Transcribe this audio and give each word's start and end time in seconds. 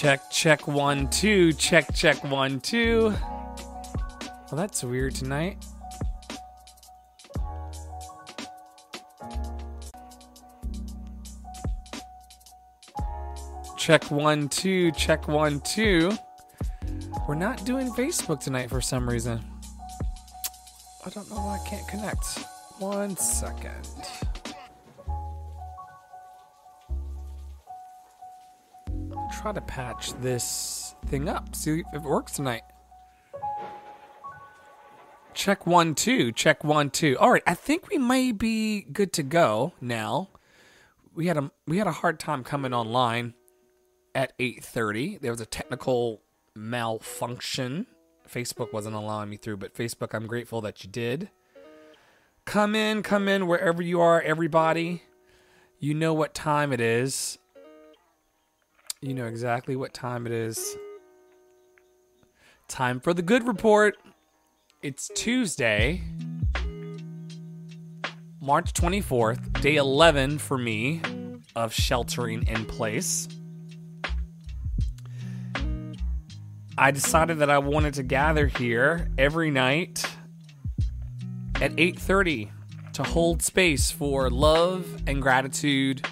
Check, 0.00 0.30
check, 0.30 0.68
one, 0.68 1.10
two. 1.10 1.52
Check, 1.54 1.92
check, 1.92 2.22
one, 2.22 2.60
two. 2.60 3.12
Well, 4.22 4.52
that's 4.52 4.84
weird 4.84 5.16
tonight. 5.16 5.56
Check 13.76 14.08
one, 14.12 14.48
two. 14.48 14.92
Check 14.92 15.26
one, 15.26 15.58
two. 15.62 16.12
We're 17.26 17.34
not 17.34 17.64
doing 17.64 17.90
Facebook 17.90 18.38
tonight 18.38 18.70
for 18.70 18.80
some 18.80 19.10
reason. 19.10 19.40
I 21.04 21.10
don't 21.10 21.28
know 21.28 21.38
why 21.38 21.58
I 21.60 21.68
can't 21.68 21.88
connect. 21.88 22.38
One 22.78 23.16
second. 23.16 23.88
Try 29.40 29.52
to 29.52 29.60
patch 29.60 30.14
this 30.14 30.96
thing 31.06 31.28
up. 31.28 31.54
See 31.54 31.84
if 31.92 31.94
it 31.94 32.02
works 32.02 32.32
tonight. 32.32 32.62
Check 35.32 35.64
one, 35.64 35.94
two. 35.94 36.32
Check 36.32 36.64
one, 36.64 36.90
two. 36.90 37.16
All 37.20 37.30
right, 37.30 37.44
I 37.46 37.54
think 37.54 37.88
we 37.88 37.98
may 37.98 38.32
be 38.32 38.80
good 38.80 39.12
to 39.12 39.22
go 39.22 39.74
now. 39.80 40.30
We 41.14 41.28
had 41.28 41.36
a 41.36 41.52
we 41.68 41.78
had 41.78 41.86
a 41.86 41.92
hard 41.92 42.18
time 42.18 42.42
coming 42.42 42.74
online 42.74 43.34
at 44.12 44.36
8:30. 44.40 45.20
There 45.20 45.30
was 45.30 45.40
a 45.40 45.46
technical 45.46 46.22
malfunction. 46.56 47.86
Facebook 48.28 48.72
wasn't 48.72 48.96
allowing 48.96 49.30
me 49.30 49.36
through, 49.36 49.58
but 49.58 49.72
Facebook, 49.72 50.14
I'm 50.14 50.26
grateful 50.26 50.60
that 50.62 50.82
you 50.82 50.90
did. 50.90 51.30
Come 52.44 52.74
in, 52.74 53.04
come 53.04 53.28
in 53.28 53.46
wherever 53.46 53.82
you 53.82 54.00
are, 54.00 54.20
everybody. 54.20 55.04
You 55.78 55.94
know 55.94 56.12
what 56.12 56.34
time 56.34 56.72
it 56.72 56.80
is. 56.80 57.38
You 59.00 59.14
know 59.14 59.26
exactly 59.26 59.76
what 59.76 59.94
time 59.94 60.26
it 60.26 60.32
is. 60.32 60.76
Time 62.66 62.98
for 62.98 63.14
the 63.14 63.22
good 63.22 63.46
report. 63.46 63.96
It's 64.82 65.08
Tuesday, 65.14 66.02
March 68.40 68.72
24th, 68.72 69.60
day 69.60 69.76
11 69.76 70.38
for 70.38 70.58
me 70.58 71.00
of 71.54 71.72
sheltering 71.72 72.44
in 72.48 72.64
place. 72.64 73.28
I 76.76 76.90
decided 76.90 77.38
that 77.38 77.50
I 77.50 77.58
wanted 77.58 77.94
to 77.94 78.02
gather 78.02 78.48
here 78.48 79.08
every 79.16 79.52
night 79.52 80.04
at 81.60 81.70
8:30 81.78 82.50
to 82.94 83.04
hold 83.04 83.42
space 83.42 83.92
for 83.92 84.28
love 84.28 85.04
and 85.06 85.22
gratitude. 85.22 86.04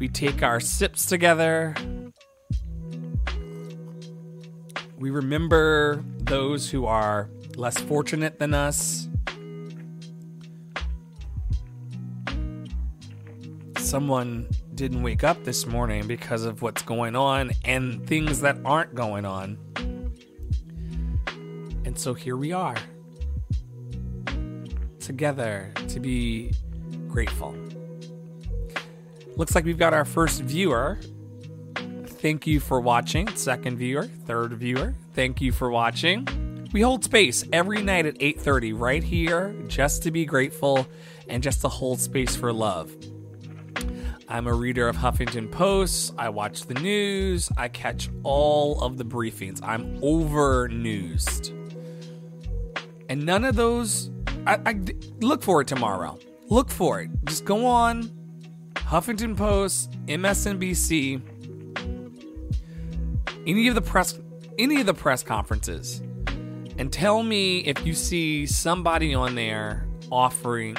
We 0.00 0.08
take 0.08 0.42
our 0.42 0.60
sips 0.60 1.04
together. 1.04 1.74
We 4.98 5.10
remember 5.10 6.02
those 6.20 6.70
who 6.70 6.86
are 6.86 7.28
less 7.54 7.76
fortunate 7.76 8.38
than 8.38 8.54
us. 8.54 9.10
Someone 13.76 14.48
didn't 14.74 15.02
wake 15.02 15.22
up 15.22 15.44
this 15.44 15.66
morning 15.66 16.06
because 16.06 16.46
of 16.46 16.62
what's 16.62 16.80
going 16.80 17.14
on 17.14 17.50
and 17.66 18.06
things 18.06 18.40
that 18.40 18.56
aren't 18.64 18.94
going 18.94 19.26
on. 19.26 19.58
And 21.84 21.98
so 21.98 22.14
here 22.14 22.38
we 22.38 22.52
are 22.52 22.76
together 24.98 25.70
to 25.88 26.00
be 26.00 26.54
grateful. 27.06 27.54
Looks 29.40 29.54
like 29.54 29.64
we've 29.64 29.78
got 29.78 29.94
our 29.94 30.04
first 30.04 30.42
viewer. 30.42 30.98
Thank 31.74 32.46
you 32.46 32.60
for 32.60 32.78
watching. 32.78 33.26
Second 33.28 33.78
viewer, 33.78 34.02
third 34.02 34.52
viewer, 34.52 34.92
thank 35.14 35.40
you 35.40 35.50
for 35.50 35.70
watching. 35.70 36.68
We 36.74 36.82
hold 36.82 37.04
space 37.04 37.42
every 37.50 37.80
night 37.80 38.04
at 38.04 38.20
8:30 38.20 38.74
right 38.78 39.02
here 39.02 39.54
just 39.66 40.02
to 40.02 40.10
be 40.10 40.26
grateful 40.26 40.86
and 41.26 41.42
just 41.42 41.62
to 41.62 41.68
hold 41.68 42.00
space 42.00 42.36
for 42.36 42.52
love. 42.52 42.94
I'm 44.28 44.46
a 44.46 44.52
reader 44.52 44.86
of 44.86 44.96
Huffington 44.96 45.50
Post. 45.50 46.12
I 46.18 46.28
watch 46.28 46.66
the 46.66 46.74
news. 46.74 47.50
I 47.56 47.68
catch 47.68 48.10
all 48.24 48.82
of 48.82 48.98
the 48.98 49.06
briefings. 49.06 49.58
I'm 49.62 49.98
over 50.02 50.68
newsed. 50.68 51.54
And 53.08 53.24
none 53.24 53.46
of 53.46 53.56
those, 53.56 54.10
I, 54.46 54.58
I 54.66 54.80
look 55.22 55.42
for 55.42 55.62
it 55.62 55.66
tomorrow. 55.66 56.18
Look 56.50 56.68
for 56.68 57.00
it. 57.00 57.08
Just 57.24 57.46
go 57.46 57.64
on 57.64 58.19
Huffington 58.90 59.36
Post, 59.36 59.92
MSNBC, 60.06 61.22
any 63.46 63.68
of 63.68 63.76
the 63.76 63.80
press, 63.80 64.18
any 64.58 64.80
of 64.80 64.86
the 64.86 64.94
press 64.94 65.22
conferences, 65.22 66.02
and 66.76 66.92
tell 66.92 67.22
me 67.22 67.60
if 67.60 67.86
you 67.86 67.94
see 67.94 68.46
somebody 68.46 69.14
on 69.14 69.36
there 69.36 69.86
offering 70.10 70.76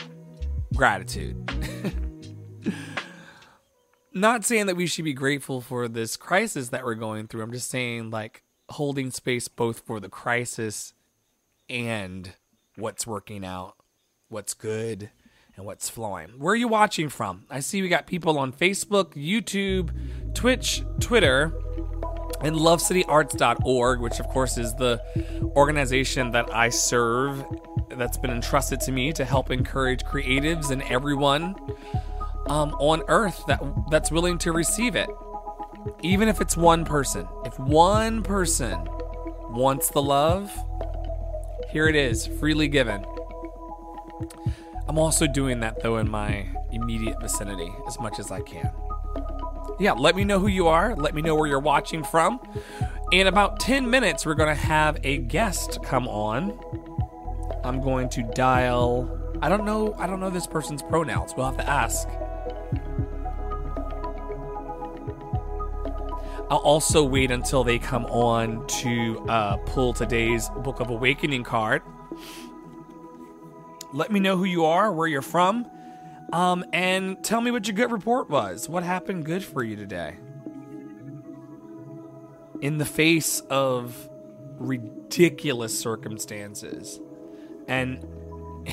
gratitude. 0.75 1.37
not 4.13 4.43
saying 4.43 4.65
that 4.65 4.75
we 4.75 4.87
should 4.87 5.05
be 5.05 5.13
grateful 5.13 5.61
for 5.61 5.87
this 5.87 6.17
crisis 6.17 6.67
that 6.67 6.83
we're 6.83 6.95
going 6.95 7.27
through. 7.27 7.43
I'm 7.43 7.53
just 7.53 7.69
saying, 7.69 8.09
like, 8.09 8.43
holding 8.67 9.11
space 9.11 9.47
both 9.47 9.79
for 9.85 10.01
the 10.01 10.09
crisis 10.09 10.93
and 11.69 12.33
what's 12.75 13.07
working 13.07 13.45
out, 13.45 13.77
what's 14.27 14.53
good, 14.53 15.11
and 15.61 15.67
what's 15.67 15.89
flowing. 15.89 16.29
Where 16.39 16.53
are 16.53 16.55
you 16.55 16.67
watching 16.67 17.07
from? 17.07 17.45
I 17.47 17.59
see 17.59 17.83
we 17.83 17.87
got 17.87 18.07
people 18.07 18.39
on 18.39 18.51
Facebook, 18.51 19.13
YouTube, 19.13 19.91
Twitch, 20.33 20.81
Twitter, 20.99 21.53
and 22.41 22.55
lovecityarts.org, 22.55 23.99
which, 23.99 24.19
of 24.19 24.27
course, 24.29 24.57
is 24.57 24.73
the 24.73 24.99
organization 25.55 26.31
that 26.31 26.51
I 26.51 26.69
serve 26.69 27.45
that's 27.89 28.17
been 28.17 28.31
entrusted 28.31 28.79
to 28.81 28.91
me 28.91 29.13
to 29.13 29.23
help 29.23 29.51
encourage 29.51 30.01
creatives 30.01 30.71
and 30.71 30.81
everyone 30.83 31.55
um, 32.47 32.73
on 32.79 33.03
earth 33.07 33.43
that 33.45 33.61
that's 33.91 34.09
willing 34.09 34.39
to 34.39 34.51
receive 34.51 34.95
it 34.95 35.09
even 36.01 36.27
if 36.27 36.41
it's 36.41 36.55
one 36.57 36.85
person 36.85 37.27
if 37.45 37.59
one 37.59 38.23
person 38.23 38.87
wants 39.49 39.89
the 39.89 40.01
love 40.01 40.51
here 41.69 41.87
it 41.87 41.95
is 41.95 42.25
freely 42.25 42.67
given 42.67 43.05
i'm 44.87 44.97
also 44.97 45.27
doing 45.27 45.59
that 45.59 45.81
though 45.81 45.97
in 45.97 46.09
my 46.09 46.45
immediate 46.71 47.19
vicinity 47.21 47.71
as 47.87 47.99
much 47.99 48.19
as 48.19 48.31
i 48.31 48.41
can. 48.41 48.71
Yeah 49.79 49.93
let 49.93 50.15
me 50.15 50.23
know 50.23 50.39
who 50.39 50.47
you 50.47 50.67
are 50.67 50.95
let 50.95 51.13
me 51.13 51.21
know 51.21 51.35
where 51.35 51.47
you're 51.47 51.59
watching 51.59 52.03
from. 52.03 52.39
In 53.11 53.27
about 53.27 53.59
10 53.59 53.89
minutes 53.89 54.25
we're 54.25 54.35
going 54.35 54.55
to 54.55 54.61
have 54.61 54.97
a 55.03 55.17
guest 55.17 55.79
come 55.83 56.07
on. 56.07 56.57
I'm 57.63 57.81
going 57.81 58.09
to 58.09 58.23
dial 58.35 59.17
i 59.41 59.49
don't 59.49 59.65
know 59.65 59.93
i 59.97 60.05
don't 60.07 60.19
know 60.19 60.29
this 60.29 60.47
person's 60.47 60.81
pronouns 60.83 61.33
we'll 61.35 61.45
have 61.45 61.57
to 61.57 61.69
ask. 61.69 62.07
I'll 66.51 66.57
also 66.57 67.01
wait 67.01 67.31
until 67.31 67.63
they 67.63 67.79
come 67.79 68.05
on 68.07 68.67
to 68.81 69.19
uh, 69.29 69.55
pull 69.67 69.93
today's 69.93 70.49
Book 70.49 70.81
of 70.81 70.89
Awakening 70.89 71.45
card. 71.45 71.81
Let 73.93 74.11
me 74.11 74.19
know 74.19 74.37
who 74.37 74.45
you 74.45 74.65
are, 74.65 74.91
where 74.91 75.07
you're 75.07 75.21
from, 75.21 75.69
um, 76.31 76.63
and 76.71 77.23
tell 77.23 77.41
me 77.41 77.51
what 77.51 77.67
your 77.67 77.75
good 77.75 77.91
report 77.91 78.29
was. 78.29 78.69
What 78.69 78.83
happened 78.83 79.25
good 79.25 79.43
for 79.43 79.63
you 79.63 79.75
today? 79.75 80.17
In 82.61 82.77
the 82.77 82.85
face 82.85 83.41
of 83.49 84.09
ridiculous 84.57 85.77
circumstances, 85.77 86.99
and 87.67 88.05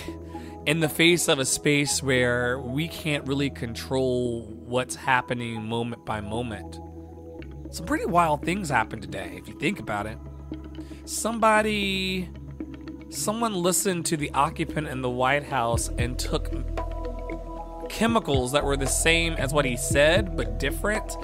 in 0.67 0.81
the 0.81 0.89
face 0.89 1.29
of 1.29 1.39
a 1.39 1.45
space 1.45 2.03
where 2.03 2.59
we 2.59 2.89
can't 2.89 3.27
really 3.27 3.51
control 3.51 4.43
what's 4.43 4.95
happening 4.95 5.63
moment 5.63 6.05
by 6.05 6.21
moment 6.21 6.79
some 7.71 7.85
pretty 7.85 8.07
wild 8.07 8.43
things 8.45 8.71
happened 8.71 9.03
today, 9.03 9.35
if 9.37 9.47
you 9.47 9.59
think 9.59 9.79
about 9.79 10.07
it. 10.07 10.19
Somebody, 11.05 12.31
someone 13.11 13.55
listened 13.55 14.07
to 14.07 14.17
the 14.17 14.31
occupant 14.33 14.89
in 14.89 15.03
the 15.03 15.11
White 15.11 15.45
House 15.45 15.89
and 15.99 16.19
took 16.19 16.51
chemicals 17.89 18.53
that 18.53 18.65
were 18.65 18.77
the 18.77 18.87
same 18.87 19.35
as 19.35 19.53
what 19.53 19.65
he 19.65 19.77
said, 19.77 20.37
but 20.37 20.59
different. 20.59 21.17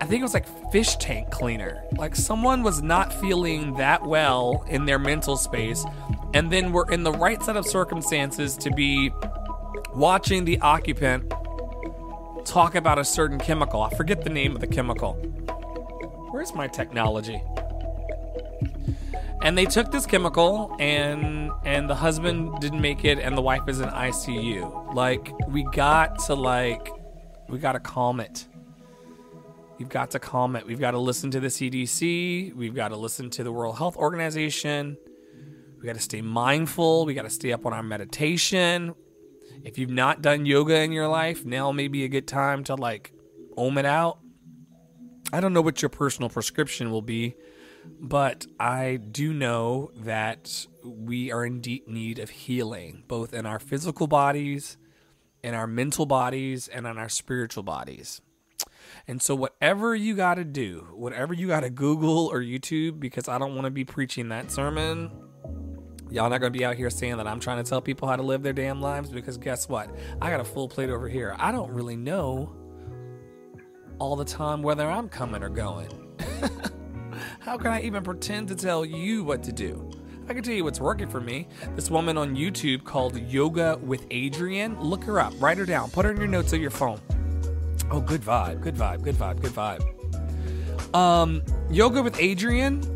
I 0.00 0.04
think 0.04 0.20
it 0.20 0.22
was 0.22 0.34
like 0.34 0.46
fish 0.72 0.96
tank 0.96 1.30
cleaner. 1.30 1.84
Like 1.96 2.16
someone 2.16 2.62
was 2.62 2.82
not 2.82 3.12
feeling 3.20 3.74
that 3.76 4.02
well 4.04 4.64
in 4.68 4.84
their 4.84 4.98
mental 4.98 5.36
space, 5.36 5.84
and 6.34 6.50
then 6.50 6.72
were 6.72 6.90
in 6.90 7.04
the 7.04 7.12
right 7.12 7.42
set 7.42 7.56
of 7.56 7.66
circumstances 7.66 8.56
to 8.58 8.70
be 8.70 9.12
watching 9.94 10.44
the 10.44 10.60
occupant 10.60 11.32
talk 12.44 12.74
about 12.74 12.98
a 12.98 13.04
certain 13.04 13.38
chemical. 13.38 13.80
I 13.82 13.90
forget 13.94 14.24
the 14.24 14.30
name 14.30 14.54
of 14.54 14.60
the 14.60 14.66
chemical. 14.66 15.14
Where's 16.32 16.54
my 16.54 16.66
technology? 16.66 17.40
And 19.42 19.58
they 19.58 19.64
took 19.64 19.90
this 19.90 20.06
chemical 20.06 20.76
and 20.78 21.50
and 21.64 21.90
the 21.90 21.96
husband 21.96 22.60
didn't 22.60 22.80
make 22.80 23.04
it 23.04 23.18
and 23.18 23.36
the 23.36 23.42
wife 23.42 23.68
is 23.68 23.80
in 23.80 23.88
ICU. 23.88 24.94
Like 24.94 25.32
we 25.48 25.64
got 25.64 26.20
to 26.26 26.34
like 26.34 26.90
we 27.48 27.58
got 27.58 27.72
to 27.72 27.80
calm 27.80 28.20
it. 28.20 28.46
We've 29.78 29.88
got 29.88 30.12
to 30.12 30.20
calm 30.20 30.54
it. 30.54 30.64
We've 30.64 30.78
got 30.78 30.92
to 30.92 30.98
listen 30.98 31.32
to 31.32 31.40
the 31.40 31.48
CDC. 31.48 32.54
We've 32.54 32.74
got 32.74 32.88
to 32.88 32.96
listen 32.96 33.30
to 33.30 33.42
the 33.42 33.50
World 33.50 33.78
Health 33.78 33.96
Organization. 33.96 34.96
We 35.80 35.86
got 35.86 35.96
to 35.96 36.00
stay 36.00 36.22
mindful. 36.22 37.04
We 37.04 37.14
got 37.14 37.22
to 37.22 37.30
stay 37.30 37.52
up 37.52 37.66
on 37.66 37.72
our 37.72 37.82
meditation. 37.82 38.94
If 39.64 39.78
you've 39.78 39.90
not 39.90 40.22
done 40.22 40.46
yoga 40.46 40.80
in 40.82 40.92
your 40.92 41.08
life, 41.08 41.44
now 41.44 41.72
may 41.72 41.88
be 41.88 42.04
a 42.04 42.08
good 42.08 42.28
time 42.28 42.62
to 42.64 42.76
like 42.76 43.12
ohm 43.56 43.76
it 43.76 43.84
out. 43.84 44.20
I 45.32 45.40
don't 45.40 45.52
know 45.52 45.62
what 45.62 45.82
your 45.82 45.88
personal 45.88 46.28
prescription 46.28 46.92
will 46.92 47.02
be, 47.02 47.34
but 47.84 48.46
I 48.58 48.96
do 48.96 49.32
know 49.32 49.90
that 49.96 50.66
we 50.84 51.32
are 51.32 51.44
in 51.44 51.60
deep 51.60 51.88
need 51.88 52.18
of 52.18 52.30
healing, 52.30 53.04
both 53.08 53.32
in 53.32 53.46
our 53.46 53.58
physical 53.58 54.06
bodies, 54.06 54.76
in 55.42 55.54
our 55.54 55.66
mental 55.66 56.06
bodies, 56.06 56.68
and 56.68 56.86
in 56.86 56.98
our 56.98 57.08
spiritual 57.08 57.62
bodies. 57.62 58.20
And 59.06 59.20
so, 59.20 59.34
whatever 59.34 59.94
you 59.94 60.14
got 60.14 60.34
to 60.34 60.44
do, 60.44 60.88
whatever 60.94 61.34
you 61.34 61.48
got 61.48 61.60
to 61.60 61.70
Google 61.70 62.26
or 62.26 62.40
YouTube, 62.40 63.00
because 63.00 63.28
I 63.28 63.38
don't 63.38 63.54
want 63.54 63.64
to 63.64 63.70
be 63.70 63.84
preaching 63.84 64.28
that 64.28 64.50
sermon, 64.50 65.10
y'all 66.10 66.30
not 66.30 66.40
to 66.40 66.50
be 66.50 66.64
out 66.64 66.76
here 66.76 66.90
saying 66.90 67.16
that 67.16 67.26
I'm 67.26 67.40
trying 67.40 67.62
to 67.62 67.68
tell 67.68 67.80
people 67.80 68.06
how 68.06 68.16
to 68.16 68.22
live 68.22 68.42
their 68.42 68.52
damn 68.52 68.80
lives, 68.80 69.10
because 69.10 69.38
guess 69.38 69.68
what? 69.68 69.90
I 70.20 70.30
got 70.30 70.40
a 70.40 70.44
full 70.44 70.68
plate 70.68 70.90
over 70.90 71.08
here. 71.08 71.34
I 71.38 71.52
don't 71.52 71.70
really 71.72 71.96
know 71.96 72.54
all 73.98 74.16
the 74.16 74.24
time 74.24 74.62
whether 74.62 74.88
I'm 74.88 75.08
coming 75.08 75.42
or 75.42 75.48
going. 75.48 75.88
How 77.44 77.58
can 77.58 77.72
I 77.72 77.80
even 77.82 78.04
pretend 78.04 78.46
to 78.48 78.54
tell 78.54 78.84
you 78.84 79.24
what 79.24 79.42
to 79.42 79.52
do? 79.52 79.90
I 80.28 80.32
can 80.32 80.44
tell 80.44 80.54
you 80.54 80.62
what's 80.62 80.80
working 80.80 81.08
for 81.08 81.20
me. 81.20 81.48
This 81.74 81.90
woman 81.90 82.16
on 82.16 82.36
YouTube 82.36 82.84
called 82.84 83.18
Yoga 83.18 83.80
with 83.82 84.08
Adriene. 84.10 84.80
Look 84.80 85.02
her 85.04 85.18
up, 85.18 85.34
write 85.40 85.58
her 85.58 85.66
down, 85.66 85.90
put 85.90 86.04
her 86.04 86.12
in 86.12 86.18
your 86.18 86.28
notes 86.28 86.52
of 86.52 86.60
your 86.60 86.70
phone. 86.70 87.00
Oh, 87.90 88.00
good 88.00 88.20
vibe, 88.20 88.60
good 88.60 88.76
vibe, 88.76 89.02
good 89.02 89.16
vibe, 89.16 89.40
good 89.40 89.50
vibe. 89.50 90.94
Um, 90.94 91.42
yoga 91.68 92.00
with 92.00 92.14
Adriene. 92.14 92.88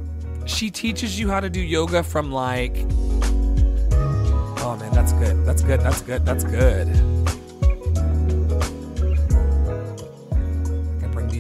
She 0.49 0.71
teaches 0.71 1.19
you 1.19 1.29
how 1.29 1.41
to 1.41 1.51
do 1.51 1.61
yoga 1.61 2.05
from 2.05 2.31
like. 2.31 2.77
Oh 4.63 4.77
man, 4.79 4.93
that's 4.93 5.13
good. 5.15 5.45
That's 5.45 5.63
good. 5.63 5.81
That's 5.81 6.03
good. 6.03 6.25
That's 6.25 6.45
good. 6.45 6.87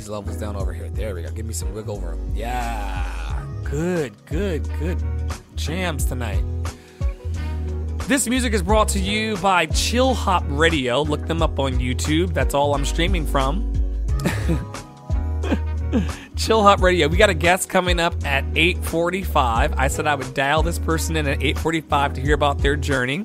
These 0.06 0.12
levels 0.12 0.36
down 0.36 0.54
over 0.54 0.72
here. 0.72 0.88
There 0.88 1.16
we 1.16 1.22
go. 1.22 1.30
Give 1.30 1.44
me 1.44 1.52
some 1.52 1.74
wiggle 1.74 2.00
room. 2.00 2.32
Yeah. 2.32 3.44
Good, 3.64 4.12
good, 4.26 4.68
good 4.78 5.02
jams 5.56 6.04
tonight. 6.04 6.44
This 8.06 8.28
music 8.28 8.52
is 8.52 8.62
brought 8.62 8.88
to 8.90 9.00
you 9.00 9.36
by 9.38 9.66
Chill 9.66 10.14
Hop 10.14 10.44
Radio. 10.46 11.02
Look 11.02 11.26
them 11.26 11.42
up 11.42 11.58
on 11.58 11.80
YouTube. 11.80 12.32
That's 12.32 12.54
all 12.54 12.72
I'm 12.72 12.84
streaming 12.84 13.26
from. 13.26 13.72
Chill 16.36 16.62
Hop 16.62 16.80
Radio. 16.82 17.08
We 17.08 17.16
got 17.16 17.30
a 17.30 17.34
guest 17.34 17.68
coming 17.68 17.98
up 17.98 18.14
at 18.24 18.44
8:45. 18.54 19.74
I 19.76 19.88
said 19.88 20.06
I 20.06 20.14
would 20.14 20.32
dial 20.34 20.62
this 20.62 20.78
person 20.78 21.16
in 21.16 21.26
at 21.26 21.40
8:45 21.40 22.14
to 22.14 22.20
hear 22.20 22.34
about 22.34 22.58
their 22.58 22.76
journey. 22.76 23.24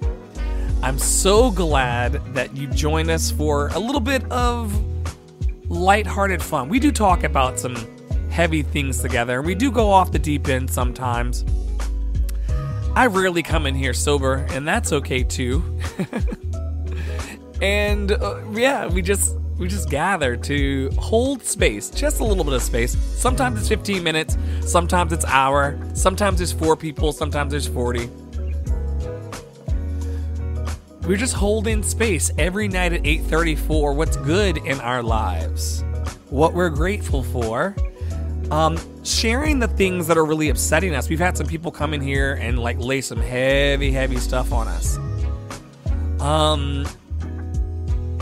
I'm 0.82 0.98
so 0.98 1.52
glad 1.52 2.14
that 2.34 2.58
you 2.58 2.66
joined 2.66 3.12
us 3.12 3.30
for 3.30 3.68
a 3.68 3.78
little 3.78 4.02
bit 4.02 4.24
of 4.32 4.74
lighthearted 5.72 6.44
fun. 6.44 6.68
We 6.68 6.80
do 6.80 6.92
talk 6.92 7.24
about 7.24 7.58
some 7.58 7.76
heavy 8.30 8.62
things 8.62 9.02
together, 9.02 9.38
and 9.38 9.48
we 9.48 9.56
do 9.56 9.72
go 9.72 9.90
off 9.90 10.12
the 10.12 10.20
deep 10.20 10.48
end 10.48 10.70
sometimes. 10.70 11.46
I 12.94 13.08
rarely 13.08 13.42
come 13.42 13.66
in 13.66 13.74
here 13.74 13.94
sober, 13.94 14.46
and 14.50 14.68
that's 14.68 14.92
okay 14.92 15.24
too. 15.24 15.64
and 17.62 18.12
uh, 18.12 18.42
yeah, 18.52 18.88
we 18.88 19.02
just 19.02 19.38
we 19.58 19.68
just 19.68 19.90
gather 19.90 20.36
to 20.36 20.90
hold 20.98 21.44
space, 21.44 21.90
just 21.90 22.20
a 22.20 22.24
little 22.26 22.44
bit 22.44 22.54
of 22.54 22.62
space. 22.62 22.98
Sometimes 22.98 23.60
it's 23.60 23.70
15 23.70 24.04
minutes, 24.04 24.38
sometimes 24.66 25.14
it's 25.14 25.24
hour, 25.26 25.80
sometimes 25.94 26.40
there's 26.40 26.52
4 26.52 26.76
people, 26.76 27.14
sometimes 27.14 27.52
there's 27.52 27.68
40. 27.68 28.10
We're 31.08 31.18
just 31.18 31.34
holding 31.34 31.82
space 31.82 32.32
every 32.38 32.68
night 32.68 32.94
at 32.94 33.06
8:30 33.06 33.56
for 33.56 33.92
what's 33.94 34.18
good 34.18 34.58
in 34.58 34.80
our 34.82 35.02
lives, 35.02 35.84
what 36.30 36.54
we're 36.54 36.70
grateful 36.70 37.24
for, 37.24 37.76
um, 38.52 38.78
sharing 39.04 39.58
the 39.58 39.68
things 39.68 40.06
that 40.08 40.18
are 40.18 40.26
really 40.26 40.50
upsetting 40.50 40.94
us. 40.94 41.10
We've 41.10 41.20
had 41.20 41.36
some 41.36 41.48
people 41.48 41.72
come 41.72 41.96
in 41.96 42.02
here 42.02 42.34
and 42.34 42.60
like 42.60 42.78
lay 42.80 43.02
some 43.02 43.20
heavy, 43.20 43.92
heavy 43.92 44.18
stuff 44.18 44.54
on 44.54 44.68
us. 44.68 45.00
Um, 46.22 46.86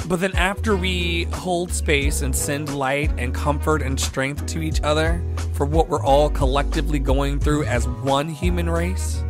but 0.07 0.21
then 0.21 0.33
after 0.35 0.77
we 0.77 1.25
hold 1.33 1.73
space 1.73 2.21
and 2.21 2.33
send 2.33 2.73
light 2.73 3.11
and 3.17 3.33
comfort 3.33 3.81
and 3.81 3.99
strength 3.99 4.45
to 4.47 4.61
each 4.61 4.81
other 4.83 5.21
for 5.53 5.65
what 5.65 5.89
we're 5.89 6.03
all 6.03 6.29
collectively 6.29 6.97
going 6.97 7.39
through 7.39 7.65
as 7.65 7.87
one 7.87 8.29
human 8.29 8.69
race, 8.69 9.21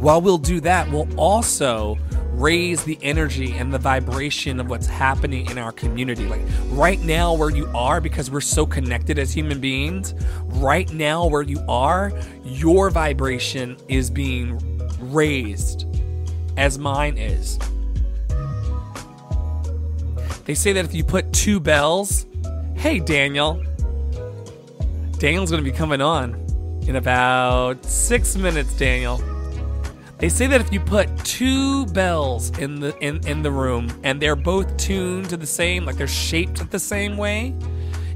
while 0.00 0.22
we'll 0.22 0.38
do 0.38 0.60
that, 0.60 0.90
we'll 0.90 1.08
also 1.18 1.98
raise 2.32 2.84
the 2.84 2.98
energy 3.02 3.52
and 3.52 3.72
the 3.72 3.78
vibration 3.78 4.58
of 4.60 4.70
what's 4.70 4.86
happening 4.86 5.50
in 5.50 5.58
our 5.58 5.72
community. 5.72 6.24
Like 6.24 6.40
right 6.68 6.98
now, 7.00 7.34
where 7.34 7.50
you 7.50 7.70
are, 7.74 8.00
because 8.00 8.30
we're 8.30 8.40
so 8.40 8.64
connected 8.64 9.18
as 9.18 9.30
human 9.30 9.60
beings, 9.60 10.14
right 10.46 10.90
now, 10.92 11.26
where 11.26 11.42
you 11.42 11.62
are, 11.68 12.12
your 12.44 12.88
vibration 12.88 13.76
is 13.88 14.08
being 14.10 14.58
raised 15.00 15.84
as 16.56 16.78
mine 16.78 17.18
is. 17.18 17.58
They 20.46 20.54
say 20.54 20.72
that 20.72 20.84
if 20.86 20.94
you 20.94 21.04
put 21.04 21.30
two 21.34 21.60
bells, 21.60 22.24
hey, 22.74 23.00
Daniel, 23.00 23.62
Daniel's 25.18 25.50
going 25.50 25.62
to 25.62 25.70
be 25.70 25.76
coming 25.76 26.00
on 26.00 26.34
in 26.88 26.96
about 26.96 27.84
six 27.84 28.34
minutes, 28.34 28.74
Daniel. 28.78 29.22
They 30.20 30.28
say 30.28 30.46
that 30.48 30.60
if 30.60 30.70
you 30.70 30.80
put 30.80 31.08
two 31.24 31.86
bells 31.86 32.50
in 32.58 32.78
the 32.78 32.94
in, 32.98 33.26
in 33.26 33.40
the 33.40 33.50
room 33.50 33.88
and 34.04 34.20
they're 34.20 34.36
both 34.36 34.76
tuned 34.76 35.30
to 35.30 35.38
the 35.38 35.46
same, 35.46 35.86
like 35.86 35.96
they're 35.96 36.06
shaped 36.06 36.70
the 36.70 36.78
same 36.78 37.16
way, 37.16 37.54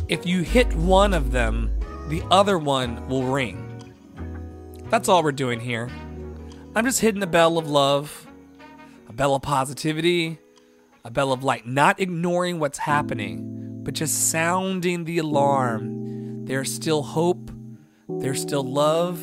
if 0.08 0.26
you 0.26 0.42
hit 0.42 0.70
one 0.74 1.14
of 1.14 1.32
them, 1.32 1.70
the 2.08 2.22
other 2.30 2.58
one 2.58 3.08
will 3.08 3.22
ring. 3.24 3.58
That's 4.90 5.08
all 5.08 5.22
we're 5.22 5.32
doing 5.32 5.60
here. 5.60 5.88
I'm 6.76 6.84
just 6.84 7.00
hitting 7.00 7.22
a 7.22 7.26
bell 7.26 7.56
of 7.56 7.70
love, 7.70 8.26
a 9.08 9.14
bell 9.14 9.34
of 9.34 9.40
positivity, 9.40 10.38
a 11.06 11.10
bell 11.10 11.32
of 11.32 11.42
light, 11.42 11.66
not 11.66 12.00
ignoring 12.00 12.58
what's 12.58 12.78
happening, 12.78 13.80
but 13.82 13.94
just 13.94 14.30
sounding 14.30 15.04
the 15.04 15.16
alarm. 15.16 16.44
There's 16.44 16.70
still 16.70 17.02
hope, 17.02 17.50
there's 18.10 18.42
still 18.42 18.62
love, 18.62 19.22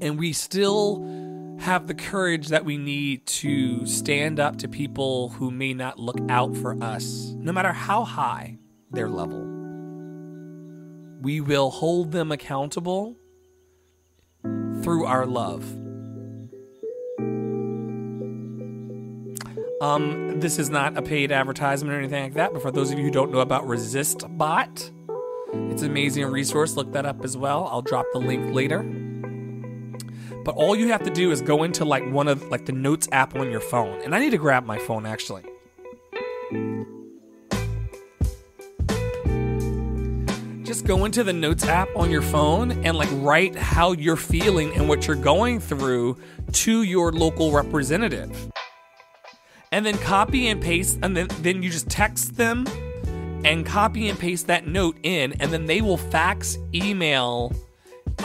and 0.00 0.18
we 0.18 0.32
still 0.32 1.23
have 1.64 1.86
the 1.86 1.94
courage 1.94 2.48
that 2.48 2.62
we 2.66 2.76
need 2.76 3.24
to 3.24 3.86
stand 3.86 4.38
up 4.38 4.58
to 4.58 4.68
people 4.68 5.30
who 5.30 5.50
may 5.50 5.72
not 5.72 5.98
look 5.98 6.18
out 6.28 6.54
for 6.54 6.76
us, 6.84 7.34
no 7.38 7.52
matter 7.52 7.72
how 7.72 8.04
high 8.04 8.58
their 8.90 9.08
level. 9.08 9.40
We 11.22 11.40
will 11.40 11.70
hold 11.70 12.12
them 12.12 12.30
accountable 12.30 13.16
through 14.82 15.06
our 15.06 15.24
love. 15.24 15.64
Um, 19.80 20.38
this 20.40 20.58
is 20.58 20.68
not 20.68 20.98
a 20.98 21.02
paid 21.02 21.32
advertisement 21.32 21.94
or 21.94 21.98
anything 21.98 22.24
like 22.24 22.34
that, 22.34 22.52
but 22.52 22.60
for 22.60 22.70
those 22.72 22.90
of 22.90 22.98
you 22.98 23.06
who 23.06 23.10
don't 23.10 23.32
know 23.32 23.40
about 23.40 23.64
ResistBot, 23.64 24.92
it's 25.72 25.82
an 25.82 25.90
amazing 25.90 26.26
resource. 26.26 26.76
Look 26.76 26.92
that 26.92 27.06
up 27.06 27.24
as 27.24 27.38
well. 27.38 27.68
I'll 27.72 27.80
drop 27.80 28.04
the 28.12 28.18
link 28.18 28.54
later. 28.54 28.82
But 30.44 30.56
all 30.56 30.76
you 30.76 30.88
have 30.88 31.02
to 31.04 31.10
do 31.10 31.30
is 31.30 31.40
go 31.40 31.62
into 31.62 31.86
like 31.86 32.06
one 32.12 32.28
of 32.28 32.42
like 32.50 32.66
the 32.66 32.72
notes 32.72 33.08
app 33.12 33.34
on 33.34 33.50
your 33.50 33.60
phone. 33.60 34.02
And 34.02 34.14
I 34.14 34.18
need 34.18 34.30
to 34.30 34.38
grab 34.38 34.66
my 34.66 34.78
phone 34.78 35.06
actually. 35.06 35.42
Just 40.64 40.84
go 40.84 41.06
into 41.06 41.24
the 41.24 41.32
notes 41.32 41.64
app 41.64 41.88
on 41.96 42.10
your 42.10 42.20
phone 42.20 42.72
and 42.84 42.96
like 42.96 43.08
write 43.12 43.56
how 43.56 43.92
you're 43.92 44.16
feeling 44.16 44.74
and 44.74 44.86
what 44.86 45.06
you're 45.06 45.16
going 45.16 45.60
through 45.60 46.18
to 46.52 46.82
your 46.82 47.10
local 47.10 47.50
representative. 47.50 48.52
And 49.72 49.86
then 49.86 49.96
copy 49.98 50.48
and 50.48 50.60
paste 50.60 50.98
and 51.02 51.16
then 51.16 51.28
then 51.40 51.62
you 51.62 51.70
just 51.70 51.88
text 51.88 52.36
them 52.36 52.66
and 53.46 53.64
copy 53.64 54.08
and 54.08 54.18
paste 54.18 54.46
that 54.48 54.66
note 54.66 54.98
in 55.02 55.32
and 55.40 55.50
then 55.50 55.64
they 55.64 55.80
will 55.80 55.96
fax 55.96 56.58
email 56.74 57.50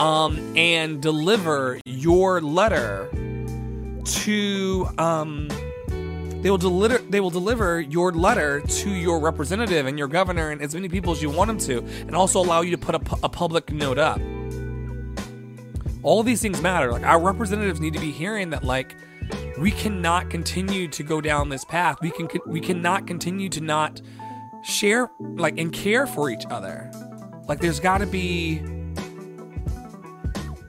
um, 0.00 0.56
and 0.56 1.00
deliver 1.02 1.78
your 1.84 2.40
letter 2.40 3.08
to 4.04 4.88
um, 4.96 5.48
they 6.40 6.50
will 6.50 6.58
deliver 6.58 6.98
they 6.98 7.20
will 7.20 7.30
deliver 7.30 7.80
your 7.82 8.12
letter 8.12 8.60
to 8.60 8.90
your 8.90 9.20
representative 9.20 9.86
and 9.86 9.98
your 9.98 10.08
governor 10.08 10.50
and 10.50 10.62
as 10.62 10.74
many 10.74 10.88
people 10.88 11.12
as 11.12 11.20
you 11.20 11.28
want 11.28 11.48
them 11.48 11.58
to, 11.58 11.84
and 12.00 12.16
also 12.16 12.40
allow 12.40 12.62
you 12.62 12.70
to 12.70 12.78
put 12.78 12.94
a, 12.94 13.16
a 13.22 13.28
public 13.28 13.70
note 13.70 13.98
up. 13.98 14.18
All 16.02 16.22
these 16.22 16.40
things 16.40 16.62
matter. 16.62 16.90
Like 16.90 17.02
our 17.02 17.20
representatives 17.20 17.78
need 17.78 17.92
to 17.92 18.00
be 18.00 18.10
hearing 18.10 18.48
that 18.50 18.64
like 18.64 18.96
we 19.58 19.70
cannot 19.70 20.30
continue 20.30 20.88
to 20.88 21.02
go 21.02 21.20
down 21.20 21.50
this 21.50 21.66
path. 21.66 21.98
We 22.00 22.10
can 22.10 22.26
we 22.46 22.60
cannot 22.60 23.06
continue 23.06 23.50
to 23.50 23.60
not 23.60 24.00
share 24.62 25.10
like 25.18 25.58
and 25.58 25.70
care 25.70 26.06
for 26.06 26.30
each 26.30 26.46
other. 26.48 26.90
Like 27.48 27.60
there's 27.60 27.80
got 27.80 27.98
to 27.98 28.06
be 28.06 28.62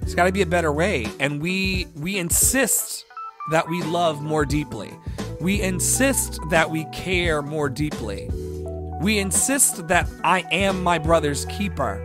there's 0.02 0.16
got 0.16 0.26
to 0.26 0.32
be 0.32 0.42
a 0.42 0.46
better 0.48 0.72
way 0.72 1.08
and 1.20 1.42
we 1.42 1.88
we 1.96 2.18
insist 2.18 3.06
that 3.52 3.68
we 3.68 3.82
love 3.84 4.22
more 4.22 4.46
deeply. 4.46 4.92
We 5.40 5.62
insist 5.62 6.40
that 6.50 6.70
we 6.70 6.86
care 6.86 7.42
more 7.42 7.70
deeply. 7.70 8.30
We 9.02 9.18
insist 9.18 9.88
that 9.88 10.08
I 10.24 10.46
am 10.52 10.84
my 10.84 11.00
brother's 11.00 11.46
keeper. 11.46 12.04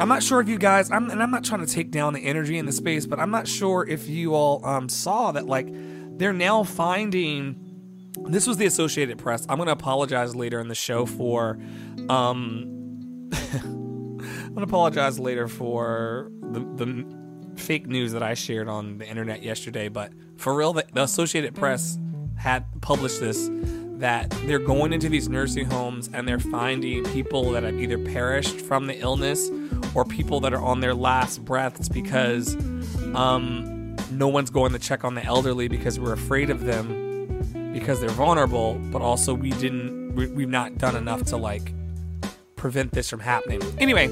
I'm 0.00 0.08
not 0.08 0.22
sure 0.22 0.40
if 0.40 0.48
you 0.48 0.58
guys, 0.58 0.90
I'm, 0.90 1.10
and 1.10 1.22
I'm 1.22 1.30
not 1.30 1.44
trying 1.44 1.64
to 1.64 1.70
take 1.72 1.90
down 1.90 2.14
the 2.14 2.24
energy 2.24 2.56
in 2.56 2.64
the 2.64 2.72
space, 2.72 3.04
but 3.04 3.20
I'm 3.20 3.30
not 3.30 3.46
sure 3.46 3.86
if 3.86 4.08
you 4.08 4.34
all 4.34 4.64
um, 4.64 4.88
saw 4.88 5.30
that, 5.32 5.46
like, 5.46 5.68
they're 6.16 6.32
now 6.32 6.62
finding. 6.62 7.60
This 8.24 8.46
was 8.46 8.56
the 8.56 8.64
Associated 8.64 9.18
Press. 9.18 9.44
I'm 9.48 9.56
going 9.56 9.66
to 9.66 9.72
apologize 9.72 10.34
later 10.34 10.58
in 10.58 10.68
the 10.68 10.74
show 10.74 11.04
for. 11.04 11.58
Um, 12.08 13.28
I'm 14.54 14.58
to 14.58 14.66
apologize 14.66 15.18
later 15.18 15.48
for 15.48 16.30
the, 16.40 16.60
the 16.60 17.60
fake 17.60 17.88
news 17.88 18.12
that 18.12 18.22
I 18.22 18.34
shared 18.34 18.68
on 18.68 18.98
the 18.98 19.08
internet 19.08 19.42
yesterday, 19.42 19.88
but 19.88 20.12
for 20.36 20.54
real, 20.54 20.72
the, 20.72 20.84
the 20.92 21.02
Associated 21.02 21.56
Press 21.56 21.98
had 22.36 22.64
published 22.80 23.18
this 23.18 23.50
that 23.98 24.30
they're 24.46 24.60
going 24.60 24.92
into 24.92 25.08
these 25.08 25.28
nursing 25.28 25.64
homes 25.64 26.08
and 26.12 26.28
they're 26.28 26.38
finding 26.38 27.02
people 27.06 27.50
that 27.50 27.64
have 27.64 27.74
either 27.80 27.98
perished 27.98 28.60
from 28.60 28.86
the 28.86 28.96
illness 29.00 29.50
or 29.92 30.04
people 30.04 30.38
that 30.38 30.54
are 30.54 30.62
on 30.62 30.78
their 30.78 30.94
last 30.94 31.44
breaths 31.44 31.88
because 31.88 32.54
um, 33.16 33.96
no 34.12 34.28
one's 34.28 34.50
going 34.50 34.70
to 34.70 34.78
check 34.78 35.02
on 35.02 35.16
the 35.16 35.24
elderly 35.24 35.66
because 35.66 35.98
we're 35.98 36.12
afraid 36.12 36.48
of 36.48 36.60
them 36.60 37.72
because 37.72 38.00
they're 38.00 38.08
vulnerable, 38.10 38.74
but 38.92 39.02
also 39.02 39.34
we 39.34 39.50
didn't, 39.50 40.14
we, 40.14 40.28
we've 40.28 40.48
not 40.48 40.78
done 40.78 40.94
enough 40.94 41.24
to 41.24 41.36
like 41.36 41.72
prevent 42.54 42.92
this 42.92 43.10
from 43.10 43.18
happening. 43.18 43.60
Anyway, 43.78 44.06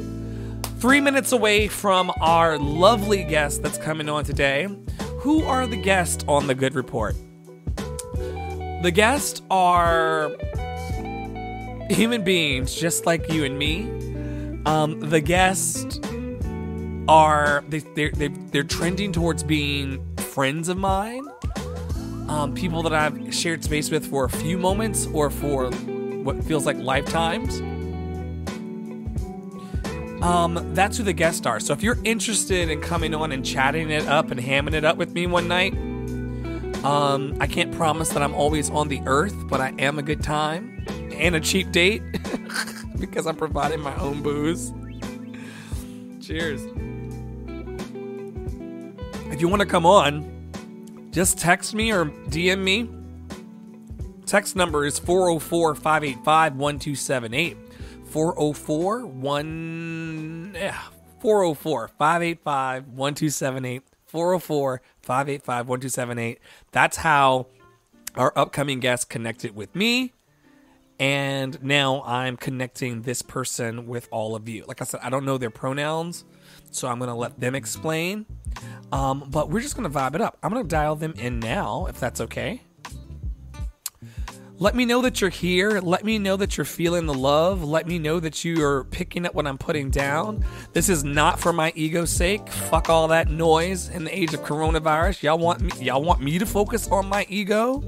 three 0.83 1.01
minutes 1.01 1.31
away 1.31 1.69
from 1.69 2.13
our 2.21 2.59
lovely 2.59 3.23
guest 3.23 3.63
that's 3.63 3.79
coming 3.79 4.09
on 4.09 4.25
today. 4.25 4.67
Who 5.21 5.45
are 5.45 5.65
the 5.69 5.77
guests 5.77 6.25
on 6.27 6.49
the 6.49 6.57
Good 6.57 6.75
Report? 6.75 7.15
The 8.83 8.91
guests 8.93 9.43
are 9.49 10.37
human 11.89 12.25
beings 12.25 12.75
just 12.75 13.07
like 13.07 13.33
you 13.33 13.45
and 13.45 13.57
me. 13.57 13.83
Um, 14.67 14.99
the 14.99 15.21
guests 15.21 16.01
are 17.07 17.63
they, 17.69 17.79
they're, 17.95 18.11
they're, 18.11 18.35
they're 18.51 18.65
trending 18.65 19.13
towards 19.13 19.45
being 19.45 20.05
friends 20.17 20.69
of 20.69 20.79
mine, 20.79 21.25
um, 22.27 22.55
people 22.57 22.83
that 22.83 22.93
I've 22.93 23.33
shared 23.33 23.63
space 23.63 23.89
with 23.89 24.05
for 24.11 24.25
a 24.25 24.31
few 24.31 24.59
moments 24.59 25.07
or 25.15 25.31
for 25.31 25.71
what 25.71 26.43
feels 26.43 26.67
like 26.67 26.79
lifetimes. 26.79 27.63
Um, 30.23 30.73
that's 30.73 30.97
who 30.99 31.03
the 31.03 31.13
guests 31.13 31.45
are. 31.47 31.59
So 31.59 31.73
if 31.73 31.83
you're 31.83 31.99
interested 32.05 32.71
in 32.71 32.81
coming 32.81 33.13
on 33.13 33.33
and 33.33 33.45
chatting 33.45 33.91
it 33.91 34.07
up 34.07 34.31
and 34.31 34.39
hamming 34.39 34.73
it 34.73 34.85
up 34.85 34.97
with 34.97 35.13
me 35.15 35.27
one 35.27 35.49
night, 35.49 35.75
um, 36.85 37.37
I 37.41 37.49
can't 37.49 37.73
promise 37.73 38.11
that 38.11 38.23
I'm 38.23 38.35
always 38.35 38.71
on 38.71 38.87
the 38.87 39.03
earth, 39.05 39.35
but 39.49 39.61
I 39.61 39.75
am 39.81 39.99
a 39.99 40.03
good 40.03 40.23
time 40.23 40.85
and 41.13 41.35
a 41.35 41.41
cheap 41.41 41.73
date 41.73 42.03
because 43.01 43.27
I'm 43.27 43.35
providing 43.35 43.81
my 43.81 43.97
own 43.97 44.23
booze. 44.23 44.73
Cheers. 46.25 46.63
If 49.33 49.41
you 49.41 49.49
want 49.49 49.61
to 49.61 49.67
come 49.67 49.87
on, 49.87 51.11
just 51.11 51.37
text 51.37 51.75
me 51.75 51.93
or 51.93 52.05
DM 52.05 52.63
me. 52.63 52.89
Text 54.25 54.55
number 54.55 54.85
is 54.85 55.01
404 55.01 55.75
585 55.75 56.57
1278. 56.57 57.57
404 58.13 59.07
1 59.07 60.57
404 61.21 61.89
585 61.89 62.89
1278. 62.89 63.83
404 64.05 64.83
585 65.01 65.69
1278. 65.69 66.39
That's 66.73 66.99
how 66.99 67.47
our 68.15 68.31
upcoming 68.37 68.81
guest 68.81 69.09
connected 69.09 69.57
with 69.57 69.75
me. 69.75 70.13
And 71.01 71.61
now 71.63 72.03
I'm 72.05 72.37
connecting 72.37 73.03
this 73.03 73.23
person 73.23 73.87
with 73.87 74.09
all 74.11 74.37
of 74.37 74.47
you. 74.47 74.65
Like 74.69 74.83
I 74.83 74.85
said, 74.85 75.01
I 75.03 75.09
don't 75.09 75.25
know 75.25 75.39
their 75.39 75.51
pronouns, 75.51 76.27
so 76.71 76.89
I'm 76.89 76.99
to 77.09 77.15
let 77.15 77.41
them 77.41 77.55
explain. 77.55 78.27
Um, 78.93 79.27
but 79.31 79.49
we're 79.49 79.63
just 79.63 79.75
to 79.91 79.99
vibe 79.99 80.15
it 80.15 80.21
up. 80.21 80.37
I'm 80.43 80.53
to 80.63 80.69
dial 80.69 80.97
them 80.97 81.15
in 81.17 81.41
now, 81.41 81.87
if 81.87 81.99
that's 81.99 82.21
okay. 82.21 82.61
Let 84.63 84.77
me 84.77 84.85
know 84.85 85.03
that 85.03 85.21
you're 85.21 85.29
here. 85.29 85.81
Let 85.81 86.05
me 86.05 86.21
know 86.21 86.37
that 86.37 86.57
you're 86.57 86.65
feeling 86.65 87.07
the 87.07 87.15
love. 87.15 87.65
Let 87.65 87.89
me 87.89 87.99
know 87.99 88.21
that 88.21 88.45
you 88.45 88.65
are 88.65 88.85
picking 88.85 89.27
up 89.27 89.35
what 89.35 89.45
I'm 89.45 89.59
putting 89.59 89.91
down. 89.91 90.45
This 90.73 90.89
is 90.89 91.03
not 91.03 91.41
for 91.41 91.53
my 91.53 91.73
ego's 91.75 92.13
sake. 92.13 92.49
Fuck 92.49 92.89
all 92.89 93.09
that 93.09 93.29
noise 93.29 93.89
in 93.89 94.05
the 94.05 94.17
age 94.17 94.35
of 94.35 94.43
coronavirus. 94.43 95.25
Y'all 95.25 95.39
want 95.39 95.63
me 95.63 95.73
y'all 95.85 96.05
want 96.05 96.21
me 96.23 96.39
to 96.39 96.47
focus 96.47 96.87
on 96.93 97.09
my 97.09 97.27
ego? 97.29 97.83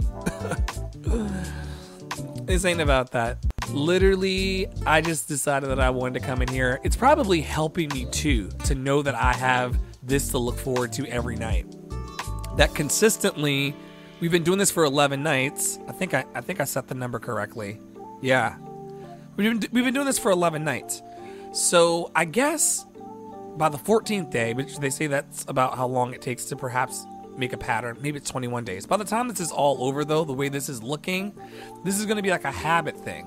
this 2.43 2.65
ain't 2.65 2.81
about 2.81 3.13
that. 3.13 3.39
Literally, 3.69 4.67
I 4.85 5.01
just 5.01 5.29
decided 5.29 5.71
that 5.71 5.79
I 5.79 5.91
wanted 5.91 6.19
to 6.19 6.27
come 6.27 6.43
in 6.43 6.49
here. 6.49 6.81
It's 6.83 6.97
probably 6.97 7.41
helping 7.41 7.89
me 7.91 8.07
too 8.07 8.49
to 8.65 8.75
know 8.75 9.01
that 9.01 9.15
I 9.15 9.33
have 9.35 9.79
this 10.03 10.31
to 10.31 10.39
look 10.39 10.59
forward 10.59 10.93
to 10.95 11.07
every 11.07 11.37
night. 11.37 11.73
That 12.57 12.75
consistently 12.75 13.77
We've 14.25 14.31
been 14.31 14.43
doing 14.43 14.59
this 14.59 14.71
for 14.71 14.85
11 14.85 15.23
nights. 15.23 15.79
I 15.87 15.93
think 15.93 16.15
I, 16.15 16.25
I 16.35 16.41
think 16.41 16.59
I 16.59 16.65
set 16.65 16.89
the 16.89 16.95
number 16.95 17.19
correctly. 17.19 17.79
Yeah. 18.23 18.57
We've 19.37 19.61
been, 19.61 19.71
we've 19.71 19.85
been 19.85 19.93
doing 19.93 20.07
this 20.07 20.19
for 20.19 20.31
11 20.31 20.65
nights. 20.65 21.03
So 21.53 22.11
I 22.17 22.25
guess 22.25 22.87
by 23.59 23.69
the 23.69 23.77
14th 23.77 24.31
day, 24.31 24.55
which 24.55 24.79
they 24.79 24.89
say 24.89 25.09
that's 25.09 25.45
about 25.47 25.77
how 25.77 25.87
long 25.87 26.15
it 26.15 26.23
takes 26.23 26.47
to 26.47 26.57
perhaps 26.57 27.05
make 27.37 27.53
a 27.53 27.59
pattern, 27.59 27.99
maybe 28.01 28.17
it's 28.17 28.31
21 28.31 28.65
days. 28.65 28.87
By 28.87 28.97
the 28.97 29.05
time 29.05 29.29
this 29.29 29.41
is 29.41 29.53
all 29.53 29.85
over, 29.85 30.07
though, 30.07 30.25
the 30.25 30.33
way 30.33 30.49
this 30.49 30.71
is 30.71 30.83
looking, 30.83 31.39
this 31.85 31.99
is 31.99 32.07
going 32.07 32.17
to 32.17 32.23
be 32.23 32.31
like 32.31 32.45
a 32.45 32.51
habit 32.51 32.97
thing 32.97 33.27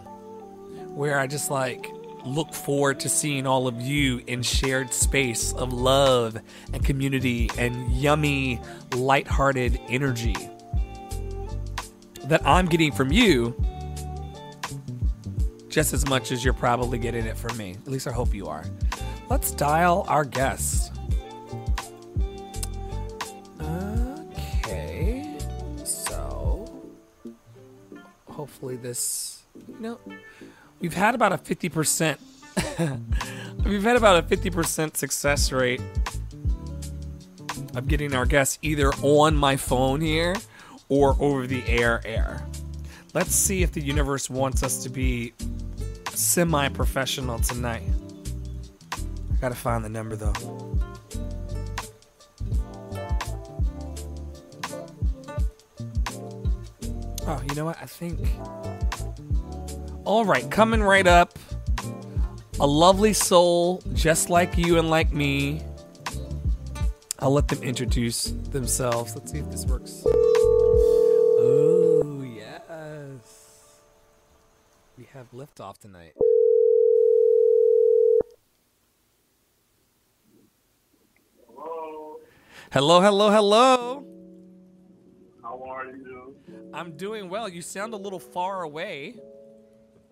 where 0.96 1.20
I 1.20 1.28
just 1.28 1.52
like 1.52 1.92
look 2.26 2.56
forward 2.56 3.02
to 3.02 3.10
seeing 3.10 3.46
all 3.46 3.68
of 3.68 3.80
you 3.80 4.24
in 4.26 4.42
shared 4.42 4.92
space 4.96 5.54
of 5.54 5.72
love 5.72 6.40
and 6.74 6.84
community 6.84 7.52
and 7.56 7.92
yummy, 7.92 8.60
lighthearted 8.96 9.80
energy 9.90 10.50
that 12.28 12.46
I'm 12.46 12.66
getting 12.66 12.92
from 12.92 13.12
you 13.12 13.56
just 15.70 15.94
as 15.94 16.08
much 16.08 16.32
as 16.32 16.44
you're 16.44 16.54
probably 16.54 16.98
getting 16.98 17.26
it 17.26 17.38
from 17.38 17.56
me. 17.58 17.76
At 17.86 17.92
least 17.92 18.08
I 18.08 18.12
hope 18.12 18.34
you 18.34 18.48
are. 18.48 18.66
Let's 19.30 19.52
dial 19.52 20.06
our 20.08 20.24
guest. 20.24 20.94
Okay. 23.62 25.38
So, 25.84 26.66
hopefully, 28.30 28.78
this. 28.78 29.44
You 29.68 29.80
know, 29.80 30.00
we've 30.80 30.94
had 30.94 31.14
about 31.14 31.34
a 31.34 31.38
50%. 31.38 32.18
we've 33.66 33.84
had 33.84 33.98
about 33.98 34.24
a 34.24 34.36
50% 34.36 34.98
success 34.98 35.52
rate 35.52 35.82
of 37.76 37.88
getting 37.88 38.16
our 38.16 38.26
guests 38.26 38.58
either 38.62 38.92
on 39.04 39.36
my 39.36 39.58
phone 39.58 40.02
here 40.02 40.36
or 40.90 41.16
over 41.20 41.48
the 41.48 41.64
air 41.68 42.02
air. 42.06 42.46
Let's 43.14 43.36
see 43.36 43.64
if 43.64 43.72
the 43.72 43.82
universe 43.82 44.30
wants 44.30 44.64
us 44.64 44.84
to 44.84 44.90
be 44.90 45.34
semi 46.14 46.70
professional 46.70 47.40
tonight. 47.40 47.84
I 48.94 49.36
gotta 49.42 49.56
find 49.56 49.84
the 49.84 49.90
number 49.90 50.16
though. 50.16 50.34
Oh, 57.30 57.42
you 57.50 57.56
know 57.56 57.66
what? 57.66 57.78
I 57.82 57.86
think. 57.86 58.20
All 60.06 60.24
right, 60.24 60.50
coming 60.50 60.82
right 60.82 61.06
up. 61.06 61.38
A 62.60 62.66
lovely 62.66 63.14
soul, 63.14 63.84
just 63.94 64.30
like 64.30 64.58
you 64.58 64.80
and 64.80 64.90
like 64.90 65.12
me. 65.12 65.62
I'll 67.20 67.32
let 67.32 67.50
them 67.50 67.62
introduce 67.62 68.32
themselves. 68.52 69.16
Let's 69.16 69.32
see 69.32 69.40
if 69.40 69.52
this 69.52 69.66
works. 69.66 70.06
Oh, 71.50 72.24
yes. 72.24 73.80
We 74.98 75.08
have 75.14 75.32
liftoff 75.32 75.78
tonight. 75.78 76.14
Hello. 81.48 82.20
Hello, 82.74 83.00
hello, 83.02 83.30
hello. 83.32 84.06
How 85.42 85.64
are 85.64 85.86
you? 85.86 86.36
I'm 86.74 86.98
doing 86.98 87.30
well. 87.30 87.48
You 87.48 87.62
sound 87.62 87.94
a 87.94 87.98
little 87.98 88.20
far 88.20 88.64
away. 88.64 89.16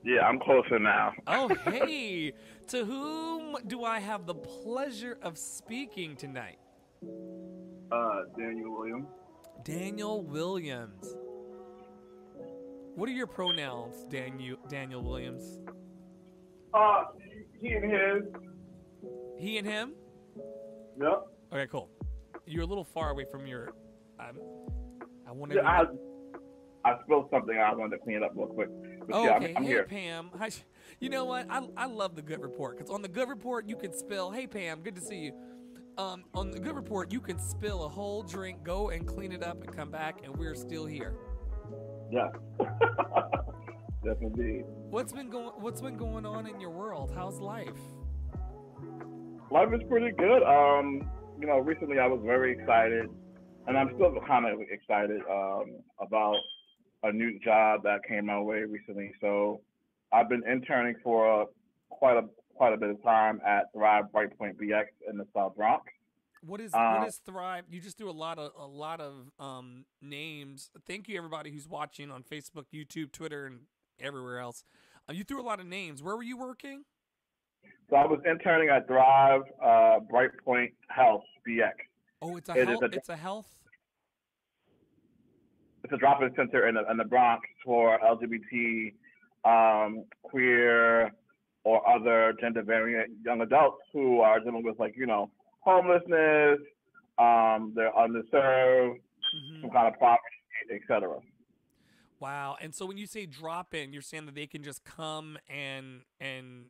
Yeah, 0.06 0.22
I'm 0.22 0.40
closer 0.40 0.80
now. 0.80 1.12
Oh, 1.28 1.50
hey. 1.66 2.32
to 2.68 2.86
whom 2.86 3.58
do 3.68 3.84
I 3.84 4.00
have 4.00 4.26
the 4.26 4.36
pleasure 4.36 5.18
of 5.22 5.38
speaking 5.38 6.16
tonight? 6.16 6.60
Uh, 7.92 8.22
Daniel 8.38 8.72
Williams. 8.78 9.08
Daniel 9.66 10.22
Williams. 10.22 11.16
What 12.96 13.10
are 13.10 13.12
your 13.12 13.26
pronouns, 13.28 14.06
Daniel 14.10 14.58
Daniel 14.70 15.02
Williams? 15.02 15.60
Uh, 16.74 17.06
he 17.60 17.70
and 17.74 17.92
his. 17.92 18.24
He 19.40 19.58
and 19.58 19.68
him? 19.68 19.94
Yep. 21.02 21.28
Okay, 21.52 21.68
cool. 21.72 21.90
You're 22.46 22.62
a 22.64 22.68
little 22.68 22.84
far 22.84 23.10
away 23.10 23.26
from 23.30 23.48
your. 23.48 23.74
Um, 24.20 24.38
I 25.28 25.32
wanted. 25.32 25.56
Yeah, 25.56 25.62
to- 25.64 25.68
I 26.86 26.92
I 26.92 27.00
spilled 27.04 27.28
something. 27.32 27.58
I 27.58 27.74
wanted 27.74 27.98
to 27.98 28.04
clean 28.04 28.18
it 28.18 28.24
up 28.24 28.34
real 28.36 28.46
quick. 28.46 28.70
But 29.08 29.16
Oh, 29.16 29.24
yeah, 29.24 29.32
I'm- 29.32 29.44
okay. 29.44 29.54
I'm, 29.58 29.64
hey, 29.64 29.70
here. 29.70 29.84
Pam. 29.86 30.30
Hi. 30.38 30.50
You 31.00 31.10
know 31.10 31.26
what? 31.26 31.48
I, 31.50 31.68
I 31.76 31.88
love 31.88 32.16
the 32.16 32.22
Good 32.22 32.42
Report 32.42 32.78
because 32.78 32.92
on 32.92 33.02
the 33.02 33.08
Good 33.08 33.28
Report 33.28 33.68
you 33.68 33.76
can 33.76 33.92
spill. 33.92 34.30
Hey, 34.30 34.46
Pam. 34.46 34.82
Good 34.82 34.94
to 34.96 35.02
see 35.02 35.18
you. 35.26 35.34
Um, 35.98 36.26
on 36.34 36.52
the 36.52 36.60
Good 36.60 36.76
Report 36.76 37.12
you 37.12 37.22
can 37.22 37.40
spill 37.40 37.86
a 37.86 37.90
whole 37.90 38.22
drink, 38.22 38.64
go 38.64 38.90
and 38.90 39.08
clean 39.08 39.32
it 39.32 39.44
up, 39.44 39.64
and 39.64 39.76
come 39.76 39.90
back, 39.90 40.20
and 40.24 40.36
we're 40.36 40.56
still 40.56 40.86
here. 40.86 41.16
Yeah. 42.12 42.28
definitely. 44.04 44.64
What's 44.90 45.14
been 45.14 45.30
going 45.30 45.52
What's 45.58 45.82
been 45.82 45.98
going 45.98 46.26
on 46.26 46.48
in 46.48 46.60
your 46.60 46.72
world? 46.72 47.12
How's 47.16 47.40
life? 47.40 47.80
Life 49.52 49.70
is 49.74 49.82
pretty 49.88 50.12
good. 50.18 50.44
Um, 50.44 51.10
you 51.40 51.48
know, 51.48 51.60
recently 51.60 52.00
I 52.00 52.08
was 52.08 52.20
very 52.26 52.52
excited, 52.52 53.10
and 53.68 53.78
I'm 53.78 53.92
still 53.96 54.14
kind 54.28 54.46
of 54.46 54.60
excited 54.70 55.22
um, 55.30 55.78
about 56.00 56.36
a 57.04 57.12
new 57.12 57.40
job 57.40 57.84
that 57.84 58.02
came 58.08 58.26
my 58.26 58.40
way 58.40 58.64
recently. 58.64 59.12
So 59.22 59.62
I've 60.12 60.28
been 60.28 60.44
interning 60.50 60.96
for 61.04 61.44
uh, 61.44 61.46
quite 61.90 62.18
a 62.18 62.24
quite 62.56 62.74
a 62.74 62.78
bit 62.78 62.90
of 62.90 63.02
time 63.04 63.42
at 63.46 63.72
Thrive 63.74 64.06
Brightpoint 64.14 64.56
BX 64.56 64.86
in 65.10 65.18
the 65.18 65.26
South 65.34 65.56
Bronx. 65.56 65.86
What 66.42 66.62
is 66.62 66.74
Uh, 66.74 66.98
what 66.98 67.08
is 67.08 67.18
Thrive? 67.26 67.66
You 67.70 67.82
just 67.82 67.98
do 67.98 68.10
a 68.10 68.12
lot 68.12 68.38
of 68.40 68.52
a 68.58 68.66
lot 68.68 69.02
of 69.02 69.32
um, 69.40 69.86
names. 70.02 70.70
Thank 70.88 71.08
you 71.08 71.18
everybody 71.18 71.52
who's 71.52 71.68
watching 71.68 72.12
on 72.12 72.24
Facebook, 72.24 72.66
YouTube, 72.74 73.12
Twitter, 73.12 73.46
and 73.46 73.62
everywhere 74.00 74.40
else. 74.40 74.64
Uh, 75.10 75.14
you 75.14 75.24
threw 75.24 75.42
a 75.42 75.44
lot 75.44 75.60
of 75.60 75.66
names. 75.66 76.02
Where 76.04 76.16
were 76.16 76.24
you 76.24 76.38
working? 76.38 76.84
So 77.90 77.96
I 77.96 78.06
was 78.06 78.20
interning 78.30 78.70
at 78.70 78.88
Thrive 78.88 79.42
uh, 79.62 80.00
Brightpoint 80.12 80.74
Health 80.90 81.24
BX. 81.48 81.72
Oh, 82.22 82.38
it's 82.38 82.50
a 82.50 82.54
It 82.58 82.68
health. 82.68 82.82
a- 82.84 82.96
it's 82.96 83.10
a 83.10 83.16
health. 83.16 83.50
It's 85.84 85.94
a 85.94 85.98
drop-in 85.98 86.34
center 86.36 86.68
in 86.68 86.74
the, 86.76 86.90
in 86.90 86.98
the 86.98 87.04
Bronx 87.04 87.48
for 87.64 88.00
LGBT, 88.00 88.94
um, 89.46 90.04
queer, 90.24 91.12
or 91.66 91.88
other 91.90 92.34
gender 92.40 92.62
variant 92.64 93.12
young 93.26 93.42
adults 93.42 93.82
who 93.92 94.22
are 94.22 94.40
dealing 94.40 94.64
with 94.64 94.80
like 94.80 94.96
you 94.96 95.06
know 95.06 95.30
homelessness, 95.60 96.60
um, 97.18 97.74
they're 97.76 97.92
underserved, 97.92 99.02
Mhm. 99.36 99.62
some 99.62 99.70
kind 99.72 99.88
of 99.94 100.00
poverty, 100.00 100.22
etc. 100.72 101.20
Wow. 102.20 102.56
And 102.62 102.74
so 102.74 102.86
when 102.86 102.98
you 102.98 103.08
say 103.08 103.26
drop 103.26 103.74
in, 103.74 103.92
you're 103.92 104.02
saying 104.02 104.26
that 104.28 104.36
they 104.36 104.48
can 104.48 104.64
just 104.64 104.86
come 104.86 105.38
and 105.50 106.04
and 106.20 106.68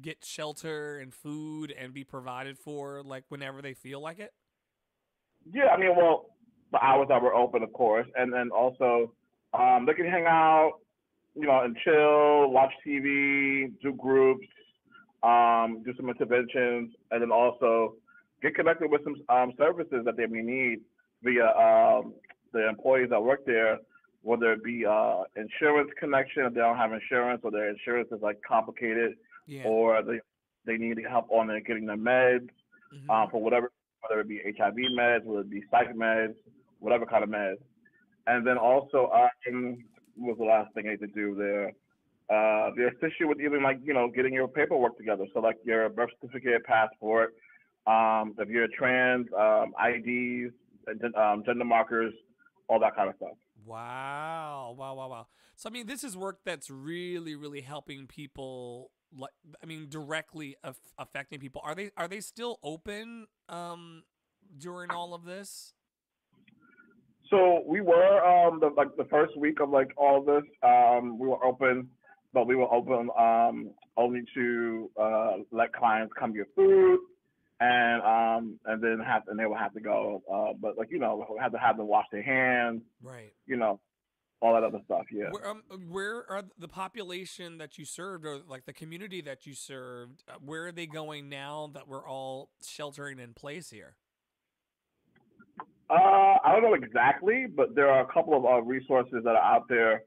get 0.00 0.24
shelter 0.24 0.98
and 0.98 1.12
food 1.14 1.70
and 1.72 1.92
be 1.94 2.04
provided 2.04 2.58
for 2.58 3.02
like 3.02 3.24
whenever 3.28 3.62
they 3.62 3.74
feel 3.74 4.00
like 4.00 4.18
it? 4.18 4.32
Yeah, 5.52 5.66
I 5.66 5.76
mean, 5.78 5.94
well, 5.96 6.26
the 6.72 6.82
hours 6.84 7.08
that 7.08 7.22
were 7.22 7.34
open, 7.34 7.62
of 7.62 7.72
course, 7.72 8.06
and 8.16 8.32
then 8.32 8.50
also 8.50 9.12
um, 9.52 9.86
they 9.86 9.94
can 9.94 10.06
hang 10.06 10.26
out, 10.26 10.80
you 11.34 11.46
know, 11.46 11.60
and 11.62 11.76
chill, 11.84 12.50
watch 12.50 12.72
TV, 12.86 13.72
do 13.82 13.92
groups, 13.92 14.46
um, 15.22 15.82
do 15.84 15.92
some 15.96 16.08
interventions, 16.08 16.94
and 17.10 17.22
then 17.22 17.30
also 17.32 17.94
get 18.42 18.54
connected 18.54 18.90
with 18.90 19.02
some 19.04 19.16
um, 19.28 19.52
services 19.58 20.02
that 20.04 20.16
they 20.16 20.26
may 20.26 20.42
need 20.42 20.80
via 21.22 21.46
um, 21.56 22.14
the 22.52 22.68
employees 22.68 23.10
that 23.10 23.20
work 23.22 23.44
there, 23.46 23.78
whether 24.22 24.52
it 24.52 24.62
be 24.62 24.84
uh, 24.86 25.22
insurance 25.36 25.90
connection 25.98 26.44
if 26.44 26.54
they 26.54 26.60
don't 26.60 26.76
have 26.76 26.92
insurance, 26.92 27.40
or 27.42 27.50
their 27.50 27.68
insurance 27.68 28.08
is 28.12 28.20
like 28.22 28.40
complicated, 28.46 29.16
Yeah. 29.46 29.64
or 29.66 30.02
they 30.02 30.20
they 30.66 30.78
need 30.78 30.98
help 31.08 31.26
on 31.30 31.46
their 31.48 31.60
getting 31.60 31.84
their 31.86 31.96
meds 31.96 32.48
Mhm. 32.94 33.10
um, 33.10 33.30
for 33.30 33.42
whatever, 33.42 33.70
whether 34.00 34.20
it 34.20 34.28
be 34.28 34.40
HIV 34.56 34.76
meds, 34.96 35.24
whether 35.24 35.40
it 35.40 35.50
be 35.50 35.62
psych 35.70 35.94
meds, 35.94 36.36
whatever 36.78 37.04
kind 37.06 37.24
of 37.24 37.28
meds. 37.30 37.58
And 38.26 38.46
then 38.46 38.56
also, 38.56 39.10
um, 39.10 39.84
was 40.16 40.36
the 40.38 40.44
last 40.44 40.72
thing 40.74 40.86
I 40.86 40.92
had 40.92 41.00
to 41.00 41.06
do 41.08 41.34
there? 41.34 41.72
Uh, 42.30 42.70
assist 42.72 43.20
you 43.20 43.28
with 43.28 43.40
even 43.40 43.62
like, 43.62 43.78
you 43.84 43.92
know, 43.92 44.08
getting 44.08 44.32
your 44.32 44.48
paperwork 44.48 44.96
together. 44.96 45.26
So 45.34 45.40
like 45.40 45.56
your 45.64 45.88
birth 45.90 46.10
certificate, 46.20 46.64
passport, 46.64 47.34
um, 47.86 48.34
if 48.38 48.48
you're 48.48 48.66
trans, 48.78 49.26
um, 49.38 49.74
IDs, 49.78 50.52
um, 51.16 51.42
gender 51.44 51.64
markers, 51.64 52.14
all 52.68 52.80
that 52.80 52.96
kind 52.96 53.10
of 53.10 53.16
stuff. 53.16 53.36
Wow. 53.66 54.74
Wow, 54.76 54.94
wow, 54.94 55.08
wow. 55.08 55.26
So 55.56 55.68
I 55.68 55.72
mean, 55.72 55.86
this 55.86 56.04
is 56.04 56.16
work 56.16 56.40
that's 56.44 56.70
really 56.70 57.34
really 57.34 57.60
helping 57.60 58.06
people 58.06 58.90
like 59.16 59.32
I 59.62 59.66
mean 59.66 59.88
directly 59.88 60.56
aff- 60.64 60.92
affecting 60.98 61.38
people. 61.38 61.60
Are 61.64 61.74
they 61.74 61.90
are 61.96 62.08
they 62.08 62.20
still 62.20 62.58
open 62.62 63.26
um 63.48 64.04
during 64.56 64.90
all 64.90 65.14
of 65.14 65.24
this? 65.24 65.74
So 67.30 67.62
we 67.66 67.80
were 67.80 68.24
um 68.24 68.60
the 68.60 68.68
like 68.76 68.96
the 68.96 69.04
first 69.04 69.36
week 69.36 69.60
of 69.60 69.70
like 69.70 69.90
all 69.96 70.22
this, 70.22 70.44
um, 70.62 71.18
we 71.18 71.26
were 71.28 71.42
open, 71.44 71.88
but 72.32 72.46
we 72.46 72.54
were 72.56 72.72
open 72.72 73.08
um 73.18 73.70
only 73.96 74.22
to 74.34 74.90
uh 75.00 75.32
let 75.50 75.72
clients 75.72 76.12
come 76.18 76.34
get 76.34 76.46
food 76.54 76.98
and 77.60 78.02
um 78.02 78.58
and 78.66 78.82
then 78.82 78.98
have 79.04 79.22
and 79.28 79.38
they 79.38 79.46
would 79.46 79.58
have 79.58 79.72
to 79.72 79.80
go 79.80 80.20
uh 80.32 80.52
but 80.60 80.76
like 80.76 80.88
you 80.90 80.98
know 80.98 81.24
we 81.30 81.38
had 81.40 81.52
to 81.52 81.58
have 81.58 81.76
them 81.76 81.86
wash 81.86 82.06
their 82.12 82.22
hands, 82.22 82.82
Right. 83.02 83.32
you 83.46 83.56
know, 83.56 83.80
all 84.42 84.52
that 84.54 84.64
other 84.64 84.80
stuff, 84.84 85.06
yeah. 85.10 85.30
Where, 85.30 85.48
um, 85.48 85.62
where 85.88 86.30
are 86.30 86.42
the 86.58 86.68
population 86.68 87.56
that 87.58 87.78
you 87.78 87.84
served, 87.86 88.26
or 88.26 88.40
like 88.46 88.66
the 88.66 88.72
community 88.74 89.22
that 89.22 89.46
you 89.46 89.54
served? 89.54 90.22
uh, 90.28 90.34
Where 90.44 90.66
are 90.66 90.72
they 90.72 90.86
going 90.86 91.28
now 91.30 91.70
that 91.72 91.88
we're 91.88 92.06
all 92.06 92.50
sheltering 92.62 93.18
in 93.18 93.32
place 93.32 93.70
here? 93.70 93.94
Uh, 95.90 96.38
I 96.42 96.52
don't 96.52 96.62
know 96.62 96.74
exactly, 96.74 97.46
but 97.46 97.74
there 97.74 97.90
are 97.90 98.00
a 98.00 98.12
couple 98.12 98.36
of 98.36 98.44
uh, 98.44 98.62
resources 98.62 99.22
that 99.24 99.36
are 99.36 99.54
out 99.54 99.68
there 99.68 100.02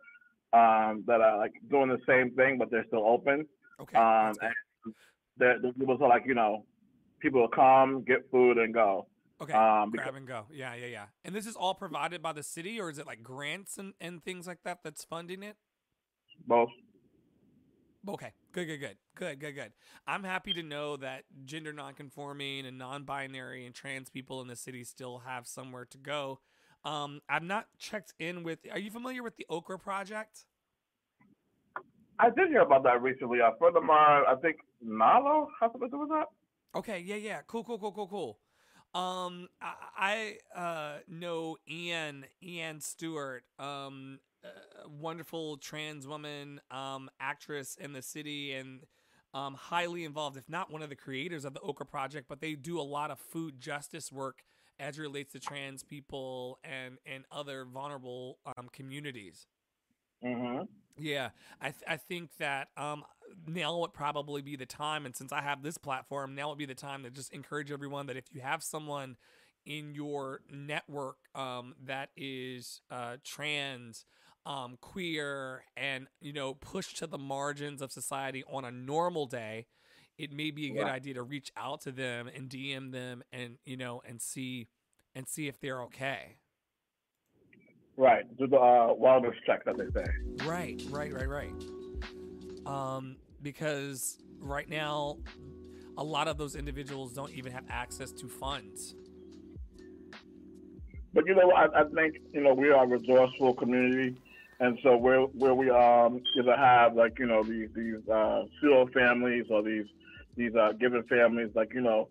um, 0.53 1.03
that 1.07 1.21
are 1.21 1.37
like 1.37 1.53
doing 1.69 1.89
the 1.89 1.99
same 2.07 2.31
thing, 2.31 2.57
but 2.57 2.71
they're 2.71 2.85
still 2.87 3.05
open. 3.05 3.45
Okay. 3.79 3.97
Um, 3.97 4.33
and 4.41 4.93
the, 5.37 5.73
people 5.77 5.97
are 6.01 6.09
like, 6.09 6.23
you 6.25 6.33
know, 6.33 6.65
people 7.19 7.41
will 7.41 7.47
come, 7.47 8.03
get 8.03 8.29
food, 8.31 8.57
and 8.57 8.73
go. 8.73 9.07
okay. 9.41 9.53
um, 9.53 9.91
grab 9.91 10.15
and 10.15 10.27
go. 10.27 10.45
Yeah, 10.51 10.73
yeah, 10.73 10.87
yeah. 10.87 11.05
And 11.23 11.35
this 11.35 11.45
is 11.45 11.55
all 11.55 11.75
provided 11.75 12.21
by 12.21 12.33
the 12.33 12.43
city, 12.43 12.79
or 12.79 12.89
is 12.89 12.97
it 12.97 13.05
like 13.05 13.21
grants 13.21 13.77
and, 13.77 13.93
and 14.01 14.23
things 14.23 14.47
like 14.47 14.63
that 14.63 14.79
that's 14.83 15.03
funding 15.03 15.43
it? 15.43 15.57
Both. 16.47 16.69
Okay, 18.09 18.31
good, 18.57 18.65
good, 18.65 18.79
good, 18.79 18.97
good, 19.15 19.39
good, 19.39 19.55
good. 19.55 19.71
I'm 20.07 20.23
happy 20.23 20.51
to 20.53 20.63
know 20.63 20.97
that 20.97 21.25
gender 21.45 21.71
nonconforming 21.71 22.65
and 22.65 22.77
non-binary 22.77 23.67
and 23.67 23.75
trans 23.75 24.09
people 24.09 24.41
in 24.41 24.47
the 24.47 24.55
city 24.55 24.83
still 24.83 25.19
have 25.19 25.45
somewhere 25.45 25.85
to 25.85 25.97
go. 25.99 26.39
Um, 26.83 27.21
I've 27.29 27.43
not 27.43 27.67
checked 27.77 28.15
in 28.17 28.41
with. 28.41 28.59
Are 28.71 28.79
you 28.79 28.89
familiar 28.89 29.21
with 29.21 29.35
the 29.37 29.45
Okra 29.49 29.77
Project? 29.77 30.45
I 32.19 32.31
did 32.31 32.49
hear 32.49 32.61
about 32.61 32.83
that 32.83 32.99
recently. 33.01 33.39
A 33.39 33.55
friend 33.59 33.77
of 33.77 33.83
mine, 33.83 34.23
I 34.27 34.33
think 34.41 34.57
Nalo, 34.83 35.47
has 35.61 35.71
something 35.71 35.89
to 35.89 35.95
do 35.95 35.99
with 35.99 36.09
that. 36.09 36.25
Okay, 36.75 36.99
yeah, 37.05 37.15
yeah, 37.15 37.41
cool, 37.45 37.63
cool, 37.63 37.77
cool, 37.77 37.91
cool, 37.91 38.07
cool. 38.07 38.39
Um, 38.99 39.49
I, 39.61 40.37
I 40.55 40.59
uh, 40.59 40.97
know 41.07 41.57
Ian, 41.69 42.25
Ian 42.41 42.81
Stewart, 42.81 43.43
um, 43.59 44.19
wonderful 44.87 45.57
trans 45.57 46.07
woman, 46.07 46.61
um, 46.71 47.09
actress 47.19 47.77
in 47.79 47.93
the 47.93 48.01
city, 48.01 48.53
and 48.53 48.81
um, 49.33 49.53
highly 49.55 50.03
involved, 50.05 50.37
if 50.37 50.49
not 50.49 50.71
one 50.71 50.81
of 50.81 50.89
the 50.89 50.95
creators 50.95 51.45
of 51.45 51.53
the 51.53 51.59
Okra 51.61 51.85
Project. 51.85 52.27
But 52.27 52.41
they 52.41 52.53
do 52.55 52.79
a 52.79 52.83
lot 52.83 53.11
of 53.11 53.19
food 53.19 53.59
justice 53.59 54.11
work 54.11 54.43
as 54.79 54.97
relates 54.99 55.33
to 55.33 55.39
trans 55.39 55.83
people 55.83 56.59
and 56.63 56.97
and 57.05 57.25
other 57.31 57.65
vulnerable 57.65 58.39
um, 58.57 58.69
communities. 58.71 59.47
Mm-hmm. 60.23 60.63
Yeah, 60.99 61.29
I 61.61 61.69
th- 61.71 61.83
I 61.87 61.97
think 61.97 62.31
that 62.37 62.69
um 62.77 63.03
now 63.47 63.77
would 63.79 63.93
probably 63.93 64.41
be 64.41 64.55
the 64.55 64.65
time, 64.65 65.05
and 65.05 65.15
since 65.15 65.31
I 65.31 65.41
have 65.41 65.61
this 65.61 65.77
platform, 65.77 66.35
now 66.35 66.49
would 66.49 66.57
be 66.57 66.65
the 66.65 66.75
time 66.75 67.03
to 67.03 67.09
just 67.11 67.31
encourage 67.33 67.71
everyone 67.71 68.07
that 68.07 68.17
if 68.17 68.25
you 68.33 68.41
have 68.41 68.63
someone 68.63 69.17
in 69.65 69.93
your 69.93 70.41
network 70.51 71.17
um 71.35 71.75
that 71.85 72.09
is 72.15 72.81
uh 72.89 73.17
trans, 73.23 74.05
um 74.47 74.77
queer, 74.81 75.63
and 75.75 76.07
you 76.21 76.31
know 76.33 76.53
pushed 76.55 76.97
to 76.97 77.07
the 77.07 77.17
margins 77.17 77.81
of 77.81 77.91
society 77.91 78.43
on 78.51 78.63
a 78.65 78.71
normal 78.71 79.25
day, 79.27 79.67
it 80.17 80.31
may 80.31 80.51
be 80.51 80.67
a 80.67 80.69
good 80.69 80.83
Right. 80.83 80.93
idea 80.93 81.13
to 81.15 81.23
reach 81.23 81.51
out 81.57 81.81
to 81.81 81.91
them 81.91 82.29
and 82.33 82.49
DM 82.49 82.91
them, 82.91 83.23
and 83.31 83.57
you 83.65 83.77
know 83.77 84.01
and 84.07 84.21
see 84.21 84.69
and 85.13 85.27
see 85.27 85.47
if 85.47 85.59
they're 85.59 85.81
okay. 85.83 86.37
Right. 87.97 88.25
Do 88.37 88.47
the 88.47 88.57
uh, 88.57 88.93
wellness 88.93 89.33
check 89.45 89.65
that 89.65 89.77
they 89.77 89.85
say. 89.91 90.05
Right, 90.45 90.81
right, 90.89 91.11
right, 91.11 91.27
right. 91.27 91.53
Um, 92.65 93.17
because 93.41 94.17
right 94.39 94.69
now, 94.69 95.17
a 95.97 96.03
lot 96.03 96.27
of 96.27 96.37
those 96.37 96.55
individuals 96.55 97.13
don't 97.13 97.31
even 97.33 97.51
have 97.51 97.63
access 97.69 98.11
to 98.13 98.27
funds. 98.29 98.95
But 101.13 101.25
you 101.25 101.33
know, 101.33 101.51
I, 101.51 101.81
I 101.81 101.83
think 101.85 102.17
you 102.33 102.41
know 102.41 102.53
we 102.53 102.69
are 102.69 102.83
a 102.83 102.87
resourceful 102.87 103.55
community, 103.55 104.15
And 104.59 104.77
so 104.83 104.97
where 104.97 105.21
where 105.21 105.53
we 105.53 105.69
um 105.69 106.21
either 106.39 106.55
have 106.55 106.95
like 106.95 107.19
you 107.19 107.27
know 107.27 107.43
these 107.43 107.69
these 107.75 108.07
uh, 108.11 108.43
pseudo 108.59 108.87
families 108.93 109.45
or 109.49 109.61
these 109.61 109.85
these 110.35 110.55
uh, 110.55 110.71
given 110.79 111.03
families 111.03 111.49
like 111.55 111.73
you 111.73 111.81
know 111.81 112.09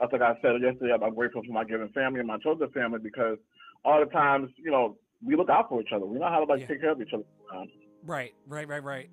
that's 0.00 0.12
like 0.12 0.22
I 0.22 0.34
said 0.42 0.60
yesterday 0.60 0.92
I'm 0.92 1.14
grateful 1.14 1.42
for 1.46 1.52
my 1.52 1.64
given 1.64 1.88
family 1.90 2.18
and 2.20 2.26
my 2.28 2.38
chosen 2.38 2.68
family 2.70 2.98
because 3.02 3.38
all 3.84 4.00
the 4.00 4.10
times 4.10 4.50
you 4.56 4.70
know 4.70 4.96
we 5.24 5.36
look 5.36 5.48
out 5.48 5.68
for 5.68 5.80
each 5.80 5.92
other 5.94 6.06
we 6.06 6.18
know 6.18 6.28
how 6.28 6.44
to 6.44 6.52
like 6.52 6.60
Yeah. 6.60 6.66
take 6.66 6.80
care 6.80 6.90
of 6.90 7.00
each 7.00 7.12
other. 7.14 7.24
Um, 7.54 7.68
Right, 8.04 8.34
right, 8.46 8.68
right, 8.68 8.82
right. 8.84 9.10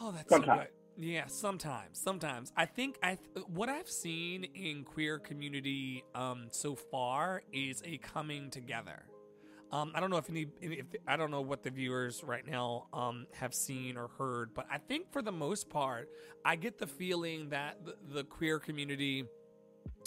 Oh, 0.00 0.12
that's 0.12 0.28
Sometimes. 0.30 0.60
so 0.60 0.64
good. 0.64 1.04
Yeah, 1.04 1.26
sometimes, 1.26 1.98
sometimes. 1.98 2.52
I 2.56 2.64
think 2.66 2.96
I 3.02 3.18
th- 3.34 3.46
what 3.48 3.68
I've 3.68 3.88
seen 3.88 4.44
in 4.54 4.82
queer 4.84 5.18
community 5.18 6.04
um, 6.14 6.48
so 6.50 6.74
far 6.74 7.42
is 7.52 7.82
a 7.84 7.98
coming 7.98 8.50
together. 8.50 9.04
Um, 9.70 9.92
I 9.94 10.00
don't 10.00 10.08
know 10.08 10.16
if 10.16 10.30
any, 10.30 10.46
if 10.62 10.86
I 11.06 11.16
don't 11.16 11.30
know 11.30 11.42
what 11.42 11.62
the 11.62 11.70
viewers 11.70 12.24
right 12.24 12.46
now 12.46 12.86
um, 12.92 13.26
have 13.34 13.52
seen 13.52 13.98
or 13.98 14.08
heard, 14.16 14.54
but 14.54 14.66
I 14.70 14.78
think 14.78 15.12
for 15.12 15.20
the 15.20 15.32
most 15.32 15.68
part, 15.68 16.08
I 16.44 16.56
get 16.56 16.78
the 16.78 16.86
feeling 16.86 17.50
that 17.50 17.84
the, 17.84 17.96
the 18.14 18.24
queer 18.24 18.58
community, 18.58 19.24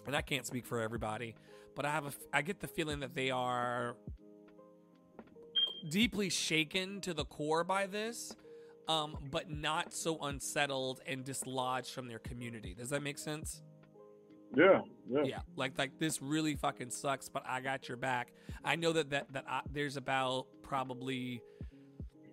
and 0.07 0.15
I 0.15 0.21
can't 0.21 0.47
speak 0.47 0.65
for 0.65 0.81
everybody, 0.81 1.35
but 1.75 1.85
I 1.85 1.91
have 1.91 2.07
a, 2.07 2.11
I 2.33 2.41
get 2.41 2.59
the 2.59 2.67
feeling 2.67 3.01
that 3.01 3.13
they 3.13 3.29
are 3.29 3.95
deeply 5.91 6.29
shaken 6.29 6.99
to 7.01 7.13
the 7.13 7.25
core 7.25 7.63
by 7.63 7.85
this, 7.85 8.35
um, 8.87 9.17
but 9.29 9.51
not 9.51 9.93
so 9.93 10.17
unsettled 10.23 11.01
and 11.05 11.23
dislodged 11.23 11.91
from 11.91 12.07
their 12.07 12.19
community. 12.19 12.73
Does 12.73 12.89
that 12.89 13.03
make 13.03 13.19
sense? 13.19 13.61
Yeah, 14.55 14.81
yeah, 15.09 15.23
Yeah, 15.23 15.39
like 15.55 15.77
like 15.77 15.97
this 15.99 16.21
really 16.21 16.55
fucking 16.55 16.91
sucks, 16.91 17.29
but 17.29 17.43
I 17.47 17.61
got 17.61 17.87
your 17.87 17.97
back. 17.97 18.31
I 18.63 18.75
know 18.75 18.93
that 18.93 19.09
that 19.11 19.31
that 19.33 19.45
I, 19.47 19.61
there's 19.71 19.97
about 19.97 20.47
probably 20.61 21.41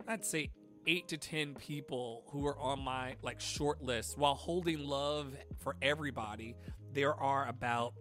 I'd 0.06 0.24
say 0.24 0.50
eight 0.86 1.08
to 1.08 1.16
ten 1.18 1.54
people 1.54 2.24
who 2.28 2.46
are 2.46 2.58
on 2.58 2.80
my 2.80 3.16
like 3.22 3.40
short 3.40 3.82
list. 3.82 4.18
While 4.18 4.34
holding 4.34 4.84
love 4.84 5.36
for 5.58 5.76
everybody, 5.82 6.56
there 6.92 7.14
are 7.14 7.46
about 7.48 7.94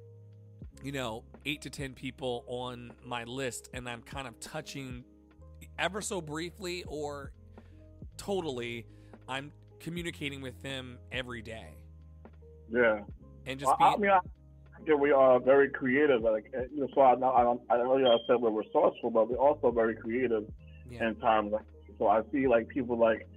you 0.83 0.91
know 0.91 1.23
eight 1.45 1.61
to 1.63 1.69
ten 1.69 1.93
people 1.93 2.43
on 2.47 2.91
my 3.05 3.23
list, 3.23 3.69
and 3.73 3.87
I'm 3.87 4.01
kind 4.01 4.27
of 4.27 4.39
touching 4.39 5.03
ever 5.77 6.01
so 6.01 6.21
briefly 6.21 6.83
or 6.87 7.31
totally. 8.17 8.85
I'm 9.29 9.51
communicating 9.79 10.41
with 10.41 10.61
them 10.63 10.97
every 11.11 11.41
day, 11.41 11.75
yeah. 12.71 13.01
And 13.47 13.59
just 13.59 13.71
I, 13.79 13.85
I 13.85 13.89
being 13.91 14.01
mean, 14.01 14.11
I 14.11 14.19
think 14.85 14.99
we 14.99 15.11
are 15.11 15.39
very 15.39 15.69
creative. 15.69 16.21
Like, 16.21 16.51
you 16.73 16.81
know, 16.81 16.87
so 16.93 17.01
I, 17.01 17.13
I, 17.13 17.43
don't- 17.43 17.61
I 17.69 17.77
know 17.77 17.97
you 17.97 18.19
said 18.27 18.37
we're 18.39 18.51
resourceful, 18.51 19.09
but 19.09 19.29
we're 19.29 19.37
also 19.37 19.71
very 19.71 19.95
creative 19.95 20.43
yeah. 20.89 21.07
in 21.07 21.15
times 21.15 21.51
like. 21.53 21.63
So 21.97 22.07
I 22.07 22.21
see 22.31 22.47
like 22.47 22.67
people 22.67 22.97
like, 22.97 23.27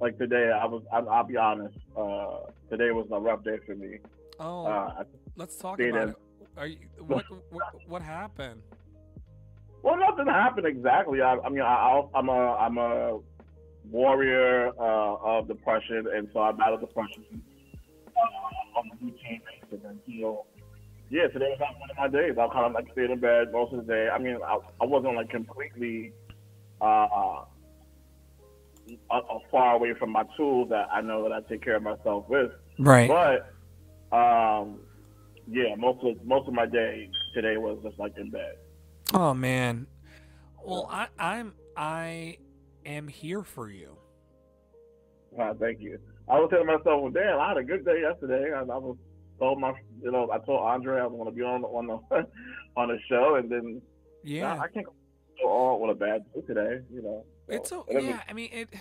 like 0.00 0.18
today. 0.18 0.50
I 0.50 0.66
was. 0.66 0.82
I, 0.92 0.98
I'll 0.98 1.22
be 1.24 1.36
honest. 1.36 1.76
Uh, 1.96 2.50
today 2.68 2.90
was 2.90 3.06
a 3.12 3.20
rough 3.20 3.44
day 3.44 3.58
for 3.64 3.76
me. 3.76 3.98
Oh, 4.40 4.66
Uh, 4.66 5.04
Let's 5.36 5.56
talk 5.56 5.78
about 5.80 6.08
it. 6.08 6.16
Are 6.56 6.66
you 6.66 6.78
what 7.06 7.24
what, 7.50 7.74
what 7.86 8.02
happened? 8.02 8.60
well, 9.84 9.96
nothing 9.96 10.26
happened 10.26 10.66
exactly. 10.66 11.20
I, 11.22 11.36
I 11.44 11.48
mean, 11.48 11.62
I, 11.62 12.02
I'm 12.14 12.28
a 12.28 12.54
I'm 12.56 12.78
a 12.78 13.20
warrior 13.88 14.70
uh, 14.78 15.16
of 15.38 15.46
depression, 15.46 16.06
and 16.12 16.28
so 16.32 16.40
I 16.40 16.50
battle 16.52 16.78
depression 16.78 17.22
uh, 18.16 18.78
on 18.78 18.84
a 18.90 19.04
routine 19.04 19.40
basis 19.70 19.84
until. 19.88 20.46
Yeah, 21.10 21.26
today 21.28 21.46
was 21.48 21.58
not 21.60 21.80
one 21.80 21.90
of 21.90 21.96
my 21.96 22.20
days. 22.20 22.36
I 22.38 22.46
kind 22.52 22.66
of 22.66 22.72
like 22.72 22.92
stayed 22.92 23.10
in 23.10 23.18
bed 23.18 23.50
most 23.50 23.72
of 23.72 23.86
the 23.86 23.92
day. 23.92 24.08
I 24.12 24.18
mean, 24.18 24.38
I, 24.44 24.58
I 24.80 24.84
wasn't 24.84 25.14
like 25.16 25.30
completely 25.30 26.12
uh, 26.82 27.44
a, 29.10 29.16
a 29.16 29.38
far 29.50 29.74
away 29.76 29.94
from 29.98 30.10
my 30.10 30.24
tools 30.36 30.68
that 30.68 30.88
I 30.92 31.00
know 31.00 31.22
that 31.22 31.32
I 31.32 31.40
take 31.48 31.62
care 31.64 31.76
of 31.76 31.82
myself 31.82 32.26
with. 32.28 32.50
Right. 32.78 33.08
But 33.08 34.16
um, 34.16 34.80
yeah, 35.50 35.74
most 35.78 36.04
of 36.04 36.22
most 36.26 36.46
of 36.46 36.52
my 36.52 36.66
day 36.66 37.10
today 37.34 37.56
was 37.56 37.78
just 37.82 37.98
like 37.98 38.12
in 38.18 38.30
bed. 38.30 38.56
Oh 39.14 39.32
man. 39.32 39.86
Well, 40.62 40.88
I 40.90 41.06
I'm 41.18 41.54
I 41.74 42.36
am 42.84 43.08
here 43.08 43.42
for 43.42 43.70
you. 43.70 43.96
Uh, 45.40 45.54
thank 45.58 45.80
you. 45.80 45.98
I 46.28 46.38
was 46.38 46.50
telling 46.50 46.66
myself, 46.66 47.02
well, 47.02 47.10
damn, 47.10 47.38
I 47.38 47.48
had 47.48 47.56
a 47.56 47.64
good 47.64 47.84
day 47.84 48.02
yesterday. 48.02 48.50
And 48.54 48.70
I 48.70 48.76
was 48.76 48.96
told 49.38 49.60
my, 49.60 49.72
you 50.02 50.10
know, 50.10 50.30
I 50.32 50.38
told 50.38 50.60
Andre 50.60 51.00
I 51.00 51.06
was 51.06 51.16
going 51.16 51.24
to 51.26 51.36
be 51.36 51.42
on 51.42 51.64
on 51.64 51.86
the 51.86 52.26
on 52.76 52.88
the 52.88 52.98
show, 53.08 53.36
and 53.36 53.50
then 53.50 53.80
Yeah. 54.22 54.58
I 54.58 54.68
can't 54.68 54.86
go 55.40 55.48
on 55.48 55.80
with 55.80 55.96
a 55.96 55.98
bad 55.98 56.24
day 56.34 56.40
today. 56.46 56.82
You 56.92 57.02
know, 57.02 57.24
So, 57.48 57.54
It's 57.54 57.68
so 57.70 57.86
yeah. 57.90 58.22
I 58.28 58.32
mean 58.32 58.50
it. 58.52 58.68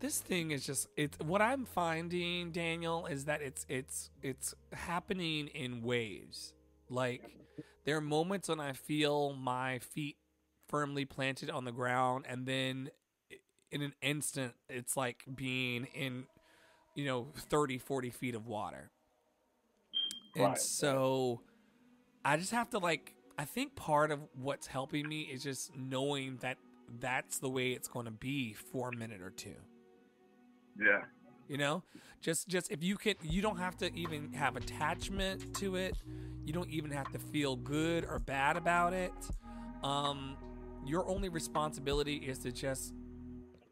This 0.00 0.18
thing 0.20 0.50
is 0.50 0.66
just 0.66 0.88
it's 0.98 1.16
what 1.20 1.40
I'm 1.40 1.64
finding, 1.64 2.50
Daniel, 2.50 3.06
is 3.06 3.24
that 3.24 3.40
it's 3.40 3.64
it's 3.70 4.10
it's 4.22 4.54
happening 4.72 5.46
in 5.48 5.82
waves. 5.82 6.52
Like 6.90 7.22
there 7.86 7.96
are 7.96 8.02
moments 8.02 8.50
when 8.50 8.60
I 8.60 8.72
feel 8.72 9.32
my 9.32 9.78
feet 9.78 10.16
firmly 10.68 11.06
planted 11.06 11.48
on 11.48 11.64
the 11.64 11.72
ground, 11.72 12.26
and 12.28 12.44
then 12.44 12.90
in 13.70 13.80
an 13.80 13.94
instant, 14.02 14.52
it's 14.68 14.94
like 14.96 15.24
being 15.34 15.86
in 15.94 16.26
you 16.94 17.06
know 17.06 17.28
30, 17.36 17.78
40 17.78 18.10
feet 18.10 18.34
of 18.34 18.46
water. 18.46 18.90
And 20.36 20.46
Right. 20.46 20.58
so 20.58 21.40
I 22.24 22.36
just 22.36 22.52
have 22.52 22.70
to 22.70 22.78
like 22.78 23.14
I 23.38 23.44
think 23.44 23.74
part 23.74 24.10
of 24.10 24.20
what's 24.34 24.66
helping 24.66 25.08
me 25.08 25.22
is 25.22 25.42
just 25.42 25.74
knowing 25.76 26.36
that 26.38 26.58
that's 27.00 27.38
the 27.38 27.48
way 27.48 27.72
it's 27.72 27.88
going 27.88 28.06
to 28.06 28.12
be 28.12 28.52
for 28.52 28.88
a 28.88 28.92
minute 28.92 29.20
or 29.20 29.30
two. 29.30 29.56
Yeah. 30.78 31.02
You 31.48 31.58
know? 31.58 31.82
Just 32.20 32.48
just 32.48 32.70
if 32.70 32.82
you 32.82 32.96
can 32.96 33.14
you 33.22 33.42
don't 33.42 33.58
have 33.58 33.76
to 33.78 33.94
even 33.94 34.32
have 34.32 34.56
attachment 34.56 35.54
to 35.56 35.76
it. 35.76 35.96
You 36.44 36.52
don't 36.52 36.70
even 36.70 36.90
have 36.90 37.10
to 37.12 37.18
feel 37.18 37.56
good 37.56 38.04
or 38.04 38.18
bad 38.18 38.56
about 38.56 38.92
it. 38.92 39.12
Um 39.82 40.36
your 40.84 41.08
only 41.08 41.28
responsibility 41.28 42.16
is 42.16 42.38
to 42.40 42.52
just 42.52 42.92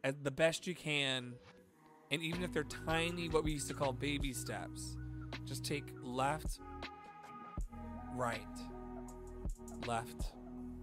as 0.05 0.15
the 0.23 0.31
best 0.31 0.67
you 0.67 0.75
can 0.75 1.35
and 2.11 2.23
even 2.23 2.43
if 2.43 2.53
they're 2.53 2.65
tiny 2.65 3.29
what 3.29 3.45
we 3.45 3.53
used 3.53 3.69
to 3.69 3.75
call 3.75 3.93
baby 3.93 4.33
steps, 4.33 4.97
just 5.45 5.65
take 5.65 5.85
left 6.03 6.61
right. 8.15 8.41
Left 9.87 10.33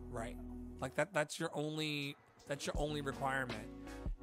right. 0.09 0.37
Like 0.81 0.95
that 0.95 1.13
that's 1.13 1.39
your 1.39 1.49
only 1.53 2.15
that's 2.47 2.65
your 2.65 2.75
only 2.77 3.01
requirement. 3.01 3.67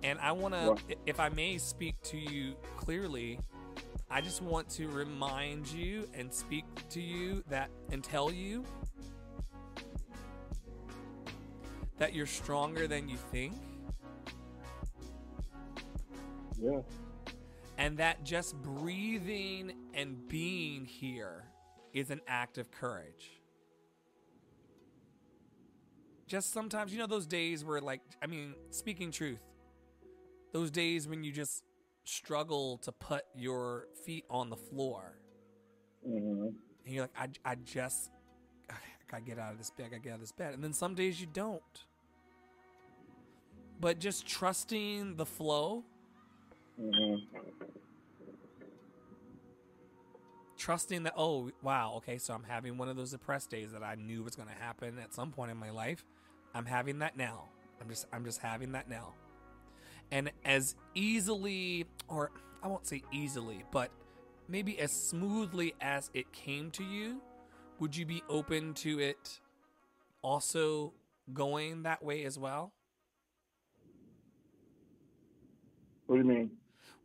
And 0.02 0.18
i 0.20 0.30
want 0.30 0.52
to 0.54 0.76
if 1.06 1.18
i 1.18 1.30
may 1.30 1.56
speak 1.56 1.96
to 2.02 2.18
you 2.18 2.54
clearly 2.76 3.40
i 4.10 4.20
just 4.20 4.42
want 4.42 4.68
to 4.68 4.88
remind 4.88 5.66
you 5.68 6.06
and 6.12 6.32
speak 6.32 6.64
to 6.90 7.00
you 7.00 7.42
that 7.48 7.70
and 7.90 8.04
tell 8.04 8.30
you 8.30 8.62
that 11.98 12.14
you're 12.14 12.26
stronger 12.26 12.86
than 12.86 13.08
you 13.08 13.16
think. 13.16 13.54
Yeah. 16.60 16.80
And 17.78 17.98
that 17.98 18.24
just 18.24 18.56
breathing 18.62 19.72
and 19.94 20.28
being 20.28 20.84
here 20.84 21.44
is 21.92 22.10
an 22.10 22.20
act 22.26 22.58
of 22.58 22.70
courage. 22.70 23.30
Just 26.26 26.52
sometimes, 26.52 26.92
you 26.92 26.98
know, 26.98 27.06
those 27.06 27.26
days 27.26 27.64
where, 27.64 27.80
like, 27.80 28.00
I 28.22 28.26
mean, 28.26 28.54
speaking 28.70 29.12
truth, 29.12 29.40
those 30.52 30.70
days 30.70 31.06
when 31.06 31.22
you 31.22 31.30
just 31.30 31.62
struggle 32.04 32.78
to 32.78 32.92
put 32.92 33.22
your 33.34 33.86
feet 34.04 34.24
on 34.30 34.50
the 34.50 34.56
floor, 34.56 35.18
hmm 36.04 36.48
and 36.84 36.94
you're 36.94 37.04
like, 37.04 37.36
I, 37.44 37.50
I 37.52 37.54
just, 37.56 38.10
I 38.70 38.74
gotta 39.10 39.24
get 39.24 39.38
out 39.38 39.52
of 39.52 39.58
this 39.58 39.70
bed, 39.70 39.86
I 39.86 39.88
gotta 39.90 40.02
get 40.02 40.10
out 40.10 40.14
of 40.16 40.20
this 40.20 40.32
bed. 40.32 40.54
And 40.54 40.62
then 40.62 40.72
some 40.72 40.94
days 40.94 41.20
you 41.20 41.26
don't. 41.26 41.62
But 43.80 43.98
just 43.98 44.26
trusting 44.26 45.16
the 45.16 45.26
flow 45.26 45.84
hmm 46.78 47.14
trusting 50.56 51.02
that 51.02 51.12
oh 51.16 51.50
wow 51.62 51.94
okay 51.96 52.18
so 52.18 52.34
i'm 52.34 52.42
having 52.42 52.78
one 52.78 52.88
of 52.88 52.96
those 52.96 53.10
depressed 53.10 53.50
days 53.50 53.72
that 53.72 53.82
i 53.82 53.94
knew 53.94 54.22
was 54.22 54.34
going 54.34 54.48
to 54.48 54.54
happen 54.54 54.98
at 54.98 55.14
some 55.14 55.30
point 55.30 55.50
in 55.50 55.56
my 55.56 55.70
life. 55.70 56.04
I'm 56.54 56.64
having 56.64 57.00
that 57.00 57.16
now. 57.16 57.44
I'm 57.80 57.88
just 57.88 58.06
i'm 58.12 58.24
just 58.24 58.40
having 58.40 58.72
that 58.72 58.88
now. 58.88 59.12
And 60.10 60.30
as 60.44 60.74
easily 60.94 61.86
or 62.08 62.30
i 62.62 62.68
won't 62.68 62.86
say 62.86 63.02
easily 63.12 63.64
but 63.70 63.90
maybe 64.48 64.78
as 64.78 64.92
smoothly 64.92 65.74
as 65.80 66.10
it 66.14 66.32
came 66.32 66.70
to 66.72 66.84
you 66.84 67.20
would 67.78 67.96
you 67.96 68.06
be 68.06 68.22
open 68.28 68.72
to 68.74 68.98
it 68.98 69.40
also 70.22 70.94
going 71.32 71.82
that 71.82 72.02
way 72.02 72.24
as 72.24 72.38
well? 72.38 72.72
What 76.06 76.16
do 76.16 76.22
you 76.22 76.28
mean? 76.28 76.50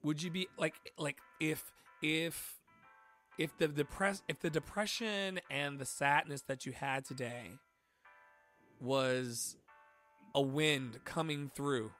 Would 0.03 0.21
you 0.21 0.31
be 0.31 0.47
like 0.57 0.75
like 0.97 1.17
if 1.39 1.71
if 2.01 2.59
if 3.37 3.57
the 3.57 3.67
depress 3.67 4.21
if 4.27 4.39
the 4.39 4.49
depression 4.49 5.39
and 5.49 5.79
the 5.79 5.85
sadness 5.85 6.41
that 6.43 6.65
you 6.65 6.71
had 6.71 7.05
today 7.05 7.51
was 8.79 9.57
a 10.33 10.41
wind 10.41 10.99
coming 11.05 11.51
through 11.53 11.91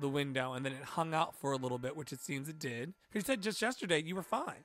the 0.00 0.08
window 0.08 0.52
and 0.52 0.64
then 0.64 0.72
it 0.72 0.82
hung 0.82 1.12
out 1.12 1.34
for 1.34 1.52
a 1.52 1.56
little 1.56 1.78
bit, 1.78 1.96
which 1.96 2.12
it 2.12 2.20
seems 2.20 2.48
it 2.48 2.58
did. 2.58 2.94
Because 3.10 3.28
you 3.28 3.32
said 3.32 3.42
just 3.42 3.60
yesterday 3.60 4.00
you 4.02 4.14
were 4.14 4.22
fine. 4.22 4.64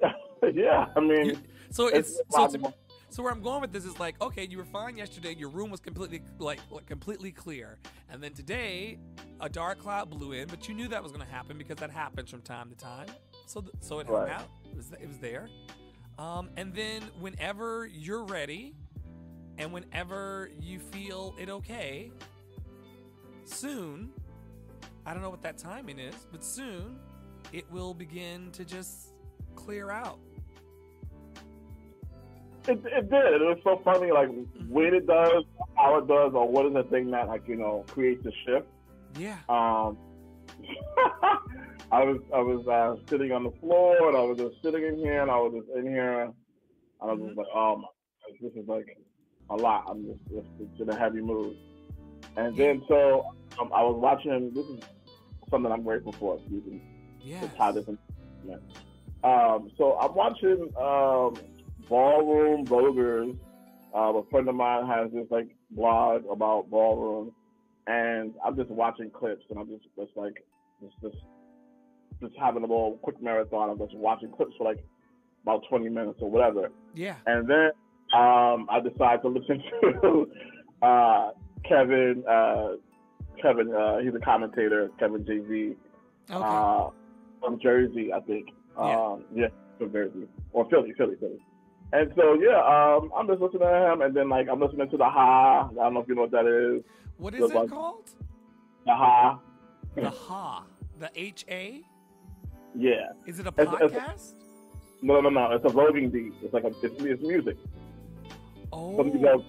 yeah, 0.54 0.86
I 0.96 1.00
mean, 1.00 1.26
You- 1.26 1.38
so 1.70 1.86
it's 1.86 1.96
it's 1.96 2.16
so, 2.16 2.22
it's, 2.22 2.34
possible. 2.36 2.74
So 3.14 3.22
where 3.22 3.30
I'm 3.30 3.42
going 3.42 3.60
with 3.60 3.70
this 3.72 3.84
is 3.84 4.00
like, 4.00 4.20
okay, 4.20 4.44
you 4.44 4.58
were 4.58 4.64
fine 4.64 4.96
yesterday. 4.96 5.36
Your 5.36 5.48
room 5.48 5.70
was 5.70 5.78
completely 5.78 6.20
like, 6.40 6.58
like 6.72 6.86
completely 6.86 7.30
clear, 7.30 7.78
and 8.10 8.20
then 8.20 8.32
today 8.32 8.98
a 9.40 9.48
dark 9.48 9.78
cloud 9.78 10.10
blew 10.10 10.32
in, 10.32 10.48
but 10.48 10.68
you 10.68 10.74
knew 10.74 10.88
that 10.88 11.00
was 11.00 11.12
going 11.12 11.24
to 11.24 11.32
happen 11.32 11.56
because 11.56 11.76
that 11.76 11.90
happens 11.90 12.28
from 12.28 12.42
time 12.42 12.70
to 12.70 12.74
time. 12.74 13.06
So 13.46 13.60
th- 13.60 13.72
so 13.78 14.00
it 14.00 14.08
hung 14.08 14.16
Right. 14.16 14.32
out. 14.32 14.48
It 14.68 14.76
was 14.76 14.90
it 15.00 15.06
was 15.06 15.18
there. 15.18 15.48
Um, 16.18 16.50
and 16.56 16.74
then 16.74 17.02
whenever 17.20 17.86
you're 17.86 18.24
ready, 18.24 18.74
and 19.58 19.72
whenever 19.72 20.50
you 20.60 20.80
feel 20.80 21.36
it 21.38 21.48
okay, 21.48 22.10
soon, 23.44 24.10
I 25.06 25.12
don't 25.14 25.22
know 25.22 25.30
what 25.30 25.42
that 25.42 25.56
timing 25.56 26.00
is, 26.00 26.16
but 26.32 26.44
soon 26.44 26.98
it 27.52 27.64
will 27.70 27.94
begin 27.94 28.50
to 28.52 28.64
just 28.64 29.12
clear 29.54 29.92
out. 29.92 30.18
It, 32.66 32.80
it 32.86 33.10
did. 33.10 33.24
It 33.34 33.40
was 33.42 33.58
so 33.62 33.80
funny, 33.84 34.10
like 34.10 34.28
when 34.68 34.94
it 34.94 35.06
does, 35.06 35.44
how 35.76 35.98
it 35.98 36.08
does, 36.08 36.32
or 36.34 36.48
what 36.48 36.64
is 36.66 36.72
the 36.72 36.84
thing 36.84 37.10
that 37.10 37.28
like 37.28 37.46
you 37.46 37.56
know 37.56 37.84
creates 37.90 38.24
the 38.24 38.32
shift. 38.46 38.66
Yeah. 39.18 39.36
Um, 39.48 39.98
I 41.92 42.02
was 42.04 42.20
I 42.34 42.38
was 42.40 42.66
uh, 42.66 42.96
sitting 43.10 43.32
on 43.32 43.44
the 43.44 43.52
floor, 43.60 44.08
and 44.08 44.16
I 44.16 44.22
was 44.22 44.38
just 44.38 44.62
sitting 44.62 44.82
in 44.82 44.96
here, 44.96 45.20
and 45.20 45.30
I 45.30 45.36
was 45.36 45.52
just 45.62 45.76
in 45.76 45.86
here, 45.86 46.22
and 46.22 46.34
I 47.02 47.06
was 47.06 47.20
just 47.26 47.36
like, 47.36 47.46
oh 47.54 47.76
my, 47.76 47.82
gosh, 47.82 48.38
this 48.40 48.62
is 48.62 48.66
like 48.66 48.86
a 49.50 49.56
lot. 49.56 49.84
I'm 49.88 50.06
just, 50.06 50.20
just, 50.30 50.48
just 50.58 50.80
in 50.80 50.88
a 50.88 50.98
heavy 50.98 51.20
mood. 51.20 51.56
And 52.36 52.56
then 52.56 52.82
so 52.88 53.26
um, 53.60 53.70
I 53.74 53.82
was 53.82 53.96
watching. 54.00 54.52
This 54.54 54.64
is 54.66 54.80
something 55.50 55.70
I'm 55.70 55.82
grateful 55.82 56.12
for. 56.12 56.40
You 56.50 56.62
can 56.62 56.80
Yeah. 57.20 57.46
tie 57.58 57.72
this 57.72 57.86
in. 57.86 57.98
Yeah. 58.48 58.56
Um, 59.22 59.70
so 59.78 59.98
I'm 59.98 60.14
watching 60.14 60.72
um, 60.80 61.34
Ballroom 61.88 62.64
Vloggers. 62.66 63.36
Uh, 63.94 64.12
a 64.18 64.24
friend 64.30 64.48
of 64.48 64.54
mine 64.54 64.86
has 64.86 65.10
this 65.12 65.26
like 65.30 65.48
blog 65.70 66.24
about 66.30 66.68
ballroom, 66.70 67.32
and 67.86 68.34
I'm 68.44 68.56
just 68.56 68.70
watching 68.70 69.10
clips, 69.10 69.44
and 69.50 69.58
I'm 69.58 69.68
just 69.68 69.84
just 69.96 70.10
like 70.16 70.44
just 70.82 70.94
just 71.00 71.16
just 72.20 72.34
having 72.40 72.64
a 72.64 72.66
little 72.66 72.98
quick 73.02 73.22
marathon. 73.22 73.70
I'm 73.70 73.78
just 73.78 73.94
watching 73.96 74.30
clips 74.32 74.54
for 74.58 74.64
like 74.64 74.84
about 75.42 75.62
20 75.68 75.88
minutes 75.90 76.18
or 76.22 76.30
whatever, 76.30 76.70
Yeah. 76.94 77.16
and 77.26 77.48
then 77.48 77.70
um, 78.18 78.66
I 78.70 78.80
decide 78.82 79.20
to 79.22 79.28
listen 79.28 79.62
to 80.02 80.28
uh, 80.82 81.30
Kevin. 81.68 82.24
Uh, 82.28 82.76
Kevin, 83.42 83.72
uh, 83.74 83.98
he's 83.98 84.14
a 84.14 84.24
commentator. 84.24 84.90
Kevin 84.98 85.24
JZ 85.24 85.76
Okay. 86.30 86.44
uh, 86.44 86.88
from 87.40 87.60
Jersey, 87.60 88.10
I 88.12 88.20
think. 88.20 88.46
Yeah. 88.76 88.82
Um, 89.00 89.24
yeah, 89.34 89.48
from 89.78 89.92
Jersey 89.92 90.26
or 90.52 90.68
Philly, 90.70 90.92
Philly, 90.96 91.16
Philly. 91.20 91.38
And 91.96 92.12
so 92.16 92.34
yeah, 92.34 92.58
um, 92.58 93.12
I'm 93.16 93.26
just 93.28 93.40
listening 93.40 93.60
to 93.62 93.92
him, 93.92 94.00
and 94.02 94.14
then 94.16 94.28
like 94.28 94.48
I'm 94.50 94.60
listening 94.60 94.90
to 94.90 94.96
the 94.96 95.04
Ha. 95.04 95.68
I 95.70 95.74
don't 95.74 95.94
know 95.94 96.00
if 96.00 96.08
you 96.08 96.14
know 96.16 96.22
what 96.22 96.32
that 96.32 96.46
is. 96.46 96.82
what 97.18 97.34
is 97.34 97.40
good 97.40 97.50
it 97.52 97.54
luck. 97.54 97.68
called? 97.70 98.10
The 98.84 98.94
Ha. 98.94 99.38
The 99.94 100.10
Ha. 100.10 100.64
The 100.98 101.10
H 101.14 101.44
A. 101.48 101.82
Yeah. 102.74 103.12
Is 103.26 103.38
it 103.38 103.46
a 103.46 103.50
It's- 103.56 103.74
it's- 103.80 103.92
podcast? 103.92 104.34
No, 105.02 105.20
no, 105.20 105.28
no. 105.28 105.52
It's 105.52 105.64
a 105.64 105.68
voguing 105.68 106.10
beat. 106.10 106.32
It's 106.42 106.52
like 106.54 106.64
a, 106.64 106.68
it's, 106.68 106.78
it's 107.04 107.22
music. 107.22 107.56
Something 108.72 109.20
you 109.20 109.28
Oh. 109.28 109.38
go, 109.38 109.44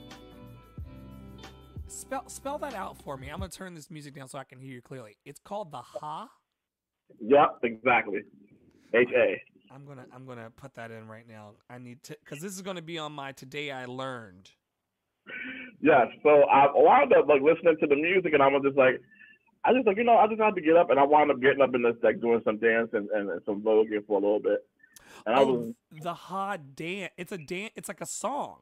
Spell 1.88 2.28
spell 2.28 2.58
that 2.60 2.74
out 2.76 2.98
for 3.02 3.16
me. 3.18 3.30
I'm 3.30 3.40
gonna 3.40 3.50
turn 3.50 3.74
this 3.74 3.90
music 3.90 4.14
down 4.14 4.28
so 4.28 4.38
I 4.38 4.44
can 4.44 4.60
hear 4.60 4.74
you 4.74 4.82
clearly. 4.82 5.18
It's 5.26 5.40
called 5.40 5.72
the 5.72 5.78
Ha. 5.82 6.28
Yep, 7.22 7.60
exactly. 7.64 8.20
H 8.94 9.10
A. 9.16 9.42
I'm 9.76 9.86
gonna 9.86 10.06
I'm 10.16 10.26
gonna 10.26 10.50
put 10.56 10.74
that 10.76 10.90
in 10.90 11.08
right 11.08 11.28
now. 11.28 11.52
I 11.70 11.78
need 11.80 12.02
to 12.04 12.18
because 12.24 12.42
this 12.42 12.54
is 12.54 12.62
gonna 12.62 12.82
be 12.82 12.98
on 12.98 13.12
my 13.12 13.34
today 13.34 13.72
I 13.72 13.86
learned. 13.86 14.52
Yes. 15.82 16.08
So 16.24 16.30
I 16.44 16.68
wound 16.74 17.12
up 17.14 17.28
like 17.28 17.42
listening 17.42 17.76
to 17.82 17.88
the 17.88 17.96
music, 17.96 18.34
and 18.34 18.42
I 18.42 18.48
was 18.48 18.62
just 18.64 18.78
like, 18.78 19.02
I 19.66 19.74
just 19.74 19.86
like 19.86 19.98
you 19.98 20.06
know 20.06 20.16
I 20.18 20.28
just 20.28 20.40
had 20.42 20.56
to 20.56 20.62
get 20.62 20.78
up, 20.78 20.90
and 20.92 21.00
I 21.00 21.04
wound 21.04 21.30
up 21.30 21.42
getting 21.42 21.62
up 21.62 21.74
and 21.74 21.86
just 21.92 22.02
like 22.04 22.22
doing 22.22 22.42
some 22.46 22.58
dance 22.58 22.90
and, 22.94 23.10
and, 23.10 23.30
and 23.30 23.42
some 23.46 23.62
voguing 23.62 24.06
for 24.08 24.14
a 24.18 24.22
little 24.22 24.40
bit. 24.40 24.66
And 25.26 25.36
I 25.36 25.42
Oh, 25.42 25.46
was 25.54 25.74
the 26.02 26.14
Ha 26.14 26.58
dance. 26.76 27.12
It's 27.18 27.34
a 27.34 27.38
dance. 27.38 27.74
It's 27.76 27.90
like 27.90 28.00
a 28.02 28.06
song. 28.06 28.60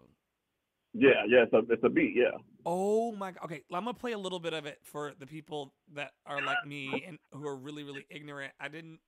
yeah, 0.93 1.23
yeah. 1.27 1.43
It's 1.43 1.53
a 1.53 1.59
it's 1.71 1.83
a 1.83 1.89
beat. 1.89 2.15
Yeah. 2.15 2.37
Oh 2.65 3.11
my 3.11 3.31
god. 3.33 3.45
Okay, 3.45 3.61
I'm 3.71 3.83
gonna 3.83 3.93
play 3.93 4.13
a 4.13 4.17
little 4.17 4.39
bit 4.39 4.53
of 4.53 4.65
it 4.65 4.79
for 4.81 5.13
the 5.19 5.27
people 5.27 5.73
that 5.93 6.13
are 6.25 6.41
like 6.41 6.65
me 6.65 7.03
and 7.07 7.19
who 7.33 7.47
are 7.47 7.55
really, 7.55 7.83
really 7.83 8.07
ignorant. 8.09 8.53
I 8.59 8.67
didn't. 8.67 8.99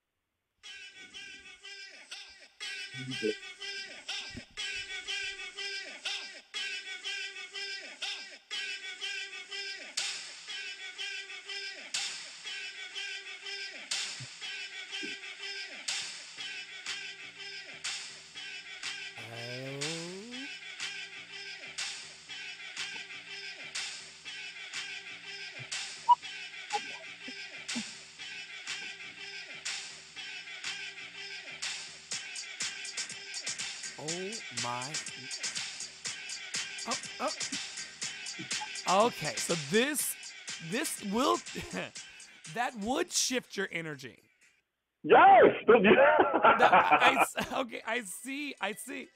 Jesus. 2.98 3.36
Okay, 39.18 39.36
so 39.36 39.54
this 39.72 40.16
this 40.72 41.04
will 41.06 41.38
that 42.54 42.76
would 42.80 43.12
shift 43.12 43.56
your 43.58 43.68
energy. 43.72 44.18
Yes. 45.04 45.44
That- 45.68 46.72
I, 46.72 47.26
okay, 47.62 47.82
I 47.86 48.02
see. 48.24 48.56
I 48.62 48.74
see. 48.74 49.08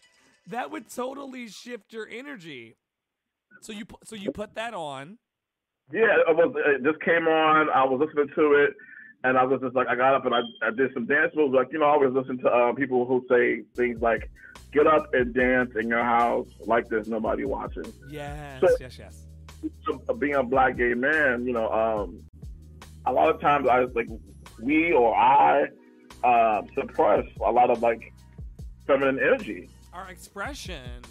That 0.47 0.71
would 0.71 0.89
totally 0.93 1.47
shift 1.47 1.93
your 1.93 2.07
energy. 2.07 2.75
So 3.62 3.71
you 3.73 3.85
so 4.03 4.15
you 4.15 4.31
put 4.31 4.55
that 4.55 4.73
on. 4.73 5.17
yeah, 5.91 6.15
it 6.27 6.35
was. 6.35 6.53
It 6.65 6.83
just 6.83 7.01
came 7.01 7.27
on. 7.27 7.69
I 7.69 7.83
was 7.85 7.99
listening 7.99 8.33
to 8.35 8.53
it, 8.53 8.71
and 9.23 9.38
I 9.38 9.43
was 9.43 9.59
just 9.62 9.75
like, 9.75 9.88
I 9.88 9.95
got 9.95 10.13
up 10.15 10.25
and 10.25 10.33
I, 10.35 10.41
I 10.63 10.71
did 10.71 10.91
some 10.93 11.05
dance 11.05 11.33
moves. 11.35 11.53
Like 11.53 11.67
you 11.71 11.79
know, 11.79 11.85
I 11.85 11.89
always 11.89 12.13
listen 12.13 12.38
to 12.39 12.47
uh, 12.49 12.73
people 12.73 13.05
who 13.05 13.25
say 13.29 13.63
things 13.75 14.01
like, 14.01 14.29
"Get 14.71 14.88
up 14.88 15.13
and 15.13 15.33
dance 15.33 15.71
in 15.79 15.88
your 15.88 16.03
house 16.03 16.47
like 16.65 16.88
there's 16.89 17.07
nobody 17.09 17.45
watching." 17.45 17.85
Yes, 18.09 18.62
So- 18.62 18.75
yes, 18.79 18.97
yes. 18.97 19.25
Being 20.19 20.36
a 20.36 20.43
black 20.43 20.78
gay 20.78 20.93
man, 20.93 21.45
you 21.45 21.54
know, 21.54 21.69
um, 21.69 22.24
a 23.06 23.12
lot 23.12 23.30
of 23.34 23.41
times 23.41 23.67
I 23.67 23.86
like 23.95 24.08
we 24.62 24.91
or 24.91 25.15
I 25.15 25.67
uh, 26.24 26.62
suppress 26.76 27.26
a 27.45 27.52
lot 27.52 27.69
of 27.69 27.82
like 27.82 28.13
feminine 28.86 29.19
energy. 29.19 29.69
Our 29.93 30.10
expression. 30.10 31.02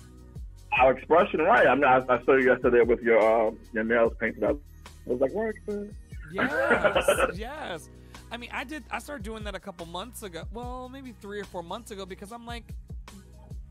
Our 0.78 0.92
expression, 0.92 1.40
right? 1.40 1.66
I 1.66 1.74
mean, 1.74 1.84
I, 1.84 2.04
I 2.08 2.22
saw 2.24 2.34
you 2.34 2.46
yesterday 2.52 2.82
with 2.82 3.00
your 3.00 3.18
uh, 3.18 3.50
your 3.72 3.84
nails 3.84 4.12
painted. 4.20 4.44
Up. 4.44 4.56
I 5.06 5.10
was 5.10 5.20
like, 5.20 5.32
"Work." 5.32 5.56
man." 5.66 5.94
Yes, 6.32 7.10
yes. 7.34 7.88
I 8.30 8.36
mean, 8.36 8.50
I 8.52 8.64
did. 8.64 8.84
I 8.90 8.98
started 8.98 9.24
doing 9.24 9.44
that 9.44 9.54
a 9.54 9.60
couple 9.60 9.86
months 9.86 10.22
ago. 10.22 10.44
Well, 10.52 10.88
maybe 10.88 11.14
three 11.20 11.40
or 11.40 11.44
four 11.44 11.62
months 11.62 11.90
ago 11.90 12.04
because 12.04 12.32
I'm 12.32 12.46
like, 12.46 12.74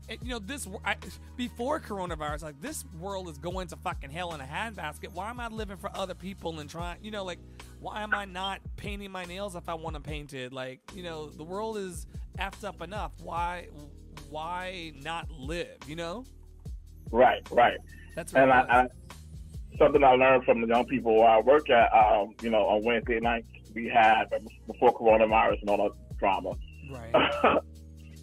it, 0.08 0.20
you 0.22 0.30
know, 0.30 0.38
this 0.38 0.66
I, 0.84 0.96
before 1.36 1.80
coronavirus, 1.80 2.42
like 2.42 2.60
this 2.60 2.84
world 2.98 3.28
is 3.28 3.38
going 3.38 3.68
to 3.68 3.76
fucking 3.76 4.10
hell 4.10 4.34
in 4.34 4.40
a 4.40 4.44
handbasket. 4.44 5.12
Why 5.12 5.30
am 5.30 5.40
I 5.40 5.48
living 5.48 5.76
for 5.76 5.90
other 5.94 6.14
people 6.14 6.60
and 6.60 6.68
trying? 6.68 6.98
You 7.02 7.10
know, 7.10 7.24
like, 7.24 7.38
why 7.80 8.02
am 8.02 8.14
I 8.14 8.24
not 8.24 8.60
painting 8.76 9.10
my 9.10 9.24
nails 9.24 9.54
if 9.54 9.68
I 9.68 9.74
want 9.74 9.94
them 9.94 10.02
painted? 10.02 10.52
Like, 10.52 10.80
you 10.94 11.02
know, 11.02 11.28
the 11.28 11.44
world 11.44 11.76
is 11.76 12.06
effed 12.38 12.64
up 12.64 12.80
enough. 12.80 13.12
Why, 13.22 13.68
why 14.30 14.92
not 15.02 15.30
live? 15.30 15.76
You 15.86 15.96
know, 15.96 16.24
Right, 17.10 17.46
right. 17.50 17.78
that's 18.14 18.32
what 18.32 18.42
And 18.42 18.52
I. 18.52 18.60
I, 18.68 18.86
something 19.78 20.02
I 20.02 20.12
learned 20.12 20.44
from 20.44 20.60
the 20.60 20.66
young 20.66 20.86
people 20.86 21.16
where 21.16 21.28
I 21.28 21.40
work 21.40 21.70
at, 21.70 21.90
um, 21.92 22.34
you 22.42 22.50
know, 22.50 22.62
on 22.66 22.84
Wednesday 22.84 23.20
nights 23.20 23.46
we 23.74 23.86
had 23.86 24.24
before 24.66 24.92
coronavirus 24.98 25.60
and 25.60 25.70
all 25.70 25.76
that 25.88 26.18
drama. 26.18 26.54
right. 26.90 27.60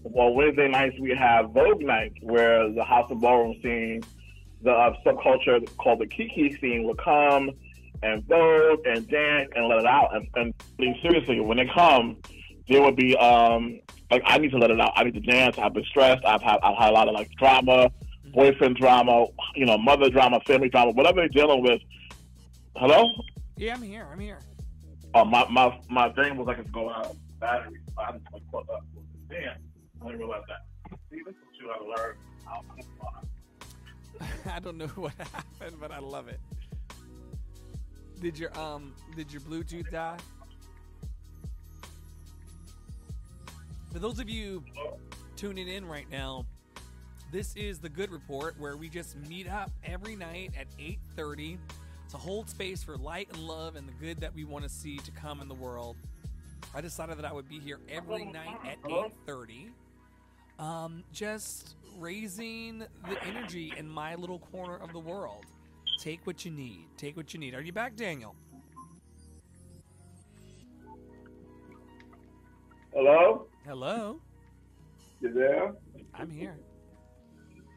well, 0.06 0.34
Wednesday 0.34 0.68
nights 0.68 0.96
we 1.00 1.12
have 1.12 1.52
Vogue 1.52 1.82
nights 1.82 2.16
where 2.22 2.72
the 2.72 2.84
House 2.84 3.10
of 3.12 3.20
Ballroom 3.20 3.56
scene, 3.62 4.02
the 4.62 4.72
uh, 4.72 4.94
subculture 5.06 5.66
called 5.78 6.00
the 6.00 6.08
Kiki 6.08 6.58
scene 6.60 6.84
will 6.84 6.96
come 6.96 7.52
and 8.04 8.24
vogue 8.28 8.80
and 8.86 9.08
dance 9.10 9.50
and 9.56 9.68
let 9.68 9.80
it 9.80 9.86
out. 9.86 10.16
And, 10.16 10.28
and 10.36 10.54
I 10.78 10.82
mean, 10.82 11.00
seriously, 11.02 11.40
when 11.40 11.58
they 11.58 11.70
come, 11.74 12.18
there 12.70 12.82
would 12.82 12.96
be 12.96 13.16
um 13.18 13.80
like 14.12 14.22
I 14.26 14.38
need 14.38 14.52
to 14.52 14.58
let 14.58 14.72
it 14.72 14.80
out. 14.80 14.94
I 14.96 15.04
need 15.04 15.16
to 15.16 15.20
dance. 15.20 15.58
I've 15.58 15.74
been 15.74 15.86
stressed. 15.86 16.24
I've 16.26 16.42
had 16.42 16.60
I've 16.62 16.78
had 16.78 16.90
a 16.90 16.94
lot 16.94 17.08
of 17.08 17.16
like 17.16 17.32
drama 17.32 17.90
boyfriend 18.36 18.76
drama, 18.76 19.26
you 19.56 19.66
know, 19.66 19.78
mother 19.78 20.10
drama, 20.10 20.40
family 20.46 20.70
drama, 20.70 20.92
whatever 20.92 21.22
they're 21.22 21.30
dealing 21.30 21.64
with. 21.64 21.82
Hello? 22.76 23.10
Yeah, 23.58 23.74
I'm 23.74 23.82
here. 23.82 24.08
I'm 24.12 24.20
here. 24.20 24.40
Oh, 25.14 25.26
my 25.26 25.48
my 25.50 25.80
my 25.90 26.10
thing 26.10 26.36
was 26.38 26.46
like 26.46 26.60
it's 26.60 26.70
going 26.72 26.94
out. 26.94 27.08
Of 27.08 27.40
battery. 27.40 27.80
I 27.98 28.06
had 28.06 28.14
to 28.14 28.34
like 28.34 28.68
up. 28.70 28.86
Damn, 29.30 29.58
I 30.06 30.10
didn't 30.10 30.20
realize 30.20 30.44
that. 30.48 30.98
See, 31.10 31.18
this 31.26 31.34
is 31.34 31.42
what 31.42 31.56
you 31.60 31.68
gotta 31.68 32.04
learn. 32.04 32.16
I 34.54 34.60
don't 34.60 34.78
know 34.78 34.88
what 34.96 35.14
happened, 35.18 35.78
but 35.80 35.92
I 35.92 36.00
love 36.00 36.28
it. 36.28 36.40
Did 38.22 38.38
your 38.38 38.58
um 38.58 38.94
did 39.16 39.32
your 39.32 39.42
Bluetooth 39.42 39.90
die? 39.92 40.18
For 43.92 44.00
those 44.00 44.20
of 44.20 44.30
you 44.30 44.64
tuning 45.36 45.68
in 45.68 45.86
right 45.86 46.10
now, 46.12 46.46
this 47.32 47.56
is 47.56 47.80
the 47.80 47.90
Good 47.90 48.12
Report 48.12 48.60
where 48.60 48.78
we 48.78 48.90
just 48.90 49.16
meet 49.28 49.50
up 49.50 49.72
every 49.84 50.16
night 50.16 50.52
at 50.60 50.68
8:30 50.78 51.58
to 52.12 52.18
hold 52.18 52.48
space 52.48 52.84
for 52.84 52.96
light 52.96 53.28
and 53.34 53.40
love 53.40 53.76
and 53.76 53.88
the 53.88 53.94
good 53.94 54.20
that 54.20 54.36
we 54.36 54.44
want 54.44 54.64
to 54.64 54.70
see 54.70 54.98
to 54.98 55.12
come 55.12 55.42
in 55.42 55.48
the 55.48 55.56
world. 55.56 55.96
I 56.76 56.82
decided 56.82 57.18
that 57.18 57.26
I 57.26 57.34
would 57.34 57.50
be 57.50 57.60
here 57.60 57.80
every 57.90 58.26
night 58.26 58.60
at 58.66 58.78
8:30 58.84 59.72
um, 60.60 61.04
just 61.12 61.76
raising 61.98 62.80
the 62.80 63.24
energy 63.26 63.74
in 63.78 63.88
my 63.90 64.16
little 64.16 64.40
corner 64.40 64.78
of 64.78 64.92
the 64.94 65.00
world. 65.00 65.46
Take 66.00 66.26
what 66.28 66.46
you 66.46 66.52
need. 66.52 66.88
Take 66.98 67.16
what 67.16 67.34
you 67.34 67.40
need. 67.40 67.54
Are 67.54 67.62
you 67.62 67.72
back, 67.72 67.96
Daniel? 67.96 68.36
Hello? 72.94 73.48
Hello. 73.66 74.22
You 75.22 75.34
there? 75.34 75.74
I'm 76.14 76.30
here. 76.30 76.58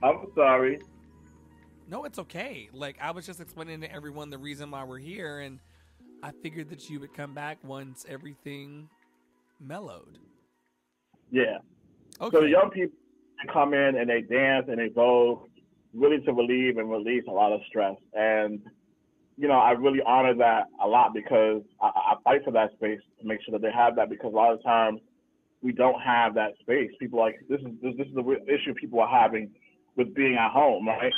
I'm 0.03 0.27
sorry. 0.35 0.79
No, 1.88 2.05
it's 2.05 2.19
okay. 2.19 2.69
Like 2.73 2.97
I 3.01 3.11
was 3.11 3.27
just 3.27 3.41
explaining 3.41 3.81
to 3.81 3.93
everyone 3.93 4.31
the 4.31 4.38
reason 4.38 4.71
why 4.71 4.85
we're 4.85 4.99
here, 4.99 5.41
and 5.41 5.59
I 6.23 6.33
figured 6.43 6.69
that 6.71 6.88
you 6.91 7.01
would 7.01 7.14
come 7.14 7.35
back 7.35 7.59
once 7.64 8.05
everything 8.09 8.88
mellowed. 9.61 10.19
Yeah. 11.31 11.59
Okay. 12.20 12.37
So 12.37 12.42
the 12.42 12.48
young 12.48 12.70
people 12.70 12.96
come 13.52 13.74
in 13.74 13.96
and 13.96 14.09
they 14.11 14.22
dance 14.22 14.66
and 14.68 14.78
they 14.78 14.88
vogue 14.88 15.48
really 15.94 16.20
to 16.24 16.33
relieve 16.33 16.78
and 16.78 16.90
release 16.90 17.24
a 17.28 17.33
lot 17.33 17.52
of 17.52 17.61
stress. 17.68 17.96
And, 18.14 18.61
you 19.37 19.48
know, 19.48 19.59
I 19.59 19.72
really 19.72 20.00
honor 20.04 20.35
that 20.35 20.64
a 20.83 20.87
lot 20.87 21.14
because 21.14 21.62
I, 21.81 21.87
I 21.87 22.14
fight 22.24 22.44
for 22.44 22.50
that 22.52 22.72
space 22.72 23.00
to 23.20 23.26
make 23.26 23.40
sure 23.44 23.52
that 23.52 23.62
they 23.62 23.72
have 23.72 23.96
that 23.96 24.11
because 24.11 24.33
a 24.33 24.37
lot 24.37 24.52
of 24.52 24.62
times 24.62 25.00
we 25.62 25.72
don't 25.72 26.00
have 26.00 26.35
that 26.35 26.52
space. 26.61 26.90
People 27.00 27.18
like 27.18 27.37
this 27.48 27.61
is 27.61 27.66
this, 27.83 27.94
this 27.96 28.07
is 28.07 28.14
the 28.14 28.37
issue 28.46 28.74
people 28.74 29.00
are 29.00 29.09
having 29.09 29.50
with 29.96 30.14
being 30.14 30.37
at 30.37 30.50
home, 30.50 30.87
right? 30.87 31.12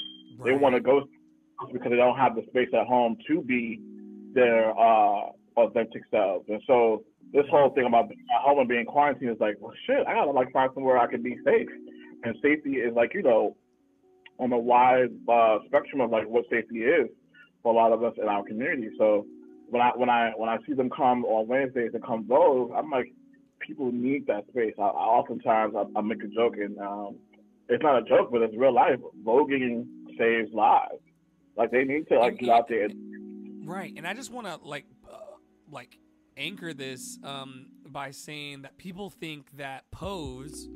They 0.45 0.53
want 0.53 0.75
to 0.75 0.81
go 0.81 1.03
because 1.73 1.91
they 1.91 1.97
don't 1.97 2.17
have 2.17 2.35
the 2.35 2.43
space 2.49 2.69
at 2.73 2.87
home 2.87 3.17
to 3.29 3.43
be 3.43 3.81
their 4.33 4.71
uh, 4.71 5.31
authentic 5.57 6.03
selves. 6.11 6.47
And 6.49 6.63
so 6.67 7.05
this 7.33 7.45
whole 7.51 7.71
thing 7.71 7.87
about 7.87 8.11
at 8.11 8.43
home 8.43 8.59
and 8.59 8.69
being 8.69 8.85
quarantined 8.85 9.31
is 9.31 9.41
like, 9.41 9.57
well, 9.61 9.73
shit, 9.87 10.07
I 10.07 10.15
gotta 10.15 10.31
like 10.31 10.53
find 10.53 10.71
somewhere 10.75 10.99
I 10.99 11.07
can 11.07 11.23
be 11.23 11.37
safe. 11.45 11.69
And 12.25 12.35
safety 12.43 12.75
is 12.75 12.95
like, 12.95 13.15
you 13.15 13.23
know, 13.23 13.57
on 14.39 14.53
a 14.53 14.59
wide 14.59 15.11
uh, 15.29 15.59
spectrum 15.67 16.01
of 16.01 16.11
like 16.11 16.29
what 16.29 16.45
safety 16.51 16.81
is 16.81 17.09
for 17.63 17.73
a 17.73 17.77
lot 17.77 17.93
of 17.93 18.03
us 18.03 18.15
in 18.21 18.29
our 18.29 18.43
community. 18.45 18.89
So 18.99 19.27
when 19.69 19.81
I 19.81 19.91
when 19.95 20.11
I 20.11 20.33
when 20.37 20.49
I 20.49 20.59
see 20.67 20.75
them 20.75 20.91
come 20.91 21.25
on 21.25 21.47
Wednesdays 21.47 21.93
and 21.95 22.05
come 22.05 22.27
vogue, 22.27 22.73
I'm 22.77 22.91
like, 22.91 23.13
people 23.61 23.93
need 23.93 24.27
that 24.27 24.47
space. 24.49 24.75
I, 24.79 24.83
I 24.83 24.87
oftentimes 24.87 25.75
I, 25.77 25.99
I 25.99 26.03
make 26.03 26.23
a 26.23 26.29
joke 26.29 26.55
and 26.57 26.79
um, 26.79 27.17
it's 27.69 27.83
not 27.83 28.03
a 28.03 28.03
joke, 28.03 28.31
but 28.33 28.43
it's 28.43 28.57
real 28.57 28.75
life. 28.75 28.99
Voguing 29.25 29.87
saves 30.19 30.53
lives. 30.53 31.01
Like 31.57 31.71
they 31.71 31.85
need 31.85 32.09
to 32.09 32.19
like 32.19 32.39
get 32.39 32.49
out 32.49 32.69
there. 32.69 32.87
And, 32.87 33.69
Right, 33.69 33.93
and 33.97 34.07
I 34.07 34.15
just 34.15 34.33
want 34.33 34.47
to 34.49 34.57
like, 34.67 34.87
uh, 35.09 35.17
like 35.71 35.97
anchor 36.37 36.73
this 36.75 37.19
um, 37.25 37.67
by 37.87 38.11
saying 38.11 38.63
that 38.63 38.77
people 38.79 39.11
think 39.11 39.47
that 39.57 39.91
pose, 39.91 40.69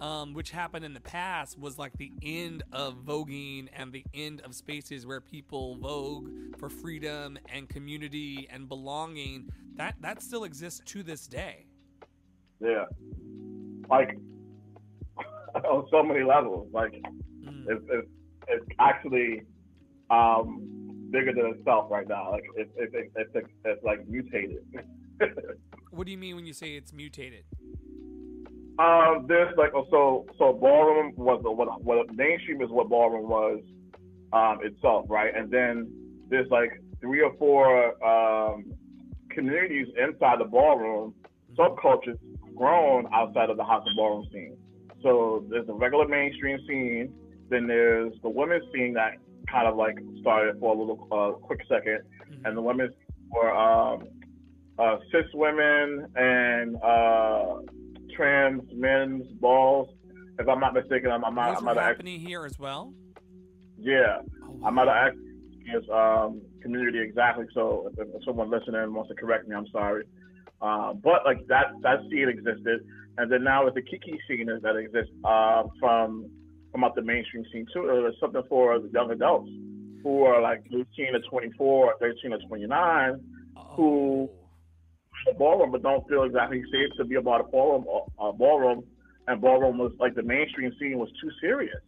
um, 0.00 0.34
which 0.34 0.50
happened 0.50 0.84
in 0.84 0.92
the 0.94 1.00
past, 1.00 1.58
was 1.58 1.78
like 1.78 1.92
the 1.98 2.12
end 2.22 2.62
of 2.72 2.96
voguing 3.04 3.68
and 3.74 3.92
the 3.92 4.04
end 4.14 4.40
of 4.42 4.54
spaces 4.54 5.06
where 5.06 5.20
people 5.20 5.76
vogue 5.76 6.28
for 6.58 6.68
freedom 6.68 7.38
and 7.52 7.68
community 7.68 8.46
and 8.50 8.68
belonging. 8.68 9.48
That 9.76 9.94
that 10.00 10.22
still 10.22 10.44
exists 10.44 10.80
to 10.86 11.02
this 11.02 11.26
day. 11.26 11.66
yeah, 12.60 12.84
like 13.90 14.18
on 15.54 15.86
so 15.90 16.02
many 16.02 16.22
levels. 16.24 16.68
Like 16.72 17.00
Mm. 17.44 17.64
it's 17.68 17.84
it's, 17.88 18.08
it's 18.48 18.66
actually 18.80 19.42
um, 20.10 20.75
bigger 21.10 21.32
than 21.32 21.46
itself 21.58 21.90
right 21.90 22.08
now. 22.08 22.32
Like 22.32 22.44
it's 22.56 22.70
it's 22.76 22.92
it's, 22.94 23.30
it's, 23.34 23.48
it's 23.64 23.84
like 23.84 24.06
mutated. 24.08 24.64
What 25.92 26.04
do 26.04 26.12
you 26.12 26.18
mean 26.18 26.36
when 26.36 26.44
you 26.44 26.52
say 26.52 26.72
it's 26.72 26.92
mutated? 26.92 27.44
Um, 28.78 29.24
there's 29.26 29.56
like 29.56 29.70
so 29.90 30.26
so 30.36 30.52
ballroom 30.52 31.14
was 31.16 31.40
the, 31.42 31.50
what 31.50 31.82
what 31.82 32.14
mainstream 32.14 32.60
is 32.60 32.68
what 32.68 32.90
ballroom 32.90 33.30
was 33.30 33.62
um, 34.34 34.58
itself, 34.62 35.06
right? 35.08 35.34
And 35.34 35.50
then 35.50 35.90
there's 36.28 36.50
like 36.50 36.82
three 37.00 37.22
or 37.22 37.32
four 37.38 38.04
um, 38.04 38.74
communities 39.30 39.86
inside 39.96 40.40
the 40.40 40.44
ballroom, 40.44 41.14
subcultures 41.58 42.18
grown 42.54 43.06
outside 43.14 43.48
of 43.48 43.56
the 43.56 43.64
house 43.64 43.84
and 43.86 43.96
ballroom 43.96 44.26
scene. 44.30 44.56
So 45.02 45.46
there's 45.48 45.66
the 45.66 45.74
regular 45.74 46.06
mainstream 46.06 46.58
scene, 46.68 47.12
then 47.48 47.66
there's 47.66 48.12
the 48.22 48.28
women's 48.28 48.64
scene 48.74 48.92
that 48.94 49.12
kind 49.50 49.66
of 49.68 49.76
like 49.76 49.96
started 50.20 50.58
for 50.60 50.74
a 50.74 50.78
little 50.78 51.06
uh, 51.12 51.32
quick 51.46 51.60
second, 51.68 52.00
Mhm. 52.30 52.44
and 52.44 52.56
the 52.56 52.62
women's 52.62 52.94
were 53.30 53.50
um, 53.54 54.04
uh, 54.78 54.96
cis 55.10 55.26
women 55.34 56.06
and 56.16 56.76
uh, 56.82 57.56
trans 58.14 58.62
men's 58.72 59.26
balls. 59.40 59.88
If 60.38 60.48
I'm 60.48 60.60
not 60.60 60.74
mistaken, 60.74 61.10
I'm, 61.10 61.24
I'm 61.24 61.34
not. 61.34 61.56
I'm 61.56 61.64
not 61.64 61.78
act- 61.78 61.86
happening 61.98 62.20
here 62.20 62.44
as 62.44 62.58
well. 62.58 62.92
yeah, 63.78 64.20
Oh, 64.44 64.60
I'm 64.64 64.74
not 64.74 64.88
act- 64.88 65.16
his 65.66 65.82
um, 65.90 66.40
community 66.62 67.00
exactly. 67.00 67.46
So 67.54 67.90
if, 67.98 68.08
if 68.14 68.24
someone 68.24 68.50
listening 68.50 68.92
wants 68.94 69.08
to 69.08 69.14
correct 69.16 69.48
me, 69.48 69.54
I'm 69.56 69.66
sorry. 69.68 70.04
Uh, 70.60 70.92
but 70.94 71.24
like 71.24 71.44
that 71.48 71.66
that 71.82 72.00
scene 72.10 72.28
existed, 72.28 72.86
and 73.18 73.30
then 73.30 73.42
now 73.44 73.66
it's 73.66 73.74
the 73.74 73.82
Kiki 73.82 74.18
scene 74.28 74.46
that 74.62 74.76
exists 74.76 75.12
uh, 75.24 75.64
from 75.80 76.30
from 76.76 76.84
out 76.84 76.94
the 76.94 77.00
mainstream 77.02 77.42
scene 77.50 77.66
too. 77.72 77.86
There's 77.86 78.14
something 78.20 78.42
for 78.50 78.78
the 78.78 78.88
young 78.92 79.10
adults 79.10 79.48
who 80.02 80.24
are 80.24 80.42
like 80.42 80.62
18 80.66 80.84
to 81.14 81.20
24, 81.30 81.94
13 81.98 82.30
to 82.32 82.38
29, 82.46 83.20
who- 83.74 84.28
Oh. 84.28 84.30
the 85.24 85.32
ballroom, 85.38 85.70
but 85.72 85.82
don't 85.82 86.06
feel 86.06 86.24
exactly 86.24 86.62
safe 86.70 86.90
to 86.98 87.04
be 87.06 87.14
about 87.14 87.40
a 87.40 87.44
ballroom. 87.44 87.86
Uh, 88.18 88.30
ballroom, 88.32 88.84
and 89.26 89.40
ballroom 89.40 89.78
was 89.78 89.90
like 89.98 90.14
the 90.14 90.22
mainstream 90.22 90.70
scene 90.78 90.98
was 90.98 91.08
too 91.20 91.30
serious. 91.40 91.80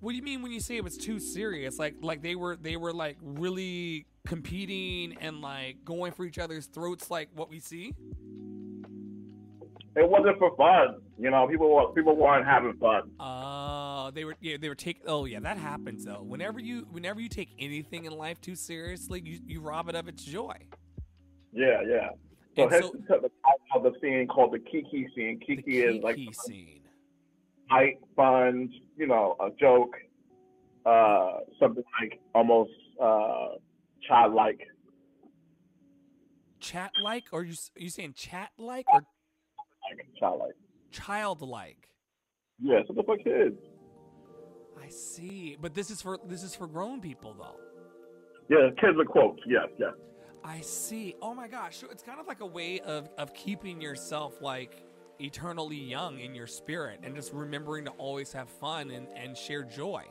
What 0.00 0.12
do 0.12 0.16
you 0.16 0.22
mean 0.22 0.40
when 0.42 0.50
you 0.52 0.60
say 0.60 0.76
it 0.78 0.84
was 0.84 0.96
too 0.96 1.18
serious? 1.20 1.78
Like 1.78 1.96
like 2.00 2.22
they 2.22 2.34
were 2.34 2.56
they 2.56 2.76
were 2.78 2.92
like 2.94 3.18
really 3.20 4.06
competing 4.26 5.18
and 5.20 5.42
like 5.42 5.84
going 5.84 6.12
for 6.12 6.24
each 6.24 6.38
other's 6.38 6.66
throats 6.66 7.10
like 7.10 7.28
what 7.34 7.50
we 7.50 7.58
see? 7.60 7.92
It 9.96 10.08
wasn't 10.08 10.38
for 10.38 10.54
fun, 10.56 11.00
you 11.18 11.30
know. 11.30 11.46
People 11.48 11.74
were, 11.74 11.92
people 11.92 12.16
weren't 12.16 12.46
having 12.46 12.72
fun. 12.74 13.10
Uh 13.20 13.24
they 14.10 14.24
were 14.24 14.36
yeah, 14.40 14.56
they 14.60 14.68
were 14.68 14.74
take 14.74 15.00
oh 15.06 15.24
yeah, 15.24 15.40
that 15.40 15.56
happens 15.56 16.04
though. 16.04 16.22
Whenever 16.22 16.60
you 16.60 16.86
whenever 16.90 17.20
you 17.20 17.28
take 17.28 17.50
anything 17.58 18.04
in 18.04 18.12
life 18.12 18.40
too 18.40 18.54
seriously, 18.54 19.20
you, 19.24 19.40
you 19.46 19.60
rob 19.60 19.88
it 19.88 19.94
of 19.94 20.08
its 20.08 20.24
joy. 20.24 20.56
Yeah, 21.52 21.82
yeah. 21.88 22.10
So 22.56 22.62
And 22.64 22.72
hence 22.72 22.86
so 22.86 22.92
the 22.92 23.06
title 23.16 23.30
of 23.74 23.82
the 23.84 23.92
scene 24.00 24.26
called 24.26 24.52
the 24.52 24.58
Kiki 24.58 25.08
scene. 25.14 25.38
the 25.38 25.56
Kiki 25.56 25.82
is 25.82 26.02
like 26.02 26.16
Kiki 26.16 26.32
scene. 26.32 26.80
light, 27.70 27.98
fun, 28.16 28.70
you 28.96 29.06
know, 29.06 29.36
a 29.40 29.50
joke, 29.58 29.94
uh, 30.84 31.40
something 31.60 31.84
like 32.00 32.20
almost 32.34 32.70
uh, 33.00 33.48
childlike. 34.06 34.60
Chat 36.60 36.90
like 37.02 37.24
or 37.32 37.44
you 37.44 37.54
are 37.76 37.82
you 37.82 37.88
saying 37.90 38.14
chat 38.14 38.50
like 38.58 38.86
or 38.92 39.00
Like 39.90 40.06
childlike. 40.18 40.54
childlike? 40.90 41.88
Yeah, 42.60 42.80
something 42.86 43.04
for 43.04 43.16
kids. 43.16 43.56
I 44.88 44.90
see. 44.90 45.56
But 45.60 45.74
this 45.74 45.90
is 45.90 46.00
for 46.00 46.18
this 46.26 46.42
is 46.42 46.54
for 46.54 46.66
grown 46.66 47.00
people 47.02 47.34
though. 47.38 47.60
Yeah, 48.48 48.70
kids 48.80 48.98
are 48.98 49.04
quotes. 49.04 49.40
Yes, 49.46 49.66
yes. 49.78 49.92
I 50.42 50.62
see. 50.62 51.14
Oh 51.20 51.34
my 51.34 51.46
gosh. 51.46 51.76
So 51.76 51.88
it's 51.90 52.02
kind 52.02 52.18
of 52.18 52.26
like 52.26 52.40
a 52.40 52.46
way 52.46 52.80
of, 52.80 53.10
of 53.18 53.34
keeping 53.34 53.82
yourself 53.82 54.40
like 54.40 54.82
eternally 55.18 55.76
young 55.76 56.20
in 56.20 56.34
your 56.34 56.46
spirit 56.46 57.00
and 57.02 57.14
just 57.14 57.34
remembering 57.34 57.84
to 57.84 57.90
always 57.92 58.32
have 58.32 58.48
fun 58.48 58.90
and, 58.90 59.08
and 59.14 59.36
share 59.36 59.62
joy. 59.64 60.04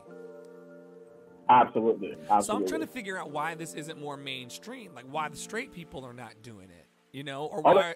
Absolutely. 1.49 2.11
Absolutely. 2.29 2.41
So 2.43 2.55
I'm 2.55 2.67
trying 2.67 2.81
to 2.81 2.87
figure 2.87 3.17
out 3.17 3.31
why 3.31 3.55
this 3.55 3.73
isn't 3.73 3.99
more 3.99 4.17
mainstream. 4.17 4.93
Like 4.93 5.05
why 5.09 5.27
the 5.29 5.37
straight 5.37 5.71
people 5.71 6.05
are 6.05 6.13
not 6.13 6.43
doing 6.43 6.69
it. 6.69 6.85
You 7.13 7.23
know, 7.23 7.45
or 7.45 7.61
Oh, 7.65 7.73
why 7.73 7.95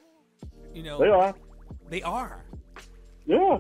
you 0.74 0.82
know 0.82 0.98
They 0.98 1.10
are. 1.10 1.36
they 1.90 2.02
are. 2.02 2.46
Yeah. 3.28 3.60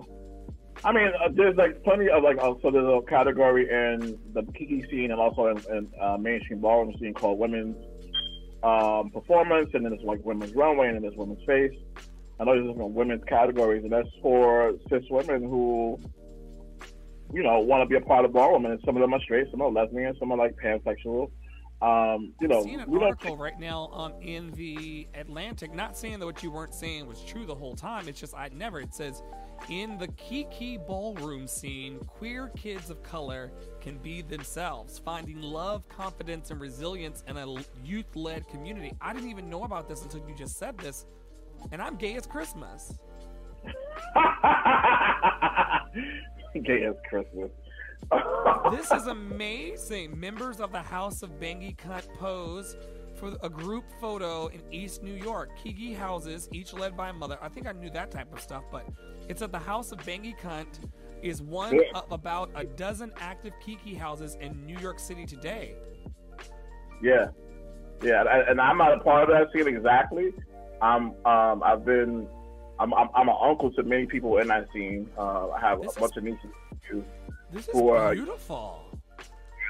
I 0.84 0.92
mean, 0.92 1.10
uh, 1.24 1.30
there's 1.32 1.56
like 1.56 1.84
plenty 1.84 2.10
of 2.10 2.24
like 2.24 2.38
uh, 2.40 2.54
so 2.62 2.72
there's 2.72 2.86
a 2.86 3.02
category 3.08 3.70
in 3.70 4.18
the 4.34 4.44
Kiki 4.54 4.84
scene 4.90 5.12
and 5.12 5.20
also 5.20 5.48
in, 5.48 5.58
in 5.76 5.92
uh, 6.00 6.18
mainstream 6.18 6.60
ballroom 6.60 6.96
scene 7.00 7.14
called 7.14 7.38
women's 7.38 7.78
um, 8.64 9.12
performance, 9.12 9.70
and 9.74 9.86
then 9.86 9.92
there's 9.92 10.04
like 10.04 10.24
women's 10.26 10.54
runway, 10.54 10.88
and 10.88 10.96
then 10.96 11.04
there's 11.04 11.16
women's 11.16 11.44
face. 11.46 11.74
I 12.40 12.46
know 12.46 12.56
there's 12.56 12.68
different 12.68 12.94
women's 12.94 13.24
categories, 13.26 13.84
and 13.84 13.92
that's 13.92 14.10
for 14.22 14.74
cis 14.90 15.04
women 15.12 15.44
who, 15.44 16.00
you 17.32 17.44
know, 17.44 17.60
want 17.60 17.84
to 17.84 17.86
be 17.86 17.96
a 17.96 18.02
part 18.02 18.26
of 18.26 18.34
ballroom. 18.34 18.66
And 18.66 18.80
some 18.84 18.96
of 18.98 19.02
them 19.02 19.14
are 19.14 19.22
straight, 19.22 19.48
some 19.52 19.62
are 19.62 19.70
lesbian, 19.70 20.16
some 20.18 20.32
are 20.32 20.38
like 20.38 20.56
pansexual. 20.56 21.30
Um, 21.82 22.34
you 22.40 22.48
know, 22.48 22.60
I'm 22.60 22.64
seeing 22.64 22.80
an 22.80 22.96
article 22.96 23.36
right 23.36 23.60
now 23.60 23.90
um, 23.92 24.14
in 24.22 24.52
the 24.52 25.08
Atlantic. 25.16 25.74
Not 25.74 25.98
saying 25.98 26.20
that 26.20 26.26
what 26.26 26.44
you 26.44 26.52
weren't 26.52 26.76
saying 26.76 27.08
was 27.08 27.24
true 27.24 27.46
the 27.46 27.56
whole 27.56 27.76
time. 27.76 28.08
It's 28.08 28.20
just 28.20 28.36
I 28.36 28.50
never. 28.54 28.80
It 28.80 28.94
says 28.94 29.24
in 29.70 29.98
the 29.98 30.08
Kiki 30.10 30.78
ballroom 30.78 31.48
scene, 31.48 32.00
queer 32.06 32.52
kids 32.56 32.90
of 32.90 33.02
color 33.02 33.52
can 33.80 33.98
be 33.98 34.22
themselves, 34.22 35.00
finding 35.00 35.42
love, 35.42 35.88
confidence, 35.90 36.52
and 36.52 36.62
resilience 36.62 37.24
in 37.28 37.38
a 37.38 37.56
youth-led 37.84 38.48
community. 38.48 38.94
I 39.02 39.14
didn't 39.14 39.30
even 39.30 39.50
know 39.50 39.64
about 39.64 39.88
this 39.90 40.04
until 40.04 40.20
you 40.28 40.36
just 40.36 40.60
said 40.60 40.78
this, 40.78 41.06
and 41.72 41.82
I'm 41.82 41.96
gay 41.96 42.16
as 42.16 42.28
Christmas. 42.28 42.94
gay 46.64 46.84
as 46.86 46.96
Christmas. 47.10 47.50
This 48.72 48.92
is 48.92 49.08
amazing. 49.08 50.20
Members 50.20 50.60
of 50.60 50.72
the 50.72 50.82
House 50.82 51.24
of 51.24 51.32
Bangy 51.40 51.76
Cunt 51.76 52.08
pose 52.18 52.78
for 53.16 53.34
a 53.44 53.50
group 53.50 53.84
photo 54.00 54.48
in 54.48 54.62
East 54.72 55.04
New 55.04 55.14
York. 55.14 55.50
Kiki 55.62 55.94
houses, 55.94 56.50
each 56.52 56.74
led 56.74 56.96
by 56.96 57.10
a 57.10 57.14
mother. 57.14 57.38
I 57.42 57.50
think 57.50 57.68
I 57.68 57.72
knew 57.74 57.90
that 57.92 58.12
type 58.12 58.32
of 58.34 58.40
stuff, 58.40 58.64
but 58.72 58.86
it's 59.30 59.42
at 59.42 59.52
the 59.52 59.60
House 59.60 59.92
of 59.92 60.00
Bangy 60.00 60.38
Cunt 60.40 60.80
is 61.22 61.42
one 61.42 61.76
Yeah. 61.76 61.82
of 61.96 62.12
about 62.12 62.50
a 62.56 62.64
dozen 62.64 63.12
active 63.20 63.54
Kiki 63.64 63.94
houses 63.94 64.38
in 64.42 64.66
New 64.66 64.78
York 64.78 65.00
City 65.00 65.26
today. 65.26 65.76
Yeah, 67.02 67.28
yeah, 68.04 68.24
and, 68.50 68.60
I'm 68.62 68.78
not 68.78 68.94
a 68.94 69.00
part 69.02 69.30
of 69.30 69.36
that 69.36 69.52
scene 69.54 69.68
exactly. 69.68 70.34
I'm, 70.82 71.14
um, 71.26 71.62
I've 71.64 71.86
been, 71.86 72.28
I'm, 72.80 72.94
I'm, 72.94 73.10
I'm 73.16 73.30
an 73.30 73.36
uncle 73.40 73.72
to 73.74 73.84
many 73.84 74.06
people 74.08 74.38
in 74.40 74.48
that 74.48 74.68
scene. 74.74 75.08
Uh, 75.18 75.50
I 75.50 75.60
have 75.60 75.82
This 75.82 75.96
a 75.98 76.00
bunch 76.00 76.14
is- 76.14 76.18
of 76.18 76.24
nieces 76.24 77.04
This 77.52 77.68
is 77.68 77.74
Who 77.74 77.90
are- 77.90 78.14
beautiful. 78.14 78.86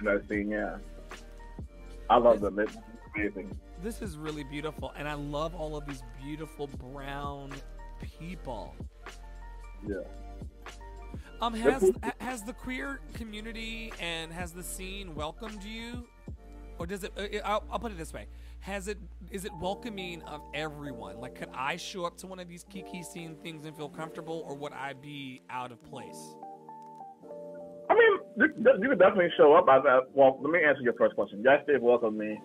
that 0.03 0.27
scene. 0.27 0.49
Yeah, 0.49 0.77
I 2.09 2.17
love 2.17 2.41
them. 2.41 2.57
It's 2.59 2.75
amazing. 3.15 3.55
This 3.83 4.01
is 4.01 4.17
really 4.17 4.43
beautiful, 4.43 4.91
and 4.95 5.07
I 5.07 5.13
love 5.13 5.53
all 5.55 5.75
of 5.75 5.85
these 5.85 6.03
beautiful 6.23 6.67
brown 6.67 7.51
people. 8.19 8.75
Yeah. 9.87 9.97
Um, 11.39 11.53
has 11.55 11.91
has 12.19 12.43
the 12.43 12.53
queer 12.53 12.99
community 13.15 13.91
and 13.99 14.31
has 14.31 14.51
the 14.51 14.61
scene 14.63 15.15
welcomed 15.15 15.63
you, 15.63 16.07
or 16.77 16.85
does 16.85 17.03
it? 17.03 17.13
Uh, 17.17 17.37
I'll, 17.43 17.63
I'll 17.71 17.79
put 17.79 17.91
it 17.91 17.97
this 17.97 18.13
way: 18.13 18.27
Has 18.59 18.87
it? 18.87 18.99
Is 19.31 19.45
it 19.45 19.51
welcoming 19.59 20.21
of 20.23 20.41
everyone? 20.53 21.17
Like, 21.19 21.33
could 21.35 21.49
I 21.53 21.77
show 21.77 22.05
up 22.05 22.17
to 22.17 22.27
one 22.27 22.39
of 22.39 22.47
these 22.47 22.63
Kiki 22.69 23.01
scene 23.01 23.35
things 23.43 23.65
and 23.65 23.75
feel 23.75 23.89
comfortable, 23.89 24.43
or 24.47 24.55
would 24.55 24.73
I 24.73 24.93
be 24.93 25.41
out 25.49 25.71
of 25.71 25.83
place? 25.83 26.35
You, 28.37 28.47
you 28.79 28.89
could 28.89 28.99
definitely 28.99 29.29
show 29.37 29.53
up. 29.53 29.67
I, 29.67 29.77
I, 29.77 29.99
well, 30.13 30.39
let 30.41 30.51
me 30.51 30.59
answer 30.63 30.81
your 30.81 30.93
first 30.93 31.15
question. 31.15 31.41
Yes, 31.43 31.63
they've 31.67 31.81
welcomed 31.81 32.17
me. 32.17 32.39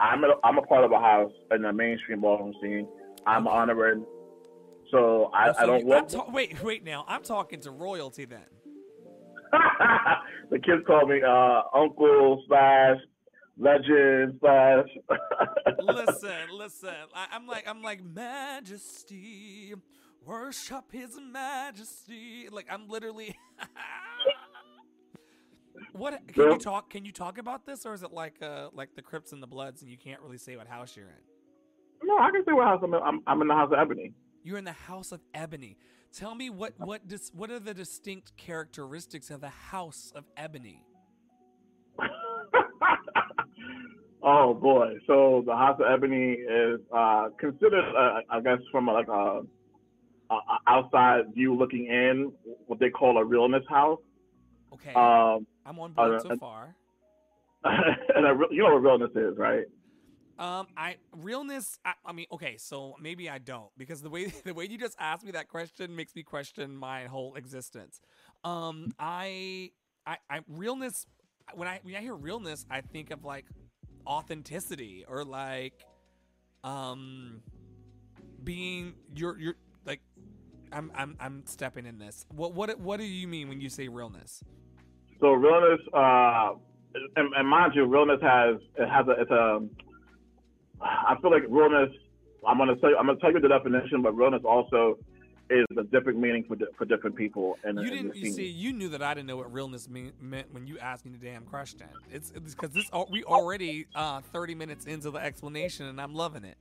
I'm 0.00 0.24
a, 0.24 0.28
I'm 0.44 0.58
a 0.58 0.62
part 0.62 0.84
of 0.84 0.92
a 0.92 0.98
house 1.00 1.32
in 1.50 1.62
the 1.62 1.72
mainstream 1.72 2.20
ballroom 2.20 2.54
scene. 2.62 2.86
I'm 3.26 3.46
an 3.46 3.52
honorary, 3.52 4.02
so 4.90 5.30
I, 5.34 5.50
Oh, 5.50 5.52
so 5.52 5.58
I 5.58 5.66
don't 5.66 5.80
you- 5.80 5.86
work. 5.86 6.08
Ta- 6.08 6.26
wait, 6.30 6.62
wait. 6.62 6.84
Now 6.84 7.04
I'm 7.08 7.22
talking 7.22 7.60
to 7.60 7.70
royalty. 7.70 8.24
Then 8.24 8.40
the 10.50 10.58
kids 10.58 10.82
call 10.86 11.06
me 11.06 11.20
uh, 11.22 11.62
uncle 11.74 12.42
slash 12.48 12.96
legend 13.58 14.38
slash. 14.40 14.86
listen, 15.82 16.30
listen. 16.56 16.88
I, 17.14 17.26
I'm 17.32 17.46
like, 17.46 17.64
I'm 17.68 17.82
like 17.82 18.02
Majesty, 18.04 19.74
worship 20.24 20.84
His 20.90 21.18
Majesty. 21.32 22.48
Like 22.50 22.66
I'm 22.70 22.88
literally. 22.88 23.36
what 25.92 26.20
can 26.28 26.52
you 26.52 26.58
talk? 26.58 26.90
Can 26.90 27.04
you 27.04 27.12
talk 27.12 27.38
about 27.38 27.66
this, 27.66 27.86
or 27.86 27.94
is 27.94 28.02
it 28.02 28.12
like 28.12 28.36
uh 28.42 28.68
like 28.72 28.94
the 28.94 29.02
Crips 29.02 29.32
and 29.32 29.42
the 29.42 29.46
Bloods, 29.46 29.82
and 29.82 29.90
you 29.90 29.98
can't 29.98 30.20
really 30.20 30.38
say 30.38 30.56
what 30.56 30.66
house 30.66 30.96
you're 30.96 31.08
in? 31.08 31.22
no, 32.04 32.18
I 32.18 32.30
can 32.30 32.44
say 32.44 32.52
what 32.52 32.66
house 32.66 32.80
I'm 32.82 32.94
in. 32.94 33.02
I'm, 33.02 33.20
I'm 33.26 33.42
in 33.42 33.48
the 33.48 33.54
house 33.54 33.70
of 33.72 33.78
Ebony. 33.78 34.12
You're 34.42 34.58
in 34.58 34.64
the 34.64 34.72
House 34.72 35.12
of 35.12 35.20
Ebony. 35.34 35.76
Tell 36.12 36.34
me 36.34 36.50
what 36.50 36.74
what 36.78 37.06
dis, 37.06 37.30
what 37.34 37.50
are 37.50 37.60
the 37.60 37.74
distinct 37.74 38.36
characteristics 38.36 39.30
of 39.30 39.40
the 39.40 39.48
House 39.48 40.12
of 40.14 40.24
Ebony? 40.36 40.84
oh 44.22 44.52
boy! 44.54 44.96
So 45.06 45.42
the 45.46 45.56
House 45.56 45.80
of 45.80 45.86
Ebony 45.90 46.32
is 46.32 46.80
uh, 46.94 47.28
considered, 47.38 47.84
uh, 47.96 48.20
I 48.30 48.40
guess, 48.40 48.58
from 48.70 48.86
like 48.86 49.08
a, 49.08 49.42
a, 50.30 50.34
a 50.34 50.58
outside 50.66 51.32
view 51.34 51.54
looking 51.54 51.86
in, 51.86 52.32
what 52.66 52.78
they 52.78 52.90
call 52.90 53.18
a 53.18 53.24
realness 53.24 53.64
house. 53.68 54.00
Okay, 54.74 54.92
Um, 54.94 55.46
I'm 55.64 55.78
on 55.78 55.92
board 55.92 56.14
uh, 56.14 56.20
so 56.20 56.36
far. 56.36 56.74
and 57.64 58.26
I, 58.26 58.32
you 58.50 58.62
know 58.62 58.74
what 58.74 58.82
realness 58.82 59.10
is, 59.14 59.36
right? 59.38 59.64
Um, 60.38 60.66
I 60.76 60.96
realness. 61.16 61.78
I, 61.84 61.92
I 62.04 62.12
mean, 62.12 62.26
okay, 62.32 62.56
so 62.56 62.96
maybe 63.00 63.30
I 63.30 63.38
don't 63.38 63.70
because 63.78 64.02
the 64.02 64.10
way 64.10 64.32
the 64.44 64.54
way 64.54 64.66
you 64.66 64.78
just 64.78 64.96
asked 64.98 65.24
me 65.24 65.32
that 65.32 65.48
question 65.48 65.94
makes 65.94 66.14
me 66.14 66.22
question 66.22 66.74
my 66.74 67.04
whole 67.04 67.34
existence. 67.34 68.00
Um, 68.42 68.92
I, 68.98 69.70
I, 70.06 70.16
I 70.28 70.40
realness. 70.48 71.06
When 71.54 71.68
I 71.68 71.80
when 71.82 71.94
I 71.94 72.00
hear 72.00 72.14
realness, 72.14 72.66
I 72.70 72.80
think 72.80 73.10
of 73.10 73.24
like 73.24 73.46
authenticity 74.06 75.04
or 75.06 75.24
like, 75.24 75.84
um, 76.64 77.42
being 78.42 78.94
your 79.14 79.38
your 79.38 79.54
like. 79.86 80.00
I'm 80.74 80.90
I'm 80.94 81.16
I'm 81.20 81.42
stepping 81.44 81.84
in 81.84 81.98
this. 81.98 82.24
What 82.30 82.54
what 82.54 82.80
what 82.80 82.98
do 82.98 83.04
you 83.04 83.28
mean 83.28 83.48
when 83.50 83.60
you 83.60 83.68
say 83.68 83.88
realness? 83.88 84.42
So 85.22 85.34
realness, 85.34 85.78
uh, 85.94 86.54
and, 87.14 87.32
and 87.34 87.48
mind 87.48 87.74
you, 87.76 87.84
realness 87.84 88.18
has 88.22 88.56
it 88.76 88.88
has 88.88 89.06
a 89.06 89.20
it's 89.22 89.30
a. 89.30 89.60
I 90.82 91.14
feel 91.22 91.30
like 91.30 91.44
realness. 91.48 91.94
I'm 92.46 92.58
gonna 92.58 92.74
tell 92.76 92.90
you. 92.90 92.96
I'm 92.96 93.06
gonna 93.06 93.20
tell 93.20 93.32
you 93.32 93.38
the 93.38 93.48
definition, 93.48 94.02
but 94.02 94.16
realness 94.16 94.42
also 94.44 94.98
is 95.48 95.64
a 95.78 95.84
different 95.84 96.18
meaning 96.18 96.44
for 96.48 96.56
di- 96.56 96.66
for 96.76 96.86
different 96.86 97.14
people. 97.14 97.56
And 97.62 97.78
You 97.78 97.88
didn't. 97.88 98.16
You 98.16 98.32
see, 98.32 98.48
you 98.48 98.72
knew 98.72 98.88
that 98.88 99.00
I 99.00 99.14
didn't 99.14 99.28
know 99.28 99.36
what 99.36 99.52
realness 99.52 99.88
mean, 99.88 100.12
meant 100.20 100.52
when 100.52 100.66
you 100.66 100.80
asked 100.80 101.04
me 101.04 101.12
the 101.12 101.24
damn 101.24 101.44
question. 101.44 101.86
It's 102.10 102.32
because 102.32 102.72
this 102.72 102.90
we 103.08 103.22
already 103.22 103.86
uh, 103.94 104.22
thirty 104.32 104.56
minutes 104.56 104.86
into 104.86 105.12
the 105.12 105.18
explanation, 105.18 105.86
and 105.86 106.00
I'm 106.00 106.16
loving 106.16 106.42
it. 106.42 106.56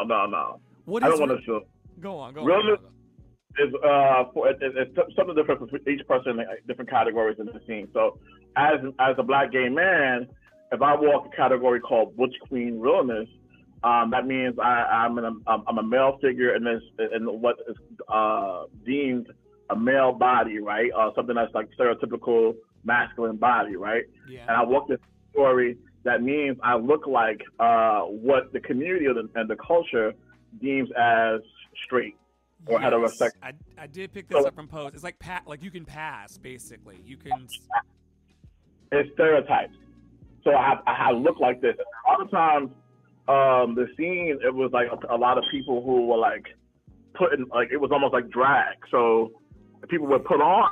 Oh, 0.00 0.04
no, 0.04 0.26
no. 0.26 0.60
What 0.84 1.04
I 1.04 1.06
is? 1.06 1.12
don't 1.12 1.28
want 1.28 1.40
to 1.40 1.44
show. 1.44 1.60
go 2.00 2.18
on, 2.18 2.34
go 2.34 2.40
on. 2.40 2.46
Go 2.46 2.54
on. 2.54 2.78
Is 3.58 3.74
uh 3.84 4.24
for 4.32 4.48
it, 4.48 4.58
it's 4.60 4.94
something 5.16 5.34
different 5.34 5.68
for 5.68 5.90
each 5.90 6.06
person 6.06 6.40
in 6.40 6.46
different 6.66 6.90
categories 6.90 7.36
in 7.38 7.46
the 7.46 7.60
scene. 7.66 7.88
So 7.92 8.18
as 8.56 8.80
as 8.98 9.14
a 9.18 9.22
black 9.22 9.52
gay 9.52 9.68
man, 9.68 10.28
if 10.72 10.82
I 10.82 10.94
walk 10.94 11.30
a 11.32 11.36
category 11.36 11.80
called 11.80 12.16
Butch 12.16 12.34
Queen 12.48 12.78
Realness, 12.78 13.28
um, 13.84 14.10
that 14.10 14.26
means 14.26 14.58
I, 14.58 15.04
I'm 15.04 15.18
in 15.18 15.24
a 15.24 15.32
I'm 15.46 15.78
a 15.78 15.82
male 15.82 16.18
figure 16.20 16.54
in 16.54 16.64
this 16.64 16.82
in 17.14 17.24
what 17.24 17.56
is 17.68 17.76
uh, 18.08 18.64
deemed 18.84 19.28
a 19.70 19.76
male 19.76 20.12
body, 20.12 20.58
right? 20.58 20.90
Uh, 20.96 21.10
something 21.14 21.34
that's 21.34 21.54
like 21.54 21.68
stereotypical 21.78 22.54
masculine 22.84 23.36
body, 23.36 23.76
right? 23.76 24.04
And 24.48 24.56
I 24.56 24.64
walk 24.64 24.88
this 24.88 24.98
story. 25.32 25.76
That 26.04 26.22
means 26.22 26.56
I 26.62 26.76
look 26.76 27.06
like 27.06 27.40
uh, 27.60 28.00
what 28.02 28.52
the 28.52 28.60
community 28.60 29.06
and 29.06 29.50
the 29.50 29.56
culture 29.56 30.12
deems 30.60 30.88
as 30.98 31.40
straight. 31.84 32.16
Or 32.66 32.78
heterosexual. 32.80 33.32
I, 33.42 33.52
I 33.78 33.86
did 33.86 34.12
pick 34.12 34.28
this 34.28 34.40
So- 34.42 34.48
up 34.48 34.54
from 34.54 34.68
Pose. 34.68 34.92
It's 34.94 35.04
like 35.04 35.18
pa- 35.18 35.42
like 35.46 35.62
you 35.62 35.70
can 35.70 35.84
pass 35.84 36.36
basically. 36.38 36.96
You 37.04 37.16
can. 37.16 37.46
it's 38.92 39.10
stereotypes. 39.14 39.74
So 40.44 40.50
I, 40.52 40.78
I 40.86 41.10
look 41.12 41.40
like 41.40 41.60
this. 41.60 41.74
A 41.76 42.10
lot 42.10 42.20
of 42.20 42.30
times, 42.30 42.70
um, 43.28 43.74
the 43.74 43.86
scene 43.96 44.38
it 44.44 44.54
was 44.54 44.70
like 44.72 44.88
a, 44.90 45.14
a 45.14 45.18
lot 45.18 45.36
of 45.36 45.44
people 45.50 45.82
who 45.82 46.06
were 46.06 46.16
like 46.16 46.46
putting 47.14 47.46
like 47.54 47.68
it 47.72 47.76
was 47.78 47.90
almost 47.92 48.12
like 48.14 48.28
drag. 48.30 48.76
So 48.90 49.32
people 49.88 50.06
would 50.08 50.24
put 50.24 50.40
on 50.40 50.70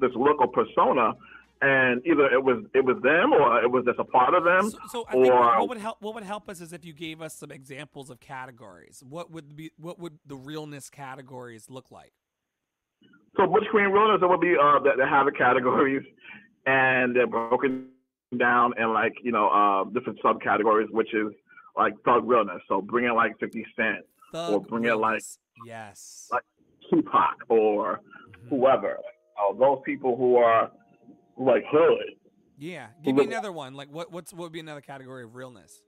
this 0.00 0.10
look 0.14 0.40
or 0.40 0.48
persona, 0.48 1.12
and 1.60 2.00
either 2.06 2.26
it 2.30 2.42
was 2.42 2.64
it 2.74 2.84
was 2.84 2.96
them 3.02 3.32
or 3.32 3.62
it 3.62 3.70
was 3.70 3.84
just 3.84 3.98
a 3.98 4.04
part 4.04 4.34
of 4.34 4.44
them. 4.44 4.70
So, 4.70 4.78
so 4.90 5.04
I 5.08 5.12
or- 5.14 5.22
what, 5.40 5.58
what 5.60 5.68
would 5.70 5.78
help 5.78 5.96
what 6.00 6.14
would 6.14 6.24
help 6.24 6.48
us 6.48 6.60
is 6.60 6.72
if 6.72 6.84
you 6.84 6.92
gave 6.92 7.20
us 7.20 7.34
some 7.34 7.50
examples 7.50 8.10
of 8.10 8.20
categories. 8.20 9.02
What 9.08 9.30
would 9.30 9.56
be 9.56 9.70
what 9.78 9.98
would 9.98 10.18
the 10.26 10.36
realness 10.36 10.88
categories 10.90 11.68
look 11.68 11.90
like? 11.90 12.12
So 13.36 13.46
Butch 13.46 13.64
Queen 13.70 13.86
Realness, 13.86 14.20
there 14.20 14.28
would 14.28 14.40
be 14.40 14.54
uh 14.60 14.78
that, 14.80 14.96
that 14.98 15.08
have 15.08 15.26
the 15.26 15.32
categories, 15.32 16.02
and 16.66 17.14
they're 17.14 17.26
broken 17.26 17.88
down 18.36 18.72
in 18.78 18.92
like 18.92 19.14
you 19.22 19.32
know 19.32 19.48
uh 19.48 19.84
different 19.90 20.20
subcategories, 20.22 20.90
which 20.90 21.12
is 21.14 21.32
like 21.76 21.94
thug 22.04 22.28
realness. 22.28 22.60
So 22.68 22.80
bringing 22.82 23.14
like 23.14 23.38
Fifty 23.38 23.64
Cent, 23.76 24.04
Thug 24.32 24.68
bring 24.68 24.84
it 24.84 24.94
like- 24.96 25.22
yes. 25.66 26.28
like 26.32 26.42
Tupac 26.90 27.36
or 27.48 28.00
Mhm. 28.44 28.48
whoever. 28.50 28.98
uh, 29.38 29.52
those 29.54 29.78
people 29.84 30.16
who 30.16 30.36
are 30.36 30.70
like 31.38 31.64
hood. 31.70 32.14
Yeah, 32.58 32.88
give 33.04 33.14
me 33.14 33.24
another 33.24 33.52
one. 33.52 33.74
Like 33.74 33.90
what? 33.92 34.12
What's 34.12 34.32
what 34.32 34.44
would 34.44 34.52
be 34.52 34.60
another 34.60 34.80
category 34.80 35.24
of 35.24 35.34
realness? 35.34 35.82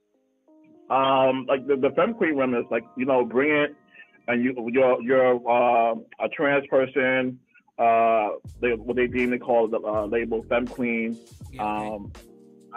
Um, 0.89 1.45
like 1.47 1.67
the, 1.67 1.75
the 1.75 1.91
femme 1.95 2.13
queen 2.13 2.35
realness, 2.35 2.65
like 2.71 2.83
you 2.97 3.05
know, 3.05 3.25
bring 3.25 3.51
it, 3.51 3.75
and 4.27 4.43
you 4.43 4.53
you're 4.71 5.01
you're 5.01 5.35
uh, 5.49 5.95
a 6.19 6.29
trans 6.29 6.65
person. 6.67 7.39
Uh, 7.77 8.29
they, 8.61 8.73
what 8.73 8.95
they 8.95 9.07
deem 9.07 9.31
they 9.31 9.39
call 9.39 9.67
the 9.67 9.79
uh, 9.79 10.05
label 10.05 10.43
femme 10.47 10.67
queen. 10.67 11.17
Yeah, 11.51 11.63
okay. 11.63 11.87
Um, 11.87 12.11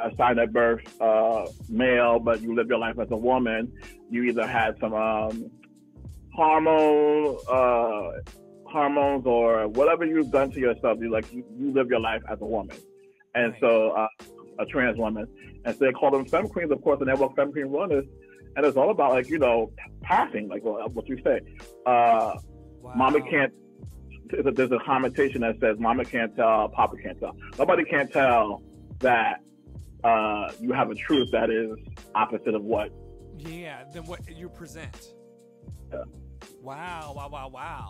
assigned 0.03 0.41
at 0.41 0.53
birth 0.53 1.01
uh, 1.01 1.47
male, 1.69 2.19
but 2.19 2.41
you 2.41 2.55
live 2.55 2.69
your 2.69 2.79
life 2.79 2.99
as 2.99 3.09
a 3.11 3.17
woman. 3.17 3.73
You 4.11 4.25
either 4.25 4.47
had 4.47 4.77
some 4.81 4.95
um, 4.95 5.51
hormone 6.33 7.37
uh, 7.49 8.21
hormones 8.79 9.25
or 9.27 9.69
whatever 9.69 10.05
you've 10.05 10.31
done 10.31 10.51
to 10.51 10.61
yourself. 10.61 10.99
You 11.01 11.11
like 11.11 11.33
you, 11.33 11.45
you 11.59 11.73
live 11.73 11.89
your 11.89 12.01
life 12.01 12.23
as 12.31 12.39
a 12.41 12.45
woman, 12.57 12.77
and 13.35 13.53
Right. 13.53 13.61
so 13.61 13.91
uh, 13.93 14.09
a 14.59 14.67
trans 14.67 14.99
woman. 14.99 15.27
And 15.65 15.75
so 15.77 15.85
they 15.87 15.93
call 15.93 16.11
them 16.11 16.27
femme 16.27 16.49
queens, 16.49 16.71
of 16.71 16.83
course, 16.83 16.99
and 17.01 17.09
they 17.09 17.15
work 17.15 17.35
femme 17.37 17.53
queen 17.53 17.67
runners. 17.67 18.05
And 18.57 18.67
it's 18.67 18.77
all 18.77 18.91
about 18.91 19.13
like 19.13 19.29
you 19.31 19.39
know 19.39 19.73
passing, 20.03 20.49
like 20.49 20.63
what 20.65 20.93
what 20.93 21.09
you 21.09 21.19
say. 21.25 21.41
Uh, 21.87 22.35
Mama 23.03 23.19
Wow. 23.21 23.27
can't. 23.31 23.53
There's 24.57 24.73
a, 24.73 24.79
commentation 24.85 25.43
that 25.43 25.61
says 25.61 25.77
Mama 25.79 26.05
can't 26.05 26.35
tell, 26.35 26.69
Papa 26.71 26.97
can't 27.03 27.19
tell. 27.21 27.37
Nobody 27.59 27.85
can't 27.85 28.11
tell 28.11 28.63
that 29.01 29.41
uh, 30.03 30.51
you 30.61 30.73
have 30.73 30.91
a 30.91 30.95
truth 30.95 31.29
that 31.31 31.51
is 31.51 31.71
opposite 32.15 32.55
of 32.55 32.63
what. 32.65 32.91
Yeah, 33.39 33.85
then 33.93 34.05
what 34.05 34.21
you 34.43 34.49
present. 34.49 34.97
Yeah. 35.93 36.05
Wow, 36.63 37.13
wow, 37.17 37.29
wow, 37.29 37.49
wow. 37.49 37.89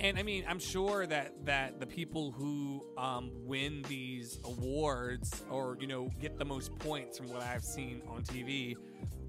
And 0.00 0.18
I 0.18 0.22
mean, 0.22 0.44
I'm 0.48 0.58
sure 0.58 1.06
that 1.06 1.44
that 1.46 1.80
the 1.80 1.86
people 1.86 2.32
who 2.32 2.84
um, 2.98 3.30
win 3.34 3.84
these 3.88 4.40
awards 4.44 5.44
or 5.50 5.76
you 5.80 5.86
know 5.86 6.10
get 6.20 6.38
the 6.38 6.44
most 6.44 6.76
points 6.78 7.18
from 7.18 7.28
what 7.28 7.42
I've 7.42 7.64
seen 7.64 8.02
on 8.08 8.22
TV, 8.22 8.76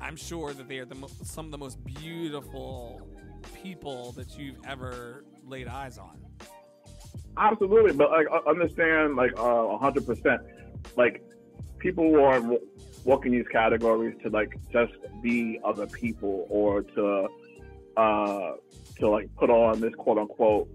I'm 0.02 0.16
sure 0.16 0.54
that 0.54 0.68
they 0.68 0.80
are 0.80 0.86
the 0.86 0.96
mo- 0.96 1.10
some 1.24 1.46
of 1.46 1.52
the 1.52 1.58
most 1.58 1.84
beautiful 1.84 3.08
people 3.62 4.12
that 4.14 4.38
you've 4.38 4.58
ever 4.66 5.24
laid 5.46 5.68
eyes 5.68 5.98
on. 5.98 6.26
Absolutely, 7.38 7.94
but 7.94 8.12
like 8.12 8.28
uh, 8.32 8.50
understand 8.50 9.16
like 9.16 9.34
a 9.38 9.78
hundred 9.78 10.06
percent, 10.06 10.42
like 10.96 11.24
people 11.78 12.04
who 12.12 12.22
are 12.22 12.42
walking 13.04 13.32
these 13.32 13.48
categories 13.52 14.16
to 14.24 14.30
like 14.30 14.58
just 14.72 14.94
be 15.22 15.60
other 15.64 15.86
people 15.86 16.48
or 16.50 16.82
to 16.82 17.28
uh 17.98 18.54
to 19.00 19.10
like 19.10 19.34
put 19.36 19.50
on 19.50 19.80
this 19.82 19.94
quote 19.96 20.18
unquote 20.18 20.68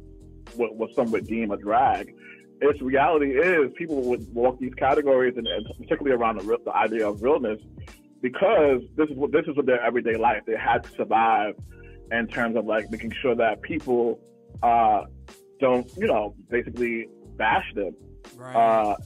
what, 0.54 0.74
what 0.74 0.94
some 0.94 1.10
would 1.10 1.26
deem 1.26 1.50
a 1.50 1.56
drag. 1.56 2.14
Its 2.60 2.80
reality 2.82 3.32
is 3.32 3.72
people 3.76 4.02
would 4.02 4.32
walk 4.34 4.58
these 4.58 4.74
categories 4.74 5.34
and, 5.36 5.46
and 5.46 5.66
particularly 5.78 6.14
around 6.14 6.38
the, 6.38 6.44
real, 6.44 6.58
the 6.64 6.74
idea 6.76 7.08
of 7.08 7.22
realness 7.22 7.60
because 8.20 8.82
this 8.96 9.08
is 9.08 9.16
what 9.16 9.32
this 9.32 9.46
is 9.46 9.56
what 9.56 9.66
their 9.66 9.82
everyday 9.82 10.16
life. 10.16 10.42
They 10.46 10.56
had 10.56 10.84
to 10.84 10.90
survive 10.90 11.54
in 12.12 12.26
terms 12.26 12.56
of 12.56 12.66
like 12.66 12.90
making 12.90 13.12
sure 13.22 13.34
that 13.34 13.62
people 13.62 14.20
uh 14.62 15.04
don't 15.60 15.90
you 15.96 16.06
know 16.06 16.34
basically 16.50 17.08
bash 17.36 17.72
them. 17.74 17.94
Right. 18.36 18.54
Uh, 18.54 18.96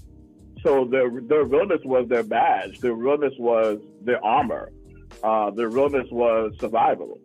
so 0.64 0.84
their 0.84 1.08
their 1.20 1.44
realness 1.44 1.80
was 1.84 2.08
their 2.08 2.22
badge. 2.24 2.80
Their 2.80 2.94
realness 2.94 3.34
was 3.38 3.78
their 4.02 4.24
armor. 4.24 4.72
Uh, 5.22 5.50
their 5.50 5.68
realness 5.68 6.08
was 6.10 6.52
survival. 6.58 7.18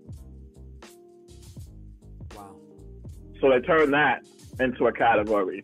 So 3.41 3.49
they 3.49 3.59
turned 3.61 3.93
that 3.93 4.25
into 4.59 4.87
a 4.87 4.91
category, 4.91 5.63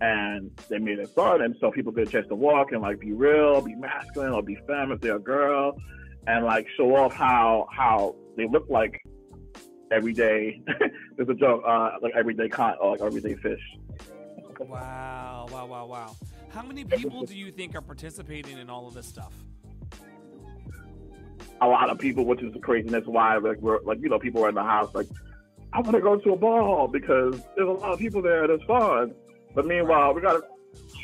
and 0.00 0.50
they 0.68 0.78
made 0.78 0.98
it 0.98 1.08
fun, 1.10 1.42
and 1.42 1.54
so 1.60 1.70
people 1.70 1.92
get 1.92 2.08
a 2.08 2.10
chance 2.10 2.26
to 2.28 2.34
walk 2.34 2.72
and 2.72 2.82
like 2.82 2.98
be 2.98 3.12
real, 3.12 3.60
be 3.60 3.74
masculine, 3.74 4.32
or 4.32 4.42
be 4.42 4.56
femme 4.66 4.92
if 4.92 5.00
they're 5.00 5.16
a 5.16 5.20
girl, 5.20 5.76
and 6.26 6.44
like 6.44 6.66
show 6.76 6.94
off 6.96 7.14
how 7.14 7.68
how 7.72 8.16
they 8.36 8.46
look 8.48 8.66
like 8.68 9.00
every 9.92 10.12
day. 10.12 10.62
There's 11.16 11.28
a 11.28 11.34
joke, 11.34 11.62
uh, 11.66 11.90
like 12.00 12.14
everyday 12.16 12.48
con, 12.48 12.74
or 12.80 12.92
like 12.92 13.00
everyday 13.00 13.36
fish. 13.36 13.62
Wow, 14.58 15.46
wow, 15.50 15.66
wow, 15.66 15.86
wow. 15.86 16.16
How 16.50 16.62
many 16.62 16.84
people 16.84 17.24
do 17.24 17.34
you 17.34 17.50
think 17.50 17.74
are 17.74 17.80
participating 17.80 18.58
in 18.58 18.68
all 18.68 18.86
of 18.86 18.94
this 18.94 19.06
stuff? 19.06 19.32
a 21.62 21.66
lot 21.66 21.90
of 21.90 21.98
people, 21.98 22.24
which 22.24 22.42
is 22.42 22.52
the 22.52 22.58
craziness 22.58 23.04
why 23.06 23.36
like 23.36 23.58
we're 23.58 23.80
like 23.82 23.98
you 24.00 24.08
know 24.08 24.18
people 24.18 24.44
are 24.44 24.48
in 24.48 24.54
the 24.54 24.64
house 24.64 24.92
like 24.94 25.06
I 25.72 25.80
want 25.80 25.92
to 25.92 26.00
go 26.00 26.16
to 26.16 26.32
a 26.32 26.36
ball 26.36 26.62
hall 26.64 26.88
because 26.88 27.40
there's 27.56 27.68
a 27.68 27.72
lot 27.72 27.92
of 27.92 27.98
people 27.98 28.20
there. 28.22 28.44
and 28.44 28.52
It's 28.52 28.64
fun, 28.64 29.14
but 29.54 29.66
meanwhile 29.66 30.12
we 30.14 30.20
got 30.20 30.40
to. 30.40 30.44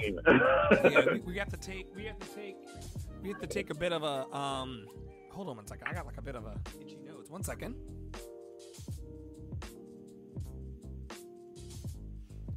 yeah, 0.01 1.13
we, 1.13 1.19
we 1.21 1.39
have 1.39 1.49
to 1.51 1.57
take 1.57 1.87
we 1.97 2.05
have 2.05 2.19
to 2.19 2.27
take 2.35 2.57
we 3.23 3.29
have 3.31 3.41
to 3.41 3.47
take 3.47 3.71
a 3.71 3.75
bit 3.75 3.93
of 3.93 4.03
a 4.03 4.27
um 4.37 4.85
hold 5.31 5.49
on 5.49 5.57
one 5.57 5.67
second. 5.67 5.87
I 5.89 5.95
got 5.95 6.07
like 6.07 6.19
a 6.19 6.23
bit 6.23 6.37
of 6.37 6.45
a 6.45 6.55
itchy 6.81 6.99
nose. 7.05 7.31
One 7.31 7.43
second. 7.43 7.75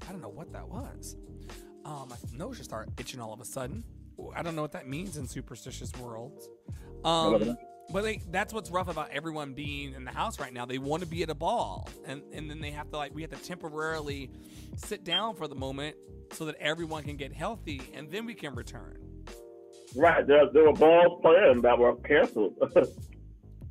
I 0.08 0.12
don't 0.12 0.22
know 0.22 0.30
what 0.30 0.52
that 0.52 0.68
was. 0.68 1.16
Um, 1.86 2.10
my 2.10 2.16
nose 2.38 2.58
just 2.58 2.70
started 2.70 2.94
itching 3.00 3.20
all 3.22 3.34
of 3.34 3.40
a 3.40 3.46
sudden. 3.46 3.84
I 4.36 4.42
don't 4.44 4.56
know 4.56 4.62
what 4.62 4.74
that 4.74 4.88
means 4.88 5.18
in 5.18 5.28
superstitious 5.28 5.92
worlds. 6.00 6.48
Um, 7.04 7.58
but 7.90 8.04
like, 8.04 8.22
that's 8.32 8.54
what's 8.54 8.70
rough 8.70 8.88
about 8.88 9.10
everyone 9.12 9.54
being 9.54 9.94
in 9.94 10.06
the 10.06 10.12
house 10.12 10.40
right 10.40 10.54
now. 10.54 10.66
They 10.66 10.78
want 10.78 11.04
to 11.04 11.08
be 11.08 11.24
at 11.24 11.30
a 11.30 11.36
ball, 11.36 11.90
and 12.06 12.22
and 12.34 12.50
then 12.50 12.62
they 12.62 12.72
have 12.72 12.90
to 12.92 12.98
like 12.98 13.14
we 13.14 13.22
have 13.22 13.32
to 13.32 13.38
temporarily 13.38 14.30
sit 14.76 15.04
down 15.04 15.36
for 15.36 15.48
the 15.48 15.56
moment 15.56 15.96
so 16.32 16.46
that 16.46 16.56
everyone 16.60 17.04
can 17.04 17.18
get 17.18 17.34
healthy, 17.34 17.82
and 17.94 18.10
then 18.10 18.26
we 18.26 18.34
can 18.34 18.56
return. 18.56 18.98
right, 19.96 20.26
there 20.26 20.50
there 20.52 20.64
were 20.64 20.74
balls 20.74 21.20
planned 21.22 21.64
that 21.64 21.78
were 21.78 21.96
canceled. 21.98 22.56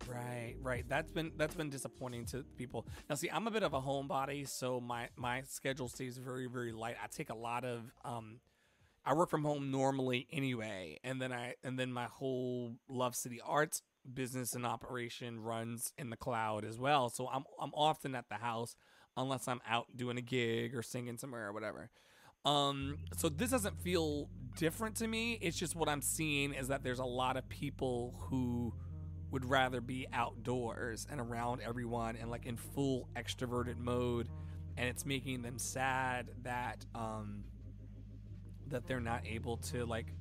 Right, 0.09 0.57
right. 0.61 0.85
That's 0.89 1.13
been 1.13 1.31
that's 1.37 1.55
been 1.55 1.71
disappointing 1.71 2.25
to 2.27 2.45
people. 2.57 2.87
Now, 3.09 3.15
see, 3.15 3.31
I'm 3.31 3.47
a 3.47 3.51
bit 3.51 3.63
of 3.63 3.75
a 3.75 3.81
homebody, 3.81 4.49
so 4.49 4.81
my 4.81 5.09
my 5.17 5.43
schedule 5.43 5.89
stays 5.89 6.19
very 6.19 6.47
very 6.49 6.73
light. 6.73 6.97
I 7.03 7.07
take 7.07 7.31
a 7.31 7.35
lot 7.35 7.65
of 7.65 7.93
um, 8.05 8.41
I 9.05 9.15
work 9.15 9.31
from 9.31 9.45
home 9.45 9.71
normally 9.71 10.27
anyway, 10.33 10.99
and 11.05 11.23
then 11.23 11.33
I 11.33 11.55
and 11.63 11.79
then 11.79 11.93
my 11.93 12.07
whole 12.07 12.75
Love 12.89 13.15
City 13.15 13.41
Arts 13.45 13.83
business 14.13 14.55
and 14.55 14.67
operation 14.67 15.41
runs 15.41 15.93
in 15.99 16.11
the 16.11 16.17
cloud 16.17 16.65
as 16.65 16.79
well. 16.79 17.09
So 17.11 17.29
I'm 17.29 17.45
I'm 17.61 17.73
often 17.75 18.15
at 18.15 18.29
the 18.29 18.37
house 18.37 18.77
unless 19.17 19.49
I'm 19.49 19.61
out 19.69 19.87
doing 19.97 20.19
a 20.19 20.23
gig 20.23 20.75
or 20.75 20.83
singing 20.83 21.19
somewhere 21.19 21.49
or 21.49 21.53
whatever. 21.53 21.91
Um, 22.45 22.99
so 23.17 23.29
this 23.29 23.51
doesn't 23.51 23.81
feel 23.83 24.29
different 24.57 24.97
to 24.97 25.07
me. 25.07 25.39
It's 25.43 25.59
just 25.59 25.77
what 25.77 25.89
I'm 25.89 26.01
seeing 26.01 26.55
is 26.55 26.69
that 26.69 26.83
there's 26.83 26.99
a 26.99 27.05
lot 27.05 27.37
of 27.37 27.49
people 27.49 28.15
who 28.19 28.73
would 29.31 29.45
rather 29.45 29.81
be 29.81 30.07
outdoors 30.13 31.07
and 31.11 31.21
around 31.21 31.61
everyone 31.63 32.17
and 32.17 32.31
like 32.31 32.47
in 32.47 32.57
full 32.57 33.09
extroverted 33.15 33.79
mode 33.79 34.29
and 34.77 34.89
it's 34.89 35.05
making 35.07 35.43
them 35.43 35.59
sad 35.59 36.31
that 36.43 36.85
um 36.95 37.45
that 38.69 38.87
they're 38.87 39.01
not 39.01 39.27
able 39.27 39.57
to 39.57 39.85
like 39.85 40.13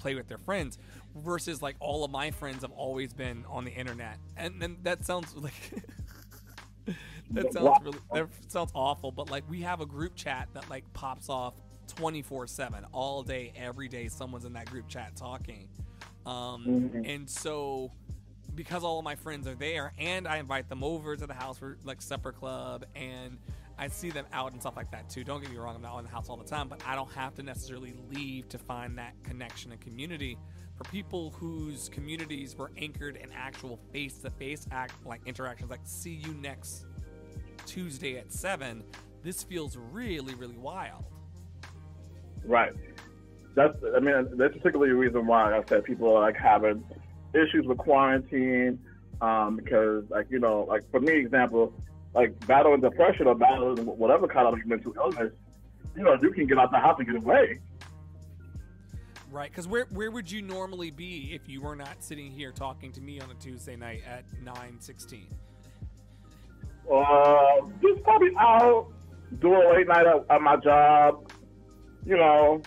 play 0.00 0.14
with 0.14 0.28
their 0.28 0.38
friends 0.38 0.78
versus 1.14 1.60
like 1.62 1.76
all 1.78 2.04
of 2.04 2.10
my 2.10 2.30
friends 2.30 2.62
have 2.62 2.72
always 2.72 3.12
been 3.12 3.44
on 3.48 3.64
the 3.64 3.70
internet. 3.70 4.18
And 4.36 4.60
then 4.60 4.78
that 4.82 5.04
sounds 5.04 5.34
like 5.36 5.52
that 7.32 7.52
sounds 7.52 7.78
really 7.82 7.98
that 8.12 8.26
sounds 8.48 8.72
awful 8.74 9.12
but 9.12 9.30
like 9.30 9.44
we 9.48 9.60
have 9.60 9.80
a 9.80 9.86
group 9.86 10.16
chat 10.16 10.48
that 10.54 10.68
like 10.68 10.84
pops 10.94 11.28
off 11.28 11.54
24/7 11.96 12.84
all 12.92 13.22
day 13.22 13.52
every 13.54 13.88
day 13.88 14.08
someone's 14.08 14.44
in 14.44 14.52
that 14.54 14.68
group 14.70 14.88
chat 14.88 15.14
talking. 15.16 15.68
Um 16.26 16.64
Mhm. 16.66 17.14
and 17.14 17.30
so 17.30 17.92
because 18.54 18.82
all 18.82 18.98
of 18.98 19.04
my 19.04 19.14
friends 19.14 19.46
are 19.46 19.54
there 19.54 19.92
and 19.98 20.26
I 20.26 20.38
invite 20.38 20.68
them 20.68 20.82
over 20.82 21.14
to 21.14 21.26
the 21.26 21.34
house 21.34 21.58
for 21.58 21.78
like 21.84 22.02
supper 22.02 22.32
club 22.32 22.84
and 22.96 23.38
I 23.80 23.88
see 23.88 24.10
them 24.10 24.26
out 24.34 24.52
and 24.52 24.60
stuff 24.60 24.76
like 24.76 24.90
that 24.90 25.08
too. 25.08 25.24
Don't 25.24 25.40
get 25.40 25.50
me 25.50 25.56
wrong, 25.56 25.74
I'm 25.74 25.80
not 25.80 25.98
in 25.98 26.04
the 26.04 26.10
house 26.10 26.28
all 26.28 26.36
the 26.36 26.44
time, 26.44 26.68
but 26.68 26.82
I 26.86 26.94
don't 26.94 27.10
have 27.12 27.34
to 27.36 27.42
necessarily 27.42 27.94
leave 28.12 28.46
to 28.50 28.58
find 28.58 28.98
that 28.98 29.14
connection 29.24 29.72
and 29.72 29.80
community. 29.80 30.36
For 30.76 30.84
people 30.90 31.30
whose 31.30 31.88
communities 31.88 32.54
were 32.56 32.70
anchored 32.76 33.16
in 33.16 33.32
actual 33.32 33.78
face 33.90 34.18
to 34.18 34.30
face 34.30 34.66
act 34.70 34.94
like 35.06 35.22
interactions 35.24 35.70
like 35.70 35.80
see 35.84 36.12
you 36.12 36.34
next 36.34 36.84
Tuesday 37.64 38.18
at 38.18 38.30
seven, 38.30 38.84
this 39.22 39.42
feels 39.42 39.78
really, 39.78 40.34
really 40.34 40.58
wild. 40.58 41.04
right. 42.44 42.72
That's 43.56 43.76
I 43.96 44.00
mean 44.00 44.28
that's 44.36 44.56
particularly 44.58 44.90
the 44.90 44.96
reason 44.96 45.26
why 45.26 45.56
I 45.56 45.62
said 45.66 45.84
people 45.84 46.14
are 46.16 46.20
like 46.20 46.36
having 46.36 46.84
issues 47.34 47.66
with 47.66 47.78
quarantine 47.78 48.78
um, 49.22 49.56
because 49.56 50.04
like 50.10 50.26
you 50.30 50.38
know 50.38 50.66
like 50.68 50.88
for 50.90 51.00
me 51.00 51.14
example 51.14 51.72
like 52.14 52.46
battling 52.46 52.80
depression 52.80 53.26
or 53.26 53.34
battling 53.34 53.84
whatever 53.86 54.26
kind 54.26 54.46
of 54.46 54.54
mental 54.66 54.92
illness 54.96 55.32
you 55.96 56.02
know 56.02 56.16
you 56.20 56.30
can 56.32 56.46
get 56.46 56.58
out 56.58 56.70
the 56.70 56.78
house 56.78 56.96
and 56.98 57.06
get 57.06 57.16
away 57.16 57.58
Right, 59.30 59.48
because 59.48 59.68
where 59.68 59.86
where 59.90 60.10
would 60.10 60.28
you 60.30 60.42
normally 60.42 60.90
be 60.90 61.30
if 61.32 61.48
you 61.48 61.60
were 61.60 61.76
not 61.76 62.02
sitting 62.02 62.32
here 62.32 62.50
talking 62.50 62.90
to 62.90 63.00
me 63.00 63.20
on 63.20 63.30
a 63.30 63.34
Tuesday 63.34 63.76
night 63.76 64.02
at 64.04 64.24
nine 64.42 64.80
sixteen? 64.80 65.28
uh, 66.92 67.60
just 67.80 68.02
probably 68.02 68.30
out 68.38 68.88
doing 69.38 69.70
late 69.72 69.86
night 69.86 70.06
at, 70.06 70.24
at 70.28 70.42
my 70.42 70.56
job. 70.56 71.30
You 72.04 72.16
know, 72.16 72.60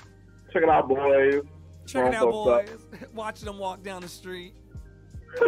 checking 0.54 0.70
out 0.70 0.88
boys. 0.88 1.41
Checking 1.86 2.16
out 2.16 2.32
boys, 2.32 2.70
watching 3.14 3.46
them 3.46 3.58
walk 3.58 3.84
down 3.84 4.02
the 4.02 4.08
street. 4.08 4.54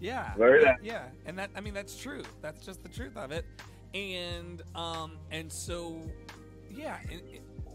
Yeah. 0.00 0.34
Very 0.36 0.62
yeah, 0.62 0.76
yeah. 0.82 1.04
And 1.26 1.38
that 1.38 1.50
I 1.56 1.60
mean 1.60 1.74
that's 1.74 1.96
true. 1.96 2.22
That's 2.42 2.64
just 2.64 2.82
the 2.82 2.88
truth 2.88 3.16
of 3.16 3.30
it. 3.32 3.46
And 3.94 4.62
um 4.74 5.18
and 5.30 5.52
so 5.52 6.12
yeah, 6.70 6.98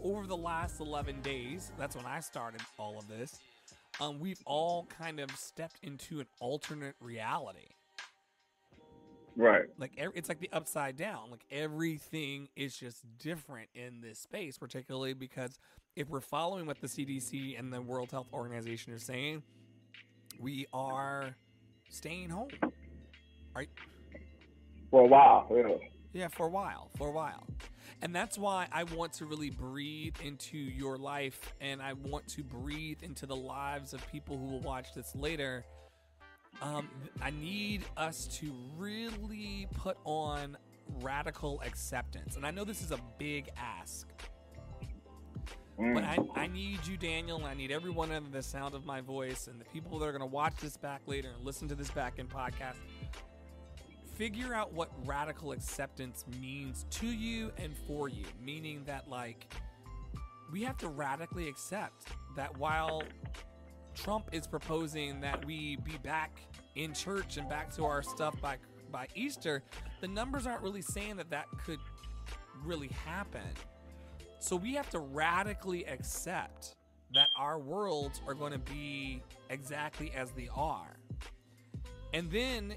over 0.02 0.26
the 0.26 0.36
last 0.36 0.80
11 0.80 1.22
days, 1.22 1.72
that's 1.78 1.96
when 1.96 2.06
I 2.06 2.20
started 2.20 2.60
all 2.78 2.98
of 2.98 3.08
this. 3.08 3.40
Um 4.00 4.20
we've 4.20 4.40
all 4.46 4.86
kind 4.86 5.20
of 5.20 5.30
stepped 5.32 5.78
into 5.82 6.20
an 6.20 6.26
alternate 6.40 6.94
reality. 7.00 7.70
right. 9.36 9.64
Like 9.78 9.92
it's 9.96 10.28
like 10.28 10.40
the 10.40 10.50
upside 10.52 10.96
down. 10.96 11.30
Like 11.30 11.44
everything 11.50 12.48
is 12.56 12.76
just 12.76 13.04
different 13.18 13.68
in 13.74 14.00
this 14.00 14.18
space, 14.20 14.58
particularly 14.58 15.14
because 15.14 15.58
if 15.96 16.08
we're 16.08 16.20
following 16.20 16.66
what 16.66 16.80
the 16.80 16.86
CDC 16.86 17.58
and 17.58 17.72
the 17.72 17.82
World 17.82 18.10
Health 18.12 18.28
Organization 18.32 18.92
are 18.94 18.98
saying, 18.98 19.42
we 20.38 20.66
are 20.72 21.36
staying 21.92 22.30
home. 22.30 22.50
Right. 23.54 23.68
For 24.90 25.02
a 25.02 25.06
while. 25.06 25.46
Yeah. 25.54 25.88
Yeah, 26.14 26.28
for 26.28 26.46
a 26.46 26.50
while, 26.50 26.90
for 26.98 27.08
a 27.08 27.12
while. 27.12 27.46
And 28.02 28.14
that's 28.14 28.36
why 28.36 28.66
I 28.72 28.84
want 28.84 29.14
to 29.14 29.26
really 29.26 29.50
breathe 29.50 30.16
into 30.22 30.58
your 30.58 30.98
life 30.98 31.54
and 31.60 31.80
I 31.80 31.92
want 31.94 32.26
to 32.28 32.42
breathe 32.42 33.02
into 33.02 33.26
the 33.26 33.36
lives 33.36 33.94
of 33.94 34.06
people 34.10 34.36
who 34.36 34.46
will 34.46 34.60
watch 34.60 34.92
this 34.94 35.14
later. 35.14 35.64
Um, 36.60 36.88
I 37.22 37.30
need 37.30 37.84
us 37.96 38.26
to 38.40 38.52
really 38.76 39.68
put 39.74 39.96
on 40.04 40.56
radical 41.00 41.62
acceptance. 41.64 42.36
And 42.36 42.44
I 42.44 42.50
know 42.50 42.64
this 42.64 42.82
is 42.82 42.90
a 42.90 42.98
big 43.18 43.48
ask, 43.56 44.08
Mm. 45.82 45.94
but 45.94 46.04
I, 46.04 46.44
I 46.44 46.46
need 46.46 46.86
you, 46.86 46.96
Daniel, 46.96 47.38
and 47.38 47.46
I 47.46 47.54
need 47.54 47.72
everyone 47.72 48.12
under 48.12 48.30
the 48.30 48.42
sound 48.42 48.74
of 48.74 48.86
my 48.86 49.00
voice 49.00 49.48
and 49.48 49.60
the 49.60 49.64
people 49.64 49.98
that 49.98 50.06
are 50.06 50.12
going 50.12 50.20
to 50.20 50.26
watch 50.26 50.54
this 50.60 50.76
back 50.76 51.00
later 51.06 51.30
and 51.34 51.44
listen 51.44 51.66
to 51.68 51.74
this 51.74 51.90
back 51.90 52.20
in 52.20 52.28
podcast. 52.28 52.76
Figure 54.14 54.54
out 54.54 54.72
what 54.72 54.90
radical 55.04 55.50
acceptance 55.50 56.24
means 56.40 56.86
to 56.90 57.06
you 57.06 57.50
and 57.56 57.76
for 57.88 58.08
you. 58.08 58.24
Meaning 58.40 58.84
that, 58.86 59.08
like, 59.08 59.52
we 60.52 60.62
have 60.62 60.76
to 60.78 60.88
radically 60.88 61.48
accept 61.48 62.06
that 62.36 62.56
while 62.56 63.02
Trump 63.96 64.28
is 64.30 64.46
proposing 64.46 65.20
that 65.22 65.44
we 65.44 65.76
be 65.76 65.98
back 66.04 66.40
in 66.76 66.94
church 66.94 67.38
and 67.38 67.48
back 67.48 67.74
to 67.74 67.84
our 67.84 68.02
stuff 68.02 68.40
by 68.40 68.56
by 68.92 69.08
Easter, 69.14 69.62
the 70.02 70.08
numbers 70.08 70.46
aren't 70.46 70.62
really 70.62 70.82
saying 70.82 71.16
that 71.16 71.30
that 71.30 71.46
could 71.64 71.80
really 72.62 72.88
happen. 73.06 73.40
So 74.42 74.56
we 74.56 74.74
have 74.74 74.90
to 74.90 74.98
radically 74.98 75.84
accept 75.84 76.74
that 77.14 77.28
our 77.38 77.60
worlds 77.60 78.20
are 78.26 78.34
going 78.34 78.50
to 78.50 78.58
be 78.58 79.22
exactly 79.50 80.10
as 80.16 80.32
they 80.32 80.48
are. 80.52 80.96
And 82.12 82.28
then 82.28 82.74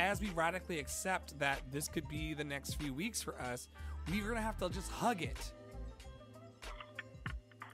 as 0.00 0.20
we 0.20 0.30
radically 0.30 0.80
accept 0.80 1.38
that 1.38 1.60
this 1.70 1.86
could 1.86 2.08
be 2.08 2.34
the 2.34 2.42
next 2.42 2.74
few 2.74 2.92
weeks 2.92 3.22
for 3.22 3.40
us, 3.40 3.68
we're 4.10 4.24
going 4.24 4.34
to 4.34 4.40
have 4.40 4.58
to 4.58 4.68
just 4.68 4.90
hug 4.90 5.22
it. 5.22 5.52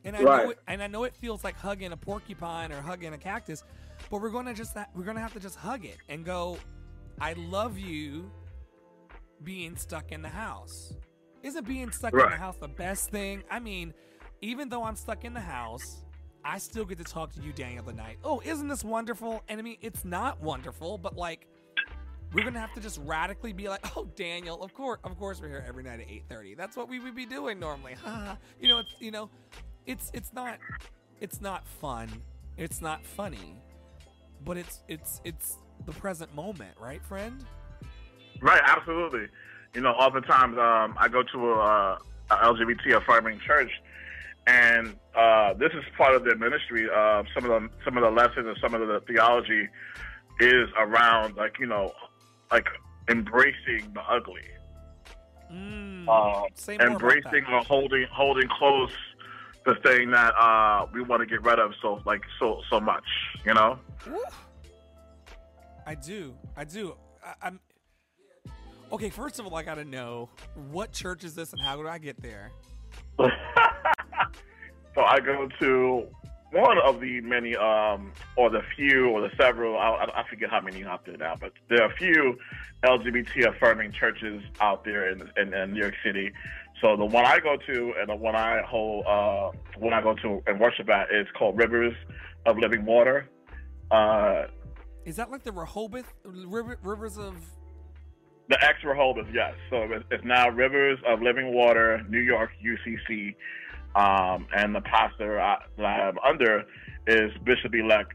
And 0.05 0.15
I 0.15 0.21
know 0.21 0.51
it, 0.51 0.59
and 0.69 0.83
I 0.83 0.87
know 0.87 1.05
it 1.05 1.17
feels 1.17 1.43
like 1.43 1.57
hugging 1.57 1.93
a 1.93 1.97
porcupine 1.97 2.71
or 2.71 2.83
hugging 2.83 3.15
a 3.15 3.19
cactus, 3.19 3.65
but 4.11 4.21
we're 4.21 4.29
going 4.29 4.47
to 4.47 4.55
just 4.55 4.77
we're 4.95 5.05
going 5.05 5.17
to 5.17 5.23
have 5.23 5.33
to 5.33 5.41
just 5.41 5.57
hug 5.57 5.87
it 5.87 5.97
and 6.11 6.23
go 6.23 6.59
I 7.19 7.33
love 7.33 7.79
you 7.79 8.31
being 9.43 9.75
stuck 9.75 10.13
in 10.13 10.21
the 10.21 10.29
house. 10.29 10.93
Isn't 11.47 11.65
being 11.65 11.93
stuck 11.93 12.13
in 12.13 12.19
the 12.19 12.31
house 12.31 12.57
the 12.57 12.67
best 12.67 13.11
thing? 13.11 13.45
I 13.49 13.61
mean, 13.61 13.95
even 14.41 14.69
though 14.69 14.83
I'm 14.83 14.97
stuck 14.97 15.25
in 15.25 15.33
the 15.33 15.41
house, 15.41 16.03
I 16.45 16.59
still 16.59 16.85
get 16.85 16.99
to 16.99 17.05
talk 17.05 17.33
to 17.35 17.41
you, 17.41 17.53
Daniel, 17.53 17.85
tonight. 17.85 18.19
Oh, 18.25 18.43
isn't 18.45 18.67
this 18.67 18.83
wonderful? 18.83 19.45
And 19.47 19.61
I 19.61 19.63
mean, 19.63 19.77
it's 19.81 20.05
not 20.05 20.43
wonderful, 20.43 20.99
but 20.99 21.17
like, 21.17 21.47
we're 22.33 22.43
gonna 22.43 22.59
have 22.59 22.75
to 22.75 22.81
just 22.81 23.01
radically 23.05 23.53
be 23.53 23.69
like, 23.69 23.87
oh, 23.97 24.09
Daniel, 24.17 24.61
of 24.61 24.75
course, 24.75 24.99
of 25.05 25.17
course, 25.21 25.41
we're 25.41 25.47
here 25.47 25.65
every 25.69 25.85
night 25.85 26.01
at 26.01 26.11
eight 26.11 26.25
thirty. 26.29 26.57
That's 26.57 26.77
what 26.77 26.89
we 26.89 26.99
would 26.99 27.15
be 27.15 27.27
doing 27.27 27.61
normally. 27.61 27.95
you 28.61 28.69
know, 28.69 28.81
it's 28.81 28.95
you 28.99 29.13
know, 29.13 29.31
it's 29.87 30.11
it's 30.15 30.33
not, 30.33 30.59
it's 31.21 31.41
not 31.41 31.65
fun. 31.65 32.09
It's 32.57 32.81
not 32.81 33.07
funny, 33.07 33.55
but 34.45 34.57
it's 34.57 34.83
it's 34.89 35.21
it's 35.23 35.59
the 35.85 35.93
present 35.93 36.35
moment, 36.35 36.75
right, 36.81 37.05
friend? 37.05 37.45
Right, 38.43 38.63
absolutely. 38.67 39.29
You 39.77 39.83
know, 39.83 39.91
oftentimes 39.91 40.57
um, 40.57 40.97
I 40.99 41.07
go 41.09 41.23
to 41.23 41.53
a, 41.53 41.99
a 42.31 42.37
LGBT 42.37 42.97
affirming 42.97 43.39
church, 43.41 43.71
and 44.47 44.97
uh, 45.15 45.53
this 45.53 45.71
is 45.75 45.85
part 45.99 46.15
of 46.15 46.25
their 46.25 46.37
ministry. 46.37 46.89
Uh, 46.91 47.25
some 47.35 47.45
of 47.45 47.51
the 47.51 47.69
some 47.85 47.99
of 47.99 48.03
the 48.03 48.11
lessons 48.11 48.47
and 48.47 48.57
some 48.59 48.73
of 48.73 48.81
the 48.89 49.01
theology 49.07 49.69
is 50.41 50.69
around 50.79 51.37
like 51.37 51.59
you 51.61 51.67
know, 51.67 51.93
like 52.51 52.67
embracing 53.11 53.93
the 53.93 54.01
ugly, 54.09 54.41
Mm, 55.53 56.09
uh, 56.09 56.49
say 56.55 56.77
more 56.77 56.87
about 56.87 56.93
embracing 57.03 57.45
or 57.53 57.61
holding 57.63 58.07
holding 58.11 58.49
close 58.49 58.91
the 59.65 59.75
thing 59.85 60.11
that 60.11 60.35
uh, 60.41 60.87
we 60.93 61.03
want 61.03 61.21
to 61.21 61.27
get 61.27 61.43
rid 61.43 61.59
of 61.59 61.73
so 61.83 62.01
like 62.05 62.23
so 62.39 62.63
so 62.71 62.81
much. 62.81 63.05
You 63.45 63.55
know. 63.55 63.79
Woo. 64.07 64.19
I 65.87 65.95
do. 65.95 66.35
I 66.57 66.65
do. 66.65 66.97
I, 67.23 67.35
I'm. 67.43 67.61
Okay, 68.93 69.11
first 69.11 69.39
of 69.41 69.47
all, 69.47 69.55
I 69.57 69.63
gotta 69.63 69.85
know 69.85 70.29
what 70.71 70.93
church 70.93 71.25
is 71.25 71.35
this 71.35 71.53
and 71.53 71.61
how 71.61 71.77
do 71.77 71.89
I 71.89 71.99
get 71.99 72.21
there? 72.23 72.53
so 73.19 75.03
I 75.03 75.19
go 75.21 75.49
to 75.61 76.07
one 76.53 76.79
of 76.79 77.01
the 77.01 77.21
many, 77.23 77.57
um, 77.57 78.13
or 78.37 78.49
the 78.49 78.63
few, 78.77 79.09
or 79.09 79.21
the 79.21 79.31
several. 79.37 79.77
I, 79.77 80.07
I- 80.15 80.25
forget 80.31 80.51
how 80.51 80.61
many 80.61 80.85
out 80.85 81.05
there 81.05 81.17
now, 81.17 81.35
but 81.39 81.53
there 81.69 81.83
are 81.83 81.91
a 81.91 81.97
few 81.97 82.39
LGBT 82.85 83.49
affirming 83.55 83.91
churches 83.93 84.43
out 84.61 84.85
there 84.85 85.11
in, 85.11 85.23
in, 85.37 85.53
in 85.53 85.73
New 85.73 85.81
York 85.81 85.95
City. 86.05 86.33
So 86.81 86.97
the 86.97 87.05
one 87.05 87.25
I 87.27 87.41
go 87.41 87.57
to 87.57 87.95
and 87.99 88.09
the 88.09 88.15
one 88.15 88.37
I 88.37 88.63
hold, 88.63 89.05
uh, 89.07 89.51
one 89.79 89.93
I 89.95 90.01
go 90.03 90.15
to 90.15 90.43
and 90.47 90.61
worship 90.61 90.89
at 90.91 91.09
is 91.13 91.27
called 91.37 91.59
Rivers 91.59 91.95
of 92.47 92.59
Living 92.59 92.85
Water. 92.85 93.29
Uh, 93.91 94.45
Is 95.05 95.17
that 95.17 95.31
like 95.31 95.43
the 95.43 95.53
Rehoboth 95.53 96.13
river, 96.25 96.79
rivers 96.83 97.19
of? 97.19 97.35
The 98.49 98.63
ex 98.65 98.79
Rehoboth, 98.85 99.27
yes. 99.33 99.55
So 99.71 99.83
it's, 99.83 100.05
it's 100.11 100.25
now 100.25 100.49
Rivers 100.49 100.99
of 101.07 101.21
Living 101.23 101.53
Water, 101.55 102.05
New 102.09 102.21
York 102.21 102.51
UCC, 102.65 103.35
um, 103.95 104.47
and 104.57 104.75
the 104.75 104.81
pastor 104.83 105.41
I, 105.41 105.59
that 105.77 105.85
I 105.85 106.09
am 106.09 106.19
under 106.19 106.65
is 107.07 107.33
Bishop 107.45 107.75
elect 107.75 108.13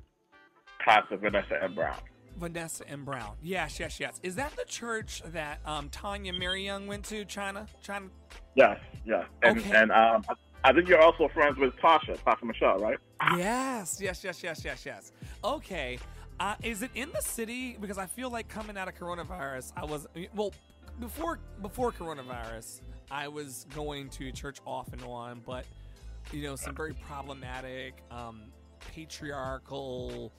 Pastor 0.79 1.17
Vanessa 1.17 1.61
M. 1.63 1.75
Brown. 1.75 1.97
Vanessa 2.37 2.87
M. 2.89 3.03
Brown. 3.05 3.35
Yes, 3.41 3.79
yes, 3.79 3.99
yes. 3.99 4.19
Is 4.23 4.35
that 4.35 4.55
the 4.55 4.65
church 4.65 5.21
that 5.27 5.59
um, 5.65 5.89
Tanya 5.89 6.33
Mary 6.33 6.63
Young 6.65 6.87
went 6.87 7.05
to? 7.05 7.25
China, 7.25 7.67
China. 7.83 8.07
Yes, 8.55 8.79
yes, 9.05 9.25
and 9.43 9.59
Okay. 9.59 9.71
and 9.75 9.91
um, 9.91 10.23
I 10.63 10.73
think 10.73 10.87
you're 10.87 11.01
also 11.01 11.27
friends 11.33 11.57
with 11.57 11.73
Tasha, 11.77 12.17
Tasha 12.19 12.43
Michelle, 12.43 12.77
right? 12.77 12.97
Yes, 13.37 13.99
yes, 14.01 14.23
yes, 14.23 14.43
yes, 14.43 14.63
yes, 14.63 14.85
yes. 14.85 15.11
Okay. 15.43 15.99
Uh, 16.41 16.55
is 16.63 16.81
it 16.81 16.89
in 16.95 17.07
the 17.13 17.21
city? 17.21 17.77
Because 17.79 17.99
I 17.99 18.07
feel 18.07 18.31
like 18.31 18.47
coming 18.47 18.75
out 18.75 18.87
of 18.87 18.95
coronavirus, 18.95 19.73
I 19.77 19.85
was 19.85 20.07
well 20.35 20.51
before 20.99 21.37
before 21.61 21.91
coronavirus, 21.91 22.81
I 23.11 23.27
was 23.27 23.67
going 23.75 24.09
to 24.09 24.31
church 24.31 24.57
off 24.65 24.91
and 24.91 25.03
on, 25.03 25.43
but 25.45 25.65
you 26.31 26.41
know 26.41 26.55
some 26.55 26.73
very 26.73 26.95
problematic, 26.95 28.01
um, 28.09 28.45
patriarchal, 28.91 30.31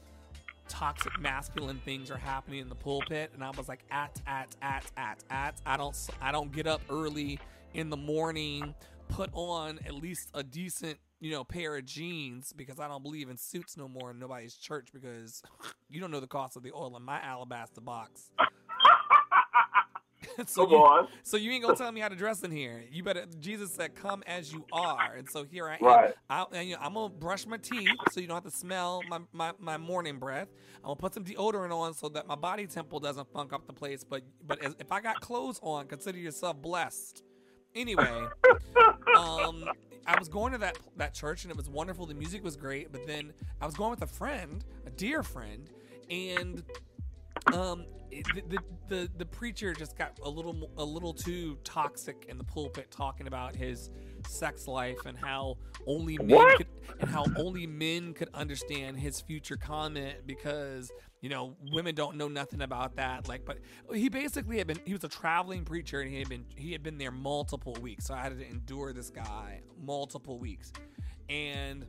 toxic 0.66 1.20
masculine 1.20 1.80
things 1.84 2.10
are 2.10 2.18
happening 2.18 2.58
in 2.58 2.68
the 2.68 2.74
pulpit, 2.74 3.30
and 3.32 3.44
I 3.44 3.50
was 3.50 3.68
like, 3.68 3.84
at 3.92 4.20
at 4.26 4.56
at 4.60 4.90
at 4.96 5.22
at. 5.30 5.60
I 5.64 5.76
don't 5.76 5.96
I 6.20 6.32
don't 6.32 6.50
get 6.50 6.66
up 6.66 6.80
early 6.90 7.38
in 7.74 7.90
the 7.90 7.96
morning, 7.96 8.74
put 9.08 9.30
on 9.34 9.78
at 9.86 9.94
least 9.94 10.30
a 10.34 10.42
decent 10.42 10.98
you 11.22 11.30
know 11.30 11.44
pair 11.44 11.76
of 11.76 11.86
jeans 11.86 12.52
because 12.52 12.80
I 12.80 12.88
don't 12.88 13.02
believe 13.02 13.30
in 13.30 13.36
suits 13.36 13.76
no 13.76 13.86
more 13.86 14.10
in 14.10 14.18
nobody's 14.18 14.54
church 14.54 14.88
because 14.92 15.42
you 15.88 16.00
don't 16.00 16.10
know 16.10 16.20
the 16.20 16.26
cost 16.26 16.56
of 16.56 16.64
the 16.64 16.72
oil 16.72 16.96
in 16.96 17.02
my 17.04 17.20
alabaster 17.20 17.80
box. 17.80 18.30
so 20.46 20.64
Come 20.64 20.72
you, 20.72 20.78
on. 20.78 21.08
so 21.22 21.36
you 21.36 21.52
ain't 21.52 21.62
gonna 21.62 21.76
tell 21.76 21.92
me 21.92 22.00
how 22.00 22.08
to 22.08 22.16
dress 22.16 22.42
in 22.42 22.50
here. 22.50 22.82
You 22.90 23.04
better. 23.04 23.26
Jesus 23.38 23.72
said, 23.72 23.94
"Come 23.94 24.24
as 24.26 24.52
you 24.52 24.66
are," 24.72 25.14
and 25.14 25.30
so 25.30 25.44
here 25.44 25.68
I 25.68 25.74
am. 25.74 25.84
Right. 25.84 26.14
I, 26.28 26.44
and, 26.52 26.68
you 26.68 26.74
know, 26.74 26.80
I'm 26.82 26.94
gonna 26.94 27.14
brush 27.14 27.46
my 27.46 27.56
teeth 27.56 27.88
so 28.10 28.18
you 28.18 28.26
don't 28.26 28.42
have 28.42 28.52
to 28.52 28.58
smell 28.58 29.02
my, 29.08 29.20
my, 29.32 29.52
my 29.60 29.76
morning 29.76 30.18
breath. 30.18 30.48
I'm 30.78 30.88
gonna 30.88 30.96
put 30.96 31.14
some 31.14 31.24
deodorant 31.24 31.72
on 31.72 31.94
so 31.94 32.08
that 32.10 32.26
my 32.26 32.34
body 32.34 32.66
temple 32.66 32.98
doesn't 32.98 33.32
funk 33.32 33.52
up 33.52 33.68
the 33.68 33.72
place. 33.72 34.02
But 34.02 34.22
but 34.44 34.60
as, 34.64 34.74
if 34.80 34.90
I 34.90 35.00
got 35.00 35.20
clothes 35.20 35.60
on, 35.62 35.86
consider 35.86 36.18
yourself 36.18 36.60
blessed. 36.60 37.22
Anyway, 37.74 38.26
um, 39.16 39.64
I 40.06 40.18
was 40.18 40.28
going 40.28 40.52
to 40.52 40.58
that 40.58 40.78
that 40.96 41.14
church 41.14 41.44
and 41.44 41.50
it 41.50 41.56
was 41.56 41.68
wonderful. 41.68 42.06
The 42.06 42.14
music 42.14 42.44
was 42.44 42.56
great, 42.56 42.92
but 42.92 43.06
then 43.06 43.32
I 43.60 43.66
was 43.66 43.74
going 43.74 43.90
with 43.90 44.02
a 44.02 44.06
friend, 44.06 44.64
a 44.86 44.90
dear 44.90 45.22
friend, 45.22 45.70
and 46.10 46.62
um, 47.52 47.86
the, 48.10 48.42
the 48.48 48.58
the 48.88 49.10
the 49.16 49.26
preacher 49.26 49.72
just 49.72 49.96
got 49.96 50.18
a 50.22 50.28
little 50.28 50.70
a 50.76 50.84
little 50.84 51.14
too 51.14 51.56
toxic 51.64 52.26
in 52.28 52.36
the 52.38 52.44
pulpit 52.44 52.90
talking 52.90 53.26
about 53.26 53.56
his 53.56 53.90
sex 54.26 54.66
life 54.68 55.04
and 55.06 55.18
how 55.18 55.56
only 55.86 56.16
men 56.18 56.28
What? 56.36 56.58
could 56.58 56.66
and 57.00 57.10
how 57.10 57.24
only 57.36 57.66
men 57.66 58.14
could 58.14 58.28
understand 58.34 58.98
his 58.98 59.20
future 59.20 59.56
comment 59.56 60.26
because 60.26 60.90
you 61.20 61.28
know 61.28 61.56
women 61.72 61.94
don't 61.94 62.16
know 62.16 62.28
nothing 62.28 62.60
about 62.62 62.96
that 62.96 63.28
like 63.28 63.44
but 63.44 63.58
he 63.94 64.08
basically 64.08 64.58
had 64.58 64.66
been 64.66 64.80
he 64.84 64.92
was 64.92 65.04
a 65.04 65.08
traveling 65.08 65.64
preacher 65.64 66.00
and 66.00 66.10
he 66.10 66.18
had 66.18 66.28
been 66.28 66.44
he 66.56 66.72
had 66.72 66.82
been 66.82 66.98
there 66.98 67.10
multiple 67.10 67.76
weeks 67.80 68.06
so 68.06 68.14
I 68.14 68.22
had 68.22 68.38
to 68.38 68.48
endure 68.48 68.92
this 68.92 69.10
guy 69.10 69.60
multiple 69.80 70.38
weeks 70.38 70.72
and 71.28 71.84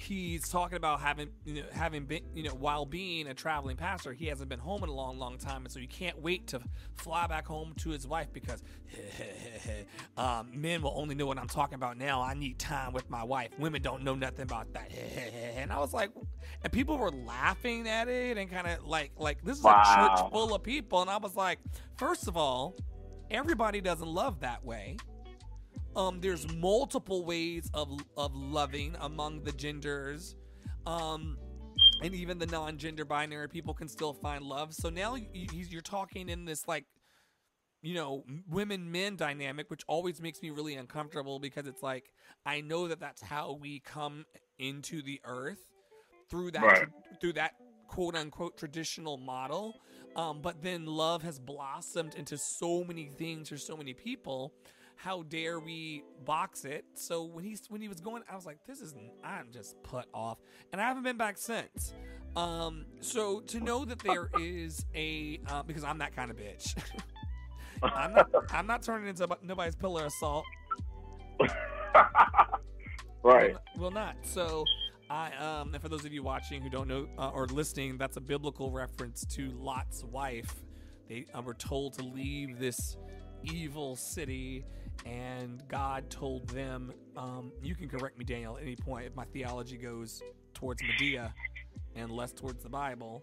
he's 0.00 0.48
talking 0.48 0.76
about 0.76 1.00
having 1.00 1.28
you 1.44 1.54
know 1.54 1.62
having 1.72 2.04
been 2.04 2.22
you 2.34 2.42
know 2.42 2.50
while 2.50 2.84
being 2.84 3.26
a 3.28 3.34
traveling 3.34 3.76
pastor 3.76 4.12
he 4.12 4.26
hasn't 4.26 4.48
been 4.48 4.58
home 4.58 4.82
in 4.82 4.88
a 4.88 4.92
long 4.92 5.18
long 5.18 5.38
time 5.38 5.64
and 5.64 5.72
so 5.72 5.80
he 5.80 5.86
can't 5.86 6.20
wait 6.20 6.46
to 6.46 6.60
fly 6.94 7.26
back 7.26 7.46
home 7.46 7.72
to 7.76 7.90
his 7.90 8.06
wife 8.06 8.32
because 8.32 8.62
um, 10.16 10.50
men 10.54 10.82
will 10.82 10.94
only 10.96 11.14
know 11.14 11.26
what 11.26 11.38
i'm 11.38 11.48
talking 11.48 11.74
about 11.74 11.96
now. 11.96 12.20
I 12.20 12.34
need 12.34 12.58
time 12.58 12.92
with 12.92 13.08
my 13.10 13.24
wife. 13.24 13.50
Women 13.58 13.82
don't 13.82 14.02
know 14.02 14.14
nothing 14.14 14.42
about 14.42 14.72
that. 14.74 14.90
And 15.56 15.72
i 15.72 15.78
was 15.78 15.92
like 15.92 16.10
and 16.62 16.72
people 16.72 16.98
were 16.98 17.10
laughing 17.10 17.88
at 17.88 18.08
it 18.08 18.36
and 18.38 18.50
kind 18.50 18.66
of 18.66 18.86
like 18.86 19.12
like 19.16 19.42
this 19.42 19.58
is 19.58 19.64
a 19.64 19.68
church 19.68 20.30
full 20.30 20.54
of 20.54 20.62
people 20.62 21.00
and 21.00 21.10
i 21.10 21.16
was 21.16 21.34
like 21.34 21.58
first 21.96 22.28
of 22.28 22.36
all 22.36 22.76
everybody 23.30 23.80
doesn't 23.80 24.08
love 24.08 24.40
that 24.40 24.64
way 24.64 24.96
um, 25.96 26.20
there's 26.20 26.46
multiple 26.54 27.24
ways 27.24 27.70
of 27.74 27.90
of 28.16 28.34
loving 28.36 28.96
among 29.00 29.42
the 29.44 29.52
genders, 29.52 30.36
um, 30.86 31.38
and 32.02 32.14
even 32.14 32.38
the 32.38 32.46
non-gender 32.46 33.04
binary 33.04 33.48
people 33.48 33.74
can 33.74 33.88
still 33.88 34.12
find 34.14 34.44
love. 34.44 34.74
So 34.74 34.90
now 34.90 35.14
you, 35.16 35.26
you- 35.32 35.66
you're 35.70 35.80
talking 35.82 36.28
in 36.28 36.44
this 36.44 36.68
like, 36.68 36.86
you 37.82 37.94
know, 37.94 38.24
women 38.48 38.90
men 38.92 39.16
dynamic, 39.16 39.70
which 39.70 39.82
always 39.88 40.20
makes 40.20 40.42
me 40.42 40.50
really 40.50 40.74
uncomfortable 40.74 41.38
because 41.38 41.66
it's 41.66 41.82
like 41.82 42.12
I 42.44 42.60
know 42.60 42.88
that 42.88 43.00
that's 43.00 43.22
how 43.22 43.54
we 43.60 43.80
come 43.80 44.24
into 44.58 45.02
the 45.02 45.20
earth 45.24 45.60
through 46.30 46.52
that 46.52 46.62
Right. 46.62 46.88
through 47.20 47.34
that 47.34 47.52
quote 47.88 48.16
unquote 48.16 48.56
traditional 48.56 49.16
model. 49.16 49.80
Um, 50.16 50.40
but 50.42 50.62
then 50.62 50.86
love 50.86 51.22
has 51.22 51.38
blossomed 51.38 52.14
into 52.14 52.38
so 52.38 52.84
many 52.84 53.06
things 53.06 53.48
for 53.50 53.58
so 53.58 53.76
many 53.76 53.94
people. 53.94 54.52
How 54.96 55.22
dare 55.22 55.60
we 55.60 56.02
box 56.24 56.64
it? 56.64 56.84
So 56.94 57.24
when 57.24 57.44
he's 57.44 57.62
when 57.68 57.80
he 57.80 57.88
was 57.88 58.00
going, 58.00 58.22
I 58.30 58.34
was 58.34 58.46
like, 58.46 58.58
"This 58.66 58.80
is 58.80 58.94
I'm 59.22 59.50
just 59.52 59.80
put 59.82 60.06
off," 60.12 60.38
and 60.72 60.80
I 60.80 60.84
haven't 60.84 61.02
been 61.02 61.18
back 61.18 61.38
since. 61.38 61.94
Um, 62.34 62.86
so 63.00 63.40
to 63.40 63.60
know 63.60 63.84
that 63.84 63.98
there 64.00 64.30
is 64.38 64.84
a 64.94 65.40
uh, 65.48 65.62
because 65.62 65.84
I'm 65.84 65.98
that 65.98 66.16
kind 66.16 66.30
of 66.30 66.36
bitch. 66.36 66.76
I'm 67.82 68.14
not. 68.14 68.30
I'm 68.50 68.66
not 68.66 68.82
turning 68.82 69.08
into 69.08 69.28
nobody's 69.42 69.76
pillar 69.76 70.06
of 70.06 70.12
salt. 70.12 70.44
right. 73.22 73.52
Will, 73.76 73.82
will 73.82 73.90
not. 73.90 74.16
So, 74.22 74.64
I 75.10 75.32
um, 75.34 75.74
and 75.74 75.82
for 75.82 75.88
those 75.88 76.04
of 76.04 76.12
you 76.12 76.22
watching 76.22 76.62
who 76.62 76.70
don't 76.70 76.88
know 76.88 77.06
uh, 77.18 77.30
or 77.30 77.46
listening, 77.46 77.98
that's 77.98 78.16
a 78.16 78.20
biblical 78.20 78.70
reference 78.70 79.24
to 79.26 79.50
Lot's 79.50 80.04
wife. 80.04 80.62
They 81.08 81.26
uh, 81.34 81.42
were 81.42 81.54
told 81.54 81.94
to 81.94 82.02
leave 82.02 82.58
this 82.58 82.96
evil 83.44 83.96
city, 83.96 84.64
and 85.04 85.62
God 85.68 86.08
told 86.10 86.48
them, 86.48 86.92
um, 87.16 87.52
"You 87.62 87.74
can 87.74 87.88
correct 87.88 88.18
me, 88.18 88.24
Daniel, 88.24 88.56
at 88.56 88.62
any 88.62 88.76
point 88.76 89.06
if 89.06 89.14
my 89.14 89.24
theology 89.26 89.76
goes 89.76 90.22
towards 90.54 90.82
Madea 90.82 91.32
and 91.94 92.10
less 92.10 92.32
towards 92.32 92.62
the 92.62 92.68
Bible." 92.70 93.22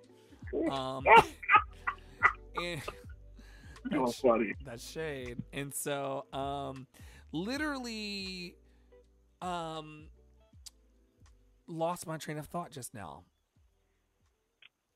Um, 0.72 1.04
and 2.62 2.82
That 3.90 4.00
was 4.02 4.16
funny. 4.18 4.54
that's 4.66 4.88
shade. 4.88 5.38
And 5.52 5.74
so, 5.74 6.26
um, 6.32 6.88
literally, 7.32 8.56
um, 9.42 10.06
lost 11.68 12.06
my 12.08 12.18
train 12.18 12.38
of 12.38 12.46
thought 12.46 12.72
just 12.72 12.94
now. 12.94 13.24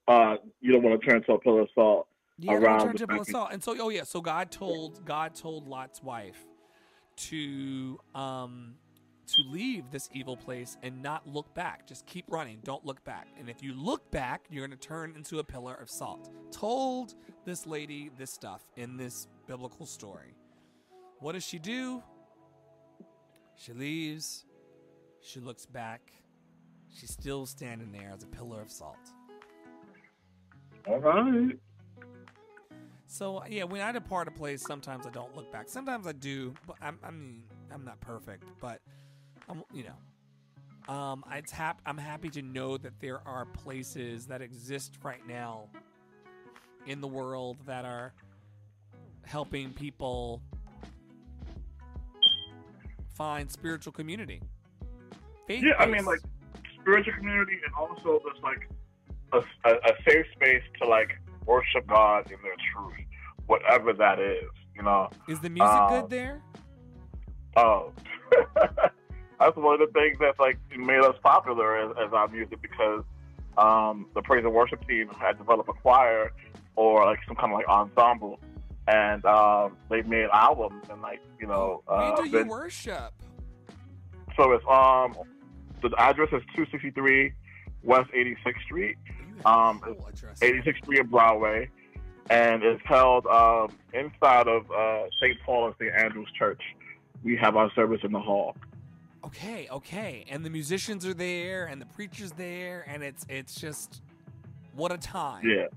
Uh, 0.08 0.36
you 0.62 0.72
don't 0.72 0.84
want 0.84 1.02
to 1.02 1.06
turn 1.06 1.22
to 1.24 1.34
a 1.34 1.40
pillar 1.40 1.62
of 1.62 1.70
salt. 1.76 2.08
Yeah, 2.40 2.54
Around 2.54 2.80
turned 2.82 2.94
the 2.94 2.98
to 3.00 3.08
Bill 3.08 3.18
country. 3.18 3.32
Saul. 3.34 3.48
And 3.52 3.62
so, 3.64 3.76
oh 3.80 3.90
yeah, 3.90 4.04
so 4.04 4.22
God 4.22 4.52
told 4.52 5.04
God 5.06 5.34
told 5.36 5.68
Lot's 5.68 6.02
wife 6.04 6.46
to 7.18 8.00
um 8.16 8.76
to 9.28 9.42
leave 9.50 9.92
this 9.92 10.10
evil 10.14 10.38
place 10.38 10.78
and 10.84 11.02
not 11.04 11.28
look 11.28 11.54
back. 11.54 11.86
Just 11.86 12.06
keep 12.06 12.26
running. 12.30 12.60
Don't 12.64 12.86
look 12.86 13.04
back. 13.04 13.28
And 13.38 13.50
if 13.50 13.62
you 13.62 13.74
look 13.74 14.10
back, 14.10 14.46
you're 14.50 14.66
going 14.66 14.78
to 14.78 14.88
turn 14.88 15.14
into 15.16 15.40
a 15.40 15.44
pillar 15.44 15.74
of 15.76 15.90
salt. 15.90 16.32
Told 16.52 17.16
this 17.46 17.68
lady 17.68 18.10
this 18.18 18.32
stuff 18.32 18.62
in 18.78 18.96
this 18.96 19.28
biblical 19.46 19.86
story. 19.86 20.34
What 21.20 21.34
does 21.34 21.46
she 21.46 21.60
do? 21.60 22.02
She 23.56 23.74
leaves. 23.74 24.46
She 25.22 25.40
looks 25.40 25.66
back. 25.66 26.14
She's 26.90 27.12
still 27.12 27.46
standing 27.46 27.92
there 27.92 28.14
as 28.16 28.24
a 28.24 28.28
pillar 28.28 28.62
of 28.62 28.72
salt. 28.72 28.96
All 30.88 31.00
right. 31.00 31.58
So 33.08 33.44
yeah, 33.50 33.64
when 33.64 33.82
I 33.82 33.92
depart 33.92 34.28
a 34.28 34.32
place, 34.32 34.62
sometimes 34.62 35.08
I 35.08 35.10
don't 35.10 35.36
look 35.36 35.52
back. 35.52 35.70
Sometimes 35.70 36.06
I 36.06 36.12
do, 36.12 36.54
but 36.68 36.76
I'm, 36.82 37.00
I 37.04 37.12
mean, 37.12 37.44
I'm 37.74 37.86
not 37.86 38.00
perfect, 38.02 38.44
but 38.60 38.82
I'm, 39.50 39.64
you 39.74 39.86
know, 39.86 40.94
um, 40.94 41.24
it's 41.34 41.52
hap- 41.52 41.82
I'm 41.86 41.98
happy 41.98 42.30
to 42.32 42.42
know 42.42 42.78
that 42.78 43.00
there 43.00 43.26
are 43.26 43.46
places 43.46 44.28
that 44.28 44.42
exist 44.42 44.98
right 45.04 45.26
now 45.28 45.70
in 46.86 47.02
the 47.02 47.08
world 47.08 47.58
that 47.66 47.86
are 47.86 48.14
helping 49.26 49.72
people 49.72 50.42
find 53.14 53.50
spiritual 53.50 53.94
community. 53.94 54.42
Faith 55.48 55.64
Yeah, 55.64 55.74
I 55.80 55.86
mean, 55.86 56.06
like 56.06 56.20
spiritual 56.82 57.14
community, 57.14 57.58
and 57.66 57.74
also 57.74 58.22
just 58.30 58.44
like 58.44 58.70
a, 59.34 59.40
a, 59.70 59.74
a 59.76 59.94
safe 60.08 60.26
space 60.36 60.64
to 60.82 60.88
like 60.88 61.18
worship 61.48 61.88
God 61.88 62.30
in 62.32 62.38
their 62.44 62.56
truth, 62.74 63.06
whatever 63.48 63.94
that 63.94 64.20
is. 64.20 64.44
You 64.76 64.84
know. 64.84 65.10
is 65.28 65.40
the 65.40 65.50
music 65.50 65.72
uh, 65.72 66.02
good 66.02 66.10
there? 66.12 66.44
Oh, 67.56 67.92
that's 69.40 69.56
one 69.56 69.82
of 69.82 69.88
the 69.88 69.92
things 69.94 70.18
that's 70.20 70.38
like 70.40 70.60
made 70.78 71.00
us 71.02 71.16
popular 71.24 71.78
as, 71.90 71.96
as 72.06 72.14
our 72.14 72.28
music 72.28 72.62
because 72.62 73.04
um, 73.58 74.06
the 74.14 74.22
praise 74.22 74.46
and 74.46 74.54
worship 74.54 74.88
team 74.88 75.10
had 75.20 75.38
developed 75.40 75.68
a 75.70 75.74
choir 75.74 76.32
or 76.76 77.06
like 77.06 77.18
some 77.28 77.36
kind 77.36 77.52
of 77.52 77.58
like 77.58 77.68
ensemble, 77.68 78.40
and 78.88 79.26
um, 79.26 79.76
they 79.90 80.04
made 80.04 80.28
albums 80.32 80.84
and 80.92 81.02
like 81.02 81.22
you 81.40 81.48
know. 81.48 81.82
Where 81.88 81.98
Uh, 82.14 82.16
do 82.22 82.30
you 82.30 82.46
worship? 82.46 83.14
so 84.36 84.52
it's 84.52 84.64
um 84.70 85.16
the 85.82 85.90
address 85.98 86.30
is 86.32 86.44
two 86.56 86.68
sixty 86.72 86.92
three 86.92 87.34
West 87.82 88.10
eighty 88.14 88.36
sixth 88.46 88.62
Street, 88.66 88.98
um, 89.46 89.82
a 89.84 89.94
whole 89.94 90.10
eighty 90.42 90.62
sixth 90.64 90.84
Street 90.84 91.00
in 91.00 91.08
Broadway, 91.08 91.70
and 92.30 92.64
it's 92.64 92.82
held 92.86 93.26
um, 93.28 93.72
inside 93.94 94.48
of 94.48 94.70
uh, 94.72 95.04
St. 95.22 95.38
Paul 95.46 95.68
and 95.68 95.76
St. 95.80 95.94
Andrew's 95.94 96.32
Church. 96.38 96.62
We 97.24 97.36
have 97.38 97.56
our 97.56 97.72
service 97.74 98.02
in 98.04 98.12
the 98.12 98.20
hall. 98.20 98.56
Okay, 99.26 99.68
okay. 99.70 100.26
And 100.30 100.46
the 100.46 100.50
musicians 100.50 101.06
are 101.06 101.14
there 101.14 101.66
and 101.66 101.82
the 101.82 101.86
preacher's 101.86 102.32
there 102.32 102.86
and 102.88 103.04
it's 103.04 103.26
it's 103.28 103.60
just 103.60 104.02
what 104.74 104.92
a 104.92 104.98
time. 104.98 105.46
Yeah, 105.46 105.68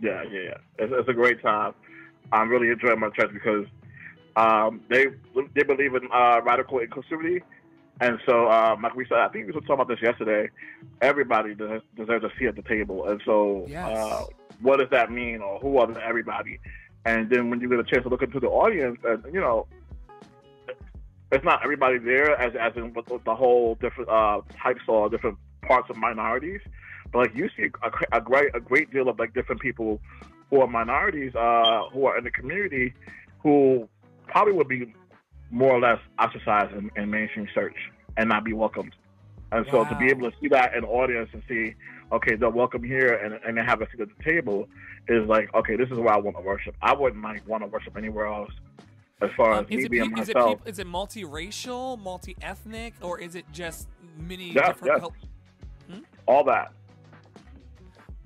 yeah, 0.00 0.22
yeah. 0.30 0.40
yeah. 0.40 0.54
It's, 0.78 0.92
it's 0.96 1.08
a 1.08 1.12
great 1.12 1.42
time. 1.42 1.74
I'm 2.32 2.48
really 2.48 2.68
enjoying 2.68 3.00
my 3.00 3.10
church 3.10 3.32
because 3.32 3.66
um, 4.36 4.80
they 4.88 5.06
they 5.54 5.62
believe 5.62 5.94
in 5.94 6.08
uh, 6.12 6.40
radical 6.44 6.78
inclusivity, 6.78 7.42
and 8.00 8.18
so 8.26 8.50
um, 8.50 8.82
like 8.82 8.94
we 8.94 9.06
said, 9.08 9.18
I 9.18 9.28
think 9.28 9.46
we 9.46 9.52
were 9.52 9.60
talking 9.60 9.74
about 9.74 9.88
this 9.88 10.02
yesterday. 10.02 10.50
Everybody 11.00 11.54
des- 11.54 11.80
deserves 11.96 12.24
a 12.24 12.30
seat 12.38 12.46
at 12.48 12.56
the 12.56 12.62
table, 12.62 13.08
and 13.08 13.20
so 13.24 13.66
Yes. 13.68 13.86
uh, 13.88 14.24
what 14.60 14.78
does 14.78 14.88
that 14.90 15.10
mean, 15.10 15.40
or 15.40 15.58
who 15.58 15.78
are 15.78 15.86
the 15.86 16.00
everybody? 16.04 16.58
And 17.04 17.28
then 17.30 17.50
when 17.50 17.60
you 17.60 17.68
get 17.68 17.78
a 17.78 17.84
chance 17.84 18.02
to 18.04 18.08
look 18.08 18.22
into 18.22 18.40
the 18.40 18.48
audience, 18.48 18.98
and 19.04 19.22
you 19.32 19.40
know, 19.40 19.66
it's 21.32 21.44
not 21.44 21.60
everybody 21.62 21.98
there, 21.98 22.36
as 22.40 22.54
as 22.54 22.72
in 22.76 22.92
with 22.92 23.06
the 23.24 23.34
whole 23.34 23.74
different 23.76 24.08
uh, 24.10 24.40
types 24.62 24.82
or 24.88 25.08
different 25.08 25.36
parts 25.62 25.88
of 25.90 25.96
minorities. 25.96 26.60
But 27.12 27.18
like 27.20 27.34
you 27.34 27.48
see 27.56 27.68
a, 27.82 28.16
a 28.18 28.20
great 28.20 28.54
a 28.54 28.60
great 28.60 28.92
deal 28.92 29.08
of 29.08 29.18
like 29.18 29.34
different 29.34 29.60
people 29.60 30.00
who 30.50 30.60
are 30.60 30.66
minorities 30.66 31.34
uh, 31.34 31.82
who 31.92 32.06
are 32.06 32.16
in 32.18 32.24
the 32.24 32.30
community 32.30 32.94
who 33.40 33.88
probably 34.26 34.52
would 34.54 34.68
be 34.68 34.94
more 35.54 35.72
or 35.72 35.80
less 35.80 36.00
ostracized 36.18 36.74
in, 36.74 36.90
in 36.96 37.08
mainstream 37.08 37.46
church 37.54 37.76
and 38.16 38.28
not 38.28 38.44
be 38.44 38.52
welcomed. 38.52 38.92
And 39.52 39.64
so 39.70 39.84
to 39.84 39.94
be 39.96 40.06
able 40.06 40.28
to 40.28 40.36
see 40.40 40.48
that 40.48 40.74
in 40.74 40.84
audience 40.84 41.30
and 41.32 41.40
see, 41.48 41.74
okay, 42.10 42.34
they're 42.34 42.50
welcome 42.50 42.82
here 42.82 43.14
and, 43.14 43.34
and 43.46 43.56
they 43.56 43.62
have 43.62 43.80
a 43.80 43.86
seat 43.92 44.00
at 44.00 44.08
the 44.18 44.24
table 44.24 44.68
is 45.08 45.28
like, 45.28 45.54
okay, 45.54 45.76
this 45.76 45.88
is 45.90 45.96
where 45.98 46.12
I 46.12 46.16
want 46.18 46.36
to 46.36 46.42
worship. 46.42 46.74
I 46.82 46.92
wouldn't 46.92 47.22
like 47.22 47.46
want 47.46 47.62
to 47.62 47.68
worship 47.68 47.96
anywhere 47.96 48.26
else 48.26 48.50
as 49.22 49.30
far 49.36 49.52
Um, 49.52 49.64
as 49.64 49.70
me 49.70 49.84
it 49.84 49.90
being 49.92 50.18
is 50.18 50.28
it 50.28 50.34
myself. 50.34 50.58
peop- 50.58 50.68
is 50.68 50.78
it 50.80 50.88
multiracial, 50.88 52.00
multi-ethnic, 52.02 52.94
or 53.00 53.20
is 53.20 53.36
it 53.36 53.44
just 53.52 53.86
many 54.18 54.50
Yes, 54.52 54.66
different? 54.68 54.86
yes. 54.94 55.00
cul- 55.00 56.00
all 56.26 56.42
that. 56.44 56.72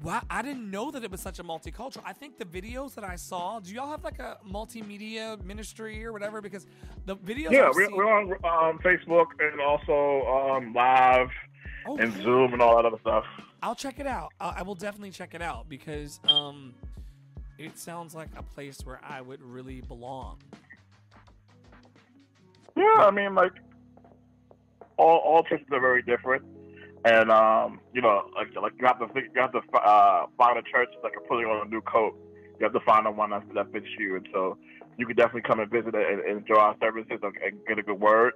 Wow, 0.02 0.22
I 0.30 0.42
didn't 0.42 0.70
know 0.70 0.92
that 0.92 1.02
it 1.02 1.10
was 1.10 1.20
such 1.20 1.40
a 1.40 1.44
multicultural. 1.44 2.02
I 2.04 2.12
think 2.12 2.38
the 2.38 2.44
videos 2.44 2.94
that 2.94 3.02
I 3.02 3.16
saw, 3.16 3.58
do 3.58 3.74
y'all 3.74 3.90
have 3.90 4.04
like 4.04 4.20
a 4.20 4.38
multimedia 4.48 5.42
ministry 5.44 6.04
or 6.04 6.12
whatever? 6.12 6.40
Because 6.40 6.66
the 7.06 7.16
videos. 7.16 7.50
Yeah, 7.50 7.68
I've 7.68 7.74
we're, 7.74 7.86
seen- 7.86 7.96
we're 7.96 8.08
on 8.12 8.32
um, 8.44 8.78
Facebook 8.78 9.26
and 9.40 9.60
also 9.60 10.26
um, 10.54 10.72
live 10.72 11.30
Oh, 11.86 11.96
and 11.96 12.12
cool. 12.14 12.22
Zoom 12.22 12.52
and 12.52 12.60
all 12.62 12.76
that 12.76 12.84
other 12.84 12.98
stuff. 13.00 13.24
I'll 13.62 13.74
check 13.74 13.98
it 13.98 14.06
out. 14.06 14.32
I 14.40 14.56
I 14.58 14.62
will 14.62 14.74
definitely 14.74 15.10
check 15.10 15.34
it 15.34 15.40
out 15.42 15.68
because 15.68 16.20
um, 16.28 16.74
it 17.56 17.78
sounds 17.78 18.14
like 18.14 18.28
a 18.36 18.42
place 18.42 18.78
where 18.84 19.00
I 19.02 19.20
would 19.20 19.42
really 19.42 19.80
belong. 19.80 20.38
Yeah, 22.76 22.84
I 22.98 23.10
mean, 23.10 23.34
like 23.34 23.52
all 24.96 25.18
all 25.18 25.42
churches 25.44 25.66
are 25.72 25.80
very 25.80 26.02
different, 26.02 26.44
and 27.04 27.30
um, 27.30 27.80
you 27.92 28.02
know, 28.02 28.22
like 28.34 28.48
like 28.60 28.72
you 28.78 28.86
have 28.86 28.98
to 28.98 29.08
think, 29.08 29.26
you 29.34 29.40
have 29.40 29.52
to 29.52 29.60
uh, 29.78 30.26
find 30.36 30.58
a 30.58 30.62
church 30.62 30.88
that's 31.02 31.14
like 31.14 31.28
putting 31.28 31.46
on 31.46 31.66
a 31.66 31.70
new 31.70 31.80
coat. 31.82 32.14
You 32.58 32.64
have 32.64 32.72
to 32.72 32.80
find 32.80 33.06
the 33.06 33.10
one 33.10 33.30
that, 33.30 33.44
that 33.54 33.72
fits 33.72 33.86
you, 33.98 34.16
and 34.16 34.26
so 34.32 34.58
you 34.96 35.06
can 35.06 35.14
definitely 35.14 35.42
come 35.42 35.60
and 35.60 35.70
visit 35.70 35.94
and, 35.94 36.20
and 36.20 36.38
enjoy 36.38 36.56
our 36.56 36.76
services 36.80 37.18
and, 37.22 37.32
and 37.36 37.58
get 37.66 37.78
a 37.78 37.82
good 37.82 38.00
word. 38.00 38.32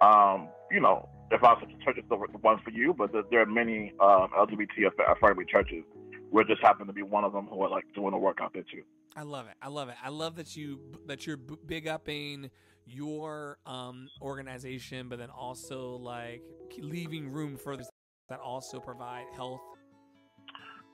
Um, 0.00 0.48
you 0.70 0.80
know, 0.80 1.08
if 1.30 1.42
our 1.44 1.60
church 1.60 1.98
is 1.98 2.04
the 2.08 2.16
the 2.32 2.38
one 2.38 2.58
for 2.64 2.70
you, 2.70 2.94
but 2.94 3.12
there, 3.30 3.42
are 3.42 3.46
many 3.46 3.92
um, 4.00 4.28
LGBT 4.36 4.90
friendly 5.20 5.44
churches. 5.44 5.84
We 6.30 6.44
just 6.44 6.62
happen 6.62 6.86
to 6.86 6.92
be 6.92 7.02
one 7.02 7.24
of 7.24 7.32
them 7.32 7.46
who 7.46 7.62
are 7.62 7.70
like 7.70 7.84
doing 7.94 8.12
the 8.12 8.18
work 8.18 8.38
out 8.42 8.52
there 8.52 8.62
too. 8.62 8.82
I 9.16 9.22
love 9.22 9.46
it. 9.46 9.54
I 9.60 9.68
love 9.68 9.88
it. 9.88 9.96
I 10.02 10.10
love 10.10 10.36
that 10.36 10.56
you 10.56 10.80
that 11.06 11.26
you're 11.26 11.36
big 11.36 11.88
upping 11.88 12.50
your 12.86 13.58
um 13.66 14.08
organization, 14.22 15.08
but 15.08 15.18
then 15.18 15.30
also 15.30 15.96
like 15.96 16.42
leaving 16.78 17.30
room 17.30 17.56
for 17.56 17.72
others 17.74 17.88
that 18.28 18.40
also 18.40 18.78
provide 18.80 19.24
health. 19.34 19.60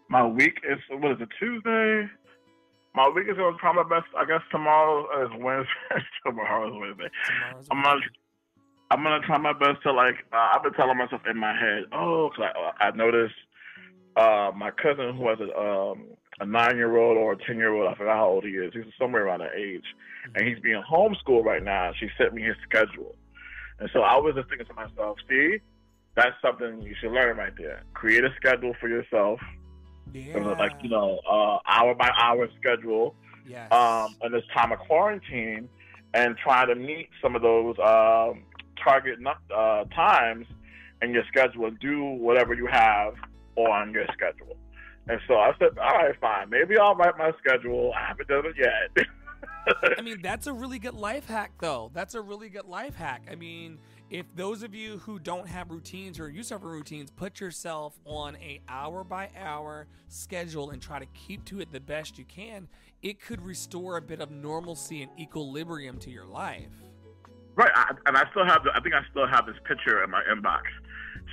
My 0.08 0.26
week 0.26 0.60
is 0.68 0.78
what 0.90 1.12
is 1.12 1.18
it 1.20 1.28
Tuesday? 1.38 2.08
My 2.94 3.08
week 3.08 3.26
is 3.28 3.36
gonna 3.36 3.56
try 3.58 3.72
my 3.72 3.82
best. 3.82 4.06
I 4.16 4.24
guess 4.24 4.42
tomorrow 4.50 5.24
is 5.24 5.30
Wednesday. 5.40 5.70
tomorrow 6.26 6.68
is 6.68 6.74
Wednesday. 6.80 7.10
Tomorrow's 7.26 7.66
I'm 7.70 7.82
gonna 7.82 8.00
I'm 8.90 9.02
gonna 9.02 9.26
try 9.26 9.38
my 9.38 9.52
best 9.52 9.82
to 9.84 9.92
like. 9.92 10.16
Uh, 10.32 10.50
I've 10.54 10.62
been 10.62 10.74
telling 10.74 10.96
myself 10.98 11.22
in 11.28 11.36
my 11.36 11.52
head, 11.58 11.84
oh, 11.92 12.30
'cause 12.34 12.46
I, 12.78 12.84
I 12.86 12.90
noticed 12.92 13.34
uh, 14.16 14.52
my 14.54 14.70
cousin 14.70 15.16
who 15.16 15.28
has 15.28 15.38
a 15.40 15.58
um, 15.58 16.04
a 16.40 16.46
nine 16.46 16.76
year 16.76 16.96
old 16.96 17.16
or 17.16 17.32
a 17.32 17.36
ten 17.36 17.56
year 17.56 17.72
old. 17.74 17.88
I 17.88 17.96
forgot 17.96 18.16
how 18.16 18.28
old 18.28 18.44
he 18.44 18.50
is. 18.50 18.72
He's 18.74 18.84
somewhere 19.00 19.26
around 19.26 19.40
that 19.40 19.54
age, 19.56 19.84
and 20.34 20.46
he's 20.46 20.60
being 20.60 20.82
homeschooled 20.88 21.44
right 21.44 21.62
now. 21.62 21.90
She 21.98 22.08
sent 22.18 22.34
me 22.34 22.42
his 22.42 22.54
schedule, 22.68 23.16
and 23.80 23.88
so 23.92 24.00
I 24.02 24.16
was 24.18 24.34
just 24.36 24.48
thinking 24.48 24.66
to 24.66 24.74
myself, 24.74 25.18
see, 25.28 25.58
that's 26.16 26.36
something 26.40 26.82
you 26.82 26.94
should 27.00 27.12
learn 27.12 27.36
right 27.36 27.52
there. 27.56 27.82
Create 27.94 28.24
a 28.24 28.30
schedule 28.36 28.74
for 28.80 28.88
yourself, 28.88 29.40
yeah. 30.12 30.38
like 30.58 30.72
you 30.82 30.88
know, 30.88 31.18
uh, 31.28 31.58
hour 31.66 31.94
by 31.94 32.10
hour 32.16 32.48
schedule 32.58 33.14
yes. 33.46 33.70
um, 33.72 34.14
in 34.22 34.32
this 34.32 34.44
time 34.54 34.72
of 34.72 34.78
quarantine 34.80 35.68
and 36.14 36.36
try 36.36 36.64
to 36.64 36.74
meet 36.74 37.08
some 37.20 37.34
of 37.34 37.42
those 37.42 37.76
um, 37.80 38.44
target 38.82 39.18
uh, 39.54 39.84
times 39.86 40.46
in 41.02 41.12
your 41.12 41.24
schedule 41.26 41.66
and 41.66 41.78
do 41.80 42.02
whatever 42.04 42.54
you 42.54 42.66
have 42.66 43.14
on 43.56 43.92
your 43.92 44.06
schedule. 44.12 44.56
And 45.08 45.20
so 45.28 45.34
I 45.34 45.52
said, 45.58 45.76
all 45.78 45.92
right, 45.92 46.14
fine. 46.20 46.48
Maybe 46.48 46.78
I'll 46.78 46.94
write 46.94 47.18
my 47.18 47.32
schedule. 47.38 47.92
I 47.94 48.06
haven't 48.06 48.28
done 48.28 48.44
it 48.46 48.54
yet. 48.58 49.06
I 49.98 50.02
mean, 50.02 50.22
that's 50.22 50.46
a 50.46 50.52
really 50.52 50.78
good 50.78 50.94
life 50.94 51.26
hack, 51.26 51.52
though. 51.58 51.90
That's 51.92 52.14
a 52.14 52.20
really 52.20 52.48
good 52.48 52.66
life 52.66 52.96
hack. 52.96 53.22
I 53.30 53.34
mean, 53.34 53.78
if 54.10 54.26
those 54.36 54.62
of 54.62 54.74
you 54.74 54.98
who 54.98 55.18
don't 55.18 55.48
have 55.48 55.70
routines 55.70 56.20
or 56.20 56.30
to 56.30 56.54
have 56.54 56.62
routines, 56.62 57.10
put 57.10 57.40
yourself 57.40 57.98
on 58.04 58.36
a 58.36 58.60
hour 58.68 59.02
by 59.02 59.30
hour 59.36 59.86
schedule 60.08 60.70
and 60.70 60.80
try 60.80 60.98
to 60.98 61.06
keep 61.06 61.44
to 61.46 61.60
it 61.60 61.72
the 61.72 61.80
best 61.80 62.18
you 62.18 62.24
can, 62.24 62.68
it 63.02 63.20
could 63.20 63.40
restore 63.40 63.96
a 63.96 64.02
bit 64.02 64.20
of 64.20 64.30
normalcy 64.30 65.02
and 65.02 65.10
equilibrium 65.18 65.98
to 65.98 66.10
your 66.10 66.26
life. 66.26 66.68
right. 67.56 67.72
I, 67.74 67.92
and 68.06 68.16
I 68.16 68.24
still 68.30 68.44
have, 68.44 68.62
the, 68.64 68.70
I 68.74 68.80
think 68.80 68.94
I 68.94 69.00
still 69.10 69.26
have 69.26 69.46
this 69.46 69.56
picture 69.66 70.02
in 70.04 70.10
my 70.10 70.22
inbox. 70.32 70.62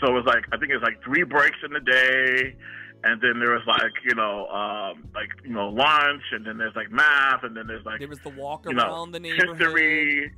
So 0.01 0.07
it 0.07 0.13
was 0.13 0.26
like, 0.26 0.45
I 0.51 0.57
think 0.57 0.72
it's 0.72 0.84
like 0.84 1.03
three 1.03 1.24
breaks 1.24 1.57
in 1.63 1.72
the 1.74 1.80
day. 1.80 2.55
And 3.03 3.19
then 3.19 3.39
there 3.39 3.51
was 3.51 3.63
like, 3.67 3.91
you 4.07 4.13
know, 4.15 4.47
um, 4.47 5.07
like, 5.13 5.30
you 5.43 5.53
know, 5.53 5.69
lunch. 5.69 6.22
And 6.32 6.45
then 6.45 6.57
there's 6.57 6.76
like 6.76 6.91
math. 6.91 7.43
And 7.43 7.57
then 7.57 7.67
there's 7.67 7.84
like, 7.86 7.99
There 7.99 8.07
was 8.07 8.19
the 8.19 8.30
walk 8.30 8.65
you 8.65 8.78
around 8.78 9.11
know, 9.11 9.11
the 9.11 9.19
neighborhood. 9.19 9.57
history. 9.59 10.32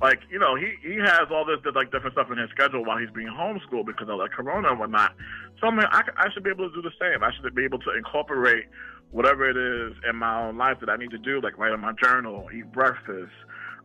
Like 0.00 0.20
you 0.30 0.38
know, 0.38 0.54
he 0.54 0.74
he 0.82 0.96
has 0.96 1.26
all 1.30 1.44
this 1.44 1.58
like 1.74 1.90
different 1.90 2.14
stuff 2.14 2.30
in 2.30 2.38
his 2.38 2.50
schedule 2.50 2.84
while 2.84 2.98
he's 2.98 3.10
being 3.10 3.28
homeschooled 3.28 3.86
because 3.86 4.08
of 4.08 4.18
like 4.18 4.30
Corona 4.30 4.70
and 4.70 4.78
whatnot. 4.78 5.14
So 5.60 5.66
I 5.66 5.70
mean, 5.70 5.86
I, 5.90 6.02
I 6.16 6.30
should 6.32 6.44
be 6.44 6.50
able 6.50 6.68
to 6.70 6.74
do 6.74 6.82
the 6.82 6.94
same. 7.00 7.24
I 7.24 7.30
should 7.34 7.52
be 7.54 7.64
able 7.64 7.80
to 7.80 7.96
incorporate 7.96 8.66
whatever 9.10 9.48
it 9.48 9.56
is 9.56 9.96
in 10.08 10.16
my 10.16 10.46
own 10.46 10.56
life 10.56 10.78
that 10.80 10.88
I 10.88 10.96
need 10.96 11.10
to 11.10 11.18
do, 11.18 11.40
like 11.40 11.58
write 11.58 11.72
in 11.72 11.80
my 11.80 11.92
journal, 12.00 12.48
eat 12.54 12.70
breakfast, 12.72 13.32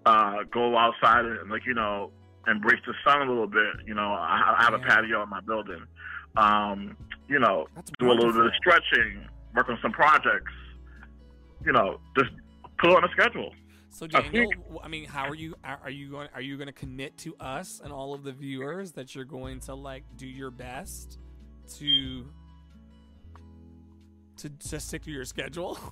uh, 0.05 0.43
go 0.51 0.78
outside 0.78 1.26
and 1.26 1.49
like 1.49 1.66
you 1.66 1.74
know 1.74 2.11
embrace 2.47 2.82
the 2.86 2.93
sun 3.03 3.22
a 3.22 3.30
little 3.30 3.47
bit. 3.47 3.88
You 3.88 3.95
know, 3.95 4.14
I, 4.14 4.55
I 4.59 4.64
have 4.64 4.74
a 4.74 4.80
patio 4.80 5.24
in 5.24 5.30
my 5.30 5.41
building. 5.41 5.84
Um, 6.38 6.97
you 7.28 7.39
know, 7.39 7.68
That's 7.76 7.91
do 7.99 8.11
a 8.11 8.14
little 8.14 8.34
bit 8.34 8.45
of 8.45 8.51
stretching, 8.57 9.28
work 9.55 9.70
on 9.70 9.80
some 9.82 9.91
projects. 9.91 10.51
You 11.66 11.72
know, 11.72 11.99
just 12.18 12.32
put 12.78 12.91
it 12.91 12.97
on 12.97 13.03
a 13.03 13.09
schedule. 13.09 13.51
So 13.93 14.07
Daniel, 14.07 14.49
I, 14.83 14.87
mean, 14.87 15.05
how 15.05 15.29
are 15.29 15.35
you? 15.35 15.53
Are 15.63 15.89
you 15.89 16.09
going? 16.09 16.27
Are 16.33 16.41
you 16.41 16.57
going 16.57 16.67
to 16.67 16.73
commit 16.73 17.15
to 17.19 17.35
us 17.39 17.79
and 17.83 17.93
all 17.93 18.15
of 18.15 18.23
the 18.23 18.31
viewers 18.31 18.93
that 18.93 19.13
you're 19.13 19.23
going 19.23 19.59
to 19.61 19.75
like 19.75 20.03
do 20.17 20.25
your 20.25 20.49
best 20.49 21.19
to 21.75 22.25
to 24.37 24.49
to 24.49 24.79
stick 24.79 25.03
to 25.03 25.11
your 25.11 25.25
schedule? 25.25 25.77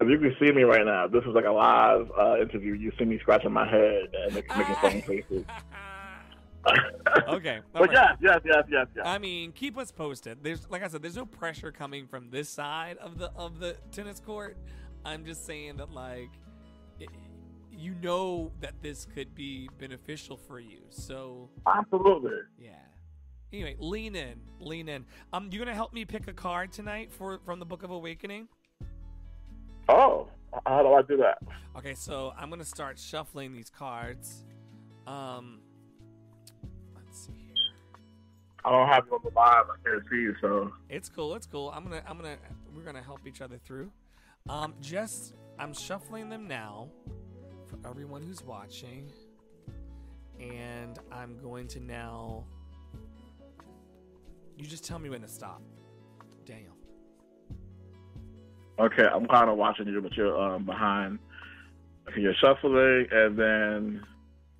If 0.00 0.08
you 0.08 0.16
can 0.16 0.32
see 0.38 0.52
me 0.52 0.62
right 0.62 0.86
now, 0.86 1.08
this 1.08 1.24
is 1.24 1.34
like 1.34 1.44
a 1.44 1.50
live 1.50 2.08
uh, 2.16 2.40
interview. 2.40 2.74
You 2.74 2.92
see 2.96 3.04
me 3.04 3.18
scratching 3.18 3.50
my 3.50 3.68
head 3.68 4.02
and 4.14 4.32
making 4.32 4.76
funny 4.80 5.00
faces. 5.08 5.44
okay, 7.28 7.56
all 7.74 7.80
but 7.80 7.88
right. 7.88 7.90
yes, 7.92 8.16
yes, 8.22 8.40
yes, 8.44 8.64
yes, 8.70 8.86
yes. 8.94 9.04
I 9.04 9.18
mean, 9.18 9.50
keep 9.50 9.76
us 9.76 9.90
posted. 9.90 10.38
There's, 10.40 10.70
like 10.70 10.84
I 10.84 10.86
said, 10.86 11.02
there's 11.02 11.16
no 11.16 11.26
pressure 11.26 11.72
coming 11.72 12.06
from 12.06 12.30
this 12.30 12.48
side 12.48 12.96
of 12.98 13.18
the 13.18 13.32
of 13.34 13.58
the 13.58 13.76
tennis 13.90 14.20
court. 14.20 14.56
I'm 15.04 15.24
just 15.24 15.44
saying 15.44 15.78
that, 15.78 15.90
like, 15.90 16.30
it, 17.00 17.08
you 17.70 17.94
know 18.02 18.52
that 18.60 18.74
this 18.82 19.06
could 19.14 19.34
be 19.34 19.68
beneficial 19.78 20.36
for 20.36 20.58
you. 20.60 20.80
So, 20.90 21.48
Absolutely. 21.66 22.38
yeah. 22.58 22.72
Anyway, 23.52 23.76
lean 23.78 24.14
in, 24.14 24.40
lean 24.60 24.88
in. 24.88 25.06
Um, 25.32 25.48
you 25.50 25.58
gonna 25.58 25.74
help 25.74 25.94
me 25.94 26.04
pick 26.04 26.28
a 26.28 26.32
card 26.34 26.70
tonight 26.72 27.10
for 27.10 27.38
from 27.44 27.58
the 27.58 27.64
Book 27.64 27.82
of 27.82 27.90
Awakening? 27.90 28.48
Oh, 29.88 30.28
how 30.66 30.82
do 30.82 30.92
I 30.92 31.02
do 31.02 31.16
that? 31.18 31.38
Okay, 31.76 31.94
so 31.94 32.34
I'm 32.36 32.50
gonna 32.50 32.64
start 32.64 32.98
shuffling 32.98 33.54
these 33.54 33.70
cards. 33.70 34.44
Um, 35.06 35.60
let's 36.94 37.24
see 37.26 37.32
here. 37.32 37.54
I 38.66 38.70
don't 38.70 38.88
have 38.88 39.06
you 39.06 39.14
on 39.14 39.20
the 39.24 39.30
live. 39.34 39.64
I 39.70 39.88
can't 39.88 40.02
see 40.10 40.16
you, 40.16 40.34
so 40.42 40.70
It's 40.90 41.08
cool. 41.08 41.34
It's 41.34 41.46
cool. 41.46 41.70
I'm 41.74 41.84
gonna. 41.84 42.02
I'm 42.06 42.16
gonna. 42.18 42.36
We're 42.74 42.82
gonna 42.82 43.02
help 43.02 43.20
each 43.26 43.40
other 43.40 43.56
through. 43.56 43.90
Um, 44.50 44.74
just 44.82 45.34
I'm 45.58 45.74
shuffling 45.74 46.28
them 46.28 46.46
now 46.46 46.88
for 47.66 47.78
everyone 47.88 48.22
who's 48.22 48.42
watching, 48.42 49.10
and 50.40 50.98
I'm 51.10 51.38
going 51.42 51.66
to 51.68 51.80
now. 51.80 52.44
You 54.56 54.66
just 54.66 54.84
tell 54.84 54.98
me 54.98 55.08
when 55.10 55.20
to 55.22 55.28
stop, 55.28 55.62
Daniel. 56.44 56.74
okay. 58.78 59.04
I'm 59.04 59.26
kind 59.26 59.50
of 59.50 59.56
watching 59.56 59.86
you, 59.86 60.00
but 60.00 60.16
you're 60.16 60.36
um, 60.40 60.64
behind. 60.64 61.18
You're 62.16 62.34
shuffling, 62.40 63.06
and 63.10 63.38
then 63.38 64.02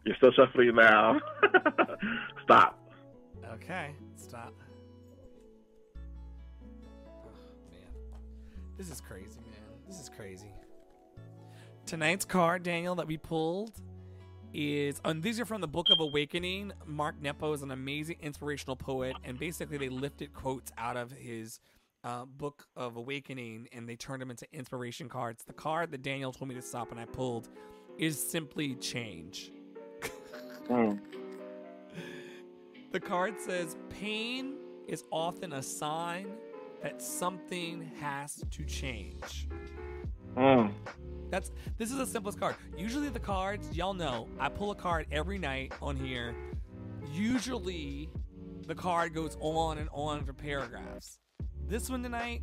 you're 0.05 0.16
still 0.16 0.32
shuffling 0.32 0.74
now. 0.74 1.18
Stop. 2.44 2.78
Okay, 3.55 3.90
stop. 4.16 4.55
Oh, 7.24 7.30
man. 7.70 8.20
This 8.76 8.90
is 8.90 9.01
crazy, 9.01 9.40
man. 9.40 9.86
This 9.86 10.01
is 10.01 10.09
crazy. 10.09 10.53
Tonight's 11.89 12.26
card, 12.26 12.64
Daniel, 12.64 12.95
that 12.97 13.07
we 13.07 13.16
pulled 13.16 13.80
is, 14.53 15.01
and 15.07 15.22
these 15.22 15.41
are 15.41 15.47
from 15.47 15.62
the 15.62 15.66
Book 15.66 15.86
of 15.91 16.01
Awakening. 16.01 16.70
Mark 16.84 17.18
Nepo 17.18 17.55
is 17.55 17.62
an 17.62 17.70
amazing 17.70 18.18
inspirational 18.20 18.76
poet, 18.76 19.16
and 19.24 19.39
basically 19.39 19.78
they 19.78 19.89
lifted 19.89 20.34
quotes 20.34 20.70
out 20.76 20.99
of 20.99 21.11
his 21.12 21.61
uh, 22.05 22.26
Book 22.26 22.66
of 22.76 22.97
Awakening 22.97 23.68
and 23.72 23.89
they 23.89 23.97
turned 23.97 24.20
them 24.20 24.30
into 24.30 24.47
inspiration 24.53 25.09
cards. 25.09 25.45
The 25.45 25.55
card 25.55 25.91
that 25.93 26.03
Daniel 26.03 26.30
told 26.30 26.51
me 26.51 26.55
to 26.57 26.62
stop 26.62 26.91
and 26.91 27.01
I 27.01 27.07
pulled 27.07 27.49
is 27.97 28.22
simply 28.22 28.74
change. 28.74 29.51
Mm. 30.68 31.01
The 32.93 33.01
card 33.01 33.41
says 33.41 33.78
pain 33.89 34.57
is 34.86 35.05
often 35.11 35.55
a 35.55 35.62
sign 35.62 36.28
that 36.82 37.01
something 37.01 37.91
has 37.99 38.45
to 38.51 38.64
change. 38.64 39.49
Mm. 40.36 40.70
That's 41.31 41.51
this 41.76 41.91
is 41.91 41.99
the 41.99 42.07
simplest 42.07 42.41
card. 42.41 42.57
Usually 42.76 43.09
the 43.09 43.20
cards, 43.20 43.74
y'all 43.76 43.95
know, 43.95 44.29
I 44.39 44.49
pull 44.49 44.70
a 44.70 44.74
card 44.74 45.07
every 45.12 45.39
night 45.39 45.72
on 45.83 45.97
here. 45.97 46.35
Usually 47.12 48.09
the 48.66 48.74
card 48.74 49.14
goes 49.14 49.37
on 49.41 49.79
and 49.79 49.89
on 49.93 50.24
for 50.24 50.33
paragraphs. 50.33 51.18
This 51.66 51.91
one 51.91 52.03
tonight, 52.03 52.43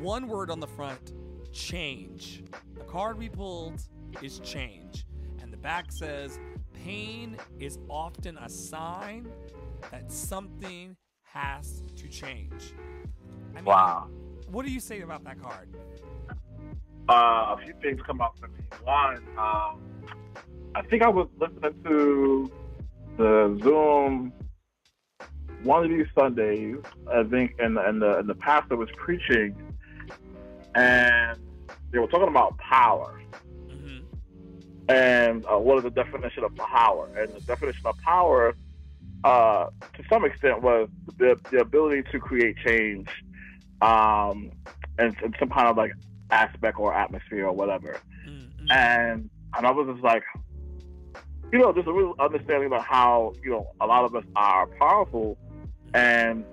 one 0.00 0.26
word 0.28 0.50
on 0.50 0.60
the 0.60 0.66
front 0.66 1.12
change. 1.52 2.42
The 2.76 2.84
card 2.84 3.18
we 3.18 3.28
pulled 3.28 3.80
is 4.22 4.40
change. 4.40 5.06
And 5.40 5.52
the 5.52 5.56
back 5.56 5.92
says, 5.92 6.38
pain 6.84 7.36
is 7.58 7.78
often 7.88 8.36
a 8.38 8.48
sign 8.48 9.28
that 9.90 10.10
something 10.10 10.96
has 11.22 11.82
to 11.96 12.08
change. 12.08 12.74
I 13.52 13.56
mean, 13.56 13.64
Wow. 13.64 14.08
What 14.48 14.66
do 14.66 14.72
you 14.72 14.80
say 14.80 15.00
about 15.00 15.24
that 15.24 15.40
card? 15.40 15.68
Uh, 17.08 17.56
a 17.56 17.58
few 17.64 17.74
things 17.82 18.00
come 18.06 18.20
up 18.20 18.34
for 18.40 18.48
me. 18.48 18.60
One, 18.82 19.16
um, 19.38 19.80
I 20.74 20.82
think 20.88 21.02
I 21.02 21.08
was 21.08 21.28
listening 21.38 21.74
to 21.84 22.50
the 23.16 23.60
Zoom 23.62 24.32
one 25.62 25.84
of 25.84 25.90
these 25.90 26.06
Sundays. 26.18 26.76
I 27.12 27.24
think, 27.24 27.54
and 27.58 27.78
and 27.78 28.00
the 28.00 28.18
and 28.18 28.28
the 28.28 28.34
pastor 28.34 28.76
was 28.76 28.88
preaching, 28.96 29.56
and 30.74 31.38
they 31.92 31.98
were 31.98 32.06
talking 32.06 32.28
about 32.28 32.56
power 32.58 33.20
hmm 33.70 33.98
and 34.88 35.46
uh, 35.46 35.58
what 35.58 35.78
is 35.78 35.84
the 35.84 35.90
definition 35.90 36.44
of 36.44 36.54
power? 36.56 37.08
And 37.16 37.32
the 37.32 37.40
definition 37.40 37.86
of 37.86 37.96
power, 37.98 38.54
uh, 39.24 39.66
to 39.94 40.02
some 40.12 40.24
extent, 40.26 40.62
was 40.62 40.88
the, 41.18 41.36
the 41.50 41.60
ability 41.60 42.02
to 42.12 42.20
create 42.20 42.56
change, 42.66 43.08
um, 43.80 44.50
and, 44.98 45.16
and 45.22 45.34
some 45.38 45.48
kind 45.48 45.68
of 45.68 45.76
like 45.76 45.92
aspect 46.34 46.78
or 46.78 46.92
atmosphere 46.94 47.46
or 47.46 47.52
whatever. 47.52 48.00
mm 48.28 48.48
And 48.70 49.30
and 49.56 49.66
I 49.66 49.70
was 49.70 49.86
just 49.92 50.02
like, 50.02 50.24
you 51.52 51.58
know, 51.60 51.72
just 51.72 51.86
a 51.86 51.92
real 51.92 52.14
understanding 52.18 52.66
about 52.66 52.84
how 52.84 53.34
you 53.44 53.50
know 53.52 53.64
a 53.80 53.86
lot 53.86 54.04
of 54.04 54.14
us 54.18 54.24
are 54.34 54.66
powerful, 54.84 55.38
and 55.94 56.44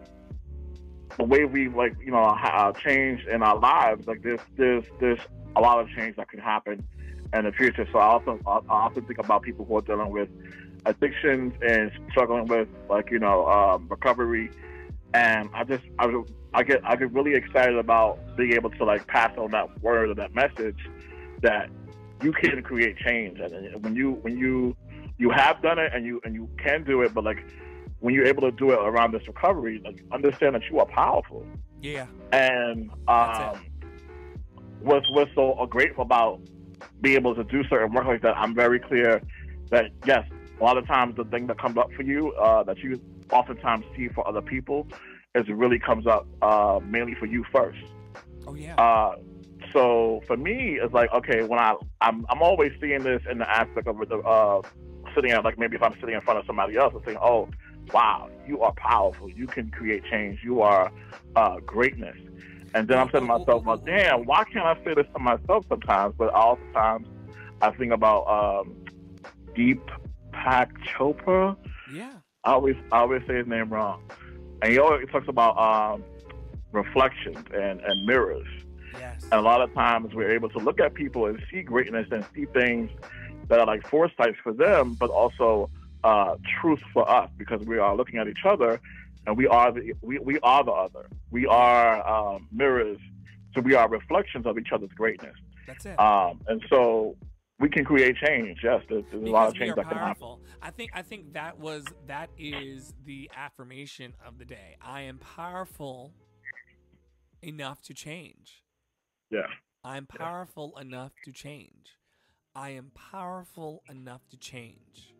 the 1.17 1.23
way 1.23 1.45
we 1.45 1.67
like 1.81 1.95
you 2.05 2.11
know 2.11 2.23
ha- 2.43 2.71
change 2.85 3.19
in 3.33 3.41
our 3.43 3.57
lives. 3.57 4.07
Like 4.07 4.21
there's 4.21 4.45
there's 4.57 4.85
there's 4.99 5.19
a 5.55 5.61
lot 5.61 5.79
of 5.81 5.89
change 5.89 6.15
that 6.17 6.29
can 6.29 6.39
happen 6.39 6.87
in 7.33 7.45
the 7.45 7.51
future. 7.51 7.87
So 7.91 7.99
I 7.99 8.07
often 8.15 8.39
I 8.47 8.59
often 8.85 9.03
think 9.05 9.19
about 9.19 9.41
people 9.41 9.65
who 9.65 9.77
are 9.77 9.81
dealing 9.81 10.11
with 10.11 10.29
addictions 10.85 11.53
and 11.67 11.91
struggling 12.09 12.45
with 12.47 12.67
like 12.89 13.11
you 13.11 13.19
know 13.19 13.47
um, 13.47 13.87
recovery, 13.89 14.51
and 15.13 15.49
I 15.53 15.63
just 15.63 15.83
I, 15.99 16.05
I 16.53 16.63
get 16.63 16.81
I 16.83 16.95
get 16.95 17.11
really 17.13 17.33
excited 17.33 17.77
about 17.77 18.19
being 18.35 18.53
able 18.53 18.69
to 18.71 18.83
like 18.83 19.07
pass 19.07 19.31
on 19.37 19.51
that 19.51 19.81
word 19.81 20.09
or 20.09 20.15
that 20.15 20.33
message 20.35 20.77
that 21.41 21.69
you 22.21 22.31
can 22.33 22.61
create 22.61 22.97
change, 22.97 23.39
and 23.39 23.83
when 23.83 23.95
you 23.95 24.11
when 24.21 24.37
you 24.37 24.75
you 25.17 25.29
have 25.31 25.61
done 25.61 25.79
it 25.79 25.91
and 25.93 26.05
you 26.05 26.19
and 26.23 26.35
you 26.35 26.49
can 26.57 26.83
do 26.83 27.01
it, 27.03 27.13
but 27.13 27.23
like 27.23 27.45
when 27.99 28.13
you're 28.13 28.25
able 28.25 28.41
to 28.41 28.51
do 28.51 28.71
it 28.71 28.79
around 28.79 29.13
this 29.13 29.25
recovery, 29.27 29.81
like 29.85 30.03
understand 30.11 30.55
that 30.55 30.63
you 30.69 30.79
are 30.79 30.87
powerful 30.87 31.45
Yeah. 31.81 32.07
and 32.31 32.89
um, 33.07 33.61
what's 34.81 35.09
what's 35.11 35.31
so 35.35 35.65
grateful 35.69 36.03
about 36.03 36.41
being 37.01 37.15
able 37.15 37.35
to 37.35 37.43
do 37.43 37.63
certain 37.65 37.93
work 37.93 38.05
like 38.05 38.21
that. 38.23 38.35
I'm 38.37 38.55
very 38.55 38.79
clear 38.79 39.21
that 39.69 39.85
yes, 40.05 40.27
a 40.59 40.63
lot 40.63 40.77
of 40.77 40.85
times 40.87 41.15
the 41.15 41.25
thing 41.25 41.47
that 41.47 41.59
comes 41.59 41.77
up 41.77 41.91
for 41.93 42.01
you 42.03 42.31
uh, 42.33 42.63
that 42.63 42.79
you 42.79 42.99
oftentimes 43.31 43.85
see 43.95 44.09
for 44.09 44.27
other 44.27 44.41
people 44.41 44.87
is 45.35 45.47
it 45.47 45.55
really 45.55 45.79
comes 45.79 46.07
up 46.07 46.27
uh, 46.41 46.79
mainly 46.83 47.15
for 47.15 47.25
you 47.25 47.45
first. 47.51 47.79
Oh 48.47 48.55
yeah. 48.55 48.75
Uh, 48.75 49.15
so 49.71 50.21
for 50.27 50.35
me, 50.37 50.79
it's 50.81 50.93
like 50.93 51.11
okay, 51.13 51.43
when 51.43 51.59
I 51.59 51.75
I'm 52.01 52.25
I'm 52.29 52.41
always 52.41 52.71
seeing 52.81 53.03
this 53.03 53.21
in 53.29 53.37
the 53.37 53.49
aspect 53.49 53.87
of 53.87 53.97
the 53.97 54.17
uh, 54.17 54.61
sitting 55.15 55.31
at 55.31 55.43
like 55.43 55.57
maybe 55.57 55.75
if 55.75 55.83
I'm 55.83 55.93
sitting 55.99 56.15
in 56.15 56.21
front 56.21 56.39
of 56.39 56.45
somebody 56.45 56.77
else 56.77 56.93
and 56.93 57.03
saying, 57.05 57.17
oh, 57.21 57.49
wow, 57.93 58.29
you 58.47 58.61
are 58.61 58.73
powerful, 58.73 59.29
you 59.29 59.47
can 59.47 59.69
create 59.71 60.03
change, 60.09 60.39
you 60.43 60.61
are 60.61 60.91
uh, 61.35 61.57
greatness. 61.65 62.17
And 62.73 62.87
then 62.87 62.99
I'm 62.99 63.09
saying 63.11 63.27
to 63.27 63.37
myself, 63.37 63.65
well, 63.65 63.77
damn, 63.77 64.25
why 64.25 64.45
can't 64.45 64.65
I 64.65 64.75
say 64.83 64.93
this 64.93 65.05
to 65.13 65.19
myself 65.19 65.65
sometimes? 65.67 66.15
But 66.17 66.33
oftentimes 66.33 67.07
I 67.61 67.71
think 67.71 67.91
about 67.91 68.27
um, 68.27 68.75
Deepak 69.55 70.71
Chopra. 70.85 71.55
yeah. 71.93 72.13
I 72.43 72.53
always 72.53 72.75
I 72.91 72.99
always 72.99 73.21
say 73.27 73.35
his 73.35 73.45
name 73.45 73.69
wrong, 73.69 74.01
and 74.61 74.71
he 74.71 74.79
always 74.79 75.07
talks 75.09 75.27
about 75.27 75.57
um, 75.57 76.03
reflections 76.71 77.45
and, 77.53 77.81
and 77.81 78.05
mirrors. 78.05 78.47
Yes. 78.93 79.23
And 79.23 79.33
a 79.33 79.41
lot 79.41 79.61
of 79.61 79.73
times 79.73 80.13
we're 80.13 80.31
able 80.31 80.49
to 80.49 80.59
look 80.59 80.79
at 80.79 80.93
people 80.93 81.25
and 81.25 81.41
see 81.49 81.61
greatness 81.61 82.07
and 82.11 82.25
see 82.35 82.45
things 82.45 82.91
that 83.47 83.59
are 83.59 83.65
like 83.65 83.87
foresights 83.87 84.37
for 84.43 84.53
them, 84.53 84.95
but 84.95 85.09
also 85.09 85.69
uh, 86.03 86.35
truth 86.59 86.81
for 86.93 87.09
us 87.09 87.29
because 87.37 87.61
we 87.65 87.77
are 87.77 87.95
looking 87.95 88.19
at 88.19 88.27
each 88.27 88.45
other 88.45 88.79
and 89.27 89.37
we 89.37 89.47
are 89.47 89.71
the 89.71 89.93
we, 90.01 90.19
we 90.19 90.39
are 90.39 90.63
the 90.63 90.71
other. 90.71 91.07
We 91.29 91.45
are 91.45 92.07
um, 92.07 92.47
mirrors, 92.51 92.97
so 93.53 93.61
we 93.61 93.75
are 93.75 93.87
reflections 93.87 94.45
of 94.45 94.57
each 94.57 94.69
other's 94.71 94.91
greatness. 94.91 95.35
That's 95.67 95.85
it. 95.85 95.99
Um, 95.99 96.41
and 96.47 96.61
so 96.69 97.15
we 97.61 97.69
can 97.69 97.85
create 97.85 98.15
change. 98.17 98.57
Yes, 98.63 98.81
there's, 98.89 99.03
there's 99.11 99.23
a 99.23 99.31
lot 99.31 99.49
of 99.49 99.55
change 99.55 99.75
that 99.75 99.87
can 99.87 99.97
happen. 99.97 100.37
I 100.61 100.71
think 100.71 100.91
I 100.93 101.03
think 101.03 101.33
that 101.33 101.59
was 101.59 101.85
that 102.07 102.29
is 102.37 102.93
the 103.05 103.29
affirmation 103.37 104.13
of 104.25 104.39
the 104.39 104.45
day. 104.45 104.77
I 104.81 105.01
am 105.01 105.19
powerful 105.19 106.13
enough 107.41 107.81
to 107.83 107.93
change. 107.93 108.63
Yeah. 109.29 109.41
I'm 109.83 110.07
powerful 110.07 110.77
enough 110.79 111.11
to 111.23 111.31
change. 111.31 111.97
I 112.55 112.71
am 112.71 112.91
powerful 113.11 113.83
enough 113.89 114.21
to 114.29 114.37
change. 114.37 115.13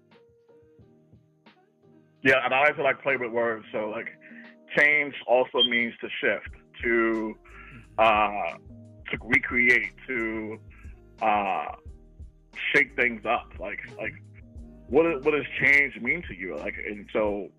Yeah, 2.24 2.44
and 2.44 2.54
I 2.54 2.62
like 2.62 2.76
to 2.76 2.84
like 2.84 3.02
play 3.02 3.18
with 3.18 3.32
words. 3.32 3.66
So 3.72 3.90
like, 3.90 4.10
change 4.78 5.14
also 5.28 5.64
means 5.70 5.94
to 6.02 6.08
shift, 6.20 6.56
to 6.84 7.36
uh, 7.98 8.54
to 9.12 9.18
recreate, 9.22 9.94
to 10.08 10.60
uh, 11.22 11.66
shake 12.74 12.96
things 12.96 13.26
up. 13.26 13.52
Like 13.60 13.80
like, 13.98 14.14
what 14.88 15.06
is, 15.06 15.24
what 15.24 15.32
does 15.32 15.46
change 15.64 16.00
mean 16.02 16.24
to 16.28 16.36
you? 16.36 16.56
Like, 16.58 16.76
and 16.88 17.08
so 17.14 17.50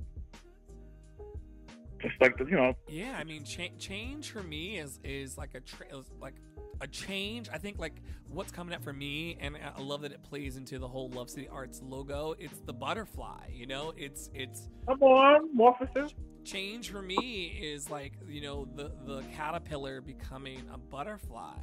just 2.00 2.14
like 2.20 2.36
the, 2.36 2.44
you 2.44 2.56
know, 2.56 2.74
Yeah, 2.88 3.14
I 3.16 3.24
mean, 3.24 3.44
cha- 3.44 3.74
change 3.78 4.30
for 4.32 4.42
me 4.42 4.78
is 4.78 4.98
is 5.04 5.38
like 5.38 5.54
a 5.54 5.60
tra- 5.60 5.86
like 6.20 6.34
a 6.80 6.86
change. 6.88 7.48
I 7.52 7.58
think 7.58 7.78
like 7.78 8.02
what's 8.28 8.50
coming 8.50 8.74
up 8.74 8.82
for 8.82 8.92
me, 8.92 9.36
and 9.40 9.56
I 9.56 9.80
love 9.80 10.02
that 10.02 10.10
it 10.12 10.22
plays 10.24 10.56
into 10.56 10.78
the 10.80 10.88
whole 10.88 11.10
Love 11.10 11.30
City 11.30 11.48
Arts 11.48 11.80
logo. 11.84 12.34
It's 12.38 12.58
the 12.66 12.72
butterfly, 12.72 13.50
you 13.52 13.66
know. 13.66 13.92
It's 13.96 14.30
it's 14.34 14.68
come 14.88 15.00
on, 15.02 15.56
Morphosis. 15.56 16.12
change 16.44 16.90
for 16.90 17.02
me 17.02 17.56
is 17.62 17.88
like 17.88 18.14
you 18.28 18.40
know 18.42 18.66
the 18.74 18.90
the 19.06 19.22
caterpillar 19.36 20.00
becoming 20.00 20.60
a 20.74 20.78
butterfly. 20.78 21.54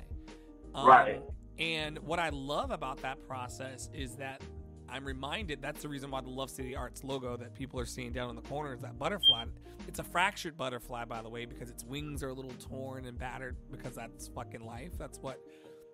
Um, 0.74 0.88
Right. 0.88 1.22
And 1.60 2.00
what 2.00 2.20
I 2.20 2.30
love 2.30 2.72
about 2.72 3.02
that 3.02 3.22
process 3.28 3.90
is 3.94 4.16
that 4.16 4.42
I'm 4.88 5.06
reminded 5.06 5.62
that's 5.62 5.82
the 5.84 5.90
reason 5.90 6.10
why 6.10 6.22
the 6.22 6.30
Love 6.30 6.50
City 6.50 6.76
Arts 6.76 7.04
logo 7.04 7.38
that 7.38 7.54
people 7.54 7.80
are 7.80 7.86
seeing 7.86 8.12
down 8.12 8.30
in 8.30 8.36
the 8.36 8.42
corner 8.44 8.74
is 8.74 8.82
that 8.82 8.98
butterfly. 8.98 9.46
It's 9.88 10.00
a 10.00 10.04
fractured 10.04 10.58
butterfly, 10.58 11.06
by 11.06 11.22
the 11.22 11.30
way, 11.30 11.46
because 11.46 11.70
its 11.70 11.84
wings 11.84 12.24
are 12.24 12.30
a 12.30 12.34
little 12.34 12.54
torn 12.60 13.06
and 13.06 13.18
battered 13.18 13.56
because 13.72 13.94
that's 13.94 14.30
fucking 14.30 14.66
life. 14.66 14.92
That's 14.98 15.20
what 15.20 15.40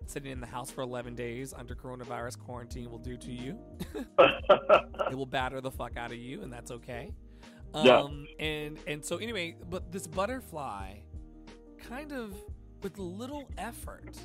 sitting 0.06 0.30
in 0.30 0.40
the 0.40 0.46
house 0.46 0.70
for 0.70 0.82
11 0.82 1.14
days 1.14 1.52
under 1.52 1.74
coronavirus 1.74 2.38
quarantine 2.38 2.90
will 2.90 2.98
do 2.98 3.16
to 3.16 3.32
you. 3.32 3.58
it 4.18 5.14
will 5.14 5.26
batter 5.26 5.60
the 5.60 5.70
fuck 5.70 5.96
out 5.96 6.12
of 6.12 6.18
you, 6.18 6.42
and 6.42 6.52
that's 6.52 6.70
okay. 6.70 7.12
Um, 7.74 7.84
Yeah. 7.86 8.06
and 8.38 8.78
and 8.86 9.04
so 9.04 9.16
anyway, 9.16 9.56
but 9.68 9.90
this 9.90 10.06
butterfly, 10.06 10.98
kind 11.88 12.12
of 12.12 12.34
with 12.82 12.98
little 12.98 13.48
effort, 13.58 14.16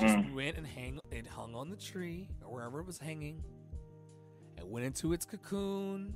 just 0.00 0.16
Mm. 0.16 0.34
went 0.34 0.56
and 0.56 0.66
hang. 0.66 0.98
It 1.10 1.26
hung 1.26 1.54
on 1.54 1.68
the 1.70 1.76
tree 1.76 2.28
or 2.42 2.52
wherever 2.52 2.80
it 2.80 2.86
was 2.86 2.98
hanging. 2.98 3.42
It 4.56 4.66
went 4.66 4.86
into 4.86 5.12
its 5.12 5.24
cocoon, 5.24 6.14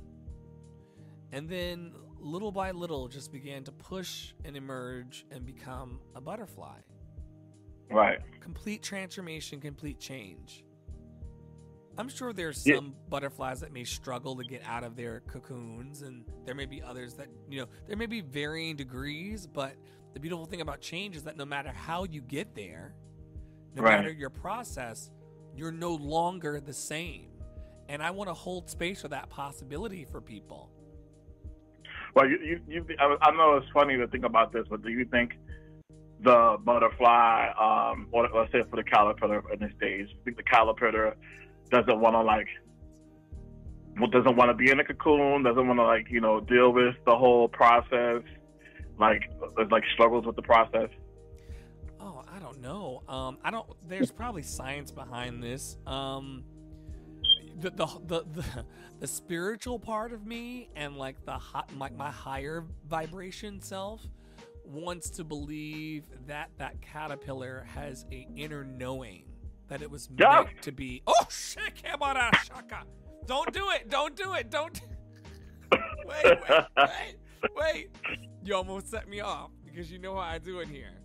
and 1.31 1.49
then 1.49 1.93
little 2.19 2.51
by 2.51 2.71
little, 2.71 3.07
just 3.07 3.31
began 3.31 3.63
to 3.65 3.71
push 3.71 4.33
and 4.43 4.55
emerge 4.55 5.25
and 5.31 5.45
become 5.45 5.99
a 6.15 6.21
butterfly. 6.21 6.79
right. 7.91 8.19
Complete 8.41 8.81
transformation, 8.81 9.61
complete 9.61 9.99
change. 9.99 10.65
I'm 11.99 12.09
sure 12.09 12.33
there's 12.33 12.65
Yeah. 12.65 12.75
some 12.77 12.95
butterflies 13.09 13.59
that 13.61 13.71
may 13.71 13.83
struggle 13.83 14.35
to 14.37 14.43
get 14.43 14.63
out 14.63 14.83
of 14.83 14.95
their 14.95 15.19
cocoons, 15.21 16.01
and 16.01 16.25
there 16.45 16.55
may 16.55 16.65
be 16.65 16.81
others 16.81 17.13
that, 17.15 17.29
you 17.47 17.59
know, 17.61 17.67
there 17.85 17.95
may 17.95 18.07
be 18.07 18.21
varying 18.21 18.75
degrees, 18.75 19.45
but 19.45 19.77
the 20.13 20.19
beautiful 20.19 20.45
thing 20.45 20.61
about 20.61 20.81
change 20.81 21.15
is 21.15 21.23
that 21.25 21.37
no 21.37 21.45
matter 21.45 21.71
how 21.71 22.05
you 22.05 22.21
get 22.21 22.55
there, 22.55 22.95
no 23.75 23.83
Right. 23.83 23.97
matter 23.97 24.11
your 24.11 24.29
process, 24.29 25.11
you're 25.55 25.71
no 25.71 25.93
longer 25.93 26.59
the 26.59 26.73
same. 26.73 27.27
And 27.89 28.01
I 28.01 28.11
want 28.11 28.29
to 28.29 28.33
hold 28.33 28.69
space 28.69 29.01
for 29.01 29.09
that 29.09 29.29
possibility 29.29 30.05
for 30.05 30.21
people. 30.21 30.71
Well, 32.15 32.27
you, 32.27 32.39
you, 32.39 32.61
you 32.67 32.85
I, 32.99 33.31
know 33.31 33.57
it's 33.57 33.67
funny 33.73 33.97
to 33.97 34.07
think 34.07 34.23
about 34.23 34.53
this, 34.53 34.65
but 34.69 34.81
do 34.81 34.89
you 34.89 35.05
think 35.05 35.33
the 36.21 36.57
butterfly, 36.63 37.49
um, 37.59 38.07
or 38.11 38.27
let's 38.33 38.51
say 38.51 38.63
for 38.69 38.77
the 38.77 38.83
caterpillar 38.83 39.43
in 39.53 39.59
this 39.59 39.71
stage, 39.77 40.07
you 40.09 40.17
think 40.23 40.37
the 40.37 40.43
caterpillar 40.43 41.15
doesn't 41.69 41.99
want 41.99 42.15
to 42.15 42.21
like, 42.21 42.47
doesn't 44.11 44.35
want 44.35 44.49
to 44.49 44.53
be 44.53 44.71
in 44.71 44.79
a 44.79 44.83
cocoon, 44.83 45.43
doesn't 45.43 45.67
want 45.67 45.77
to 45.77 45.83
like, 45.83 46.07
you 46.09 46.21
know, 46.21 46.39
deal 46.39 46.71
with 46.71 46.95
the 47.05 47.15
whole 47.15 47.49
process, 47.49 48.21
like 48.97 49.21
like 49.69 49.83
struggles 49.93 50.25
with 50.25 50.37
the 50.37 50.41
process? 50.41 50.89
I 52.65 52.67
don't 52.67 52.79
know. 52.79 53.03
Um, 53.07 53.37
I 53.43 53.51
don't. 53.51 53.67
There's 53.87 54.11
probably 54.11 54.41
science 54.41 54.91
behind 54.91 55.41
this. 55.43 55.77
Um, 55.85 56.43
the 57.59 57.69
the 57.69 57.85
the 58.07 58.25
the, 58.33 58.65
the 58.99 59.07
spiritual 59.07 59.79
part 59.79 60.11
of 60.11 60.25
me 60.25 60.69
and 60.75 60.97
like 60.97 61.23
the 61.25 61.33
hot, 61.33 61.73
my, 61.75 61.89
my 61.91 62.09
higher 62.09 62.65
vibration 62.87 63.61
self 63.61 64.01
wants 64.65 65.09
to 65.11 65.23
believe 65.23 66.05
that 66.27 66.49
that 66.57 66.81
caterpillar 66.81 67.67
has 67.73 68.05
a 68.11 68.27
inner 68.35 68.63
knowing 68.63 69.25
that 69.67 69.81
it 69.81 69.89
was 69.89 70.09
meant 70.09 70.49
to 70.61 70.71
be. 70.71 71.01
Oh 71.05 71.27
shit! 71.29 71.83
Come 71.83 72.01
on, 72.01 72.17
out, 72.17 72.35
shaka! 72.45 72.83
Don't 73.25 73.51
do 73.53 73.69
it! 73.71 73.89
Don't 73.89 74.15
do 74.15 74.33
it! 74.33 74.49
Don't. 74.49 74.81
wait, 75.71 76.39
wait, 76.49 76.65
wait, 76.77 77.15
wait! 77.55 77.89
You 78.43 78.55
almost 78.55 78.89
set 78.89 79.07
me 79.07 79.19
off 79.19 79.51
because 79.63 79.91
you 79.91 79.99
know 79.99 80.15
how 80.15 80.21
I 80.21 80.39
do 80.39 80.59
it 80.59 80.67
here. 80.67 81.04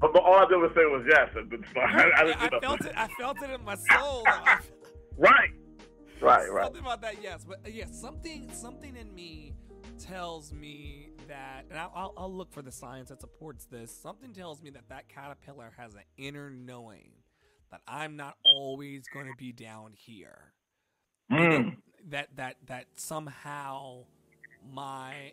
But, 0.00 0.12
but 0.12 0.22
all 0.22 0.34
I 0.36 0.46
did 0.48 0.56
was 0.56 0.70
say 0.74 0.84
was 0.84 1.04
yes, 1.08 1.28
it's. 1.34 1.68
I, 1.76 1.80
I, 1.80 2.46
I 2.46 2.60
felt 2.60 2.84
it. 2.84 2.92
I 2.96 3.08
felt 3.18 3.42
it 3.42 3.50
in 3.50 3.64
my 3.64 3.74
soul. 3.74 4.24
I- 4.26 4.60
Right. 5.20 5.50
Right, 6.20 6.48
right. 6.48 6.64
Something 6.64 6.82
about 6.82 7.00
that, 7.02 7.16
yes, 7.20 7.44
but 7.44 7.58
uh, 7.66 7.70
yes, 7.72 8.00
something, 8.00 8.48
something 8.52 8.96
in 8.96 9.12
me 9.12 9.52
tells 9.98 10.52
me 10.52 11.10
that, 11.26 11.64
and 11.70 11.78
I'll, 11.78 11.92
I'll, 11.94 12.14
I'll 12.16 12.32
look 12.32 12.52
for 12.52 12.62
the 12.62 12.70
science 12.70 13.08
that 13.08 13.20
supports 13.20 13.64
this. 13.66 13.92
Something 13.92 14.32
tells 14.32 14.62
me 14.62 14.70
that 14.70 14.88
that 14.88 15.08
caterpillar 15.08 15.72
has 15.76 15.94
an 15.94 16.02
inner 16.16 16.50
knowing 16.50 17.10
that 17.70 17.80
I'm 17.86 18.16
not 18.16 18.36
always 18.44 19.02
going 19.12 19.26
to 19.26 19.34
be 19.36 19.52
down 19.52 19.92
here. 19.92 20.52
Mm. 21.30 21.76
That 22.10 22.28
that 22.36 22.56
that 22.66 22.86
somehow 22.96 24.04
my 24.72 25.32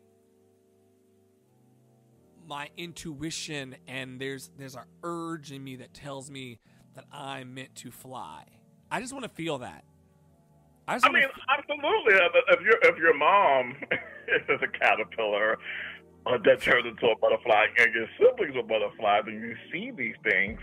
my 2.48 2.70
intuition 2.78 3.76
and 3.88 4.20
there's 4.20 4.50
there's 4.58 4.76
a 4.76 4.86
urge 5.04 5.52
in 5.52 5.64
me 5.64 5.76
that 5.78 5.94
tells 5.94 6.30
me 6.30 6.60
that 6.96 7.06
I'm 7.12 7.54
meant 7.54 7.76
to 7.76 7.92
fly. 7.92 8.46
I 8.92 9.02
just 9.02 9.14
want 9.14 9.24
to 9.24 9.30
feel 9.30 9.60
that. 9.60 9.84
I 10.88 10.96
just 10.96 11.06
I 11.06 11.12
mean, 11.12 11.24
absolutely. 11.58 12.14
Uh, 12.14 12.28
if 12.50 12.62
your 12.62 12.78
if 12.84 12.98
your 12.98 13.18
mom 13.18 13.76
is 13.92 14.62
a 14.62 14.80
caterpillar 14.80 15.58
uh, 16.26 16.38
that 16.44 16.62
turns 16.62 16.86
into 16.86 17.08
a 17.08 17.18
butterfly, 17.18 17.66
and 17.78 17.94
your 17.94 18.08
siblings 18.18 18.56
are 18.56 18.64
butterflies, 18.64 19.24
and 19.28 19.42
you 19.42 19.56
see 19.72 19.92
these 19.92 20.16
things, 20.24 20.60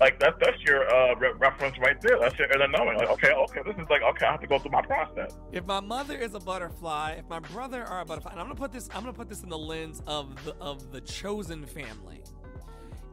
like 0.00 0.20
that 0.20 0.34
that's 0.40 0.60
your 0.62 0.86
uh, 0.94 1.14
re- 1.14 1.32
reference 1.38 1.76
right 1.78 2.00
there. 2.02 2.18
That's 2.20 2.38
your 2.38 2.50
inner 2.52 2.68
knowing. 2.68 2.98
Like, 2.98 3.10
okay, 3.10 3.32
okay, 3.32 3.60
this 3.64 3.76
is 3.76 3.88
like 3.88 4.02
okay, 4.02 4.26
I 4.26 4.32
have 4.32 4.40
to 4.40 4.46
go 4.46 4.58
through 4.58 4.72
my 4.72 4.82
process. 4.82 5.38
If 5.52 5.64
my 5.66 5.80
mother 5.80 6.18
is 6.18 6.34
a 6.34 6.40
butterfly, 6.40 7.12
if 7.18 7.28
my 7.28 7.40
brother 7.40 7.84
are 7.84 8.02
a 8.02 8.04
butterfly, 8.04 8.32
and 8.32 8.40
I'm 8.40 8.46
gonna 8.46 8.58
put 8.58 8.72
this, 8.72 8.88
I'm 8.94 9.00
gonna 9.00 9.12
put 9.12 9.28
this 9.28 9.42
in 9.42 9.48
the 9.48 9.58
lens 9.58 10.02
of 10.06 10.44
the 10.44 10.54
of 10.56 10.92
the 10.92 11.00
chosen 11.00 11.64
family. 11.64 12.22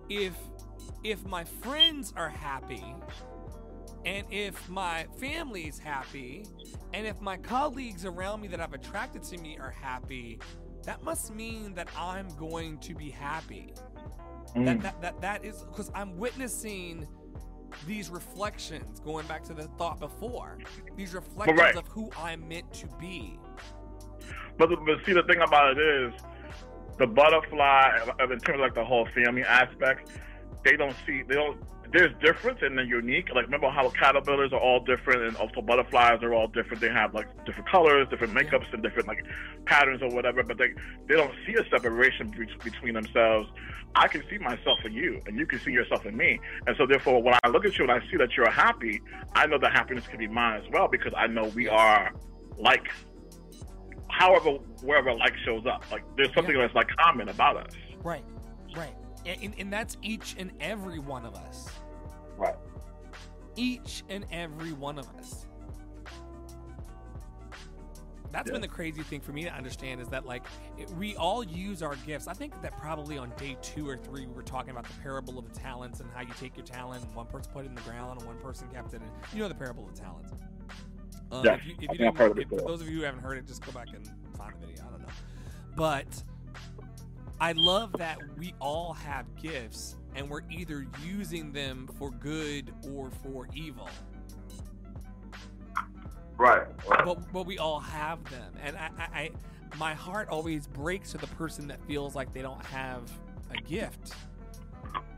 If 0.10 0.36
if 1.04 1.26
my 1.26 1.46
friends 1.46 2.14
are 2.18 2.30
happy, 2.30 2.84
and 4.06 4.26
if 4.30 4.70
my 4.70 5.06
family's 5.18 5.80
happy, 5.80 6.46
and 6.94 7.08
if 7.08 7.22
my 7.22 7.38
colleagues 7.38 8.06
around 8.06 8.42
me 8.42 8.50
that 8.50 8.60
I've 8.60 8.74
attracted 8.74 9.24
to 9.24 9.38
me 9.38 9.58
are 9.58 9.72
happy, 9.72 10.40
that 10.84 11.04
must 11.04 11.34
mean 11.34 11.74
that 11.76 11.88
I'm 11.98 12.28
going 12.38 12.78
to 12.80 12.94
be 12.94 13.10
happy. 13.10 13.74
Mm. 14.56 14.66
That 14.66 14.82
that 14.82 15.02
that, 15.02 15.22
that 15.22 15.46
is 15.46 15.64
because 15.64 15.92
I'm 15.96 16.18
witnessing 16.18 17.08
these 17.88 18.10
reflections 18.10 19.00
going 19.00 19.26
back 19.26 19.44
to 19.44 19.54
the 19.54 19.64
thought 19.80 20.00
before 20.00 20.60
these 20.96 21.16
reflections 21.16 21.60
right. 21.60 21.76
of 21.76 21.88
who 21.88 22.08
i'm 22.20 22.48
meant 22.48 22.72
to 22.72 22.86
be 23.00 23.40
But, 24.58 24.70
but 24.86 25.06
see, 25.06 25.14
the 25.14 25.24
thing 25.24 25.42
about 25.42 25.78
it 25.78 25.82
is, 25.82 26.14
the 27.00 27.08
butterfly, 27.08 28.00
uh, 28.20 28.24
in 28.26 28.40
terms 28.40 28.56
of 28.56 28.60
like 28.60 28.76
the 28.76 28.86
whole 28.86 29.08
family 29.08 29.44
aspect, 29.44 30.10
they 30.64 30.78
don't 30.78 30.96
see, 31.06 31.24
they 31.24 31.36
don't, 31.36 31.58
there's 31.94 32.12
difference 32.22 32.60
and 32.64 32.76
they're 32.76 32.86
unique. 32.86 33.30
Like, 33.34 33.46
remember 33.46 33.70
how 33.70 33.88
caterpillars 33.90 34.52
are 34.52 34.60
all 34.60 34.84
different 34.84 35.22
and 35.22 35.38
also 35.38 35.62
butterflies 35.62 36.24
are 36.24 36.34
all 36.34 36.48
different. 36.48 36.82
They 36.82 36.90
have 36.90 37.14
like 37.14 37.28
different 37.46 37.70
colors, 37.70 38.08
different 38.10 38.34
makeups, 38.34 38.74
and 38.74 38.82
different 38.82 39.08
like 39.08 39.24
patterns 39.66 40.02
or 40.02 40.10
whatever, 40.10 40.42
but 40.42 40.58
they, 40.58 40.74
they 41.08 41.16
don't 41.16 41.32
see 41.46 41.54
a 41.54 41.64
separation 41.70 42.32
be- 42.32 42.48
between 42.64 42.96
themselves. 42.96 43.48
I 43.96 44.08
can 44.08 44.24
see 44.28 44.40
myself 44.40 44.80
in 44.84 44.94
you, 44.94 45.22
and 45.28 45.38
you 45.38 45.46
can 45.46 45.60
see 45.60 45.72
yourself 45.72 46.04
in 46.08 46.18
me. 46.18 46.40
And 46.66 46.76
so, 46.78 46.88
therefore, 46.88 47.22
when 47.22 47.36
I 47.44 47.50
look 47.50 47.64
at 47.64 47.78
you 47.78 47.84
and 47.84 47.92
I 47.92 48.00
see 48.10 48.18
that 48.18 48.30
you're 48.36 48.50
happy, 48.50 49.00
I 49.36 49.46
know 49.46 49.60
that 49.60 49.72
happiness 49.72 50.08
can 50.08 50.18
be 50.18 50.28
mine 50.28 50.64
as 50.66 50.72
well 50.72 50.88
because 50.88 51.14
I 51.16 51.28
know 51.28 51.44
we 51.56 51.68
are 51.68 52.12
like 52.58 52.88
however 54.10 54.52
wherever 54.84 55.12
like 55.14 55.34
shows 55.44 55.66
up 55.66 55.84
like 55.92 56.04
there's 56.16 56.32
something 56.36 56.56
that's 56.56 56.76
like 56.76 56.88
common 56.98 57.30
about 57.30 57.58
us 57.58 57.74
right 58.04 58.24
right 58.76 58.94
and, 59.26 59.54
and 59.58 59.74
that's 59.74 59.98
each 60.02 60.36
and 60.38 60.52
every 60.60 61.00
one 61.00 61.26
of 61.26 61.34
us 61.36 61.70
right 62.38 62.56
each 63.56 64.04
and 64.10 64.26
every 64.32 64.74
one 64.74 64.98
of 64.98 65.08
us 65.18 65.46
That's 68.32 68.48
Yeah. 68.48 68.54
been 68.54 68.62
the 68.62 68.68
crazy 68.68 69.04
thing 69.04 69.22
for 69.22 69.32
me 69.32 69.44
to 69.44 69.54
understand 69.54 70.02
is 70.02 70.08
that 70.08 70.26
like 70.26 70.44
it, 70.76 70.90
we 70.92 71.16
all 71.18 71.44
use 71.44 71.84
our 71.84 71.96
gifts. 71.98 72.28
I 72.28 72.34
think 72.34 72.60
that 72.64 72.76
probably 72.80 73.16
on 73.20 73.32
day 73.38 73.56
two 73.62 73.88
or 73.88 73.96
three 73.96 74.26
we 74.26 74.34
were 74.34 74.42
talking 74.42 74.72
about 74.72 74.86
the 74.86 74.94
parable 75.04 75.38
of 75.38 75.54
the 75.54 75.60
talents 75.60 76.00
and 76.00 76.10
how 76.12 76.22
you 76.22 76.34
take 76.40 76.58
your 76.58 76.66
talent 76.66 77.06
and 77.06 77.14
one 77.14 77.28
person 77.28 77.52
put 77.54 77.64
it 77.66 77.68
in 77.70 77.76
the 77.76 77.82
ground 77.82 78.18
and 78.20 78.28
one 78.28 78.40
person 78.40 78.68
kept 78.70 78.92
it. 78.96 79.04
In. 79.04 79.10
You 79.38 79.44
know 79.44 79.50
the 79.50 79.54
parable 79.54 79.88
of 79.88 79.94
the 79.96 80.02
talents. 80.02 80.32
Um, 81.32 81.46
Yes, 81.46 81.60
if 81.62 81.68
you, 81.68 81.88
if 81.92 82.00
you 82.00 82.08
I've 82.08 82.18
heard 82.18 82.32
of 82.32 82.38
didn't- 82.38 82.54
it 82.54 82.60
if- 82.62 82.66
those 82.66 82.82
of 82.82 82.90
you 82.90 82.98
who 82.98 83.04
haven't 83.04 83.22
heard 83.22 83.38
it, 83.38 83.46
just 83.46 83.64
go 83.64 83.72
back 83.72 83.90
and 83.94 84.08
find 84.36 84.56
the 84.60 84.66
video. 84.66 84.84
I 84.88 84.90
don't 84.90 85.02
know, 85.04 85.08
but 85.76 86.24
I 87.40 87.52
love 87.52 87.92
that 88.00 88.18
we 88.40 88.56
all 88.60 88.94
have 88.94 89.28
gifts 89.36 89.96
and 90.16 90.30
we're 90.30 90.44
either 90.50 90.86
using 91.04 91.52
them 91.52 91.90
for 91.98 92.12
good 92.12 92.74
or 92.92 93.10
for 93.24 93.48
evil. 93.54 93.90
Right. 96.38 96.68
But 96.88 97.32
but 97.32 97.46
we 97.46 97.58
all 97.58 97.80
have 97.80 98.24
them. 98.26 98.54
And 98.62 98.76
I, 98.78 98.90
I, 98.98 99.04
I 99.04 99.32
my 99.78 99.94
heart 99.94 100.30
always 100.30 100.68
breaks 100.68 101.12
to 101.12 101.18
the 101.18 101.28
person 101.28 101.68
that 101.68 101.84
feels 101.88 102.16
like 102.16 102.34
they 102.34 102.42
don't 102.42 102.64
have 102.66 103.12
a 103.52 103.62
gift 103.62 104.14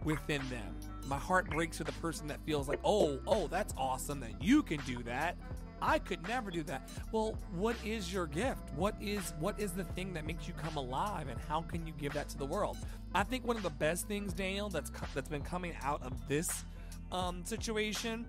within 0.03 0.41
them. 0.49 0.75
My 1.07 1.17
heart 1.17 1.49
breaks 1.49 1.77
to 1.77 1.83
the 1.83 1.91
person 1.93 2.27
that 2.27 2.39
feels 2.45 2.67
like 2.67 2.79
oh 2.83 3.19
oh 3.27 3.47
that's 3.47 3.73
awesome 3.77 4.19
that 4.21 4.41
you 4.41 4.63
can 4.63 4.79
do 4.85 5.01
that 5.03 5.37
i 5.85 5.99
could 5.99 6.27
never 6.27 6.49
do 6.51 6.63
that. 6.63 6.89
Well 7.11 7.37
what 7.53 7.75
is 7.85 8.11
your 8.11 8.27
gift? 8.27 8.73
What 8.75 8.95
is 9.01 9.33
what 9.39 9.59
is 9.59 9.71
the 9.71 9.83
thing 9.83 10.13
that 10.13 10.25
makes 10.25 10.47
you 10.47 10.53
come 10.53 10.75
alive 10.77 11.27
and 11.27 11.39
how 11.47 11.61
can 11.61 11.85
you 11.85 11.93
give 11.97 12.13
that 12.13 12.29
to 12.29 12.37
the 12.37 12.45
world? 12.45 12.77
I 13.13 13.23
think 13.23 13.45
one 13.45 13.55
of 13.55 13.63
the 13.63 13.69
best 13.69 14.07
things 14.07 14.33
daniel 14.33 14.69
that's 14.69 14.91
that's 15.13 15.29
been 15.29 15.43
coming 15.43 15.73
out 15.81 16.01
of 16.03 16.27
this 16.27 16.63
um, 17.11 17.45
situation 17.45 18.25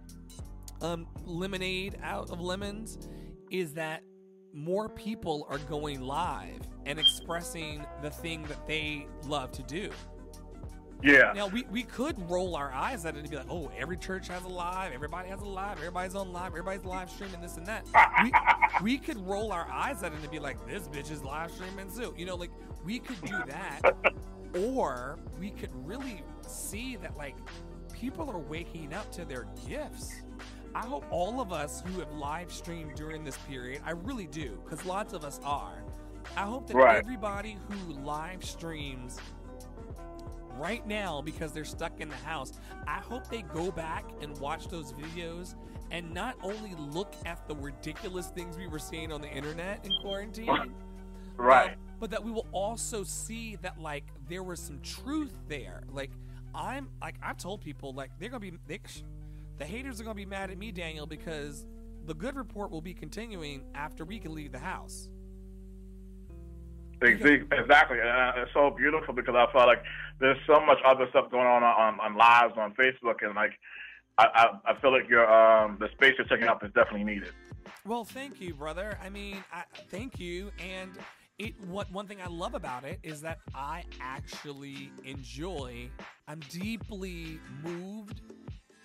um, 0.83 1.07
lemonade 1.25 1.99
out 2.03 2.31
of 2.31 2.41
lemons 2.41 2.99
is 3.51 3.73
that 3.75 4.03
more 4.53 4.89
people 4.89 5.47
are 5.51 5.59
going 5.59 6.01
live 6.01 6.61
and 6.87 6.99
expressing 6.99 7.85
the 8.03 8.11
thing 8.11 8.43
that 8.45 8.67
they 8.67 9.07
love 9.27 9.53
to 9.53 9.63
do. 9.63 9.91
Yeah 11.03 11.33
Now 11.35 11.47
we, 11.49 11.65
we 11.71 11.83
could 11.83 12.17
roll 12.31 12.57
our 12.57 12.73
eyes 12.73 13.05
at 13.05 13.15
it 13.17 13.21
and 13.21 13.31
be 13.31 13.37
like, 13.37 13.47
oh, 13.51 13.71
every 13.77 13.97
church 13.97 14.29
has 14.29 14.43
a 14.45 14.49
live, 14.49 14.93
everybody 14.93 15.29
has 15.29 15.41
a 15.41 15.45
live, 15.45 15.79
everybody's 15.79 16.15
on 16.15 16.33
live, 16.33 16.49
everybody's 16.49 16.85
live 16.85 17.11
streaming 17.11 17.41
this 17.41 17.57
and 17.57 17.67
that. 17.67 17.85
We, 18.23 18.33
we 18.83 18.99
could 18.99 19.19
roll 19.27 19.53
our 19.53 19.69
eyes 19.71 20.03
at 20.03 20.13
it 20.13 20.19
and 20.21 20.31
be 20.31 20.39
like, 20.39 20.65
this 20.67 20.89
bitch 20.89 21.11
is 21.11 21.23
live 21.23 21.51
streaming 21.53 21.91
too. 21.95 22.15
You 22.17 22.27
know, 22.27 22.37
like 22.37 22.51
we 22.85 22.99
could 22.99 23.21
do 23.23 23.37
that. 23.49 23.83
or 24.55 25.19
we 25.39 25.51
could 25.51 25.71
really 25.87 26.23
see 26.47 26.97
that 26.97 27.17
like 27.17 27.37
people 27.93 28.31
are 28.31 28.39
waking 28.39 28.95
up 28.95 29.11
to 29.13 29.25
their 29.25 29.47
gifts. 29.69 30.15
I 30.75 30.85
hope 30.87 31.05
all 31.11 31.41
of 31.41 31.53
us 31.53 31.83
who 31.87 32.01
have 32.01 32.13
live 32.13 32.53
streamed 32.53 32.95
during 32.97 33.25
this 33.25 33.37
period, 33.49 33.81
I 33.85 33.93
really 33.93 34.27
do, 34.27 34.59
because 34.65 34.85
lots 34.85 35.13
of 35.15 35.25
us 35.25 35.41
are. 35.45 35.83
I 36.37 36.43
hope 36.43 36.67
that 36.69 36.77
Right. 36.77 36.97
everybody 36.97 37.57
who 37.69 37.93
live 38.01 38.45
streams 38.45 39.19
right 40.59 40.87
now 40.87 41.23
because 41.23 41.53
they're 41.53 41.65
stuck 41.65 42.01
in 42.01 42.09
the 42.09 42.17
house, 42.17 42.53
I 42.87 42.99
hope 42.99 43.29
they 43.29 43.43
go 43.43 43.71
back 43.71 44.05
and 44.21 44.37
watch 44.39 44.69
those 44.69 44.93
videos 44.93 45.55
and 45.91 46.13
not 46.13 46.37
only 46.43 46.75
look 46.79 47.15
at 47.25 47.47
the 47.47 47.55
ridiculous 47.55 48.29
things 48.29 48.57
we 48.57 48.67
were 48.67 48.79
seeing 48.79 49.13
on 49.13 49.21
the 49.21 49.31
internet 49.31 49.85
in 49.85 49.93
quarantine, 50.01 50.75
right 51.37 51.73
um, 51.73 51.77
but 51.99 52.11
that 52.11 52.23
we 52.23 52.31
will 52.31 52.47
also 52.53 53.05
see 53.05 53.57
that 53.57 53.81
like 53.81 54.05
there 54.29 54.43
was 54.43 54.61
some 54.61 54.81
truth 54.81 55.33
there. 55.49 55.83
Like 55.91 56.11
I'm 56.55 56.89
like 57.01 57.17
I've 57.23 57.39
told 57.39 57.61
people 57.61 57.93
like 57.93 58.11
they're 58.19 58.29
gonna 58.29 58.41
be 58.41 58.53
they, 58.67 58.81
the 59.59 59.65
haters 59.65 60.01
are 60.01 60.05
gonna 60.05 60.15
be 60.15 60.27
mad 60.27 60.51
at 60.51 60.59
me, 60.59 60.73
Daniel, 60.73 61.07
because 61.07 61.67
the 62.07 62.15
good 62.15 62.37
report 62.37 62.71
will 62.71 62.81
be 62.81 62.95
continuing 62.95 63.65
after 63.75 64.05
we 64.05 64.19
can 64.19 64.35
leave 64.35 64.53
the 64.53 64.59
house. 64.59 65.09
Exactly, 67.03 67.99
and 68.01 68.09
uh, 68.09 68.33
it's 68.37 68.53
so 68.55 68.71
beautiful 68.71 69.13
because 69.13 69.35
I 69.35 69.51
felt 69.53 69.67
like 69.67 69.83
there's 70.21 70.39
so 70.47 70.61
much 70.65 70.79
other 70.85 71.07
stuff 71.11 71.31
going 71.31 71.47
on 71.47 71.63
on, 71.63 72.01
on 72.01 72.17
lives 72.17 72.55
on 72.57 72.75
Facebook, 72.75 73.23
and 73.23 73.35
like 73.35 73.53
I, 74.19 74.27
I, 74.35 74.73
I 74.73 74.81
feel 74.81 74.93
like 74.93 75.09
your 75.09 75.31
um 75.31 75.77
the 75.81 75.89
space 75.93 76.15
you're 76.19 76.27
taking 76.27 76.49
up 76.49 76.65
is 76.65 76.71
definitely 76.75 77.05
needed. 77.05 77.33
Well, 77.85 78.05
thank 78.05 78.41
you, 78.41 78.55
brother. 78.55 78.99
I 79.03 79.09
mean, 79.09 79.45
I, 79.53 79.63
thank 79.91 80.19
you. 80.19 80.51
And 80.59 80.93
it 81.39 81.55
what 81.61 81.91
one 81.93 82.07
thing 82.07 82.19
I 82.23 82.29
love 82.29 82.55
about 82.55 82.85
it 82.85 82.99
is 83.03 83.21
that 83.23 83.39
I 83.55 83.85
actually 84.01 84.91
enjoy. 85.05 85.89
I'm 86.27 86.41
deeply 86.51 87.39
moved, 87.63 88.23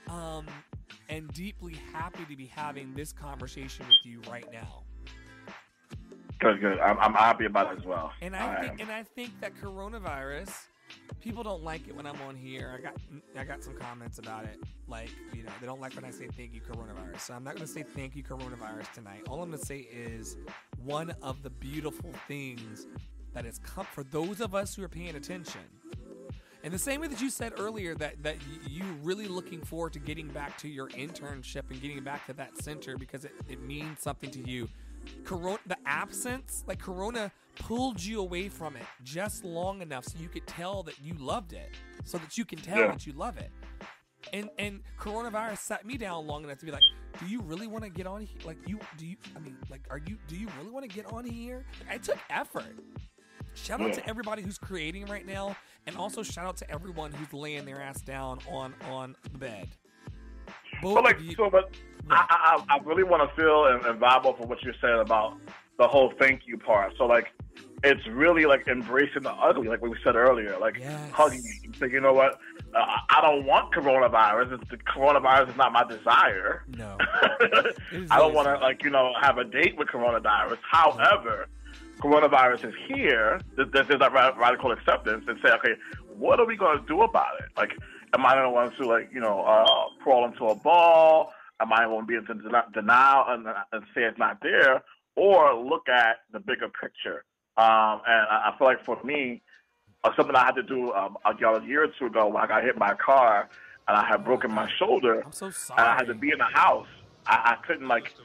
um, 0.10 0.45
and 1.10 1.32
deeply 1.34 1.78
happy 1.94 2.26
to 2.30 2.36
be 2.36 2.45
having 2.45 2.94
this 2.94 3.14
conversation 3.14 3.88
with 3.88 3.98
you 4.03 4.22
right 4.30 4.45
now. 4.52 4.84
Good, 6.40 6.60
good. 6.60 6.80
I'm, 6.80 6.98
I'm 6.98 7.14
happy 7.14 7.45
about 7.45 7.72
it 7.72 7.80
as 7.80 7.86
well. 7.86 8.12
And 8.22 8.36
I, 8.36 8.56
I 8.56 8.62
think, 8.62 8.74
am. 8.74 8.80
and 8.82 8.91
I 8.91 9.03
think 9.03 9.40
that 9.41 9.53
coronavirus 9.56 10.52
people 11.20 11.44
don't 11.44 11.64
like 11.64 11.88
it 11.88 11.96
when 11.96 12.06
I'm 12.06 12.20
on 12.28 12.36
here. 12.36 12.74
I 12.78 12.82
got 12.82 12.96
I 13.38 13.44
got 13.44 13.64
some 13.64 13.76
comments 13.76 14.20
about 14.20 14.46
it. 14.46 14.60
Like, 14.88 15.10
you 15.34 15.44
know, 15.44 15.52
they 15.60 15.68
don't 15.68 15.82
like 15.82 15.96
when 15.96 16.06
I 16.06 16.12
say 16.12 16.28
thank 16.28 16.54
you 16.54 16.62
coronavirus. 16.62 17.20
So 17.20 17.34
I'm 17.34 17.44
not 17.44 17.56
going 17.56 17.68
to 17.68 17.72
say 17.72 17.84
thank 17.84 18.16
you 18.16 18.24
coronavirus 18.24 18.92
tonight. 18.94 19.24
All 19.30 19.42
I'm 19.42 19.50
going 19.50 19.60
to 19.60 19.66
say 19.66 19.88
is 19.92 20.38
one 20.84 21.14
of 21.22 21.44
the 21.44 21.50
beautiful 21.50 22.12
things 22.28 22.88
that 23.34 23.46
has 23.46 23.60
come 23.60 23.86
for 23.92 24.04
those 24.04 24.42
of 24.42 24.56
us 24.56 24.76
who 24.76 24.84
are 24.84 24.90
paying 24.90 25.16
attention. 25.16 25.62
And 26.64 26.72
the 26.72 26.80
same 26.80 27.02
way 27.02 27.08
that 27.08 27.22
you 27.22 27.30
said 27.30 27.54
earlier 27.58 27.96
that 27.96 28.22
that 28.24 28.38
you 28.68 28.84
really 29.02 29.28
looking 29.28 29.62
forward 29.62 29.94
to 29.94 30.00
getting 30.00 30.28
back 30.28 30.58
to 30.60 30.68
your 30.68 30.90
internship 30.90 31.70
and 31.70 31.82
getting 31.82 32.04
back 32.04 32.28
to 32.28 32.34
that 32.34 32.58
center 32.62 32.98
because 32.98 33.26
it, 33.26 33.34
it 33.50 33.62
means 33.62 34.00
something 34.02 34.30
to 34.32 34.48
you 34.48 34.70
corona 35.23 35.60
the 35.68 35.78
absence 35.86 36.64
like 36.68 36.80
corona 36.80 37.32
pulled 37.60 38.02
you 38.02 38.19
away 38.19 38.49
from 38.49 38.76
it 38.76 38.84
just 39.03 39.44
long 39.44 39.82
enough 39.82 40.06
so 40.06 40.18
you 40.19 40.30
could 40.30 40.45
tell 40.48 40.84
that 40.84 40.95
you 41.02 41.14
loved 41.15 41.53
it 41.53 41.69
so 42.03 42.18
that 42.18 42.38
you 42.38 42.45
can 42.45 42.60
tell 42.60 42.80
yeah. 42.80 42.88
that 42.88 43.06
you 43.06 43.14
love 43.14 43.38
it 43.38 43.52
and 44.34 44.49
and 44.60 44.82
coronavirus 44.99 45.57
sat 45.57 45.86
me 45.86 45.98
down 45.98 46.26
long 46.28 46.44
enough 46.44 46.57
to 46.60 46.65
be 46.65 46.72
like 46.72 46.84
do 47.19 47.26
you 47.28 47.41
really 47.41 47.68
want 47.68 47.84
to 47.84 47.90
get 47.90 48.07
on 48.07 48.22
here 48.22 48.40
like 48.45 48.57
you 48.68 48.80
do 48.98 49.06
you 49.06 49.15
i 49.36 49.40
mean 49.40 49.57
like 49.69 49.82
are 49.90 49.99
you 50.06 50.18
do 50.28 50.36
you 50.36 50.48
really 50.60 50.72
want 50.72 50.88
to 50.88 50.95
get 50.95 51.11
on 51.11 51.23
here 51.26 51.65
like, 51.88 51.95
i 51.95 51.98
took 51.98 52.18
effort 52.30 52.76
shout 53.53 53.82
out 53.82 53.88
yeah. 53.88 53.94
to 53.94 54.10
everybody 54.10 54.41
who's 54.41 54.57
creating 54.57 55.06
right 55.07 55.26
now 55.26 55.56
and 55.88 55.98
also 55.98 56.23
shout 56.23 56.45
out 56.45 56.57
to 56.57 56.69
everyone 56.72 57.11
who's 57.11 57.34
laying 57.34 57.65
their 57.65 57.82
ass 57.82 58.02
down 58.02 58.40
on 58.49 58.73
on 58.90 59.15
the 59.32 59.38
bed 59.38 59.68
Both 60.82 60.95
but 60.95 61.03
like 61.03 61.19
so 61.36 61.49
but 61.49 61.72
I, 62.10 62.64
I, 62.69 62.76
I 62.76 62.78
really 62.84 63.03
want 63.03 63.28
to 63.28 63.36
feel 63.36 63.65
and, 63.65 63.86
and 63.86 63.99
vibe 63.99 64.26
off 64.26 64.40
of 64.40 64.49
what 64.49 64.61
you're 64.64 64.76
saying 64.82 64.99
about 64.99 65.38
the 65.78 65.88
whole 65.88 66.14
thank 66.19 66.41
you 66.45 66.57
part. 66.57 66.94
So 66.98 67.06
like, 67.06 67.28
it's 67.84 68.06
really 68.07 68.45
like 68.45 68.68
embracing 68.68 69.23
the 69.23 69.32
ugly, 69.32 69.68
like 69.68 69.82
we 69.82 69.95
said 70.03 70.15
earlier, 70.15 70.57
like 70.60 70.78
yes. 70.80 71.11
hugging 71.11 71.41
you. 71.44 71.72
So 71.80 71.86
you 71.86 71.99
know 71.99 72.14
what? 72.14 72.40
Uh, 72.76 72.86
I 73.10 73.22
don't 73.22 73.45
want 73.45 73.73
coronavirus. 73.73 74.61
It's, 74.61 74.69
the 74.69 74.78
coronavirus 74.78 75.49
is 75.49 75.57
not 75.57 75.73
my 75.73 75.84
desire. 75.84 76.64
No, 76.78 76.98
I 78.11 78.19
don't 78.19 78.34
want 78.36 78.48
to 78.48 78.57
like 78.60 78.84
you 78.84 78.91
know 78.91 79.14
have 79.19 79.40
a 79.40 79.44
date 79.44 79.78
with 79.78 79.88
coronavirus. 79.88 80.60
However, 80.61 81.48
coronavirus 81.99 82.69
is 82.69 82.76
here. 82.88 83.41
There's, 83.56 83.72
there's 83.72 83.99
that 83.99 84.14
radical 84.14 84.72
acceptance 84.72 85.26
and 85.28 85.40
say, 85.44 85.52
okay, 85.53 85.73
what 86.15 86.40
are 86.40 86.45
we 86.45 86.56
going 86.56 86.80
to 86.80 86.86
do 86.86 87.02
about 87.02 87.40
it? 87.40 87.49
Like, 87.57 87.72
am 88.14 88.26
I 88.26 88.34
going 88.34 88.44
to 88.44 88.49
want 88.52 88.78
to 88.78 88.86
like 88.86 89.10
you 89.11 89.22
know 89.22 89.41
uh, 89.41 90.03
crawl 90.03 90.26
into 90.26 90.45
a 90.45 90.56
ball? 90.56 91.34
I 91.62 91.66
might 91.66 91.86
want 91.86 92.08
to 92.08 92.12
be 92.12 92.16
in 92.16 92.42
denial 92.74 93.26
and, 93.28 93.46
and 93.72 93.84
say 93.94 94.02
it's 94.04 94.18
not 94.18 94.40
there, 94.42 94.82
or 95.16 95.54
look 95.54 95.88
at 95.88 96.18
the 96.34 96.40
bigger 96.40 96.70
picture. 96.70 97.24
Um, 97.58 98.02
and 98.08 98.28
I, 98.30 98.52
I 98.52 98.56
feel 98.58 98.68
like 98.68 98.84
for 98.84 98.98
me, 99.04 99.42
uh, 100.04 100.10
something 100.16 100.36
I 100.36 100.46
had 100.46 100.56
to 100.56 100.64
do 100.64 100.92
um, 100.94 101.18
a, 101.24 101.30
a 101.30 101.66
year 101.66 101.84
or 101.84 101.88
two 102.00 102.08
ago 102.08 102.28
when 102.28 102.44
I 102.44 102.48
got 102.48 102.64
hit 102.64 102.80
by 102.80 102.92
a 102.92 102.96
car 102.96 103.48
and 103.88 103.98
I 103.98 104.08
had 104.08 104.26
broken 104.26 104.52
my 104.52 104.68
shoulder. 104.80 105.22
I'm 105.24 105.32
so 105.32 105.52
sorry. 105.52 105.80
And 105.80 105.88
I 105.88 105.96
had 105.96 106.08
to 106.08 106.16
be 106.16 106.32
in 106.32 106.40
the 106.40 106.46
house. 106.46 106.88
I, 107.28 107.56
I 107.56 107.68
couldn't 107.68 107.88
like, 107.88 108.16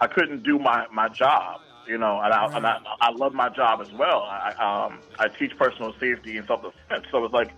I 0.00 0.06
couldn't 0.06 0.42
do 0.44 0.58
my, 0.58 0.86
my 0.90 1.08
job, 1.08 1.60
you 1.86 1.98
know, 1.98 2.20
and 2.20 2.32
I, 2.32 2.46
right. 2.46 2.56
and 2.56 2.66
I, 2.66 2.78
I 3.00 3.10
love 3.10 3.34
my 3.34 3.50
job 3.50 3.80
as 3.82 3.92
well. 3.92 4.22
I, 4.22 4.52
um, 4.52 5.00
I 5.18 5.28
teach 5.28 5.52
personal 5.58 5.92
safety 6.00 6.38
and 6.38 6.46
self 6.46 6.62
defense. 6.62 7.04
So 7.10 7.24
it's 7.24 7.34
like, 7.34 7.52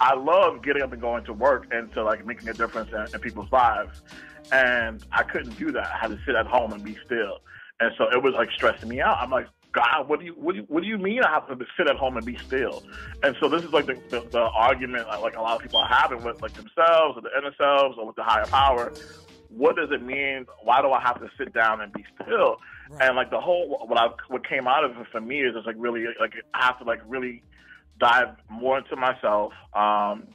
I 0.00 0.14
love 0.14 0.62
getting 0.62 0.82
up 0.82 0.92
and 0.92 1.00
going 1.00 1.24
to 1.24 1.32
work 1.32 1.66
and 1.70 1.92
to 1.94 2.04
like 2.04 2.24
making 2.24 2.48
a 2.48 2.54
difference 2.54 2.90
in, 2.92 3.14
in 3.14 3.20
people's 3.20 3.50
lives 3.50 4.02
and 4.52 5.04
I 5.12 5.22
couldn't 5.22 5.58
do 5.58 5.72
that. 5.72 5.86
I 5.86 5.98
had 5.98 6.08
to 6.08 6.18
sit 6.24 6.34
at 6.34 6.46
home 6.46 6.72
and 6.72 6.82
be 6.82 6.96
still, 7.04 7.40
and 7.80 7.92
so 7.98 8.04
it 8.10 8.22
was 8.22 8.34
like 8.34 8.50
stressing 8.50 8.88
me 8.88 9.00
out. 9.00 9.18
I'm 9.20 9.30
like, 9.30 9.46
God, 9.72 10.08
what 10.08 10.20
do 10.20 10.26
you 10.26 10.32
what 10.32 10.52
do 10.52 10.60
you, 10.60 10.66
what 10.68 10.82
do 10.82 10.88
you 10.88 10.98
mean 10.98 11.22
I 11.22 11.30
have 11.30 11.46
to 11.48 11.66
sit 11.76 11.88
at 11.88 11.96
home 11.96 12.16
and 12.16 12.24
be 12.24 12.36
still? 12.46 12.82
And 13.22 13.36
so 13.40 13.48
this 13.48 13.64
is 13.64 13.72
like 13.72 13.86
the, 13.86 13.98
the, 14.08 14.20
the 14.28 14.40
argument 14.40 15.08
like 15.08 15.36
a 15.36 15.42
lot 15.42 15.56
of 15.56 15.62
people 15.62 15.80
are 15.80 15.88
having 15.88 16.22
with 16.22 16.40
like 16.42 16.52
themselves 16.54 17.16
or 17.16 17.22
the 17.22 17.30
inner 17.36 17.54
selves 17.56 17.96
or 17.98 18.06
with 18.06 18.16
the 18.16 18.24
higher 18.24 18.46
power. 18.46 18.92
What 19.50 19.76
does 19.76 19.88
it 19.90 20.02
mean? 20.02 20.46
Why 20.62 20.82
do 20.82 20.90
I 20.90 21.00
have 21.00 21.20
to 21.20 21.28
sit 21.38 21.54
down 21.54 21.80
and 21.80 21.92
be 21.92 22.04
still? 22.22 22.58
Right. 22.90 23.08
And 23.08 23.16
like 23.16 23.30
the 23.30 23.40
whole 23.40 23.86
what 23.86 23.98
I 23.98 24.08
what 24.28 24.46
came 24.46 24.66
out 24.66 24.84
of 24.84 24.92
it 24.92 25.06
for 25.12 25.20
me 25.20 25.40
is 25.40 25.54
just 25.54 25.66
like 25.66 25.76
really 25.78 26.04
like 26.20 26.32
I 26.54 26.66
have 26.66 26.78
to 26.78 26.84
like 26.84 27.00
really 27.06 27.42
dive 27.98 28.36
more 28.48 28.78
into 28.78 28.96
myself, 28.96 29.52
um, 29.74 30.28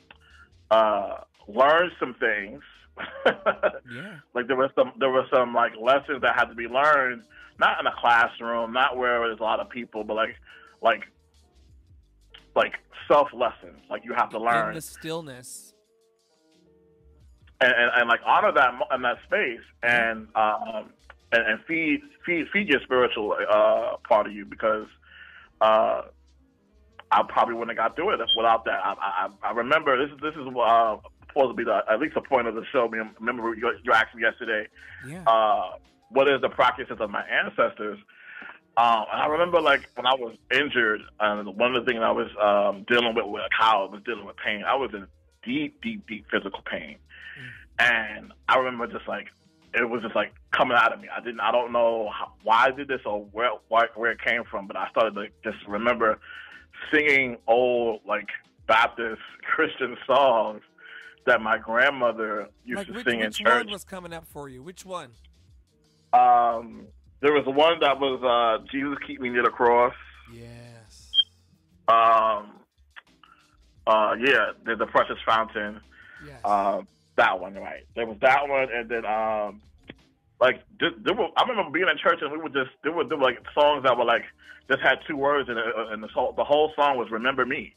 uh, 0.71 1.17
learn 1.47 1.91
some 1.99 2.15
things 2.19 2.61
yeah. 3.25 4.19
Like 4.35 4.47
there 4.47 4.55
was 4.55 4.69
some 4.75 4.93
there 4.99 5.09
were 5.09 5.25
some 5.33 5.53
like 5.53 5.73
lessons 5.81 6.21
that 6.21 6.35
had 6.35 6.45
to 6.45 6.55
be 6.55 6.67
learned, 6.67 7.23
not 7.59 7.79
in 7.79 7.87
a 7.87 7.93
classroom, 7.99 8.73
not 8.73 8.97
where 8.97 9.19
there's 9.19 9.39
a 9.39 9.43
lot 9.43 9.59
of 9.59 9.69
people, 9.69 10.03
but 10.03 10.15
like 10.15 10.35
like 10.81 11.03
like 12.55 12.73
self 13.07 13.29
lessons. 13.33 13.79
Like 13.89 14.05
you 14.05 14.13
have 14.13 14.29
to 14.31 14.39
learn 14.39 14.69
in 14.69 14.75
the 14.75 14.81
stillness. 14.81 15.73
And, 17.61 17.71
and, 17.71 17.91
and 17.95 18.09
like 18.09 18.19
honor 18.25 18.51
that 18.51 18.73
in 18.93 19.01
that 19.03 19.17
space 19.25 19.61
and 19.81 20.27
um 20.35 20.89
and, 21.31 21.47
and 21.47 21.59
feed 21.65 22.01
feed 22.25 22.47
feed 22.51 22.67
your 22.67 22.81
spiritual 22.81 23.35
uh 23.49 23.95
part 24.07 24.27
of 24.27 24.33
you 24.33 24.45
because 24.45 24.87
uh 25.61 26.01
I 27.13 27.21
probably 27.23 27.53
wouldn't 27.53 27.77
have 27.77 27.89
got 27.89 27.95
through 27.95 28.13
it 28.15 28.19
without 28.35 28.65
that. 28.65 28.79
I, 28.83 28.95
I, 28.99 29.49
I 29.49 29.51
remember 29.51 29.95
this 30.03 30.13
is 30.13 30.19
this 30.19 30.33
is 30.33 30.47
uh, 30.47 30.97
supposed 31.27 31.51
to 31.51 31.53
be 31.53 31.63
the, 31.63 31.83
at 31.89 31.99
least 31.99 32.15
the 32.15 32.21
point 32.21 32.47
of 32.47 32.55
the 32.55 32.65
show. 32.71 32.87
Remember, 32.87 33.53
you, 33.53 33.71
you 33.83 33.91
asked 33.93 34.15
me 34.15 34.23
yesterday, 34.23 34.67
yeah. 35.07 35.23
uh, 35.27 35.77
what 36.09 36.27
is 36.27 36.41
the 36.41 36.49
practices 36.49 36.97
of 36.99 37.09
my 37.09 37.23
ancestors? 37.27 37.99
Um, 38.75 39.05
and 39.11 39.21
I 39.21 39.27
remember, 39.27 39.61
like, 39.61 39.87
when 39.95 40.07
I 40.07 40.15
was 40.15 40.35
injured, 40.51 41.01
and 41.19 41.55
one 41.55 41.75
of 41.75 41.85
the 41.85 41.91
things 41.91 42.01
I 42.03 42.11
was 42.11 42.29
um, 42.41 42.85
dealing 42.89 43.13
with, 43.13 43.25
with 43.27 43.43
how 43.51 43.85
I 43.85 43.91
was 43.91 44.01
dealing 44.03 44.25
with 44.25 44.35
pain, 44.37 44.63
I 44.67 44.75
was 44.75 44.89
in 44.93 45.05
deep, 45.43 45.79
deep, 45.83 46.07
deep 46.07 46.25
physical 46.31 46.61
pain. 46.65 46.97
Mm. 47.37 47.91
And 47.91 48.33
I 48.49 48.57
remember 48.57 48.87
just 48.87 49.07
like, 49.07 49.27
it 49.75 49.87
was 49.87 50.01
just 50.01 50.15
like 50.15 50.33
coming 50.51 50.75
out 50.75 50.91
of 50.93 50.99
me. 50.99 51.07
I 51.15 51.19
didn't, 51.19 51.39
I 51.39 51.51
don't 51.51 51.71
know 51.71 52.09
how, 52.09 52.33
why 52.43 52.65
I 52.65 52.71
did 52.71 52.87
this 52.87 53.01
or 53.05 53.25
where, 53.25 53.51
where, 53.69 53.89
where 53.95 54.11
it 54.11 54.21
came 54.21 54.43
from, 54.49 54.65
but 54.65 54.75
I 54.75 54.89
started 54.89 55.13
to 55.15 55.27
just 55.43 55.63
remember 55.67 56.19
singing 56.91 57.37
old, 57.47 58.01
like, 58.07 58.27
Baptist 58.67 59.21
Christian 59.41 59.97
songs 60.07 60.61
that 61.25 61.41
my 61.41 61.57
grandmother 61.57 62.49
used 62.65 62.77
like 62.77 62.87
to 62.87 62.93
which, 62.93 63.05
sing 63.05 63.19
which 63.19 63.25
in 63.39 63.45
church. 63.45 63.55
Which 63.55 63.65
one 63.65 63.71
was 63.71 63.83
coming 63.83 64.13
up 64.13 64.25
for 64.25 64.49
you? 64.49 64.63
Which 64.63 64.85
one? 64.85 65.09
Um, 66.13 66.87
there 67.21 67.33
was 67.33 67.45
one 67.45 67.79
that 67.81 67.99
was 67.99 68.21
uh, 68.23 68.65
"Jesus 68.71 68.97
Keep 69.05 69.21
Me 69.21 69.29
Near 69.29 69.43
the 69.43 69.49
Cross." 69.49 69.95
Yes. 70.33 71.11
Um. 71.87 72.59
Uh, 73.85 74.15
yeah, 74.17 74.51
the, 74.65 74.77
the 74.77 74.85
Precious 74.85 75.17
Fountain. 75.25 75.81
Yes. 76.25 76.39
Uh, 76.45 76.81
that 77.17 77.39
one, 77.39 77.55
right? 77.55 77.85
There 77.95 78.05
was 78.07 78.17
that 78.21 78.47
one, 78.47 78.69
and 78.73 78.89
then 78.89 79.05
um, 79.05 79.61
like 80.43 80.61
there, 80.77 81.13
were, 81.13 81.29
I 81.37 81.47
remember 81.47 81.71
being 81.71 81.87
in 81.87 81.97
church 81.97 82.19
and 82.21 82.29
we 82.29 82.37
would 82.37 82.51
just 82.53 82.71
there 82.83 82.91
were, 82.91 83.05
there 83.05 83.17
were 83.17 83.23
like 83.23 83.39
songs 83.55 83.83
that 83.83 83.97
were 83.97 84.03
like 84.03 84.23
just 84.69 84.81
had 84.81 84.99
two 85.07 85.15
words 85.15 85.47
and, 85.47 85.57
and 85.57 86.03
the 86.03 86.07
whole 86.07 86.33
the 86.33 86.43
whole 86.43 86.73
song 86.75 86.97
was 86.97 87.09
"Remember 87.09 87.45
Me." 87.45 87.73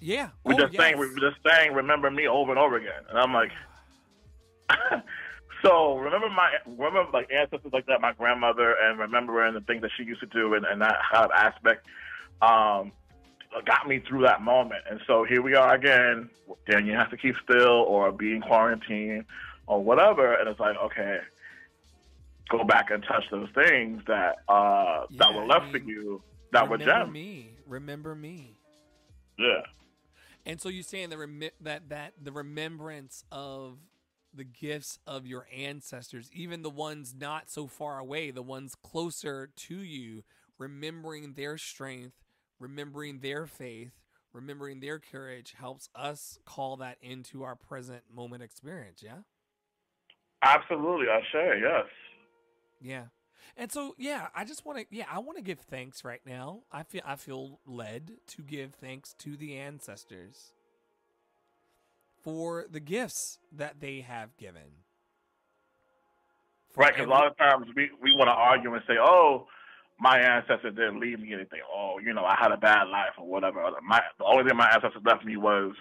Yeah. 0.00 0.30
We 0.42 0.54
oh, 0.54 0.58
just 0.58 0.72
yes. 0.72 0.82
saying 0.82 0.98
we 0.98 1.06
just 1.20 1.36
saying 1.46 1.72
remember 1.72 2.10
me 2.10 2.26
over 2.26 2.50
and 2.50 2.58
over 2.58 2.76
again. 2.76 3.02
And 3.08 3.16
I'm 3.16 3.32
like 3.32 3.52
So 5.62 5.98
remember 5.98 6.28
my 6.30 6.50
remember 6.66 7.12
like 7.12 7.30
ancestors 7.32 7.72
like 7.72 7.86
that, 7.86 8.00
my 8.00 8.12
grandmother 8.12 8.74
and 8.82 8.98
remembering 8.98 9.54
the 9.54 9.60
things 9.60 9.82
that 9.82 9.92
she 9.96 10.02
used 10.02 10.18
to 10.18 10.26
do 10.26 10.54
and, 10.54 10.66
and 10.66 10.82
that 10.82 10.96
kind 11.12 11.26
of 11.26 11.30
aspect 11.30 11.86
um 12.42 12.90
got 13.64 13.86
me 13.86 14.00
through 14.00 14.22
that 14.22 14.42
moment. 14.42 14.82
And 14.90 15.00
so 15.06 15.22
here 15.22 15.42
we 15.42 15.54
are 15.54 15.74
again. 15.74 16.28
Then 16.66 16.86
you 16.86 16.94
have 16.94 17.10
to 17.10 17.16
keep 17.16 17.36
still 17.44 17.84
or 17.86 18.10
be 18.10 18.34
in 18.34 18.40
quarantine 18.40 19.24
or 19.68 19.82
whatever. 19.82 20.34
And 20.34 20.48
it's 20.48 20.58
like, 20.58 20.76
okay, 20.76 21.20
go 22.52 22.64
back 22.64 22.90
and 22.90 23.02
touch 23.02 23.24
those 23.30 23.48
things 23.54 24.02
that 24.06 24.36
uh 24.48 25.06
yeah, 25.10 25.18
that 25.18 25.34
were 25.34 25.46
left 25.46 25.62
I 25.62 25.72
mean, 25.72 25.72
for 25.72 25.90
you 25.90 26.22
that 26.52 26.68
were 26.68 26.78
gems. 26.78 26.88
Remember 26.90 27.12
me. 27.12 27.56
Remember 27.66 28.14
me. 28.14 28.58
Yeah. 29.38 29.62
And 30.44 30.60
so 30.60 30.68
you're 30.68 30.82
saying 30.82 31.08
the 31.10 31.18
remi- 31.18 31.50
that 31.60 31.88
that 31.88 32.12
the 32.22 32.32
remembrance 32.32 33.24
of 33.32 33.78
the 34.34 34.44
gifts 34.44 34.98
of 35.06 35.26
your 35.26 35.46
ancestors, 35.54 36.30
even 36.32 36.62
the 36.62 36.70
ones 36.70 37.14
not 37.18 37.50
so 37.50 37.66
far 37.66 37.98
away, 37.98 38.30
the 38.30 38.42
ones 38.42 38.74
closer 38.74 39.50
to 39.54 39.76
you, 39.76 40.24
remembering 40.58 41.34
their 41.34 41.58
strength, 41.58 42.16
remembering 42.58 43.18
their 43.20 43.46
faith, 43.46 43.92
remembering 44.32 44.80
their 44.80 44.98
courage 44.98 45.54
helps 45.58 45.88
us 45.94 46.38
call 46.44 46.76
that 46.78 46.96
into 47.02 47.42
our 47.42 47.56
present 47.56 48.02
moment 48.12 48.42
experience, 48.42 49.02
yeah? 49.02 49.18
Absolutely, 50.42 51.06
I 51.08 51.20
share, 51.30 51.58
yes. 51.58 51.86
Yeah. 52.82 53.04
And 53.56 53.70
so, 53.70 53.94
yeah, 53.98 54.28
I 54.34 54.44
just 54.44 54.64
want 54.64 54.78
to, 54.78 54.86
yeah, 54.90 55.04
I 55.10 55.18
want 55.18 55.36
to 55.36 55.42
give 55.42 55.60
thanks 55.60 56.04
right 56.04 56.20
now. 56.24 56.60
I 56.70 56.82
feel, 56.84 57.02
I 57.04 57.16
feel 57.16 57.60
led 57.66 58.12
to 58.28 58.42
give 58.42 58.74
thanks 58.74 59.14
to 59.20 59.36
the 59.36 59.56
ancestors 59.56 60.52
for 62.22 62.66
the 62.70 62.80
gifts 62.80 63.38
that 63.50 63.80
they 63.80 64.00
have 64.00 64.36
given. 64.36 64.84
For 66.72 66.82
Right, 66.82 66.94
because 66.94 67.06
a 67.06 67.10
lot 67.10 67.26
of 67.26 67.36
times 67.36 67.66
we, 67.76 67.90
we 68.00 68.14
want 68.16 68.28
to 68.28 68.32
argue 68.32 68.72
and 68.72 68.82
say, 68.86 68.94
oh, 69.00 69.46
my 69.98 70.18
ancestor 70.18 70.70
didn't 70.70 71.00
leave 71.00 71.20
me 71.20 71.34
anything. 71.34 71.60
Oh, 71.72 71.98
you 72.04 72.14
know, 72.14 72.24
I 72.24 72.36
had 72.40 72.52
a 72.52 72.56
bad 72.56 72.84
life 72.88 73.12
or 73.18 73.26
whatever. 73.26 73.62
My 73.86 74.00
The 74.18 74.24
only 74.24 74.48
thing 74.48 74.56
my 74.56 74.70
ancestors 74.72 75.02
left 75.04 75.24
me 75.24 75.36
was, 75.36 75.74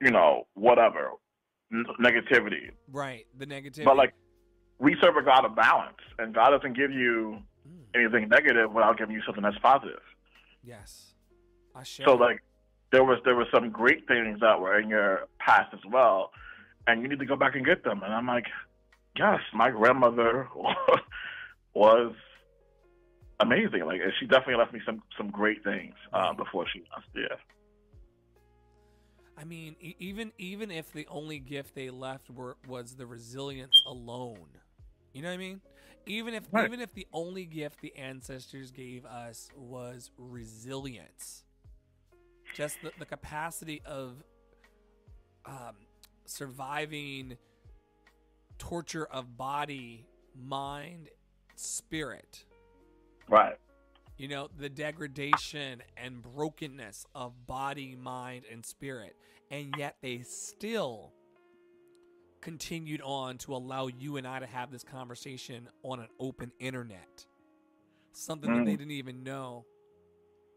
you 0.00 0.10
know, 0.10 0.46
whatever, 0.54 1.10
n- 1.72 1.84
negativity. 2.00 2.70
right, 2.92 3.26
the 3.36 3.46
negativity. 3.46 3.84
But, 3.84 3.96
like, 3.96 4.14
we 4.80 4.96
serve 5.00 5.16
a 5.16 5.22
God 5.22 5.44
of 5.44 5.54
balance, 5.54 5.98
and 6.18 6.34
God 6.34 6.50
doesn't 6.50 6.74
give 6.76 6.90
you 6.90 7.38
Mm, 7.68 7.84
anything 7.94 8.28
negative 8.28 8.72
without 8.72 8.98
giving 8.98 9.14
you 9.14 9.22
something 9.26 9.42
that's 9.42 9.58
positive. 9.58 10.00
yes, 10.62 11.14
I 11.74 11.82
share. 11.84 12.06
So, 12.06 12.14
like, 12.14 12.42
there 12.92 13.04
was 13.04 13.18
there 13.24 13.36
was 13.36 13.46
some 13.52 13.70
great 13.70 14.06
things 14.08 14.40
that 14.40 14.60
were 14.60 14.78
in 14.80 14.88
your 14.88 15.28
past 15.38 15.72
as 15.74 15.80
well, 15.90 16.32
and 16.86 17.02
you 17.02 17.08
need 17.08 17.18
to 17.20 17.26
go 17.26 17.36
back 17.36 17.54
and 17.54 17.64
get 17.64 17.84
them. 17.84 18.02
And 18.02 18.12
I'm 18.14 18.26
like, 18.26 18.46
yes, 19.16 19.40
my 19.54 19.70
grandmother 19.70 20.48
was 21.74 22.14
amazing. 23.40 23.84
Like, 23.86 24.00
she 24.18 24.26
definitely 24.26 24.56
left 24.56 24.72
me 24.72 24.80
some 24.86 25.02
some 25.16 25.30
great 25.30 25.62
things 25.62 25.94
uh, 26.12 26.32
before 26.32 26.66
she 26.72 26.80
left. 26.94 27.08
Yeah, 27.14 27.36
I 29.36 29.44
mean, 29.44 29.76
even 29.80 30.32
even 30.38 30.70
if 30.70 30.92
the 30.92 31.06
only 31.08 31.38
gift 31.38 31.74
they 31.74 31.90
left 31.90 32.30
were 32.30 32.56
was 32.66 32.96
the 32.96 33.06
resilience 33.06 33.80
alone, 33.86 34.48
you 35.12 35.22
know 35.22 35.28
what 35.28 35.34
I 35.34 35.38
mean? 35.38 35.60
Even 36.06 36.34
if 36.34 36.44
Right. 36.52 36.64
even 36.66 36.80
if 36.80 36.92
the 36.94 37.06
only 37.12 37.44
gift 37.46 37.80
the 37.80 37.94
ancestors 37.96 38.70
gave 38.70 39.04
us 39.04 39.50
was 39.56 40.10
resilience, 40.18 41.44
just 42.54 42.82
the, 42.82 42.92
the 42.98 43.06
capacity 43.06 43.82
of 43.84 44.22
um, 45.46 45.74
surviving 46.26 47.36
torture 48.58 49.06
of 49.06 49.36
body, 49.36 50.06
mind, 50.34 51.08
spirit 51.56 52.44
right, 53.28 53.56
you 54.16 54.28
know 54.28 54.48
the 54.58 54.68
degradation 54.68 55.82
and 55.96 56.22
brokenness 56.22 57.06
of 57.14 57.46
body 57.46 57.96
mind 57.96 58.44
and 58.50 58.64
spirit 58.64 59.14
and 59.50 59.76
yet 59.76 59.96
they 60.02 60.20
still 60.22 61.12
continued 62.40 63.00
on 63.04 63.36
to 63.38 63.54
allow 63.54 63.86
you 63.86 64.16
and 64.16 64.26
i 64.26 64.38
to 64.38 64.46
have 64.46 64.70
this 64.70 64.82
conversation 64.82 65.68
on 65.82 66.00
an 66.00 66.08
open 66.18 66.50
internet 66.58 67.26
something 68.12 68.52
that 68.52 68.64
they 68.64 68.72
Mm. 68.74 68.78
didn't 68.78 68.90
even 68.92 69.22
know 69.22 69.64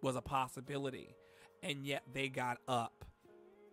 was 0.01 0.15
a 0.15 0.21
possibility 0.21 1.15
and 1.61 1.85
yet 1.85 2.03
they 2.13 2.29
got 2.29 2.57
up 2.67 3.05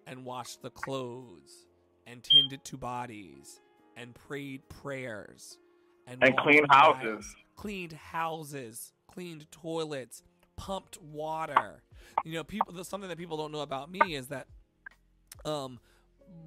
and 0.06 0.24
washed 0.24 0.62
the 0.62 0.70
clothes 0.70 1.66
and 2.06 2.22
tended 2.22 2.64
to 2.64 2.76
bodies 2.76 3.60
and 3.96 4.14
prayed 4.14 4.68
prayers 4.68 5.58
and, 6.06 6.22
And 6.22 6.36
cleaned 6.38 6.66
houses. 6.70 7.34
cleaned 7.56 7.92
houses 7.92 8.92
cleaned 9.08 9.50
toilets 9.50 10.22
pumped 10.56 11.00
water 11.02 11.82
you 12.24 12.32
know 12.32 12.44
people 12.44 12.82
something 12.84 13.08
that 13.08 13.18
people 13.18 13.36
don't 13.36 13.50
know 13.52 13.60
about 13.60 13.90
me 13.90 14.14
is 14.14 14.28
that 14.28 14.46
um 15.44 15.78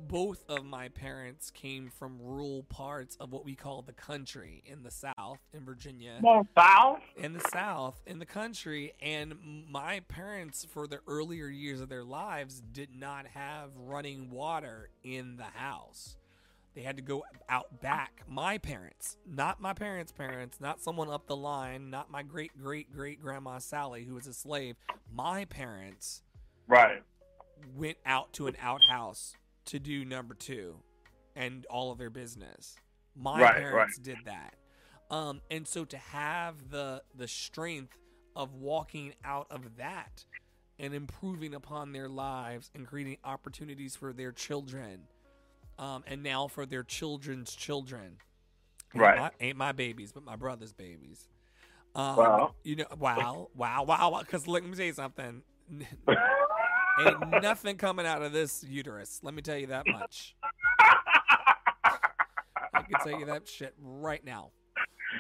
both 0.08 0.44
of 0.48 0.64
my 0.64 0.90
parents 0.90 1.50
came 1.50 1.90
from 1.90 2.20
rural 2.22 2.64
parts 2.64 3.16
of 3.20 3.32
what 3.32 3.44
we 3.44 3.56
call 3.56 3.82
the 3.82 3.94
country 3.94 4.62
in 4.66 4.84
the 4.84 4.92
south 4.92 5.40
in 5.54 5.66
virginia. 5.66 6.18
More 6.22 6.44
foul. 6.54 7.00
in 7.18 7.34
the 7.34 7.44
south 7.52 8.02
in 8.06 8.20
the 8.20 8.26
country. 8.26 8.94
And 9.02 9.34
my 9.70 10.02
parents 10.02 10.66
for 10.70 10.86
the 10.88 11.00
earlier 11.08 11.48
years 11.48 11.82
of 11.82 11.90
their 11.90 12.04
lives 12.04 12.62
did 12.62 12.90
not 12.96 13.28
have 13.34 13.72
running 13.78 14.30
water 14.30 14.90
in 15.04 15.38
the 15.38 15.44
house. 15.60 16.16
They 16.76 16.82
had 16.82 16.96
to 16.98 17.04
go 17.04 17.24
out 17.50 17.82
back. 17.82 18.22
My 18.28 18.58
parents 18.58 19.18
not 19.26 19.60
my 19.62 19.74
parents 19.74 20.12
parents 20.12 20.60
not 20.62 20.82
someone 20.82 21.10
up 21.10 21.28
the 21.28 21.36
line 21.36 21.90
not 21.90 22.12
my 22.12 22.24
great 22.24 22.52
great 22.62 22.92
great 22.94 23.22
grandma 23.22 23.60
sally 23.60 24.04
who 24.06 24.16
was 24.16 24.28
a 24.28 24.34
slave. 24.34 24.76
My 25.12 25.46
parents 25.46 26.22
Right, 26.68 27.04
went 27.76 27.98
out 28.06 28.32
to 28.34 28.48
an 28.48 28.56
outhouse 28.62 29.36
to 29.66 29.80
do 29.80 30.06
number 30.06 30.34
two 30.34 30.78
and 31.36 31.66
all 31.68 31.92
of 31.92 31.98
their 31.98 32.10
business. 32.10 32.76
My 33.16 33.42
Right, 33.42 33.56
parents 33.56 33.98
did 33.98 34.18
that. 34.26 34.56
Um, 35.10 35.42
and 35.52 35.68
so 35.68 35.86
to 35.86 35.98
have 35.98 36.70
the 36.72 37.04
the 37.16 37.28
strength 37.28 37.98
of 38.36 38.56
walking 38.56 39.14
out 39.24 39.48
of 39.52 39.78
that 39.78 40.26
and 40.80 40.94
improving 40.94 41.54
upon 41.54 41.92
their 41.92 42.10
lives 42.10 42.72
and 42.74 42.88
creating 42.88 43.18
opportunities 43.24 43.96
for 43.96 44.12
their 44.14 44.32
children, 44.32 45.02
um, 45.78 46.04
and 46.08 46.24
now 46.24 46.48
for 46.48 46.66
their 46.66 46.84
children's 46.84 47.54
children. 47.56 48.18
Ain't 48.96 49.02
Right. 49.02 49.16
my, 49.16 49.32
ain't 49.40 49.58
my 49.58 49.72
babies, 49.72 50.12
but 50.12 50.24
my 50.24 50.36
brother's 50.36 50.74
babies. 50.74 51.28
Um, 51.96 52.16
Wow. 52.18 52.56
You 52.64 52.78
know, 52.78 52.86
wow, 52.98 53.50
wow, 53.56 53.84
wow. 53.84 54.18
Because 54.20 54.48
let 54.48 54.64
me 54.64 54.76
tell 54.76 54.86
you 54.86 54.94
something. 54.94 55.44
Ain't 57.00 57.42
nothing 57.42 57.78
coming 57.78 58.06
out 58.06 58.22
of 58.22 58.32
this 58.32 58.64
uterus. 58.64 59.20
Let 59.24 59.34
me 59.34 59.42
tell 59.42 59.58
you 59.58 59.68
that 59.68 59.88
much. 59.88 60.36
I 62.74 62.82
can 62.82 63.00
tell 63.04 63.20
you 63.20 63.26
that 63.26 63.48
shit 63.48 63.74
right 63.82 64.24
now. 64.24 64.52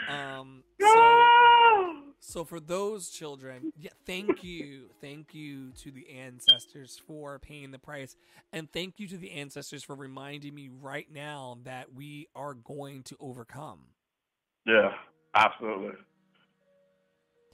Um, 0.07 0.63
so, 0.79 1.93
so 2.19 2.43
for 2.43 2.59
those 2.59 3.09
children, 3.09 3.71
yeah, 3.77 3.91
thank 4.05 4.43
you, 4.43 4.89
thank 5.01 5.33
you 5.33 5.71
to 5.83 5.91
the 5.91 6.09
ancestors 6.09 6.99
for 7.07 7.39
paying 7.39 7.71
the 7.71 7.79
price, 7.79 8.15
and 8.51 8.71
thank 8.71 8.99
you 8.99 9.07
to 9.07 9.17
the 9.17 9.31
ancestors 9.31 9.83
for 9.83 9.95
reminding 9.95 10.53
me 10.53 10.69
right 10.81 11.07
now 11.11 11.57
that 11.63 11.93
we 11.93 12.27
are 12.35 12.53
going 12.53 13.03
to 13.03 13.15
overcome. 13.19 13.79
yeah, 14.65 14.91
absolutely. 15.35 15.93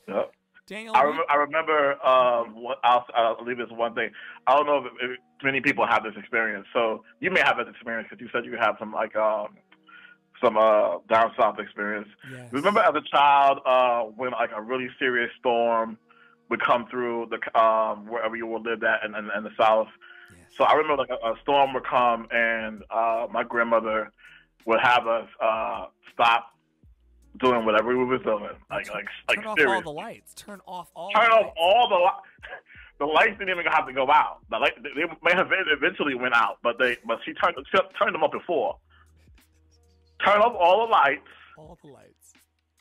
Yep. 0.08 0.32
Daniel, 0.70 0.96
I, 0.96 1.04
rem- 1.04 1.20
I 1.28 1.36
remember. 1.36 2.06
Um, 2.06 2.54
what, 2.54 2.78
I'll, 2.84 3.04
I'll 3.16 3.44
leave 3.44 3.58
this 3.58 3.72
one 3.72 3.96
thing. 3.96 4.12
I 4.46 4.56
don't 4.56 4.68
know 4.68 4.86
if, 4.86 4.94
if 5.02 5.18
many 5.44 5.62
people 5.62 5.86
have 5.88 6.04
this 6.04 6.14
experience. 6.16 6.68
So 6.74 7.04
you 7.20 7.32
may 7.32 7.40
have 7.40 7.58
this 7.58 7.66
experience 7.68 8.08
because 8.10 8.22
you 8.22 8.30
said 8.32 8.46
you 8.46 8.56
have 8.60 8.76
some 8.78 8.94
like 8.94 9.16
um, 9.16 9.48
some 10.44 10.58
uh, 10.58 11.00
down 11.10 11.32
south 11.38 11.60
experience. 11.60 12.08
yes. 12.32 12.50
Remember 12.52 12.82
as 12.82 12.94
a 12.94 13.02
child 13.02 13.60
uh, 13.66 14.04
when 14.04 14.32
like 14.32 14.52
a 14.56 14.62
really 14.62 14.90
serious 15.00 15.32
storm 15.40 15.98
would 16.52 16.62
come 16.62 16.86
through 16.90 17.30
the 17.32 17.60
um, 17.60 18.08
wherever 18.08 18.36
you 18.36 18.46
would 18.46 18.64
live 18.64 18.84
at 18.84 19.04
in, 19.04 19.16
in, 19.16 19.30
in 19.36 19.44
the 19.44 19.52
south. 19.60 19.88
Yes. 20.32 20.52
So 20.56 20.66
I 20.66 20.74
remember 20.74 21.02
like 21.02 21.10
a, 21.10 21.30
a 21.30 21.34
storm 21.42 21.74
would 21.74 21.86
come 21.86 22.28
and 22.32 22.84
uh, 22.92 23.26
my 23.32 23.44
grandmother 23.44 24.12
would 24.66 24.80
have 24.82 25.08
us 25.08 25.28
uh, 25.42 25.86
stop 26.14 26.59
doing 27.40 27.66
whatever 27.66 27.96
we 27.98 28.04
was 28.06 28.22
doing, 28.22 28.50
like 28.70 28.94
like 28.94 29.06
like 29.28 29.38
turn 29.38 29.46
off 29.48 29.58
serious 29.58 29.76
all 29.76 29.82
the 29.82 29.92
lights. 29.92 30.34
Turn 30.36 30.62
off 30.66 30.90
all. 30.96 31.12
turn 31.12 31.30
the 31.30 31.36
off 31.36 31.46
lights. 31.46 31.56
all 31.58 31.90
the 31.90 31.96
li- 31.96 32.56
the 33.00 33.06
lights 33.06 33.40
didn't 33.40 33.50
even 33.58 33.66
have 33.72 33.88
to 33.88 33.94
go 33.94 34.10
out. 34.12 34.40
The 34.50 34.58
light 34.58 34.74
they 34.84 35.04
may 35.24 35.34
have 35.34 35.48
eventually 35.52 36.16
went 36.16 36.36
out, 36.36 36.58
but 36.64 36.78
they 36.80 36.98
but 37.06 37.20
she 37.26 37.34
turned 37.34 37.56
she 37.72 37.78
turned 37.98 38.14
them 38.16 38.24
up 38.24 38.32
before. 38.32 38.78
Turn 40.26 40.38
off 40.42 40.56
all 40.60 40.86
the 40.86 40.92
lights, 40.92 41.22
all 41.58 41.78
the 41.82 41.90
lights. 41.92 42.34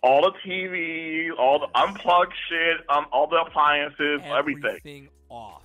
all 0.02 0.22
the 0.22 0.32
TV, 0.46 1.28
all 1.38 1.60
the 1.60 1.68
unplugged 1.78 2.32
shit, 2.48 2.78
um, 2.88 3.06
all 3.12 3.28
the 3.28 3.36
appliances, 3.36 4.20
everything, 4.24 4.64
Everything 4.64 5.08
off. 5.28 5.62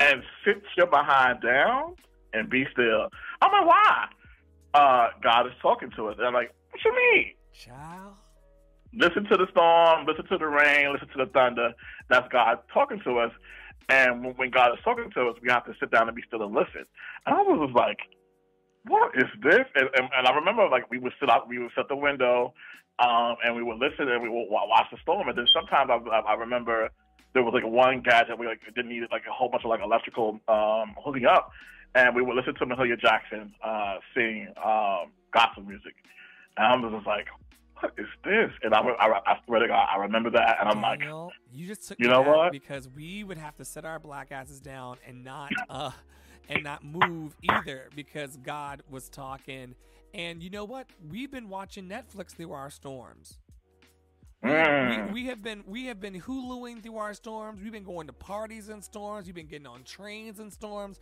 and 0.00 0.22
sit 0.44 0.62
your 0.76 0.86
behind 0.88 1.40
down 1.40 1.94
and 2.34 2.50
be 2.50 2.66
still. 2.72 3.08
I'm 3.40 3.52
like, 3.52 3.66
why? 3.66 4.06
Uh, 4.74 5.08
God 5.22 5.46
is 5.46 5.52
talking 5.62 5.90
to 5.96 6.08
us. 6.08 6.16
And 6.18 6.26
I'm 6.26 6.32
like, 6.34 6.52
what 6.70 6.84
you 6.84 6.94
mean? 6.94 7.32
Child. 7.52 8.14
listen 8.94 9.24
to 9.24 9.36
the 9.36 9.46
storm, 9.50 10.06
listen 10.06 10.26
to 10.26 10.38
the 10.38 10.46
rain, 10.46 10.92
listen 10.92 11.08
to 11.16 11.24
the 11.24 11.30
thunder. 11.32 11.72
That's 12.08 12.26
God 12.32 12.58
talking 12.72 13.00
to 13.04 13.18
us. 13.18 13.32
And 13.88 14.36
when, 14.38 14.50
God 14.50 14.72
is 14.72 14.78
talking 14.84 15.10
to 15.14 15.28
us, 15.28 15.36
we 15.42 15.50
have 15.50 15.64
to 15.66 15.74
sit 15.78 15.90
down 15.90 16.08
and 16.08 16.16
be 16.16 16.22
still 16.26 16.42
and 16.42 16.54
listen. 16.54 16.84
And 17.26 17.34
I 17.36 17.42
was 17.42 17.66
just 17.66 17.76
like, 17.76 17.98
what 18.86 19.12
is 19.16 19.28
this? 19.42 19.66
And, 19.74 19.88
and, 19.94 20.08
and 20.16 20.26
I 20.26 20.34
remember 20.34 20.68
like 20.68 20.90
we 20.90 20.98
would 20.98 21.12
sit 21.20 21.30
out, 21.30 21.48
we 21.48 21.58
would 21.58 21.70
sit 21.76 21.88
the 21.88 21.96
window, 21.96 22.54
um, 22.98 23.36
and 23.44 23.56
we 23.56 23.62
would 23.62 23.78
listen 23.78 24.08
and 24.08 24.22
we 24.22 24.28
would 24.28 24.48
wa- 24.48 24.66
watch 24.66 24.86
the 24.90 24.98
storm. 25.02 25.28
And 25.28 25.36
then 25.36 25.46
sometimes 25.52 25.90
I, 25.90 25.98
I, 26.08 26.20
I 26.20 26.34
remember 26.34 26.90
there 27.34 27.42
was 27.42 27.54
like 27.54 27.64
one 27.66 28.02
gadget 28.02 28.38
we 28.38 28.46
like 28.46 28.60
didn't 28.74 28.88
need 28.88 29.02
like 29.10 29.22
a 29.28 29.32
whole 29.32 29.48
bunch 29.48 29.64
of 29.64 29.70
like 29.70 29.80
electrical 29.82 30.40
um, 30.48 30.94
hooking 30.98 31.26
up, 31.26 31.50
and 31.94 32.14
we 32.14 32.22
would 32.22 32.36
listen 32.36 32.54
to 32.54 32.66
Mahalia 32.66 33.00
Jackson 33.00 33.54
uh, 33.64 33.96
sing 34.14 34.48
um, 34.64 35.12
gospel 35.32 35.62
music. 35.62 35.94
And 36.56 36.66
I 36.66 36.76
was 36.76 36.92
just 36.92 37.06
like, 37.06 37.26
what 37.80 37.92
is 37.98 38.06
this? 38.24 38.50
And 38.62 38.74
I, 38.74 38.80
I, 38.80 39.20
I 39.26 39.38
swear 39.44 39.60
to 39.60 39.68
God, 39.68 39.86
I 39.92 39.98
remember 39.98 40.30
that, 40.30 40.58
and 40.60 40.68
I'm 40.68 40.80
like, 40.80 41.02
you 41.52 41.66
just 41.66 41.88
took 41.88 41.98
you 41.98 42.08
know 42.08 42.22
what? 42.22 42.52
Because 42.52 42.88
we 42.88 43.24
would 43.24 43.38
have 43.38 43.56
to 43.56 43.64
set 43.64 43.84
our 43.84 43.98
black 43.98 44.30
asses 44.30 44.60
down 44.60 44.98
and 45.06 45.24
not 45.24 45.50
uh 45.68 45.90
and 46.48 46.64
not 46.64 46.84
move 46.84 47.36
either 47.42 47.88
because 47.94 48.36
God 48.38 48.82
was 48.90 49.08
talking. 49.08 49.74
And 50.14 50.42
you 50.42 50.50
know 50.50 50.64
what? 50.64 50.88
We've 51.10 51.30
been 51.30 51.48
watching 51.48 51.88
Netflix 51.88 52.30
through 52.30 52.52
our 52.52 52.70
storms. 52.70 53.38
Mm. 54.44 55.06
We, 55.06 55.22
we 55.22 55.26
have 55.28 55.42
been 55.42 55.62
we 55.66 55.86
have 55.86 56.00
been 56.00 56.20
huluing 56.20 56.82
through 56.82 56.96
our 56.96 57.14
storms. 57.14 57.60
We've 57.62 57.72
been 57.72 57.84
going 57.84 58.06
to 58.08 58.12
parties 58.12 58.68
in 58.68 58.82
storms. 58.82 59.26
We've 59.26 59.34
been 59.34 59.46
getting 59.46 59.66
on 59.66 59.84
trains 59.84 60.40
in 60.40 60.50
storms. 60.50 60.98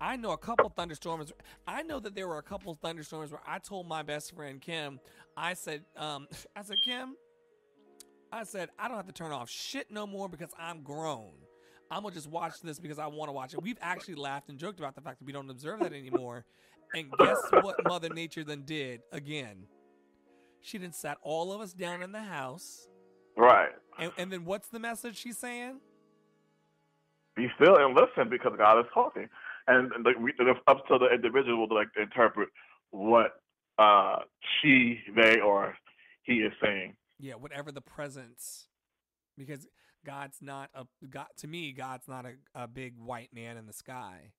I 0.00 0.16
know 0.16 0.32
a 0.32 0.38
couple 0.38 0.68
thunderstorms. 0.68 1.32
I 1.66 1.82
know 1.82 2.00
that 2.00 2.14
there 2.14 2.28
were 2.28 2.38
a 2.38 2.42
couple 2.42 2.74
thunderstorms 2.74 3.30
where 3.30 3.40
I 3.46 3.58
told 3.58 3.88
my 3.88 4.02
best 4.02 4.34
friend 4.34 4.60
Kim, 4.60 5.00
I 5.36 5.54
said, 5.54 5.84
um, 5.96 6.26
I 6.56 6.62
said, 6.62 6.76
Kim, 6.84 7.16
I 8.32 8.44
said, 8.44 8.70
I 8.78 8.88
don't 8.88 8.96
have 8.96 9.06
to 9.06 9.12
turn 9.12 9.32
off 9.32 9.48
shit 9.48 9.90
no 9.90 10.06
more 10.06 10.28
because 10.28 10.50
I'm 10.58 10.82
grown. 10.82 11.32
I'm 11.90 12.02
gonna 12.02 12.14
just 12.14 12.28
watch 12.28 12.54
this 12.62 12.80
because 12.80 12.98
I 12.98 13.06
want 13.06 13.28
to 13.28 13.32
watch 13.32 13.54
it. 13.54 13.62
We've 13.62 13.78
actually 13.80 14.16
laughed 14.16 14.48
and 14.48 14.58
joked 14.58 14.80
about 14.80 14.94
the 14.94 15.00
fact 15.00 15.20
that 15.20 15.24
we 15.24 15.32
don't 15.32 15.48
observe 15.48 15.80
that 15.80 15.92
anymore. 15.92 16.44
And 16.94 17.10
guess 17.18 17.38
what 17.60 17.76
Mother 17.84 18.08
Nature 18.08 18.44
then 18.44 18.62
did 18.62 19.02
again? 19.12 19.66
She 20.60 20.78
then 20.78 20.92
sat 20.92 21.18
all 21.22 21.52
of 21.52 21.60
us 21.60 21.72
down 21.72 22.02
in 22.02 22.12
the 22.12 22.22
house. 22.22 22.88
Right. 23.36 23.70
And, 23.98 24.12
and 24.16 24.32
then 24.32 24.44
what's 24.44 24.68
the 24.68 24.78
message 24.78 25.16
she's 25.16 25.38
saying? 25.38 25.80
Be 27.36 27.48
still 27.60 27.76
and 27.76 27.94
listen 27.94 28.30
because 28.30 28.52
God 28.56 28.78
is 28.78 28.86
talking, 28.94 29.28
and, 29.66 29.92
and 29.92 30.04
like, 30.04 30.18
we, 30.18 30.32
it's 30.38 30.60
up 30.66 30.86
to 30.88 30.98
the 30.98 31.08
individual 31.14 31.68
to 31.68 31.74
like 31.74 31.88
interpret 32.00 32.48
what 32.90 33.32
uh, 33.78 34.18
she, 34.60 35.00
they, 35.16 35.40
or 35.40 35.74
he 36.22 36.34
is 36.34 36.52
saying. 36.62 36.94
Yeah, 37.18 37.34
whatever 37.34 37.72
the 37.72 37.80
presence, 37.80 38.68
because 39.36 39.66
God's 40.04 40.38
not 40.40 40.70
a 40.74 40.84
God 41.08 41.26
to 41.38 41.48
me. 41.48 41.72
God's 41.72 42.08
not 42.08 42.26
a, 42.26 42.34
a 42.54 42.68
big 42.68 42.94
white 42.98 43.30
man 43.32 43.56
in 43.56 43.66
the 43.66 43.72
sky. 43.72 44.32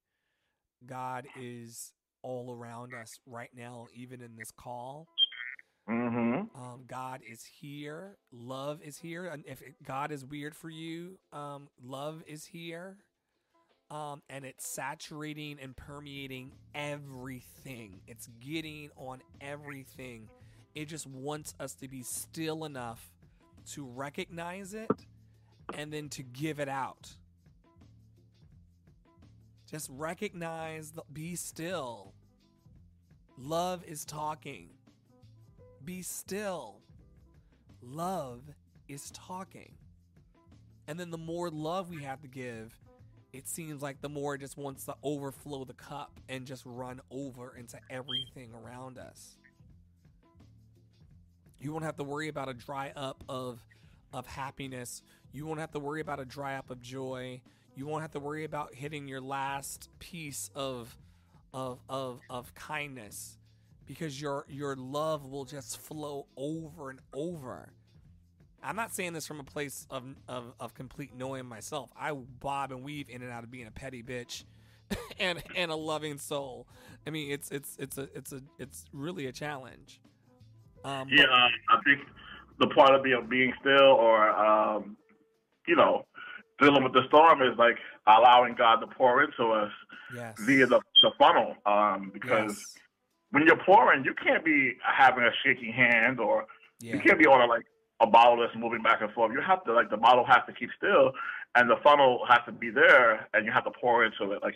God 0.86 1.26
is 1.40 1.92
all 2.22 2.52
around 2.52 2.94
us 2.94 3.20
right 3.26 3.50
now, 3.56 3.88
even 3.94 4.22
in 4.22 4.36
this 4.36 4.52
call. 4.52 5.08
Mm-hmm. 5.90 6.60
Um, 6.60 6.84
God 6.88 7.22
is 7.30 7.44
here. 7.60 8.18
Love 8.32 8.82
is 8.84 8.98
here. 8.98 9.28
And 9.28 9.44
if 9.48 9.62
it- 9.62 9.76
God 9.84 10.12
is 10.12 10.26
weird 10.26 10.56
for 10.56 10.70
you, 10.70 11.20
um, 11.32 11.70
love 11.84 12.24
is 12.28 12.46
here. 12.46 12.98
Um, 13.92 14.24
and 14.30 14.46
it's 14.46 14.68
saturating 14.68 15.60
and 15.62 15.76
permeating 15.78 16.52
everything. 16.74 18.02
It's 18.08 18.28
getting 18.40 18.90
on 18.98 19.22
everything. 19.40 20.30
It 20.74 20.86
just 20.86 21.08
wants 21.08 21.54
us 21.60 21.76
to 21.76 21.88
be 21.88 22.02
still 22.02 22.66
enough 22.66 23.12
to 23.74 23.86
recognize 23.86 24.74
it 24.74 24.90
and 25.74 25.92
then 25.92 26.10
to 26.10 26.24
give 26.24 26.60
it 26.60 26.70
out. 26.70 27.16
Just 29.70 29.90
recognize, 29.92 30.92
the, 30.92 31.04
be 31.12 31.36
still. 31.36 32.14
Love 33.38 33.84
is 33.86 34.06
talking. 34.06 34.70
Be 35.84 36.02
still. 36.02 36.82
Love 37.82 38.42
is 38.88 39.12
talking. 39.12 39.74
And 40.88 41.00
then 41.00 41.10
the 41.10 41.18
more 41.18 41.50
love 41.50 41.90
we 41.90 42.04
have 42.04 42.22
to 42.22 42.28
give, 42.28 42.80
it 43.36 43.50
seems 43.50 43.82
like 43.82 44.02
the 44.02 44.10
more 44.10 44.36
it 44.36 44.40
just 44.40 44.58
wants 44.58 44.86
to 44.86 44.96
overflow 45.04 45.66
the 45.66 45.74
cup 45.74 46.20
and 46.30 46.46
just 46.46 46.64
run 46.66 47.02
over 47.12 47.56
into 47.58 47.78
everything 47.90 48.52
around 48.54 48.98
us. 48.98 49.38
You 51.60 51.74
won't 51.74 51.84
have 51.84 51.98
to 51.98 52.04
worry 52.04 52.30
about 52.30 52.48
a 52.48 52.54
dry 52.54 52.94
up 52.96 53.24
of 53.28 53.60
of 54.14 54.26
happiness. 54.26 55.02
You 55.34 55.46
won't 55.46 55.60
have 55.60 55.72
to 55.72 55.80
worry 55.80 56.00
about 56.00 56.22
a 56.22 56.26
dry 56.26 56.56
up 56.56 56.70
of 56.70 56.82
joy. 56.82 57.42
You 57.76 57.88
won't 57.88 58.04
have 58.04 58.12
to 58.12 58.20
worry 58.22 58.46
about 58.46 58.74
hitting 58.74 59.08
your 59.08 59.20
last 59.20 59.90
piece 60.00 60.50
of 60.56 60.96
of 61.54 61.80
of 61.90 62.22
of 62.30 62.54
kindness 62.54 63.38
because 63.86 64.20
your 64.20 64.46
your 64.48 64.78
love 64.78 65.26
will 65.26 65.46
just 65.46 65.78
flow 65.78 66.28
over 66.38 66.90
and 66.90 67.00
over. 67.14 67.74
I'm 68.66 68.76
not 68.76 68.94
saying 68.94 69.14
this 69.14 69.28
from 69.28 69.40
a 69.40 69.44
place 69.44 69.86
of 69.90 70.04
of, 70.28 70.54
of 70.60 70.74
complete 70.74 71.16
knowing 71.16 71.46
myself. 71.46 71.92
I 71.98 72.12
bob 72.12 72.72
and 72.72 72.84
weave 72.84 73.10
in 73.10 73.22
and 73.22 73.32
out 73.32 73.44
of 73.44 73.52
being 73.52 73.68
a 73.68 73.72
petty 73.72 74.04
bitch 74.04 74.44
and 75.20 75.42
and 75.56 75.72
a 75.72 75.76
loving 75.76 76.18
soul. 76.18 76.68
I 77.06 77.12
mean, 77.12 77.32
it's 77.32 77.52
it's 77.52 77.78
it's 77.80 77.98
a 77.98 78.10
it's 78.16 78.32
a 78.32 78.42
it's 78.60 78.86
really 78.92 79.28
a 79.28 79.32
challenge. 79.32 80.02
Um, 80.84 81.08
Yeah, 81.10 81.24
um, 81.24 81.52
I 81.70 81.80
think 81.84 82.02
the 82.60 82.68
part 82.68 82.94
of 82.94 83.04
being 83.04 83.28
being 83.30 83.54
still 83.62 83.94
or 83.94 84.30
um, 84.30 84.98
you 85.68 85.76
know 85.76 86.06
dealing 86.60 86.84
with 86.84 86.94
the 86.94 87.04
storm 87.08 87.42
is 87.42 87.58
like 87.58 87.78
allowing 88.08 88.56
God 88.56 88.78
to 88.78 88.88
pour 88.88 89.24
into 89.24 89.52
us 89.52 89.72
yes. 90.16 90.36
via 90.42 90.66
the, 90.66 90.80
the 91.02 91.12
funnel. 91.18 91.56
Um, 91.66 92.12
because 92.14 92.52
yes. 92.52 92.76
when 93.32 93.46
you're 93.46 93.58
pouring, 93.58 94.06
you 94.06 94.14
can't 94.14 94.46
be 94.46 94.74
having 94.82 95.24
a 95.24 95.32
shaky 95.44 95.72
hand 95.72 96.20
or 96.20 96.46
Yeah. 96.80 96.94
you 96.94 97.00
can't 97.02 97.20
be 97.20 97.26
on 97.26 97.42
a 97.42 97.46
like 97.46 97.66
a 98.02 98.08
bottle 98.08 98.40
that's 98.40 98.56
moving 98.56 98.82
back 98.82 99.02
and 99.02 99.12
forth. 99.12 99.32
You 99.34 99.42
have 99.42 99.64
to 99.66 99.74
like 99.74 99.90
the 99.90 99.98
bottle 99.98 100.26
has 100.26 100.40
to 100.48 100.54
keep 100.54 100.70
still, 100.78 101.12
and 101.56 101.70
the 101.70 101.78
funnel 101.84 102.20
has 102.28 102.40
to 102.46 102.52
be 102.52 102.70
there, 102.70 103.28
and 103.34 103.46
you 103.46 103.52
have 103.52 103.64
to 103.66 103.72
pour 103.72 104.06
into 104.06 104.32
it. 104.32 104.42
Like 104.42 104.56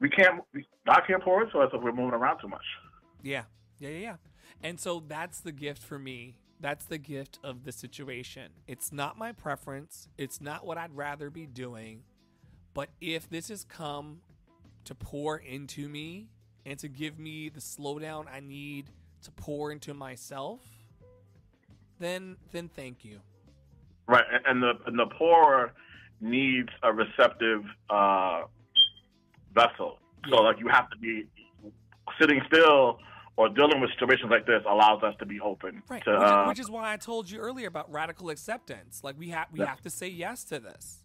we 0.00 0.08
can't, 0.08 0.42
God 0.86 1.00
can't 1.06 1.22
pour 1.22 1.42
into 1.42 1.58
us 1.58 1.70
if 1.72 1.82
we're 1.82 1.92
moving 1.92 2.14
around 2.14 2.40
too 2.40 2.48
much. 2.48 2.64
Yeah. 3.22 3.44
Yeah, 3.78 3.90
yeah, 3.90 3.98
yeah. 3.98 4.16
And 4.62 4.80
so 4.80 5.02
that's 5.06 5.40
the 5.40 5.52
gift 5.52 5.82
for 5.82 5.98
me. 5.98 6.36
That's 6.60 6.86
the 6.86 6.98
gift 6.98 7.38
of 7.44 7.64
the 7.64 7.72
situation. 7.72 8.52
It's 8.66 8.92
not 8.92 9.18
my 9.18 9.32
preference. 9.32 10.08
It's 10.16 10.40
not 10.40 10.64
what 10.64 10.78
I'd 10.78 10.96
rather 10.96 11.28
be 11.28 11.46
doing. 11.46 12.04
But 12.72 12.88
if 13.00 13.28
this 13.28 13.48
has 13.48 13.64
come 13.64 14.20
to 14.84 14.94
pour 14.94 15.36
into 15.36 15.88
me 15.88 16.28
and 16.64 16.78
to 16.78 16.88
give 16.88 17.18
me 17.18 17.48
the 17.48 17.60
slowdown 17.60 18.26
I 18.32 18.40
need 18.40 18.90
to 19.22 19.30
pour 19.30 19.70
into 19.70 19.92
myself, 19.92 20.60
then 21.98 22.36
then 22.52 22.68
thank 22.74 23.04
you. 23.04 23.20
Right, 24.08 24.24
and- 24.46 24.62
the 24.62 24.72
and 24.86 24.98
the 24.98 25.06
pourer 25.18 25.72
needs 26.20 26.68
a 26.82 26.92
receptive 26.92 27.62
uh, 27.90 28.42
vessel. 29.54 29.98
So 30.28 30.36
like 30.42 30.58
you 30.58 30.68
have 30.68 30.88
to 30.90 30.96
be 30.98 31.24
sitting 32.20 32.40
still 32.46 32.98
or 33.36 33.48
dealing 33.50 33.80
with 33.80 33.90
situations 33.90 34.30
like 34.30 34.46
this 34.46 34.62
allows 34.68 35.02
us 35.02 35.14
to 35.18 35.26
be 35.26 35.38
open 35.40 35.82
Right. 35.90 36.02
to 36.04 36.10
which, 36.12 36.20
uh, 36.22 36.44
which 36.46 36.58
is 36.60 36.70
why 36.70 36.92
I 36.92 36.96
told 36.96 37.30
you 37.30 37.38
earlier 37.38 37.68
about 37.68 37.92
radical 37.92 38.30
acceptance. 38.30 39.02
Like 39.04 39.18
we 39.18 39.28
have 39.30 39.48
we 39.52 39.60
Yeah. 39.60 39.66
have 39.66 39.82
to 39.82 39.90
say 39.90 40.08
yes 40.08 40.44
to 40.44 40.58
this. 40.58 41.04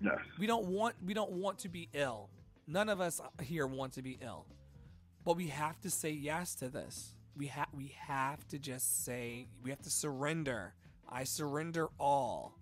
yes. 0.00 0.18
we 0.38 0.46
don't 0.46 0.66
want 0.66 0.96
we 1.04 1.14
don't 1.14 1.32
want 1.32 1.58
to 1.60 1.68
be 1.68 1.88
ill. 1.94 2.28
None 2.66 2.88
of 2.88 3.00
us 3.00 3.20
here 3.42 3.66
want 3.66 3.92
to 3.94 4.02
be 4.02 4.18
ill. 4.20 4.46
But 5.24 5.36
we 5.36 5.48
have 5.48 5.80
to 5.80 5.90
say 5.90 6.10
yes 6.10 6.54
to 6.56 6.68
this. 6.68 7.14
We 7.36 7.46
have 7.46 7.68
we 7.72 7.94
have 8.06 8.46
to 8.48 8.58
just 8.58 9.04
say 9.04 9.46
we 9.62 9.70
have 9.70 9.82
to 9.82 9.90
surrender. 9.90 10.74
I 11.08 11.24
surrender 11.24 11.88
all. 11.98 12.54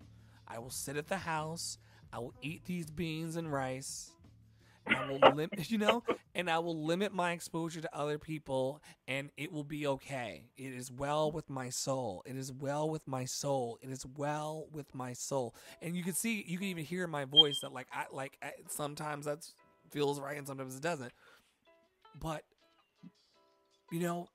I 0.47 0.59
will 0.59 0.69
sit 0.69 0.97
at 0.97 1.07
the 1.07 1.17
house. 1.17 1.77
I 2.13 2.19
will 2.19 2.33
eat 2.41 2.65
these 2.65 2.89
beans 2.89 3.35
and 3.35 3.51
rice. 3.51 4.11
And 4.85 4.97
I 4.97 5.07
will 5.07 5.19
limit, 5.19 5.51
you 5.71 5.77
know, 5.77 6.03
and 6.35 6.49
I 6.49 6.59
will 6.59 6.85
limit 6.85 7.13
my 7.13 7.33
exposure 7.33 7.81
to 7.81 7.95
other 7.97 8.17
people, 8.19 8.81
and 9.07 9.29
it 9.37 9.51
will 9.51 9.63
be 9.63 9.87
okay. 9.87 10.49
It 10.57 10.73
is 10.73 10.91
well 10.91 11.31
with 11.31 11.49
my 11.49 11.69
soul. 11.69 12.23
It 12.25 12.37
is 12.37 12.51
well 12.51 12.89
with 12.89 13.07
my 13.07 13.25
soul. 13.25 13.79
It 13.81 13.89
is 13.91 14.05
well 14.17 14.67
with 14.71 14.93
my 14.95 15.13
soul. 15.13 15.55
And 15.81 15.95
you 15.95 16.03
can 16.03 16.13
see, 16.13 16.43
you 16.47 16.57
can 16.57 16.67
even 16.67 16.85
hear 16.85 17.07
my 17.07 17.25
voice 17.25 17.59
that, 17.61 17.73
like, 17.73 17.87
I 17.93 18.05
like 18.11 18.37
I, 18.41 18.53
sometimes 18.69 19.25
that 19.25 19.47
feels 19.91 20.19
right, 20.19 20.37
and 20.37 20.47
sometimes 20.47 20.75
it 20.75 20.81
doesn't. 20.81 21.13
But 22.19 22.43
you 23.91 23.99
know, 23.99 24.27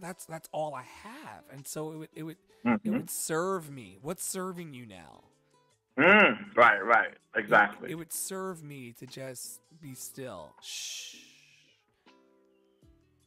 that's 0.00 0.26
that's 0.26 0.48
all 0.52 0.74
I 0.74 0.82
have, 1.02 1.44
and 1.52 1.66
so 1.66 1.92
it 1.92 1.96
would 1.96 2.08
it 2.14 2.22
would 2.22 2.36
it 2.84 2.90
Mhm. 2.90 2.96
would 2.96 3.10
serve 3.10 3.70
me. 3.70 3.98
What's 4.02 4.24
serving 4.24 4.74
you 4.74 4.86
now? 4.86 5.24
Mm, 5.98 6.56
right, 6.56 6.82
right, 6.84 7.14
exactly. 7.36 7.90
It 7.90 7.94
would 7.96 8.12
serve 8.12 8.62
me 8.62 8.92
to 8.98 9.06
just 9.06 9.60
be 9.80 9.94
still. 9.94 10.54
Shh. 10.62 11.16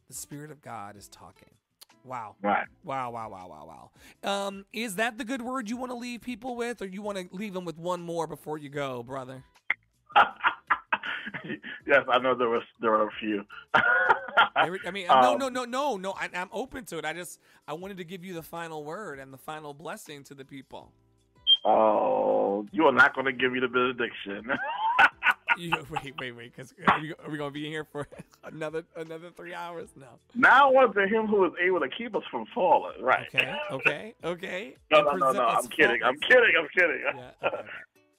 The 0.08 0.14
Spirit 0.14 0.50
of 0.50 0.60
God 0.62 0.96
is 0.96 1.08
talking. 1.08 1.50
Wow. 2.04 2.36
right. 2.42 2.66
Wow, 2.84 3.10
wow, 3.12 3.30
wow, 3.30 3.48
wow, 3.48 3.90
wow. 4.22 4.46
Um, 4.46 4.66
is 4.72 4.96
that 4.96 5.16
the 5.16 5.24
good 5.24 5.40
word 5.40 5.70
you 5.70 5.76
want 5.78 5.90
to 5.90 5.96
leave 5.96 6.20
people 6.20 6.54
with, 6.54 6.82
or 6.82 6.86
you 6.86 7.00
want 7.00 7.16
to 7.16 7.26
leave 7.34 7.54
them 7.54 7.64
with 7.64 7.78
one 7.78 8.02
more 8.02 8.26
before 8.26 8.58
you 8.58 8.68
go, 8.68 9.02
brother? 9.02 9.42
yes, 11.86 12.04
I 12.08 12.18
know 12.18 12.34
there 12.34 12.48
was 12.48 12.62
there 12.80 12.90
were 12.90 13.08
a 13.08 13.10
few. 13.20 13.44
I 14.56 14.90
mean, 14.90 15.06
no, 15.06 15.14
Um, 15.14 15.38
no, 15.38 15.48
no, 15.48 15.64
no, 15.64 15.96
no. 15.96 16.12
I, 16.12 16.28
I'm 16.34 16.48
open 16.52 16.84
to 16.86 16.98
it. 16.98 17.04
I 17.04 17.12
just 17.12 17.40
I 17.68 17.72
wanted 17.72 17.96
to 17.98 18.04
give 18.04 18.24
you 18.24 18.34
the 18.34 18.42
final 18.42 18.84
word 18.84 19.18
and 19.18 19.32
the 19.32 19.38
final 19.38 19.74
blessing 19.74 20.24
to 20.24 20.34
the 20.34 20.44
people. 20.44 20.92
Oh, 21.64 22.66
you 22.72 22.84
are 22.84 22.92
not 22.92 23.14
going 23.14 23.26
to 23.26 23.32
give 23.32 23.52
me 23.52 23.60
the 23.60 23.68
benediction. 23.68 24.52
You, 25.56 25.70
wait, 25.90 26.14
wait, 26.18 26.32
wait, 26.32 26.52
because 26.52 26.74
are 26.88 27.00
we, 27.00 27.14
we 27.30 27.38
gonna 27.38 27.52
be 27.52 27.66
here 27.66 27.84
for 27.84 28.08
another 28.42 28.84
another 28.96 29.30
three 29.30 29.54
hours? 29.54 29.88
No. 29.94 30.08
now 30.34 30.74
unto 30.76 31.06
him 31.06 31.26
who 31.26 31.44
is 31.44 31.52
able 31.64 31.78
to 31.78 31.88
keep 31.88 32.16
us 32.16 32.24
from 32.28 32.44
falling. 32.52 33.00
Right. 33.00 33.28
Okay, 33.32 33.54
okay, 33.70 34.14
okay. 34.24 34.76
No, 34.90 35.02
no, 35.02 35.12
no, 35.12 35.32
no. 35.32 35.46
I'm 35.46 35.68
kidding. 35.68 36.02
I'm 36.02 36.18
kidding. 36.18 36.54
I'm 36.58 36.68
kidding. 36.76 37.02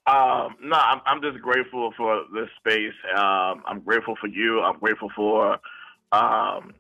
Yeah. 0.08 0.14
Okay, 0.14 0.48
okay. 0.48 0.48
Um, 0.48 0.56
no, 0.62 0.78
I'm, 0.78 1.02
I'm 1.06 1.22
just 1.22 1.42
grateful 1.42 1.94
for 1.98 2.24
this 2.34 2.50
space. 2.60 2.94
Um, 3.18 3.64
I'm 3.66 3.82
grateful 3.86 4.16
for 4.22 4.28
you. 4.28 4.62
I'm 4.62 4.80
grateful 4.80 5.12
for 5.16 5.60
um, 6.12 6.74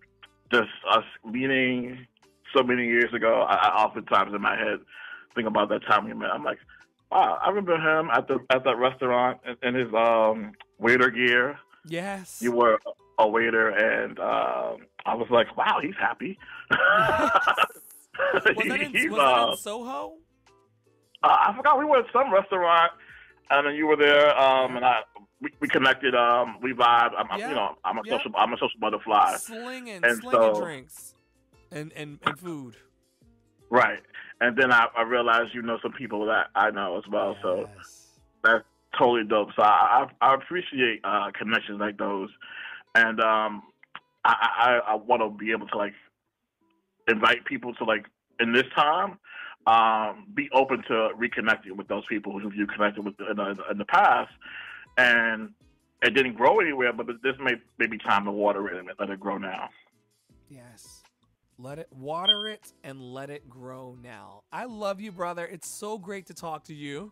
just 0.51 0.69
us 0.89 1.03
meeting 1.25 2.07
so 2.55 2.63
many 2.63 2.85
years 2.85 3.13
ago. 3.13 3.41
I, 3.41 3.55
I 3.55 3.83
oftentimes 3.83 4.33
in 4.33 4.41
my 4.41 4.55
head 4.57 4.79
think 5.35 5.47
about 5.47 5.69
that 5.69 5.85
time 5.87 6.05
we 6.05 6.13
met. 6.13 6.31
I'm 6.31 6.43
like, 6.43 6.59
wow, 7.11 7.39
I 7.41 7.49
remember 7.49 7.75
him 7.77 8.09
at 8.11 8.27
the 8.27 8.39
at 8.49 8.63
that 8.63 8.77
restaurant 8.77 9.39
in, 9.45 9.69
in 9.69 9.75
his 9.75 9.93
um, 9.93 10.53
waiter 10.79 11.09
gear. 11.09 11.57
Yes. 11.87 12.41
You 12.41 12.51
were 12.51 12.79
a 13.19 13.27
waiter, 13.27 13.69
and 13.69 14.19
um, 14.19 14.87
I 15.05 15.15
was 15.15 15.27
like, 15.29 15.55
wow, 15.57 15.79
he's 15.81 15.95
happy. 15.99 16.37
was 16.71 18.67
that 18.67 18.81
in, 18.81 19.11
was 19.11 19.19
that 19.19 19.21
uh, 19.21 19.51
in 19.51 19.57
Soho? 19.57 20.13
Uh, 21.23 21.27
I 21.27 21.53
forgot 21.55 21.79
we 21.79 21.85
were 21.85 21.99
at 21.99 22.05
some 22.13 22.33
restaurant, 22.33 22.91
and 23.49 23.67
then 23.67 23.75
you 23.75 23.87
were 23.87 23.95
there, 23.97 24.37
um, 24.39 24.75
and 24.77 24.85
I 24.85 25.01
we, 25.41 25.49
we 25.59 25.67
connected. 25.67 26.15
Um, 26.15 26.57
we 26.61 26.73
vibed. 26.73 27.11
I'm, 27.17 27.29
I'm- 27.29 27.39
Yeah. 27.39 27.49
you 27.49 27.55
know, 27.55 27.75
I'm 27.83 27.97
a 27.97 28.01
Yeah. 28.05 28.17
social 28.17 28.31
I'm 28.37 28.53
a 28.53 28.57
social 28.57 28.79
butterfly, 28.79 29.35
Slinging, 29.37 30.03
and 30.03 30.17
slinging 30.17 30.55
so- 30.55 30.61
drinks 30.61 31.13
and, 31.71 31.91
and, 31.93 32.19
and 32.25 32.39
food. 32.39 32.75
right? 33.69 33.99
And 34.41 34.57
then 34.57 34.71
I, 34.71 34.87
I 34.97 35.03
realized 35.03 35.53
you 35.53 35.61
know 35.61 35.77
some 35.81 35.93
people 35.93 36.25
that 36.27 36.47
I 36.55 36.69
know 36.71 36.97
as 36.97 37.03
well, 37.09 37.37
so 37.41 37.69
that's 38.43 38.63
totally 38.97 39.23
dope. 39.27 39.49
So 39.55 39.61
I 39.63 40.07
I, 40.21 40.27
I 40.31 40.35
appreciate 40.35 41.01
uh, 41.03 41.31
connections 41.37 41.79
like 41.79 41.97
those, 41.97 42.29
and 42.95 43.19
um, 43.21 43.63
I 44.23 44.79
I, 44.85 44.91
I 44.91 44.95
want 44.95 45.21
to 45.21 45.29
be 45.29 45.51
able 45.51 45.67
to 45.67 45.77
like 45.77 45.93
invite 47.07 47.45
people 47.45 47.73
to 47.75 47.83
like 47.83 48.05
in 48.39 48.51
this 48.53 48.65
time. 48.75 49.19
Um, 49.67 50.27
be 50.33 50.47
open 50.53 50.83
to 50.83 51.09
reconnecting 51.17 51.75
with 51.75 51.87
those 51.87 52.05
people 52.07 52.39
who 52.39 52.51
you 52.53 52.67
connected 52.67 53.03
with 53.03 53.15
in 53.19 53.37
the, 53.37 53.55
in 53.71 53.77
the 53.79 53.85
past, 53.85 54.31
and 54.97 55.49
it 56.03 56.11
didn't 56.11 56.35
grow 56.35 56.59
anywhere. 56.59 56.93
But 56.93 57.07
this 57.23 57.35
may 57.39 57.53
maybe 57.79 57.97
time 57.97 58.25
to 58.25 58.31
water 58.31 58.67
it 58.67 58.77
and 58.77 58.89
let 58.99 59.09
it 59.09 59.19
grow 59.19 59.37
now. 59.37 59.69
Yes. 60.49 61.01
Let 61.57 61.79
it 61.79 61.87
water 61.91 62.47
it 62.47 62.73
and 62.83 63.01
let 63.01 63.29
it 63.29 63.49
grow 63.49 63.97
now. 64.03 64.43
I 64.51 64.65
love 64.65 64.99
you, 64.99 65.11
brother. 65.11 65.45
It's 65.45 65.67
so 65.67 65.97
great 65.97 66.27
to 66.27 66.33
talk 66.33 66.65
to 66.65 66.73
you. 66.75 67.11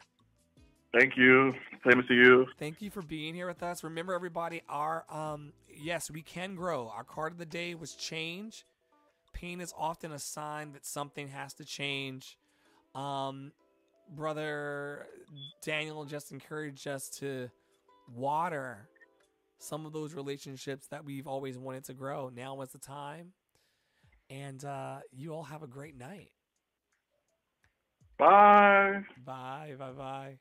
Thank 0.93 1.17
you. 1.17 1.53
Same 1.89 2.03
to 2.07 2.13
you. 2.13 2.45
Thank 2.59 2.81
you 2.81 2.91
for 2.91 3.01
being 3.01 3.33
here 3.33 3.47
with 3.47 3.63
us. 3.63 3.83
Remember, 3.83 4.13
everybody, 4.13 4.61
our 4.69 5.05
um, 5.09 5.53
yes, 5.75 6.11
we 6.11 6.21
can 6.21 6.55
grow. 6.55 6.91
Our 6.95 7.03
card 7.03 7.31
of 7.31 7.39
the 7.39 7.45
day 7.45 7.73
was 7.73 7.95
change. 7.95 8.65
Pain 9.33 9.59
is 9.59 9.73
often 9.75 10.11
a 10.11 10.19
sign 10.19 10.73
that 10.73 10.85
something 10.85 11.29
has 11.29 11.53
to 11.55 11.65
change. 11.65 12.37
Um, 12.95 13.51
brother 14.15 15.07
Daniel 15.63 16.05
just 16.05 16.31
encouraged 16.31 16.87
us 16.87 17.09
to 17.19 17.49
water 18.13 18.89
some 19.57 19.85
of 19.85 19.93
those 19.93 20.13
relationships 20.13 20.87
that 20.87 21.05
we've 21.05 21.27
always 21.27 21.57
wanted 21.57 21.85
to 21.85 21.93
grow. 21.93 22.29
Now 22.29 22.61
is 22.61 22.69
the 22.69 22.79
time. 22.79 23.33
And 24.29 24.63
uh, 24.63 24.99
you 25.11 25.33
all 25.33 25.43
have 25.43 25.63
a 25.63 25.67
great 25.67 25.97
night. 25.97 26.29
Bye. 28.17 29.03
Bye. 29.25 29.75
Bye. 29.77 29.91
Bye. 29.91 30.37